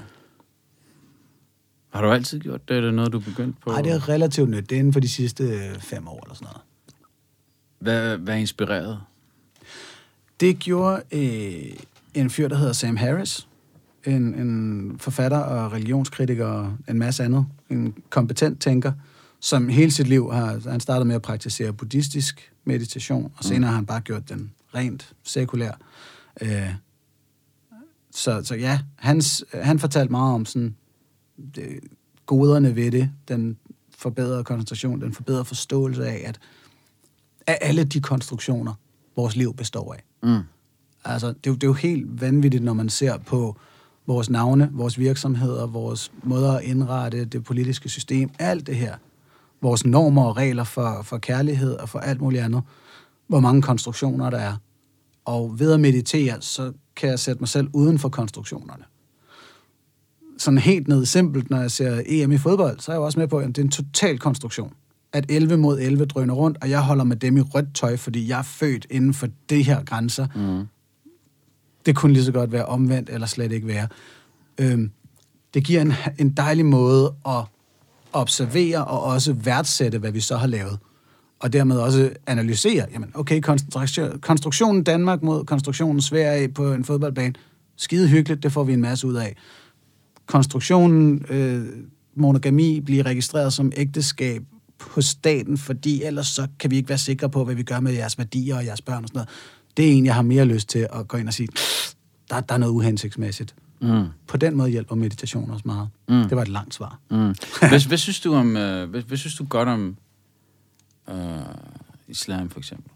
Har 1.94 2.02
du 2.02 2.12
altid 2.12 2.40
gjort 2.40 2.70
det? 2.70 2.78
Er 2.78 2.82
det 2.82 2.94
noget, 2.94 3.12
du 3.14 3.18
er 3.18 3.22
begyndt 3.24 3.62
på? 3.62 3.70
Nej, 3.70 3.82
det 3.82 3.92
er 3.92 4.10
relativt 4.10 4.50
nyt. 4.50 4.70
Det 4.70 4.76
er 4.76 4.80
inden 4.80 4.94
for 4.94 5.00
de 5.00 5.10
sidste 5.10 5.60
fem 5.80 6.08
år 6.08 6.24
eller 6.24 6.36
sådan 6.36 6.46
noget. 6.46 6.62
Hvad, 7.80 8.18
hvad 8.18 8.34
er 8.34 8.38
inspireret? 8.38 9.00
Det 10.40 10.60
gjorde 10.60 11.02
øh, 11.12 11.78
en 12.14 12.30
fyr, 12.30 12.48
der 12.48 12.56
hedder 12.56 12.74
Sam 12.74 12.96
Harris. 12.96 13.48
En, 14.06 14.36
en 14.36 15.00
forfatter 15.00 15.38
og 15.38 15.72
religionskritiker 15.72 16.46
og 16.46 16.78
en 16.90 17.00
masse 17.00 17.24
andet. 17.24 17.46
En 17.70 17.96
kompetent 18.10 18.62
tænker, 18.62 18.92
som 19.40 19.70
hele 19.70 19.92
sit 19.92 20.08
liv 20.08 20.32
har... 20.32 20.70
Han 20.70 20.80
startet 20.80 21.08
med 21.08 21.16
at 21.16 21.22
praktisere 21.22 21.74
buddhistisk 21.74 22.52
meditation, 22.64 23.32
og 23.38 23.44
senere 23.44 23.70
har 23.70 23.76
han 23.76 23.86
bare 23.86 24.02
gjort 24.02 24.30
den 24.30 24.52
rent 24.76 25.14
sekulær. 25.24 25.72
Øh, 26.42 26.74
så, 28.12 28.42
så 28.44 28.56
ja, 28.56 28.80
hans, 28.96 29.46
han 29.54 29.80
fortalte 29.80 30.12
meget 30.12 30.34
om 30.34 30.46
sådan, 30.46 30.76
det, 31.56 31.80
goderne 32.26 32.76
ved 32.76 32.92
det, 32.92 33.12
den 33.28 33.58
forbedrede 33.98 34.44
koncentration, 34.44 35.02
den 35.02 35.14
forbedrede 35.14 35.46
forståelse 35.46 36.08
af, 36.08 36.24
at 36.26 36.40
af 37.48 37.58
alle 37.62 37.84
de 37.84 38.02
konstruktioner, 38.02 38.74
vores 39.16 39.36
liv 39.36 39.54
består 39.56 39.94
af. 39.94 40.04
Mm. 40.24 40.40
Altså, 41.06 41.28
det, 41.28 41.36
er 41.48 41.52
jo- 41.52 41.56
det 41.56 41.64
er 41.64 41.68
jo 41.68 41.74
helt 41.74 42.22
vanvittigt, 42.22 42.64
når 42.64 42.74
man 42.74 42.90
ser 42.90 43.18
på 43.18 43.56
vores 44.08 44.30
navne, 44.30 44.70
vores 44.74 45.00
virksomheder, 45.00 45.68
vores 45.68 46.12
måder 46.24 46.52
at 46.58 46.64
indrette 46.64 47.26
det 47.26 47.44
politiske 47.44 47.90
system, 47.90 48.30
alt 48.40 48.68
det 48.68 48.76
her. 48.76 48.96
Vores 49.62 49.86
normer 49.86 50.24
og 50.26 50.38
regler 50.38 50.64
for, 50.64 51.02
for 51.04 51.18
kærlighed 51.18 51.74
og 51.74 51.90
for 51.90 52.00
alt 52.00 52.22
muligt 52.22 52.44
andet. 52.44 52.64
Hvor 53.28 53.40
mange 53.40 53.62
konstruktioner 53.62 54.30
der 54.30 54.38
er. 54.38 54.56
Og 55.26 55.60
ved 55.60 55.74
at 55.74 55.80
meditere, 55.80 56.42
så 56.42 56.74
kan 56.96 57.10
jeg 57.10 57.20
sætte 57.20 57.42
mig 57.42 57.48
selv 57.50 57.68
uden 57.74 58.00
for 58.00 58.10
konstruktionerne. 58.10 58.84
Sådan 60.38 60.58
helt 60.58 60.88
ned 60.88 61.06
simpelt, 61.06 61.50
når 61.50 61.60
jeg 61.62 61.72
ser 61.72 62.02
EM 62.06 62.32
i 62.32 62.38
fodbold, 62.38 62.80
så 62.80 62.92
er 62.92 62.96
jeg 62.96 63.00
jo 63.00 63.06
også 63.06 63.20
med 63.20 63.28
på, 63.28 63.38
at 63.38 63.48
det 63.48 63.58
er 63.58 63.62
en 63.64 63.72
total 63.72 64.20
konstruktion. 64.20 64.74
At 65.16 65.26
11 65.30 65.58
mod 65.58 65.80
11 65.80 66.06
drøner 66.06 66.34
rundt, 66.34 66.58
og 66.62 66.70
jeg 66.70 66.82
holder 66.82 67.04
med 67.04 67.16
dem 67.16 67.38
i 67.38 67.42
rødt 67.42 67.76
tøj, 67.76 67.98
fordi 67.98 68.30
jeg 68.30 68.40
er 68.40 68.44
født 68.44 68.88
inden 68.90 69.14
for 69.14 69.28
det 69.50 69.66
her 69.66 69.84
grænser. 69.84 70.28
Mm. 70.36 70.68
Det 71.86 71.96
kunne 71.96 72.14
lige 72.14 72.24
så 72.24 72.32
godt 72.32 72.52
være 72.52 72.66
omvendt, 72.66 73.10
eller 73.10 73.28
slet 73.28 73.52
ikke 73.52 73.68
være. 73.68 73.88
Øhm, 74.58 74.92
det 75.54 75.64
giver 75.64 75.82
en, 75.82 75.94
en 76.18 76.30
dejlig 76.30 76.66
måde 76.66 77.14
at 77.28 77.44
observere 78.14 78.86
og 78.86 79.04
også 79.04 79.34
værdsætte, 79.34 79.98
hvad 79.98 80.12
vi 80.12 80.20
så 80.20 80.38
har 80.38 80.48
lavet. 80.48 80.80
Og 81.40 81.54
dermed 81.54 81.78
også 81.78 82.10
analysere, 82.28 82.86
jamen 82.94 83.12
okay, 83.14 83.42
konstruktion, 83.42 84.20
konstruktionen 84.20 84.84
Danmark 84.84 85.24
mod 85.24 85.46
konstruktionen 85.46 86.02
Sverige 86.02 86.50
på 86.50 86.74
en 86.74 86.86
fodboldbane, 86.86 87.34
skide 87.76 88.08
hyggeligt, 88.08 88.44
det 88.44 88.52
får 88.52 88.64
vi 88.64 88.74
en 88.74 88.82
masse 88.82 89.08
ud 89.08 89.16
af. 89.16 89.36
Konstruktionen 90.26 91.26
øh, 91.30 91.66
monogami 92.16 92.80
bliver 92.80 93.06
registreret 93.06 93.54
som 93.54 93.72
ægteskab 93.76 94.44
på 94.80 95.02
staten, 95.02 95.58
fordi 95.58 96.04
ellers 96.04 96.28
så 96.28 96.48
kan 96.60 96.72
vi 96.72 96.76
ikke 96.76 96.90
være 96.90 96.98
sikre 96.98 97.30
på, 97.30 97.46
hvad 97.46 97.56
vi 97.56 97.64
gør 97.64 97.80
med 97.80 97.94
jeres 97.94 98.18
værdier 98.18 98.56
og 98.56 98.66
jeres 98.66 98.82
børn 98.82 99.04
og 99.04 99.08
sådan 99.08 99.18
noget. 99.18 99.30
Det 99.78 99.88
er 99.88 99.92
en, 99.92 100.06
jeg 100.06 100.16
har 100.16 100.22
mere 100.22 100.46
lyst 100.46 100.70
til 100.70 100.88
at 100.94 101.08
gå 101.08 101.18
ind 101.18 101.28
og 101.28 101.34
sige, 101.34 101.48
der, 102.30 102.40
der 102.42 102.54
er 102.54 102.58
noget 102.58 102.74
uhensigtsmæssigt. 102.74 103.56
Mm. 103.82 104.06
På 104.28 104.38
den 104.38 104.56
måde 104.58 104.70
hjælper 104.70 104.96
meditation 104.96 105.52
også 105.52 105.64
meget. 105.66 105.90
Mm. 106.10 106.24
Det 106.24 106.36
var 106.36 106.42
et 106.42 106.48
langt 106.48 106.74
svar. 106.74 107.00
Mm. 107.12 107.18
Hvad, 107.70 107.88
hvad 107.88 107.98
synes 107.98 108.20
du 108.20 108.34
om, 108.34 108.58
øh, 108.58 108.90
hvad, 108.90 109.02
hvad 109.02 109.18
synes 109.18 109.36
du 109.36 109.46
godt 109.46 109.70
om 109.70 109.98
øh, 111.10 111.16
islam 112.08 112.50
for 112.50 112.60
eksempel? 112.60 112.92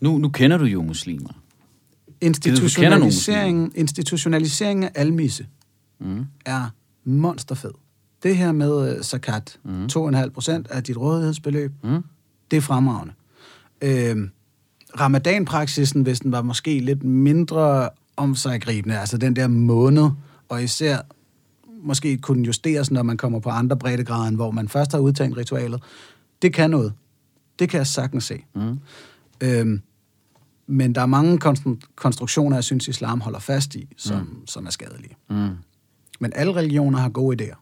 Nu, 0.00 0.18
nu 0.18 0.28
kender 0.28 0.56
du 0.58 0.64
jo 0.64 0.82
muslimer. 0.82 1.30
Institutionalisering, 2.20 3.72
institutionalisering 3.74 4.84
af 4.84 4.90
almisse 4.94 5.46
Mm. 5.98 6.26
er 6.44 6.68
monsterfed. 7.04 7.70
Det 8.24 8.36
her 8.36 8.52
med 8.52 8.96
uh, 8.96 9.02
zakat, 9.02 9.58
Mm. 9.64 9.86
2,5 9.86 10.28
procent 10.28 10.66
af 10.70 10.84
dit 10.84 10.96
rådighedsbeløb, 10.96 11.72
Mm. 11.84 12.04
det 12.50 12.56
er 12.56 12.60
fremragende. 12.60 13.12
Øhm, 13.82 14.30
Ramadanpraksisen, 15.00 16.02
hvis 16.02 16.20
den 16.20 16.32
var 16.32 16.42
måske 16.42 16.78
lidt 16.80 17.04
mindre 17.04 17.88
omsaggribende, 18.16 18.98
altså 18.98 19.18
den 19.18 19.36
der 19.36 19.46
måned, 19.48 20.10
og 20.48 20.62
især 20.62 20.98
måske 21.82 22.16
kunne 22.18 22.46
justeres, 22.46 22.90
når 22.90 23.02
man 23.02 23.16
kommer 23.16 23.38
på 23.40 23.48
andre 23.50 23.76
breddegrader, 23.76 24.30
hvor 24.36 24.50
man 24.50 24.68
først 24.68 24.92
har 24.92 24.98
udtænkt 24.98 25.36
ritualet, 25.36 25.82
det 26.42 26.52
kan 26.52 26.70
noget. 26.70 26.92
Det 27.58 27.68
kan 27.68 27.78
jeg 27.78 27.86
sagtens 27.86 28.24
se. 28.24 28.44
Mm. 28.54 28.78
Øhm, 29.40 29.80
men 30.66 30.94
der 30.94 31.00
er 31.00 31.06
mange 31.06 31.38
konstru- 31.44 31.94
konstruktioner, 31.96 32.56
jeg 32.56 32.64
synes, 32.64 32.88
islam 32.88 33.20
holder 33.20 33.38
fast 33.38 33.74
i, 33.74 33.88
som, 33.96 34.18
mm. 34.20 34.46
som 34.46 34.66
er 34.66 34.70
skadelige. 34.70 35.16
Mm. 35.30 35.48
Men 36.20 36.32
alle 36.34 36.54
religioner 36.54 36.98
har 36.98 37.08
gode 37.08 37.42
idéer. 37.44 37.56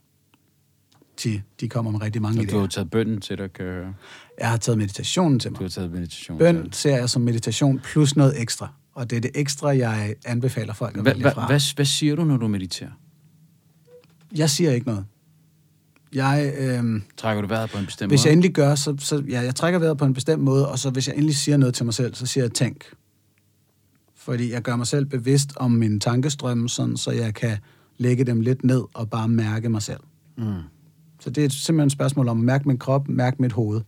De, 1.25 1.43
de 1.61 1.69
kommer 1.69 1.91
med 1.91 2.03
rigtig 2.03 2.23
mange 2.23 2.41
Og 2.41 2.51
du 2.51 2.59
har 2.59 2.67
idéer. 2.67 2.69
taget 2.71 2.91
bønden 2.91 3.21
til 3.21 3.39
dig, 3.39 3.53
kan 3.53 3.67
jeg 3.67 3.75
høre. 3.75 3.95
Jeg 4.41 4.51
har 4.51 4.57
taget 4.57 4.79
meditationen 4.79 5.39
til 5.41 5.51
Du 5.51 5.55
mig. 5.55 5.65
har 5.65 5.69
taget 5.69 5.91
meditation 5.91 6.39
til 6.39 6.45
Bøn 6.45 6.63
dig. 6.65 6.75
ser 6.75 6.97
jeg 6.97 7.11
som 7.11 7.23
meditation 7.23 7.81
plus 7.85 8.17
noget 8.17 8.41
ekstra. 8.41 8.73
Og 8.95 9.11
det 9.11 9.17
er 9.17 9.21
det 9.21 9.31
ekstra, 9.35 9.69
jeg 9.77 10.15
anbefaler 10.25 10.75
folk 10.75 10.97
at 10.97 11.03
Hva, 11.03 11.11
vælge 11.11 11.23
hva, 11.23 11.31
fra. 11.31 11.47
hvad, 11.47 11.75
hvad 11.77 11.85
siger 11.87 12.17
du, 12.17 12.25
når 12.25 12.37
du 12.37 12.49
mediterer? 12.49 12.91
Jeg 14.37 14.51
siger 14.51 14.73
ikke 14.73 14.87
noget. 14.87 15.05
Jeg, 16.13 16.53
øhm, 16.59 17.03
Trækker 17.17 17.43
du 17.43 17.49
vejret 17.49 17.71
på 17.71 17.79
en 17.79 17.85
bestemt 17.87 18.11
hvis 18.11 18.25
jeg 18.25 18.29
måde? 18.31 18.33
endelig 18.33 18.55
gør, 18.55 18.75
så, 18.75 18.97
så 18.99 19.23
ja, 19.29 19.41
jeg 19.41 19.55
trækker 19.55 19.79
vejret 19.79 19.99
på 19.99 20.05
en 20.05 20.15
bestemt 20.15 20.43
måde, 20.43 20.69
og 20.69 20.79
så 20.79 20.91
hvis 20.91 21.09
jeg 21.09 21.15
endelig 21.17 21.37
siger 21.37 21.57
noget 21.57 21.75
til 21.75 21.85
mig 21.85 21.95
selv, 21.95 22.15
så 22.15 22.27
siger 22.27 22.45
jeg 22.45 22.53
tænk. 22.53 22.85
Fordi 24.17 24.53
jeg 24.53 24.63
gør 24.63 24.77
mig 24.77 24.87
selv 24.87 25.07
bevidst 25.07 25.53
om 25.57 25.71
mine 25.71 26.01
tankestrømme, 26.01 26.69
sådan, 26.69 26.97
så 26.97 27.11
jeg 27.11 27.35
kan 27.35 27.59
lægge 27.99 28.25
dem 28.25 28.41
lidt 28.41 28.65
ned 28.65 28.83
og 28.95 29.11
bare 29.11 29.29
mærke 29.29 29.69
mig 29.69 29.83
selv. 29.83 30.01
Mm. 30.39 30.45
Så 31.23 31.31
det 31.31 31.45
er 31.45 31.49
simpelthen 31.49 31.87
et 31.87 31.93
spørgsmål 31.93 32.29
om 32.29 32.39
at 32.39 32.45
mærke 32.45 32.69
min 32.69 32.79
krop, 32.79 33.09
mærke 33.09 33.37
mit 33.43 33.53
hoved, 33.53 33.81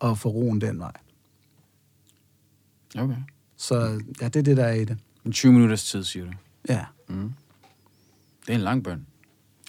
og 0.00 0.18
få 0.18 0.28
roen 0.28 0.60
den 0.60 0.78
vej. 0.78 0.92
Okay. 2.98 3.16
Så 3.56 4.00
ja, 4.20 4.28
det 4.28 4.36
er 4.36 4.42
det, 4.42 4.56
der 4.56 4.64
er 4.64 4.72
i 4.74 4.84
det. 4.84 4.96
En 5.24 5.32
20 5.32 5.52
minutters 5.52 5.84
tid, 5.84 6.04
siger 6.04 6.24
du. 6.26 6.30
Ja, 6.68 6.84
Det 8.46 8.50
er 8.50 8.54
en 8.54 8.60
lang 8.60 8.84
bøn. 8.84 9.06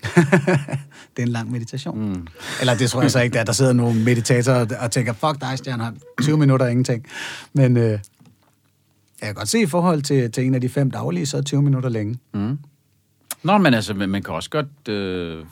det 1.15 1.19
er 1.19 1.21
en 1.23 1.27
lang 1.27 1.51
meditation. 1.51 2.13
Mm. 2.13 2.27
Eller 2.61 2.75
det 2.77 2.89
tror 2.89 3.01
jeg 3.01 3.11
så 3.11 3.19
ikke, 3.19 3.33
der, 3.33 3.43
der 3.43 3.51
sidder 3.53 3.73
nogle 3.73 4.03
meditatorer 4.03 4.77
og- 4.79 4.91
tænker, 4.91 5.13
fuck 5.13 5.41
dig, 5.41 5.57
Stjern, 5.57 5.97
20 6.21 6.37
minutter 6.37 6.65
er 6.65 6.69
ingenting. 6.69 7.05
Men 7.53 7.77
øh, 7.77 7.83
jeg 7.91 7.99
kan 9.21 9.33
godt 9.35 9.47
se 9.47 9.61
i 9.61 9.65
forhold 9.65 10.01
til, 10.01 10.31
til 10.31 10.45
en 10.45 10.55
af 10.55 10.61
de 10.61 10.69
fem 10.69 10.91
daglige, 10.91 11.25
så 11.25 11.37
er 11.37 11.41
20 11.41 11.61
minutter 11.61 11.89
længe. 11.89 12.19
Mm. 12.33 12.59
Nå, 13.43 13.57
men 13.57 13.73
altså, 13.73 13.93
man 13.93 14.09
man 14.09 14.23
kan 14.23 14.33
også 14.33 14.49
godt 14.49 14.87
øh, 14.87 15.45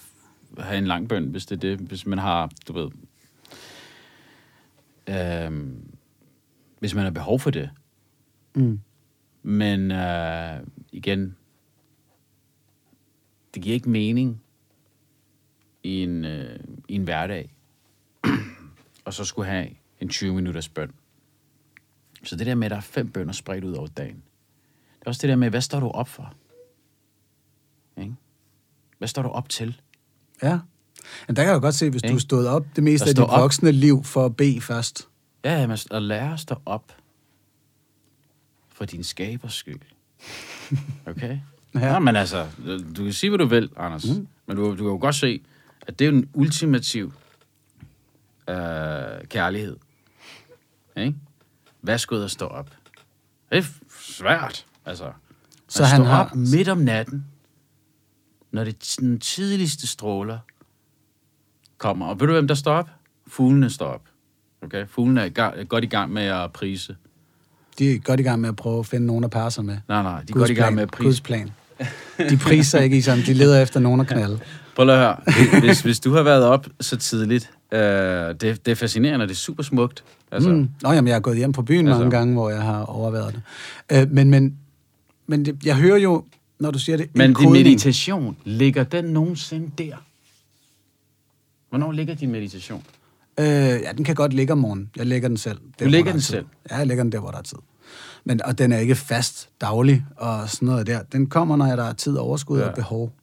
have 0.59 0.77
en 0.77 0.87
lang 0.87 1.09
bøn, 1.09 1.25
hvis 1.25 1.45
det 1.45 1.55
er 1.55 1.59
det. 1.59 1.79
Hvis 1.79 2.05
man 2.05 2.17
har, 2.17 2.51
du 2.67 2.73
ved... 2.73 2.91
Øh, 5.09 5.73
hvis 6.79 6.95
man 6.95 7.03
har 7.03 7.11
behov 7.11 7.39
for 7.39 7.49
det. 7.49 7.69
Mm. 8.55 8.79
Men 9.43 9.91
øh, 9.91 10.59
igen, 10.91 11.35
det 13.53 13.63
giver 13.63 13.73
ikke 13.73 13.89
mening 13.89 14.41
i 15.83 16.03
en, 16.03 16.25
øh, 16.25 16.59
i 16.87 16.95
en 16.95 17.03
hverdag, 17.03 17.55
og 19.05 19.13
så 19.13 19.25
skulle 19.25 19.49
have 19.49 19.69
en 19.99 20.09
20 20.09 20.33
minutters 20.33 20.69
bøn. 20.69 20.91
Så 22.23 22.35
det 22.35 22.47
der 22.47 22.55
med, 22.55 22.65
at 22.65 22.71
der 22.71 22.77
er 22.77 22.81
fem 22.81 23.11
bønder 23.11 23.33
spredt 23.33 23.63
ud 23.63 23.73
over 23.73 23.87
dagen, 23.87 24.23
det 24.99 25.05
er 25.05 25.09
også 25.09 25.21
det 25.21 25.29
der 25.29 25.35
med, 25.35 25.49
hvad 25.49 25.61
står 25.61 25.79
du 25.79 25.89
op 25.89 26.07
for? 26.07 26.33
Ikke? 27.97 28.15
Hvad 28.97 29.07
står 29.07 29.21
du 29.21 29.29
op 29.29 29.49
til? 29.49 29.81
Ja. 30.43 30.59
Men 31.27 31.35
der 31.35 31.41
kan 31.43 31.49
jeg 31.49 31.55
jo 31.55 31.61
godt 31.61 31.75
se, 31.75 31.89
hvis 31.89 32.01
Ikke? 32.03 32.13
du 32.13 32.19
stod 32.19 32.45
op 32.45 32.65
det 32.75 32.83
meste 32.83 33.09
af 33.09 33.15
dit 33.15 33.23
op. 33.23 33.39
voksne 33.41 33.71
liv 33.71 34.03
for 34.03 34.25
at 34.25 34.35
bede 34.35 34.61
først. 34.61 35.07
Ja, 35.45 35.59
jamen, 35.59 35.77
at 35.91 36.01
lære 36.03 36.33
at 36.33 36.39
stå 36.39 36.55
op 36.65 36.91
for 38.69 38.85
din 38.85 39.03
skabers 39.03 39.53
skyld. 39.53 39.79
Okay? 41.05 41.37
Ja. 41.75 41.79
Ja. 41.93 41.99
men 41.99 42.15
altså, 42.15 42.47
du 42.97 43.03
kan 43.03 43.13
sige, 43.13 43.29
hvad 43.29 43.39
du 43.39 43.45
vil, 43.45 43.69
Anders. 43.77 44.05
Mm. 44.05 44.27
Men 44.47 44.57
du, 44.57 44.69
du 44.71 44.75
kan 44.75 44.85
jo 44.85 44.97
godt 45.01 45.15
se, 45.15 45.41
at 45.87 45.99
det 45.99 46.05
er 46.05 46.09
en 46.11 46.29
ultimativ 46.33 47.13
øh, 48.49 48.55
kærlighed. 49.29 49.77
Ikke? 50.97 51.15
Værsgo 51.81 52.15
ud 52.15 52.21
og 52.21 52.31
stå 52.31 52.45
op. 52.47 52.69
Det 53.51 53.57
er 53.57 53.63
svært, 54.01 54.65
altså. 54.85 55.11
Så 55.67 55.83
han 55.85 56.01
har- 56.05 56.25
op 56.25 56.35
midt 56.35 56.67
om 56.67 56.77
natten, 56.77 57.25
når 58.53 58.63
det 58.63 58.95
den 58.99 59.19
tidligste 59.19 59.87
stråler 59.87 60.37
kommer. 61.77 62.05
Og 62.05 62.19
ved 62.19 62.27
du, 62.27 62.33
hvem 62.33 62.47
der 62.47 62.55
står 62.55 62.73
op? 62.73 62.89
Fuglene 63.27 63.69
står 63.69 63.85
op. 63.85 64.01
Okay? 64.61 64.85
Fuglene 64.87 65.21
er, 65.21 65.25
i 65.25 65.29
gang, 65.29 65.59
er 65.59 65.63
godt 65.63 65.83
i 65.83 65.87
gang 65.87 66.13
med 66.13 66.23
at 66.23 66.51
prise. 66.53 66.95
De 67.79 67.91
er 67.95 67.99
godt 67.99 68.19
i 68.19 68.23
gang 68.23 68.41
med 68.41 68.49
at 68.49 68.55
prøve 68.55 68.79
at 68.79 68.85
finde 68.85 69.07
nogen 69.07 69.23
at 69.23 69.29
parre 69.31 69.51
sig 69.51 69.65
med. 69.65 69.77
Nej, 69.87 70.03
nej, 70.03 70.19
de 70.21 70.25
er 70.29 70.33
Guds 70.33 70.41
godt 70.41 70.49
i 70.49 70.53
gang 70.53 70.75
med 70.75 70.83
at 70.83 70.91
prise. 70.91 71.07
Guds 71.07 71.21
plan. 71.21 71.51
De 72.29 72.37
priser 72.37 72.79
ikke 72.79 72.97
i 72.97 73.01
sådan, 73.01 73.23
de 73.25 73.33
leder 73.33 73.61
efter 73.61 73.79
nogen 73.79 74.01
at 74.01 74.07
knalde. 74.07 74.39
Prøv 74.75 74.89
at 74.89 74.97
høre. 74.97 75.17
Hvis, 75.59 75.81
hvis 75.81 75.99
du 75.99 76.11
har 76.13 76.23
været 76.23 76.43
op 76.43 76.67
så 76.81 76.97
tidligt, 76.97 77.51
øh, 77.71 77.79
det, 77.79 78.41
det 78.41 78.67
er 78.67 78.75
fascinerende, 78.75 79.25
det 79.27 79.31
er 79.31 79.35
super 79.35 79.63
smukt. 79.63 80.03
Altså, 80.31 80.49
Mm. 80.49 80.69
Nå, 80.81 80.91
jamen, 80.91 81.07
jeg 81.07 81.15
har 81.15 81.19
gået 81.19 81.37
hjem 81.37 81.51
på 81.51 81.61
byen 81.61 81.87
Altså- 81.87 81.99
mange 81.99 82.17
gange, 82.17 82.33
hvor 82.33 82.49
jeg 82.49 82.61
har 82.61 82.83
overvejet 82.85 83.33
det. 83.33 83.41
Øh, 84.01 84.11
men 84.11 84.29
men, 84.29 84.57
men 85.27 85.45
det, 85.45 85.65
jeg 85.65 85.75
hører 85.77 85.97
jo, 85.97 86.25
når 86.63 86.71
du 86.71 86.79
siger 86.79 86.97
det, 86.97 87.09
Men 87.13 87.21
en 87.21 87.27
din 87.27 87.33
kodning. 87.35 87.51
meditation, 87.67 88.37
ligger 88.43 88.83
den 88.83 89.05
nogensinde 89.05 89.71
der? 89.77 89.95
Hvornår 91.69 91.91
ligger 91.91 92.15
din 92.15 92.31
meditation? 92.31 92.83
Øh, 93.39 93.45
ja, 93.45 93.91
den 93.97 94.03
kan 94.05 94.15
godt 94.15 94.33
ligge 94.33 94.53
om 94.53 94.59
morgenen. 94.59 94.89
Jeg 94.95 95.05
lægger 95.05 95.27
den 95.27 95.37
selv. 95.37 95.57
Der, 95.57 95.85
hvor 95.85 95.91
lægger 95.91 96.11
er 96.11 96.13
den 96.13 96.21
selv? 96.21 96.45
Ja, 96.71 96.77
jeg 96.77 96.87
lægger 96.87 97.03
den 97.03 97.11
der, 97.11 97.19
hvor 97.19 97.31
der 97.31 97.37
er 97.37 97.41
tid. 97.41 97.57
Men, 98.23 98.41
og 98.45 98.57
den 98.57 98.71
er 98.71 98.77
ikke 98.77 98.95
fast 98.95 99.49
daglig 99.61 100.05
og 100.17 100.49
sådan 100.49 100.65
noget 100.65 100.87
der. 100.87 101.03
Den 101.03 101.27
kommer, 101.27 101.55
når 101.55 101.75
der 101.75 101.83
er 101.83 101.93
tid, 101.93 102.15
overskud 102.15 102.57
ja. 102.57 102.63
Ja. 102.63 102.69
og 102.69 102.75
behov. 102.75 103.13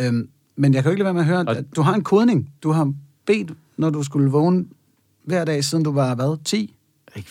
Øhm, 0.00 0.28
men 0.56 0.74
jeg 0.74 0.82
kan 0.82 0.90
jo 0.90 0.92
ikke 0.92 1.02
lade 1.02 1.14
være 1.14 1.24
med 1.24 1.32
at 1.32 1.44
høre, 1.44 1.56
at 1.58 1.64
du 1.76 1.82
har 1.82 1.94
en 1.94 2.04
kodning. 2.04 2.52
Du 2.62 2.70
har 2.70 2.92
bedt, 3.26 3.50
når 3.76 3.90
du 3.90 4.02
skulle 4.02 4.30
vågne 4.30 4.64
hver 5.24 5.44
dag, 5.44 5.64
siden 5.64 5.84
du 5.84 5.92
var, 5.92 6.14
hvad, 6.14 6.44
10? 6.44 6.74
Ikke, 7.16 7.28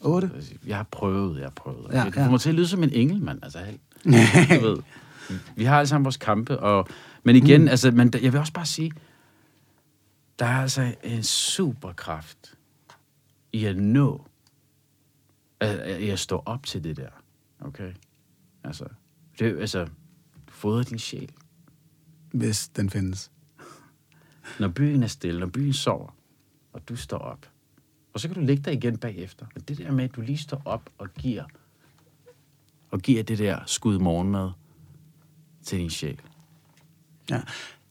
Otte? 0.00 0.30
Jeg 0.66 0.76
har 0.76 0.86
prøvet, 0.90 1.36
jeg 1.36 1.44
har 1.44 1.50
prøvet. 1.56 1.86
Ja, 1.92 1.98
Ja, 1.98 2.04
det 2.04 2.16
ja. 2.16 2.24
får 2.26 2.30
mig 2.30 2.40
til 2.40 2.48
at 2.48 2.54
lyde 2.54 2.68
som 2.68 2.82
en 2.82 2.90
engel, 2.92 3.22
mand. 3.22 3.38
Altså, 3.42 3.58
du 4.60 4.66
ved, 4.66 4.82
vi 5.56 5.64
har 5.64 5.78
alle 5.78 5.88
sammen 5.88 6.04
vores 6.04 6.16
kampe, 6.16 6.60
og, 6.60 6.88
men 7.22 7.36
igen, 7.36 7.60
mm. 7.60 7.68
altså, 7.68 7.90
men 7.90 8.12
jeg 8.22 8.32
vil 8.32 8.40
også 8.40 8.52
bare 8.52 8.66
sige, 8.66 8.92
der 10.38 10.46
er 10.46 10.62
altså 10.62 10.94
en 11.02 11.22
superkraft 11.22 12.54
i 13.52 13.64
at 13.64 13.76
nå, 13.76 14.26
at, 15.60 16.00
i 16.00 16.08
at 16.08 16.18
stå 16.18 16.42
op 16.46 16.66
til 16.66 16.84
det 16.84 16.96
der, 16.96 17.10
okay? 17.60 17.92
Altså, 18.64 18.84
det, 19.38 19.48
er 19.48 19.60
altså, 19.60 19.88
fodre 20.48 20.82
din 20.82 20.98
sjæl. 20.98 21.30
Hvis 22.32 22.68
den 22.68 22.90
findes. 22.90 23.30
Når 24.60 24.68
byen 24.68 25.02
er 25.02 25.06
stille, 25.06 25.40
når 25.40 25.46
byen 25.46 25.72
sover, 25.72 26.16
og 26.72 26.88
du 26.88 26.96
står 26.96 27.18
op, 27.18 27.50
og 28.12 28.20
så 28.20 28.28
kan 28.28 28.34
du 28.34 28.40
ligge 28.40 28.62
der 28.62 28.70
igen 28.70 28.98
bagefter. 28.98 29.46
Men 29.54 29.62
det 29.62 29.78
der 29.78 29.92
med, 29.92 30.04
at 30.04 30.16
du 30.16 30.20
lige 30.20 30.38
står 30.38 30.62
op 30.64 30.90
og 30.98 31.14
giver, 31.14 31.44
og 32.90 33.00
giver 33.00 33.22
det 33.22 33.38
der 33.38 33.58
skud 33.66 33.98
morgenmad 33.98 34.50
til 35.64 35.78
din 35.78 35.90
sjæl. 35.90 36.20
Ja. 37.30 37.40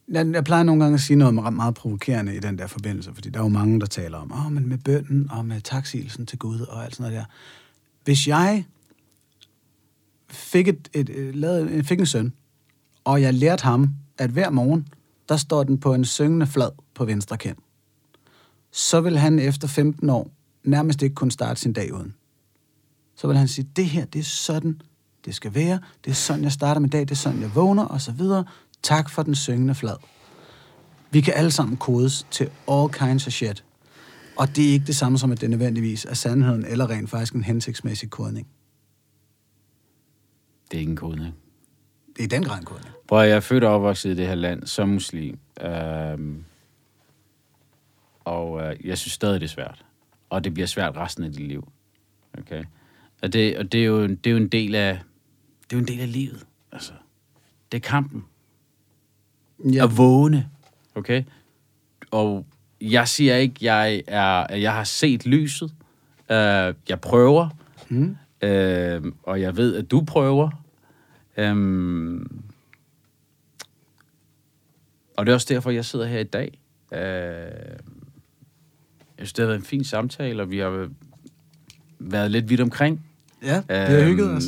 Jeg, 0.08 0.26
jeg 0.32 0.44
plejer 0.44 0.62
nogle 0.62 0.82
gange 0.82 0.94
at 0.94 1.00
sige 1.00 1.16
noget 1.16 1.34
meget, 1.34 1.74
provokerende 1.74 2.36
i 2.36 2.38
den 2.38 2.58
der 2.58 2.66
forbindelse, 2.66 3.14
fordi 3.14 3.30
der 3.30 3.38
er 3.38 3.42
jo 3.42 3.48
mange, 3.48 3.80
der 3.80 3.86
taler 3.86 4.18
om, 4.18 4.32
åh, 4.32 4.52
men 4.52 4.68
med 4.68 4.78
bønden 4.78 5.30
og 5.30 5.44
med 5.44 5.60
taksigelsen 5.60 6.26
til 6.26 6.38
Gud 6.38 6.60
og 6.60 6.84
alt 6.84 6.96
sådan 6.96 7.12
noget 7.12 7.20
der. 7.20 7.34
Hvis 8.04 8.28
jeg 8.28 8.64
fik, 10.28 10.68
et, 10.68 10.88
et, 10.92 11.10
et, 11.10 11.36
lavede, 11.36 11.84
fik 11.84 12.00
en 12.00 12.06
søn, 12.06 12.32
og 13.04 13.22
jeg 13.22 13.34
lærte 13.34 13.62
ham, 13.62 13.90
at 14.18 14.30
hver 14.30 14.50
morgen, 14.50 14.88
der 15.28 15.36
står 15.36 15.64
den 15.64 15.78
på 15.78 15.94
en 15.94 16.04
syngende 16.04 16.46
flad 16.46 16.70
på 16.94 17.04
venstre 17.04 17.38
kend, 17.38 17.56
så 18.70 19.00
vil 19.00 19.18
han 19.18 19.38
efter 19.38 19.68
15 19.68 20.10
år 20.10 20.30
nærmest 20.64 21.02
ikke 21.02 21.14
kunne 21.14 21.32
starte 21.32 21.60
sin 21.60 21.72
dag 21.72 21.94
uden. 21.94 22.14
Så 23.16 23.26
vil 23.26 23.36
han 23.36 23.48
sige, 23.48 23.68
det 23.76 23.86
her, 23.86 24.04
det 24.04 24.18
er 24.18 24.24
sådan, 24.24 24.80
det 25.26 25.34
skal 25.34 25.54
være, 25.54 25.80
det 26.04 26.10
er 26.10 26.14
sådan, 26.14 26.44
jeg 26.44 26.52
starter 26.52 26.80
min 26.80 26.90
dag, 26.90 27.00
det 27.00 27.10
er 27.10 27.14
sådan, 27.14 27.40
jeg 27.40 27.54
vågner, 27.54 27.84
og 27.84 28.00
så 28.00 28.12
videre. 28.12 28.44
Tak 28.82 29.10
for 29.10 29.22
den 29.22 29.34
syngende 29.34 29.74
flad. 29.74 29.96
Vi 31.10 31.20
kan 31.20 31.34
alle 31.36 31.50
sammen 31.50 31.76
kodes 31.76 32.26
til 32.30 32.50
all 32.68 32.92
kinds 32.92 33.26
of 33.26 33.32
shit. 33.32 33.64
Og 34.36 34.56
det 34.56 34.68
er 34.68 34.72
ikke 34.72 34.86
det 34.86 34.96
samme 34.96 35.18
som, 35.18 35.32
at 35.32 35.40
det 35.40 35.50
nødvendigvis 35.50 36.04
er 36.04 36.14
sandheden, 36.14 36.64
eller 36.64 36.90
rent 36.90 37.10
faktisk 37.10 37.34
en 37.34 37.44
hensigtsmæssig 37.44 38.10
kodning. 38.10 38.46
Det 40.70 40.76
er 40.76 40.80
ikke 40.80 40.90
en 40.90 40.96
kodning. 40.96 41.34
Det 42.16 42.24
er 42.24 42.28
den 42.28 42.44
grad 42.44 42.58
en 42.58 42.64
kodning. 42.64 42.94
At 43.12 43.18
jeg 43.18 43.36
er 43.36 43.40
født 43.40 43.64
og 43.64 43.74
opvokset 43.74 44.10
i 44.10 44.14
det 44.14 44.26
her 44.26 44.34
land 44.34 44.66
som 44.66 44.88
muslim. 44.88 45.38
Øhm, 45.60 46.44
og 48.24 48.62
øh, 48.62 48.86
jeg 48.86 48.98
synes 48.98 49.12
stadig, 49.12 49.40
det 49.40 49.46
er 49.46 49.50
svært. 49.50 49.84
Og 50.30 50.44
det 50.44 50.54
bliver 50.54 50.66
svært 50.66 50.96
resten 50.96 51.24
af 51.24 51.32
dit 51.32 51.48
liv. 51.48 51.68
Okay? 52.38 52.64
Og 53.22 53.32
det, 53.32 53.58
og 53.58 53.72
det, 53.72 53.80
er, 53.80 53.84
jo, 53.84 54.06
det 54.06 54.26
er 54.26 54.30
jo 54.30 54.36
en 54.36 54.48
del 54.48 54.74
af 54.74 55.00
det 55.70 55.76
er 55.76 55.80
jo 55.80 55.80
en 55.80 55.88
del 55.88 56.00
af 56.00 56.12
livet. 56.12 56.46
Altså, 56.72 56.92
det 57.72 57.78
er 57.78 57.88
kampen. 57.88 58.24
Ja, 59.72 59.84
At 59.84 59.96
vågne. 59.96 60.48
Okay? 60.94 61.22
Og 62.10 62.46
jeg 62.80 63.08
siger 63.08 63.36
ikke, 63.36 63.54
jeg 63.60 64.02
er, 64.06 64.24
at 64.24 64.62
jeg 64.62 64.72
har 64.72 64.84
set 64.84 65.26
lyset. 65.26 65.74
Uh, 66.30 66.36
jeg 66.88 67.00
prøver. 67.02 67.48
Mm. 67.88 68.16
Uh, 68.42 69.12
og 69.22 69.40
jeg 69.40 69.56
ved, 69.56 69.76
at 69.76 69.90
du 69.90 70.04
prøver. 70.04 70.50
Um, 71.38 72.42
og 75.16 75.26
det 75.26 75.32
er 75.32 75.34
også 75.34 75.54
derfor, 75.54 75.70
jeg 75.70 75.84
sidder 75.84 76.06
her 76.06 76.20
i 76.20 76.24
dag. 76.24 76.58
Uh, 76.92 76.98
jeg 79.18 79.26
synes, 79.26 79.32
det 79.32 79.42
har 79.42 79.46
været 79.46 79.58
en 79.58 79.64
fin 79.64 79.84
samtale, 79.84 80.42
og 80.42 80.50
vi 80.50 80.58
har 80.58 80.88
været 81.98 82.30
lidt 82.30 82.48
vidt 82.48 82.60
omkring. 82.60 83.06
ja 83.42 83.60
vi 83.68 83.74
har 83.74 84.04
hygget 84.04 84.30
os. 84.30 84.44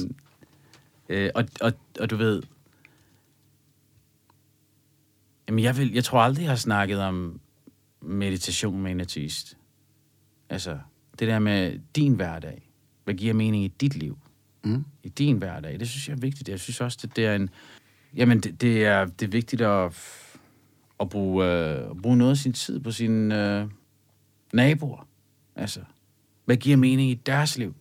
Øh, 1.08 1.30
og, 1.34 1.44
og, 1.60 1.72
og 2.00 2.10
du 2.10 2.16
ved... 2.16 2.42
Jamen, 5.48 5.64
jeg, 5.64 5.76
vil, 5.76 5.92
jeg 5.92 6.04
tror 6.04 6.20
aldrig, 6.20 6.42
jeg 6.42 6.50
har 6.50 6.56
snakket 6.56 7.00
om 7.00 7.40
meditation 8.00 8.82
med 8.82 8.90
en 8.90 9.00
artist. 9.00 9.58
Altså, 10.48 10.78
det 11.18 11.28
der 11.28 11.38
med 11.38 11.78
din 11.96 12.14
hverdag. 12.14 12.70
Hvad 13.04 13.14
giver 13.14 13.34
mening 13.34 13.64
i 13.64 13.68
dit 13.68 13.96
liv? 13.96 14.18
Mm. 14.64 14.84
I 15.02 15.08
din 15.08 15.38
hverdag. 15.38 15.80
Det 15.80 15.88
synes 15.88 16.08
jeg 16.08 16.14
er 16.14 16.20
vigtigt. 16.20 16.48
Jeg 16.48 16.60
synes 16.60 16.80
også, 16.80 16.98
det, 17.02 17.16
det 17.16 17.26
er 17.26 17.34
en... 17.34 17.50
Jamen, 18.14 18.40
det, 18.40 18.60
det, 18.60 18.84
er, 18.84 19.04
det 19.04 19.26
er 19.26 19.30
vigtigt 19.30 19.62
at, 19.62 19.92
at, 21.00 21.08
bruge, 21.08 21.46
øh, 21.46 21.90
at 21.90 21.96
bruge 22.02 22.16
noget 22.16 22.30
af 22.30 22.36
sin 22.36 22.52
tid 22.52 22.80
på 22.80 22.90
sine 22.90 23.60
øh, 23.60 23.68
naboer. 24.52 25.08
Altså, 25.56 25.80
hvad 26.44 26.56
giver 26.56 26.76
mening 26.76 27.10
i 27.10 27.14
deres 27.14 27.58
liv? 27.58 27.74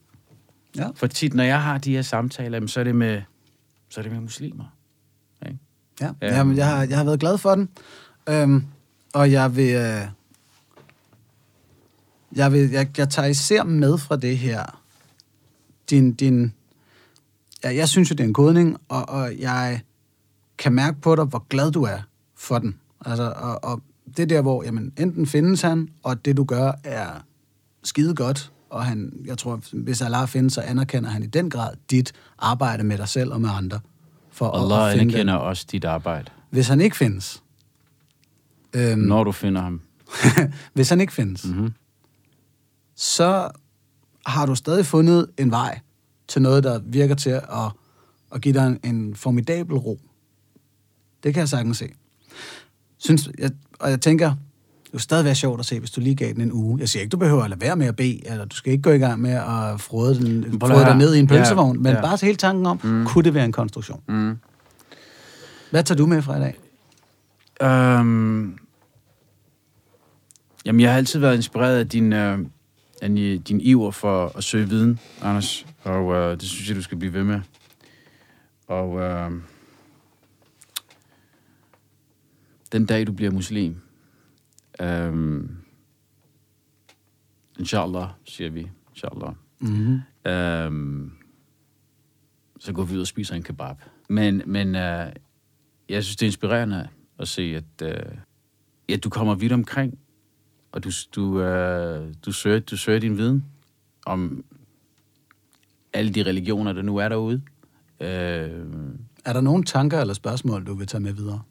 Ja. 0.77 0.87
For 0.95 1.07
tit, 1.07 1.33
når 1.33 1.43
jeg 1.43 1.63
har 1.63 1.77
de 1.77 1.91
her 1.91 2.01
samtaler, 2.01 2.67
så 2.67 2.79
er 2.79 2.83
det 2.83 2.95
med, 2.95 3.21
så 3.89 3.99
er 3.99 4.03
det 4.03 4.11
med 4.11 4.21
muslimer. 4.21 4.65
Ja, 6.01 6.09
Ja. 6.21 6.37
Jamen, 6.37 6.57
jeg, 6.57 6.67
har, 6.67 6.83
jeg 6.83 6.97
har 6.97 7.03
været 7.03 7.19
glad 7.19 7.37
for 7.37 7.55
den. 7.55 7.69
Øhm, 8.29 8.65
og 9.13 9.31
jeg 9.31 9.55
vil... 9.55 9.75
Øh, 9.75 10.01
jeg, 12.35 12.51
vil 12.51 12.69
jeg, 12.69 12.97
jeg 12.97 13.09
tager 13.09 13.27
især 13.27 13.63
med 13.63 13.97
fra 13.97 14.15
det 14.15 14.37
her. 14.37 14.81
Din, 15.89 16.13
din, 16.13 16.53
ja, 17.63 17.75
jeg 17.75 17.89
synes 17.89 18.09
jo, 18.09 18.13
det 18.13 18.19
er 18.23 18.27
en 18.27 18.33
kodning, 18.33 18.77
og, 18.89 19.09
og 19.09 19.37
jeg 19.39 19.81
kan 20.57 20.73
mærke 20.73 21.01
på 21.01 21.15
dig, 21.15 21.25
hvor 21.25 21.45
glad 21.49 21.71
du 21.71 21.83
er 21.83 21.99
for 22.35 22.59
den. 22.59 22.79
Altså, 23.05 23.33
og, 23.35 23.63
og 23.63 23.81
det 24.17 24.19
er 24.23 24.27
der, 24.27 24.41
hvor 24.41 24.63
jamen, 24.63 24.93
enten 24.97 25.27
findes 25.27 25.61
han, 25.61 25.89
og 26.03 26.25
det 26.25 26.37
du 26.37 26.43
gør 26.43 26.71
er 26.83 27.23
skide 27.83 28.15
godt, 28.15 28.51
og 28.69 28.85
han, 28.85 29.13
jeg 29.25 29.37
tror, 29.37 29.59
hvis 29.73 30.01
Allah 30.01 30.27
findes, 30.27 30.53
så 30.53 30.61
anerkender 30.61 31.09
han 31.09 31.23
i 31.23 31.27
den 31.27 31.49
grad 31.49 31.73
dit 31.91 32.13
arbejde 32.39 32.83
med 32.83 32.97
dig 32.97 33.07
selv 33.07 33.33
og 33.33 33.41
med 33.41 33.49
andre. 33.53 33.79
For 34.31 34.51
Allah 34.51 34.87
at 34.87 34.91
finde 34.93 35.03
den. 35.05 35.09
anerkender 35.11 35.33
også 35.33 35.65
dit 35.71 35.85
arbejde, 35.85 36.31
Hvis 36.49 36.67
han 36.67 36.81
ikke 36.81 36.95
findes, 36.97 37.43
øhm, 38.73 38.99
når 38.99 39.23
du 39.23 39.31
finder 39.31 39.61
ham. 39.61 39.81
hvis 40.73 40.89
han 40.89 41.01
ikke 41.01 41.13
findes, 41.13 41.45
Mm-hmm. 41.45 41.73
så 42.95 43.49
har 44.25 44.45
du 44.45 44.55
stadig 44.55 44.85
fundet 44.85 45.27
en 45.37 45.51
vej 45.51 45.79
til 46.27 46.41
noget, 46.41 46.63
der 46.63 46.79
virker 46.85 47.15
til 47.15 47.29
at, 47.29 47.43
at 48.33 48.41
give 48.41 48.53
dig 48.53 48.67
en, 48.67 48.95
en 48.95 49.15
formidabel 49.15 49.75
ro. 49.77 49.99
Det 51.23 51.33
kan 51.33 51.39
jeg 51.41 51.49
sagtens 51.49 51.77
se. 51.77 51.89
Synes, 52.97 53.29
jeg, 53.39 53.51
og 53.79 53.89
jeg 53.89 54.01
tænker, 54.01 54.35
det 54.87 54.93
vil 54.93 55.01
stadig 55.01 55.25
være 55.25 55.35
sjovt 55.35 55.59
at 55.59 55.65
se, 55.65 55.79
hvis 55.79 55.91
du 55.91 56.01
lige 56.01 56.15
gav 56.15 56.33
den 56.33 56.41
en 56.41 56.51
uge. 56.51 56.79
Jeg 56.79 56.89
siger 56.89 57.01
ikke, 57.01 57.11
du 57.11 57.17
behøver 57.17 57.43
at 57.43 57.49
lade 57.49 57.61
være 57.61 57.75
med 57.75 57.87
at 57.87 57.95
bede, 57.95 58.27
eller 58.27 58.45
du 58.45 58.55
skal 58.55 58.71
ikke 58.71 58.81
gå 58.81 58.91
i 58.91 58.97
gang 58.97 59.21
med 59.21 59.31
at 59.31 59.81
frode, 59.81 60.15
den, 60.15 60.59
frode 60.59 60.85
dig 60.85 60.97
ned 60.97 61.15
i 61.15 61.19
en 61.19 61.25
Ja, 61.25 61.37
pølsevogn, 61.37 61.83
men 61.83 61.93
ja. 61.93 62.01
bare 62.01 62.17
hele 62.21 62.37
tanken 62.37 62.65
om, 62.65 62.79
mm. 62.83 63.05
kunne 63.05 63.23
det 63.23 63.33
være 63.33 63.45
en 63.45 63.51
konstruktion? 63.51 64.01
Mm. 64.07 64.37
Hvad 65.71 65.83
tager 65.83 65.97
du 65.97 66.05
med 66.05 66.21
fra 66.21 66.37
i 66.37 66.39
dag? 66.39 66.57
Um, 67.99 68.59
jamen, 70.65 70.81
jeg 70.81 70.89
har 70.89 70.97
altid 70.97 71.19
været 71.19 71.35
inspireret 71.35 71.79
af 71.79 71.89
din, 71.89 72.13
uh, 72.13 72.39
af 73.01 73.09
din 73.47 73.61
iver 73.61 73.91
for 73.91 74.31
at 74.37 74.43
søge 74.43 74.69
viden, 74.69 74.99
Anders. 75.21 75.65
Og 75.83 76.05
uh, 76.05 76.15
det 76.15 76.41
synes 76.41 76.69
jeg, 76.69 76.77
du 76.77 76.81
skal 76.81 76.97
blive 76.97 77.13
ved 77.13 77.23
med. 77.23 77.39
Og 78.67 78.89
uh, 78.89 79.31
den 82.71 82.85
dag, 82.85 83.07
du 83.07 83.11
bliver 83.11 83.31
muslim, 83.31 83.75
um, 84.83 85.57
inshallah, 87.59 88.07
siger 88.25 88.49
vi, 88.49 88.67
inshallah, 88.89 89.33
Mm-hmm. 89.59 90.01
um, 90.31 91.13
så 92.59 92.73
går 92.73 92.83
vi 92.83 92.95
ud 92.95 93.01
og 93.01 93.07
spiser 93.07 93.35
en 93.35 93.43
kebab. 93.43 93.75
Men, 94.09 94.41
men 94.45 94.67
uh, 94.67 94.81
jeg 95.89 96.03
synes, 96.03 96.15
det 96.15 96.21
er 96.21 96.27
inspirerende 96.27 96.87
at 97.19 97.27
se, 97.27 97.41
at 97.41 97.81
uh, 97.95 98.17
ja, 98.89 98.95
du 98.95 99.09
kommer 99.09 99.35
vidt 99.35 99.51
omkring, 99.51 99.99
og 100.71 100.83
du, 100.83 100.89
du, 101.15 101.21
uh, 101.23 102.13
du, 102.25 102.31
søger, 102.31 102.59
du 102.59 102.77
søger 102.77 102.99
din 102.99 103.17
viden 103.17 103.45
om 104.05 104.45
alle 105.93 106.13
de 106.13 106.23
religioner, 106.23 106.73
der 106.73 106.81
nu 106.81 106.97
er 106.97 107.09
derude. 107.09 107.41
Uh, 107.99 108.05
Er 108.05 109.33
der 109.33 109.41
nogle 109.41 109.63
tanker 109.63 110.01
eller 110.01 110.13
spørgsmål, 110.13 110.65
du 110.65 110.73
vil 110.73 110.87
tage 110.87 111.01
med 111.01 111.13
videre? 111.13 111.41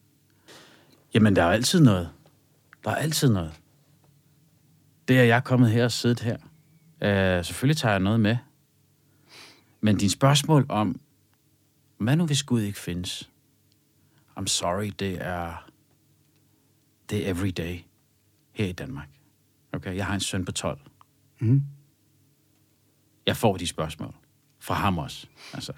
jamen, 1.15 1.36
der 1.36 1.43
er 1.43 1.51
altid 1.53 1.81
noget. 1.81 2.11
Der 2.87 2.93
er 2.93 2.97
altid 2.97 3.33
noget. 3.33 3.61
Det 5.09 5.19
er 5.19 5.25
jeg 5.25 5.37
er 5.37 5.41
kommet 5.41 5.71
her 5.71 5.85
og 5.85 5.93
siddet 5.93 6.21
her. 6.21 6.37
Uh, 7.39 7.45
selvfølgelig 7.45 7.77
tager 7.77 7.93
jeg 7.93 8.01
noget 8.01 8.21
med. 8.21 8.37
Men 9.81 9.97
din 9.97 10.11
spørgsmål 10.11 10.67
om, 10.69 11.01
hvad 11.99 12.17
nu 12.17 12.27
hvis 12.27 12.43
Gud 12.43 12.61
ikke 12.61 12.79
findes? 12.79 13.31
I'm 14.41 14.47
sorry, 14.47 14.93
det 14.99 15.27
er, 15.27 15.71
det 17.11 17.27
er 17.27 17.31
everyday 17.31 17.81
her 18.53 18.67
i 18.67 18.73
Danmark. 18.73 19.09
Okay, 19.73 19.97
jeg 19.97 20.07
har 20.07 20.15
en 20.15 20.21
søn 20.21 20.45
på 20.45 20.53
12. 20.53 20.81
Mm. 21.41 21.63
Jeg 23.27 23.37
får 23.37 23.57
de 23.57 23.67
spørgsmål. 23.67 24.15
Fra 24.59 24.75
ham 24.75 24.99
også. 24.99 25.27
Altså. 25.53 25.73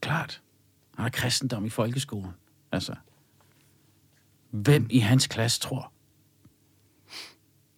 Klart. 0.00 0.42
Han 0.94 1.02
har 1.02 1.10
kristendom 1.10 1.64
i 1.64 1.70
folkeskolen. 1.70 2.32
Altså. 2.72 2.94
Hvem 4.50 4.86
i 4.90 4.98
hans 4.98 5.26
klasse 5.26 5.60
tror? 5.60 5.92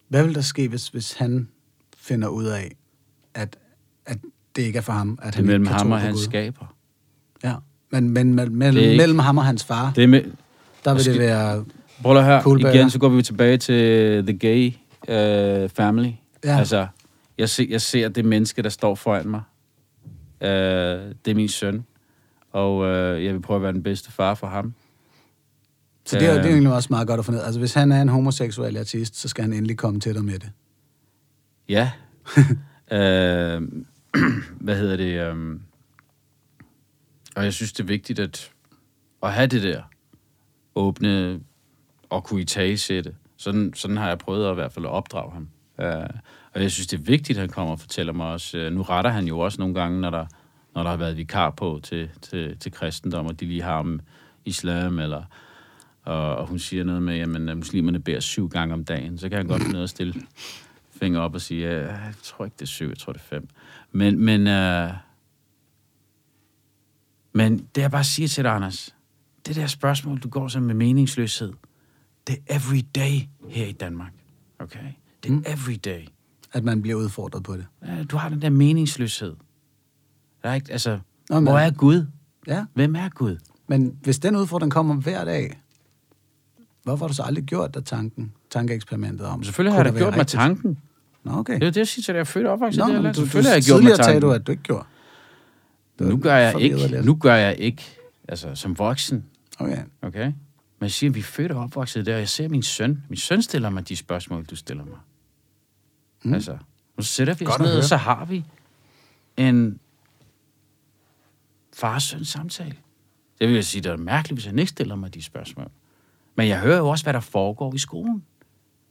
Hvad 0.08 0.24
vil 0.24 0.34
der 0.34 0.40
ske, 0.40 0.68
hvis, 0.68 0.88
hvis 0.88 1.12
han 1.12 1.48
finder 1.96 2.28
ud 2.28 2.44
af, 2.44 2.76
at, 3.34 3.56
at 4.06 4.18
det 4.56 4.62
ikke 4.62 4.76
er 4.76 4.82
for 4.82 4.92
ham, 4.92 5.18
at 5.22 5.26
Det 5.26 5.32
er 5.32 5.36
han 5.36 5.46
mellem 5.46 5.66
ham 5.66 5.92
og 5.92 6.00
hans 6.00 6.16
Gud? 6.16 6.24
skaber. 6.24 6.74
Ja, 7.44 7.54
men, 7.90 8.10
men 8.10 8.38
me- 8.38 8.44
mellem, 8.50 8.84
ikke- 8.84 8.96
mellem 8.96 9.18
ham 9.18 9.38
og 9.38 9.44
hans 9.44 9.64
far, 9.64 9.92
Det 9.96 10.04
er 10.04 10.08
med, 10.08 10.22
der 10.84 10.90
vil 10.90 10.94
Måske- 10.94 11.12
det 11.12 11.20
være... 11.20 11.64
Prøv 12.02 12.16
at 12.16 12.24
høre, 12.24 12.42
Cool 12.42 12.60
igen 12.60 12.90
så 12.90 12.98
går 12.98 13.08
vi 13.08 13.22
tilbage 13.22 13.56
til 13.56 14.26
the 14.26 14.38
gay 14.38 14.66
uh, 15.08 15.70
family. 15.70 16.10
Ja. 16.44 16.58
Altså, 16.58 16.86
jeg, 17.38 17.48
se, 17.48 17.66
jeg 17.70 17.80
ser 17.80 18.08
det 18.08 18.24
menneske, 18.24 18.62
der 18.62 18.68
står 18.68 18.94
foran 18.94 19.28
mig. 19.28 19.42
Uh, 20.40 20.48
det 20.48 21.28
er 21.28 21.34
min 21.34 21.48
søn. 21.48 21.84
Og 22.52 22.76
uh, 22.78 23.24
jeg 23.24 23.34
vil 23.34 23.40
prøve 23.40 23.56
at 23.56 23.62
være 23.62 23.72
den 23.72 23.82
bedste 23.82 24.12
far 24.12 24.34
for 24.34 24.46
ham. 24.46 24.74
Så 26.04 26.18
det 26.18 26.26
er, 26.26 26.32
det 26.32 26.40
er 26.40 26.44
Øh. 26.46 26.52
egentlig 26.52 26.72
også 26.72 26.86
meget 26.90 27.08
godt 27.08 27.18
at 27.18 27.24
få 27.24 27.32
ned. 27.32 27.40
Altså, 27.40 27.60
hvis 27.60 27.74
han 27.74 27.92
er 27.92 28.02
en 28.02 28.08
homoseksuel 28.08 28.76
artist, 28.76 29.16
så 29.16 29.28
skal 29.28 29.42
han 29.42 29.52
endelig 29.52 29.76
komme 29.76 30.00
til 30.00 30.14
dig 30.14 30.24
med 30.24 30.38
det. 30.38 30.50
Ja. 31.68 31.90
øh, 32.96 33.62
hvad 34.64 34.76
hedder 34.76 34.96
det? 34.96 35.30
Um, 35.30 35.62
og 37.36 37.44
jeg 37.44 37.52
synes, 37.52 37.72
det 37.72 37.82
er 37.82 37.86
vigtigt 37.86 38.18
at, 38.18 38.50
at 39.22 39.32
have 39.32 39.46
det 39.46 39.62
der 39.62 39.82
åbne 40.74 41.40
og 42.10 42.24
kunne 42.24 42.40
i 42.40 42.44
tage 42.44 42.78
sætte. 42.78 43.14
Sådan, 43.36 43.72
sådan 43.74 43.96
har 43.96 44.08
jeg 44.08 44.18
prøvet 44.18 44.46
at 44.46 44.52
i 44.52 44.54
hvert 44.54 44.72
fald 44.72 44.84
at 44.84 44.90
opdrage 44.90 45.32
ham. 45.32 45.48
Uh, 45.78 46.10
og 46.54 46.62
jeg 46.62 46.70
synes, 46.70 46.86
det 46.86 46.98
er 46.98 47.02
vigtigt, 47.02 47.36
at 47.36 47.40
han 47.40 47.48
kommer 47.50 47.72
og 47.72 47.80
fortæller 47.80 48.12
mig 48.12 48.26
også. 48.26 48.66
Uh, 48.66 48.72
nu 48.72 48.82
retter 48.82 49.10
han 49.10 49.24
jo 49.24 49.38
også 49.38 49.60
nogle 49.60 49.74
gange, 49.74 50.00
når 50.00 50.10
der, 50.10 50.26
når 50.74 50.82
der 50.82 50.90
har 50.90 50.96
været 50.96 51.16
vikar 51.16 51.50
på 51.50 51.80
til, 51.82 52.10
til, 52.22 52.58
til 52.58 52.72
kristendom, 52.72 53.26
og 53.26 53.40
de 53.40 53.46
lige 53.46 53.62
har 53.62 53.78
om 53.78 54.00
islam, 54.44 54.98
eller, 54.98 55.22
og, 56.02 56.36
og 56.36 56.46
hun 56.46 56.58
siger 56.58 56.84
noget 56.84 57.02
med, 57.02 57.16
jamen, 57.16 57.48
at 57.48 57.56
muslimerne 57.56 58.00
beder 58.00 58.20
syv 58.20 58.48
gange 58.48 58.74
om 58.74 58.84
dagen, 58.84 59.18
så 59.18 59.28
kan 59.28 59.38
han 59.38 59.46
godt 59.46 59.60
finde 59.62 59.72
noget 59.72 59.84
at 59.84 59.90
stille 59.90 60.14
finger 60.90 61.20
op 61.20 61.34
og 61.34 61.40
sige, 61.40 61.62
"Ja, 61.68 61.78
jeg 61.94 62.14
tror 62.22 62.44
ikke, 62.44 62.54
det 62.54 62.62
er 62.62 62.66
syv, 62.66 62.88
jeg 62.88 62.98
tror, 62.98 63.12
det 63.12 63.20
er 63.20 63.24
fem. 63.24 63.48
Men, 63.92 64.18
men, 64.18 64.40
uh, 64.40 64.90
men 67.32 67.58
det 67.74 67.82
jeg 67.82 67.90
bare 67.90 68.04
siger 68.04 68.28
til 68.28 68.44
dig, 68.44 68.52
Anders, 68.52 68.94
det 69.46 69.56
der 69.56 69.66
spørgsmål, 69.66 70.18
du 70.18 70.28
går 70.28 70.48
som 70.48 70.62
med 70.62 70.74
meningsløshed, 70.74 71.52
det 72.26 72.36
er 72.48 72.56
every 72.56 72.80
day 72.94 73.20
her 73.48 73.66
i 73.66 73.72
Danmark. 73.72 74.12
Okay? 74.58 74.78
Det 75.22 75.28
er 75.28 75.32
Mm. 75.32 75.36
mm. 75.38 75.44
every 75.46 75.74
day. 75.84 76.04
At 76.52 76.64
man 76.64 76.82
bliver 76.82 76.96
udfordret 76.98 77.42
på 77.42 77.56
det. 77.56 77.66
Ja, 77.86 78.04
Du 78.04 78.16
har 78.16 78.28
den 78.28 78.42
der 78.42 78.50
meningsløshed. 78.50 79.34
Der 80.42 80.48
er 80.48 80.54
ikke, 80.54 80.72
altså, 80.72 80.98
Nå, 81.30 81.40
men- 81.40 81.44
hvor 81.50 81.58
er 81.58 81.70
Gud? 81.70 82.06
Ja, 82.46 82.64
Hvem 82.74 82.96
er 82.96 83.08
Gud? 83.08 83.36
men 83.68 83.98
hvis 84.02 84.18
den 84.18 84.36
udfordring 84.36 84.72
kommer 84.72 84.94
hver 84.94 85.24
dag, 85.24 85.60
hvorfor 86.82 87.04
har 87.04 87.08
du 87.08 87.14
så 87.14 87.22
aldrig 87.22 87.44
gjort 87.44 87.74
dig 87.74 87.84
tanken, 87.84 88.32
tankeeksperimentet 88.50 89.26
om? 89.26 89.44
Selvfølgelig 89.44 89.72
har 89.74 89.84
jeg 89.84 89.92
da 89.92 89.98
gjort 89.98 90.16
mig 90.16 90.26
tanken. 90.26 90.78
Nå, 91.24 91.32
okay. 91.32 91.54
Det 91.54 91.62
er 91.62 91.70
det, 91.70 91.76
jeg 91.76 91.88
siger 91.88 92.02
til 92.02 92.12
dig. 92.14 92.16
Jeg 92.16 92.20
er 92.20 92.24
født 92.24 92.46
og 92.46 92.52
opvokset 92.52 92.78
Nå, 92.86 92.92
det 92.92 93.02
land. 93.02 93.14
du, 93.14 93.20
du, 93.20 93.24
Selvfølgelig 93.26 93.50
har 93.50 93.56
jeg 93.56 93.62
gjort 93.64 93.82
mig 93.82 93.82
tidligere 93.82 93.96
sagde 94.04 94.12
tanken. 94.20 94.28
du, 94.28 94.34
at 94.34 94.46
du 94.46 94.52
ikke 94.52 94.62
gjorde. 94.62 94.84
Det 95.98 96.06
var 96.06 96.12
Nu 96.12 96.18
gør 96.18 96.36
jeg 96.36 96.60
ikke, 96.60 96.76
lidt. 96.86 97.04
nu 97.04 97.14
gør 97.14 97.34
jeg 97.34 97.56
ikke, 97.58 97.82
altså 98.28 98.54
som 98.54 98.78
voksen, 98.78 99.24
Okay. 99.58 99.82
okay? 100.02 100.24
Men 100.26 100.34
jeg 100.86 100.90
siger, 100.90 101.10
at 101.10 101.14
vi 101.14 101.20
er 101.20 101.24
født 101.24 101.52
og 101.52 101.62
opvokset 101.62 102.06
der, 102.06 102.12
og 102.14 102.18
jeg 102.20 102.28
ser 102.28 102.48
min 102.48 102.62
søn. 102.62 103.02
Min 103.08 103.16
søn 103.16 103.42
stiller 103.42 103.70
mig 103.70 103.88
de 103.88 103.96
spørgsmål, 103.96 104.44
du 104.44 104.56
stiller 104.56 104.84
mig. 104.84 104.98
Mm. 106.22 106.34
Altså, 106.34 106.56
nu 106.96 107.02
sætter 107.02 107.34
vi 107.34 107.46
os 107.46 107.58
ned, 107.58 107.76
og 107.78 107.84
så 107.84 107.96
har 107.96 108.24
vi 108.24 108.44
en 109.36 109.78
far-søn 111.74 112.24
samtale. 112.24 112.74
Det 113.40 113.48
vil 113.48 113.54
jeg 113.54 113.64
sige, 113.64 113.82
det 113.82 113.92
er 113.92 113.96
mærkeligt, 113.96 114.36
hvis 114.36 114.46
han 114.46 114.58
ikke 114.58 114.68
stiller 114.70 114.94
mig 114.96 115.14
de 115.14 115.22
spørgsmål. 115.22 115.70
Men 116.34 116.48
jeg 116.48 116.60
hører 116.60 116.78
jo 116.78 116.88
også, 116.88 117.04
hvad 117.04 117.12
der 117.12 117.20
foregår 117.20 117.74
i 117.74 117.78
skolen. 117.78 118.24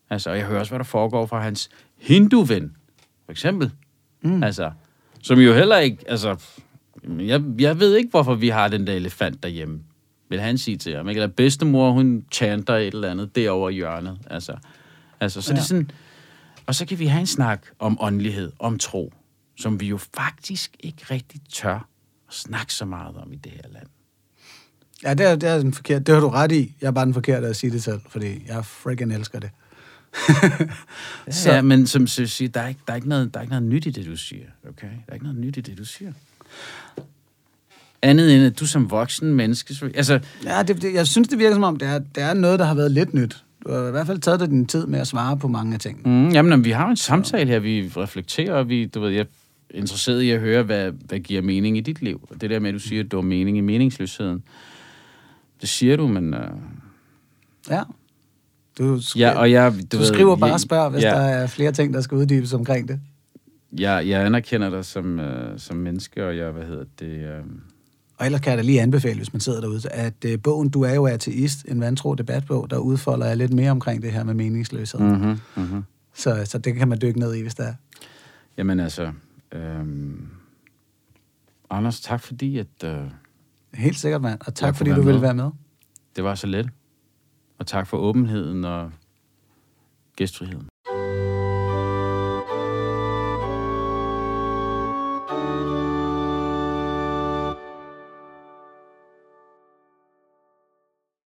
Altså, 0.09 0.31
jeg 0.31 0.45
hører 0.45 0.59
også, 0.59 0.71
hvad 0.71 0.79
der 0.79 0.85
foregår 0.85 1.25
fra 1.25 1.41
hans 1.41 1.69
hinduven, 1.97 2.75
for 3.25 3.31
eksempel. 3.31 3.71
Mm. 4.21 4.43
Altså, 4.43 4.71
som 5.21 5.39
jo 5.39 5.53
heller 5.53 5.77
ikke, 5.77 5.97
altså, 6.07 6.37
jeg, 7.03 7.43
jeg 7.59 7.79
ved 7.79 7.95
ikke, 7.95 8.09
hvorfor 8.09 8.35
vi 8.35 8.49
har 8.49 8.67
den 8.67 8.87
der 8.87 8.93
elefant 8.93 9.43
derhjemme, 9.43 9.83
vil 10.29 10.39
han 10.39 10.57
sige 10.57 10.77
til 10.77 10.95
ham. 10.95 11.09
Ikke? 11.09 11.21
Eller 11.21 11.35
bedstemor, 11.35 11.91
hun 11.91 12.25
chanter 12.31 12.75
et 12.75 12.93
eller 12.93 13.11
andet 13.11 13.35
derovre 13.35 13.71
i 13.71 13.75
hjørnet. 13.75 14.17
Altså, 14.29 14.57
altså 15.19 15.41
så 15.41 15.53
ja. 15.53 15.55
det 15.55 15.61
er 15.61 15.65
sådan, 15.65 15.91
og 16.65 16.75
så 16.75 16.85
kan 16.85 16.99
vi 16.99 17.05
have 17.05 17.19
en 17.19 17.27
snak 17.27 17.65
om 17.79 17.97
åndelighed, 18.01 18.51
om 18.59 18.79
tro, 18.79 19.13
som 19.57 19.79
vi 19.79 19.87
jo 19.87 19.97
faktisk 19.97 20.75
ikke 20.79 21.05
rigtig 21.11 21.41
tør 21.49 21.87
at 22.27 22.33
snakke 22.33 22.73
så 22.73 22.85
meget 22.85 23.17
om 23.17 23.33
i 23.33 23.35
det 23.35 23.51
her 23.51 23.69
land. 23.73 23.87
Ja, 25.03 25.13
det 25.13 25.25
er, 25.31 25.35
det 25.35 25.49
er 25.49 25.57
den 25.59 25.73
forkerte. 25.73 26.03
Det 26.03 26.13
har 26.13 26.21
du 26.21 26.29
ret 26.29 26.51
i. 26.51 26.75
Jeg 26.81 26.87
er 26.87 26.91
bare 26.91 27.05
den 27.05 27.13
forkerte 27.13 27.47
at 27.47 27.55
sige 27.55 27.71
det 27.71 27.83
selv, 27.83 27.99
fordi 28.09 28.43
jeg 28.47 28.65
freaking 28.65 29.13
elsker 29.13 29.39
det. 29.39 29.49
Så. 31.29 31.51
Ja, 31.51 31.61
men 31.61 31.87
som 31.87 32.01
du 32.01 32.27
siger, 32.27 32.49
der 32.49 32.61
er, 32.61 32.67
ikke, 32.67 32.79
der, 32.87 32.91
er 32.93 32.95
ikke 32.95 33.09
noget, 33.09 33.33
der 33.33 33.39
er 33.39 33.41
ikke 33.41 33.51
noget 33.53 33.65
nyt 33.69 33.85
i 33.85 33.89
det, 33.89 34.05
du 34.05 34.15
siger. 34.17 34.43
Okay? 34.69 34.87
Der 34.87 34.93
er 35.07 35.13
ikke 35.13 35.25
noget 35.25 35.39
nyt 35.39 35.57
i 35.57 35.61
det, 35.61 35.77
du 35.77 35.85
siger. 35.85 36.11
Andet 38.01 38.35
end, 38.35 38.45
at 38.45 38.59
du 38.59 38.65
som 38.67 38.91
voksen 38.91 39.33
menneske... 39.33 39.75
så- 39.75 39.89
Altså, 39.95 40.19
Ja, 40.45 40.63
det, 40.63 40.81
det, 40.81 40.93
jeg 40.93 41.07
synes, 41.07 41.27
det 41.27 41.39
virker 41.39 41.53
som 41.55 41.63
om, 41.63 41.75
det 41.75 41.87
er, 41.87 41.99
det 41.99 42.23
er 42.23 42.33
noget, 42.33 42.59
der 42.59 42.65
har 42.65 42.73
været 42.75 42.91
lidt 42.91 43.13
nyt. 43.13 43.43
Du 43.65 43.71
har 43.71 43.87
i 43.87 43.91
hvert 43.91 44.07
fald 44.07 44.19
taget 44.19 44.39
dig 44.39 44.49
din 44.49 44.65
tid 44.65 44.85
med 44.87 44.99
at 44.99 45.07
svare 45.07 45.37
på 45.37 45.47
mange 45.47 45.73
af 45.73 45.79
tingene. 45.79 46.09
mm, 46.27 46.29
jamen, 46.29 46.63
vi 46.63 46.71
har 46.71 46.87
en 46.89 46.97
samtale 46.97 47.49
her, 47.49 47.59
vi 47.59 47.91
reflekterer, 47.97 48.53
og 48.53 48.69
vi, 48.69 48.85
du 48.85 48.99
ved, 48.99 49.09
jeg 49.09 49.19
er 49.21 49.25
interesseret 49.77 50.21
i 50.21 50.29
at 50.31 50.39
høre, 50.39 50.63
hvad, 50.63 50.91
hvad 50.91 51.19
giver 51.19 51.41
mening 51.41 51.77
i 51.77 51.81
dit 51.81 52.01
liv. 52.01 52.27
Og 52.31 52.41
det 52.41 52.49
der 52.49 52.59
med, 52.59 52.69
at 52.69 52.73
du 52.73 52.79
siger, 52.79 53.03
at 53.03 53.11
du 53.11 53.17
har 53.17 53.21
mening 53.21 53.57
i 53.57 53.61
meningsløsheden. 53.61 54.43
Det 55.61 55.69
siger 55.69 55.97
du, 55.97 56.07
men... 56.07 56.33
Uh, 56.33 56.39
Ja. 57.69 57.83
Du, 58.77 58.95
sk- 58.95 59.19
ja, 59.19 59.39
og 59.39 59.51
jeg, 59.51 59.73
du, 59.73 59.77
du 59.91 59.97
ved, 59.97 60.05
skriver 60.05 60.35
bare 60.35 60.53
og 60.53 60.59
spørger, 60.59 60.89
hvis 60.89 61.03
ja, 61.03 61.09
der 61.09 61.15
er 61.21 61.47
flere 61.47 61.71
ting, 61.71 61.93
der 61.93 62.01
skal 62.01 62.17
uddybes 62.17 62.53
omkring 62.53 62.87
det. 62.87 62.99
Jeg, 63.79 64.07
jeg 64.07 64.25
anerkender 64.25 64.69
dig 64.69 64.85
som, 64.85 65.19
uh, 65.19 65.25
som 65.57 65.77
menneske, 65.77 66.27
og 66.27 66.37
jeg, 66.37 66.51
hvad 66.51 66.65
hedder 66.65 66.85
det... 66.99 67.39
Uh, 67.39 67.51
Og 68.17 68.25
ellers 68.25 68.41
kan 68.41 68.49
jeg 68.49 68.57
da 68.57 68.63
lige 68.63 68.81
anbefale, 68.81 69.15
hvis 69.17 69.33
man 69.33 69.39
sidder 69.39 69.61
derude, 69.61 69.89
at 69.89 70.25
øh, 70.25 70.39
bogen 70.43 70.69
Du 70.69 70.81
er 70.81 70.93
jo 70.93 71.05
ateist, 71.05 71.65
en 71.67 71.81
vantro 71.81 72.15
debatbog, 72.15 72.69
der 72.69 72.77
udfolder 72.77 73.25
jeg 73.25 73.37
lidt 73.37 73.53
mere 73.53 73.71
omkring 73.71 74.01
det 74.01 74.11
her 74.11 74.23
med 74.23 74.33
meningsløshed. 74.33 74.99
Mm. 74.99 75.05
mm-hmm, 75.07 75.37
mm-hmm. 75.55 75.83
Så, 76.13 76.41
så 76.45 76.57
det 76.57 76.75
kan 76.75 76.87
man 76.87 76.97
dykke 77.01 77.19
ned 77.19 77.33
i, 77.35 77.41
hvis 77.41 77.55
der 77.55 77.63
er. 77.63 77.73
Jamen 78.57 78.79
altså, 78.79 79.11
øhm, 79.51 80.27
Anders, 81.69 81.99
tak 81.99 82.21
fordi, 82.21 82.57
at 82.57 82.67
øh, 82.85 82.97
Helt 83.81 83.97
sikkert, 83.97 84.21
mand. 84.21 84.39
Og 84.47 84.55
tak, 84.55 84.67
Jeg 84.67 84.75
fordi 84.75 84.89
du 84.89 84.95
ville 85.01 85.11
med. 85.13 85.21
være 85.21 85.33
med. 85.33 85.51
det 86.15 86.23
var 86.23 86.35
så 86.35 86.47
let. 86.47 86.69
Og 87.59 87.67
tak 87.67 87.87
for 87.87 87.97
åbenheden 87.97 88.65
og 88.65 88.91
gæstfriheden. 90.15 90.67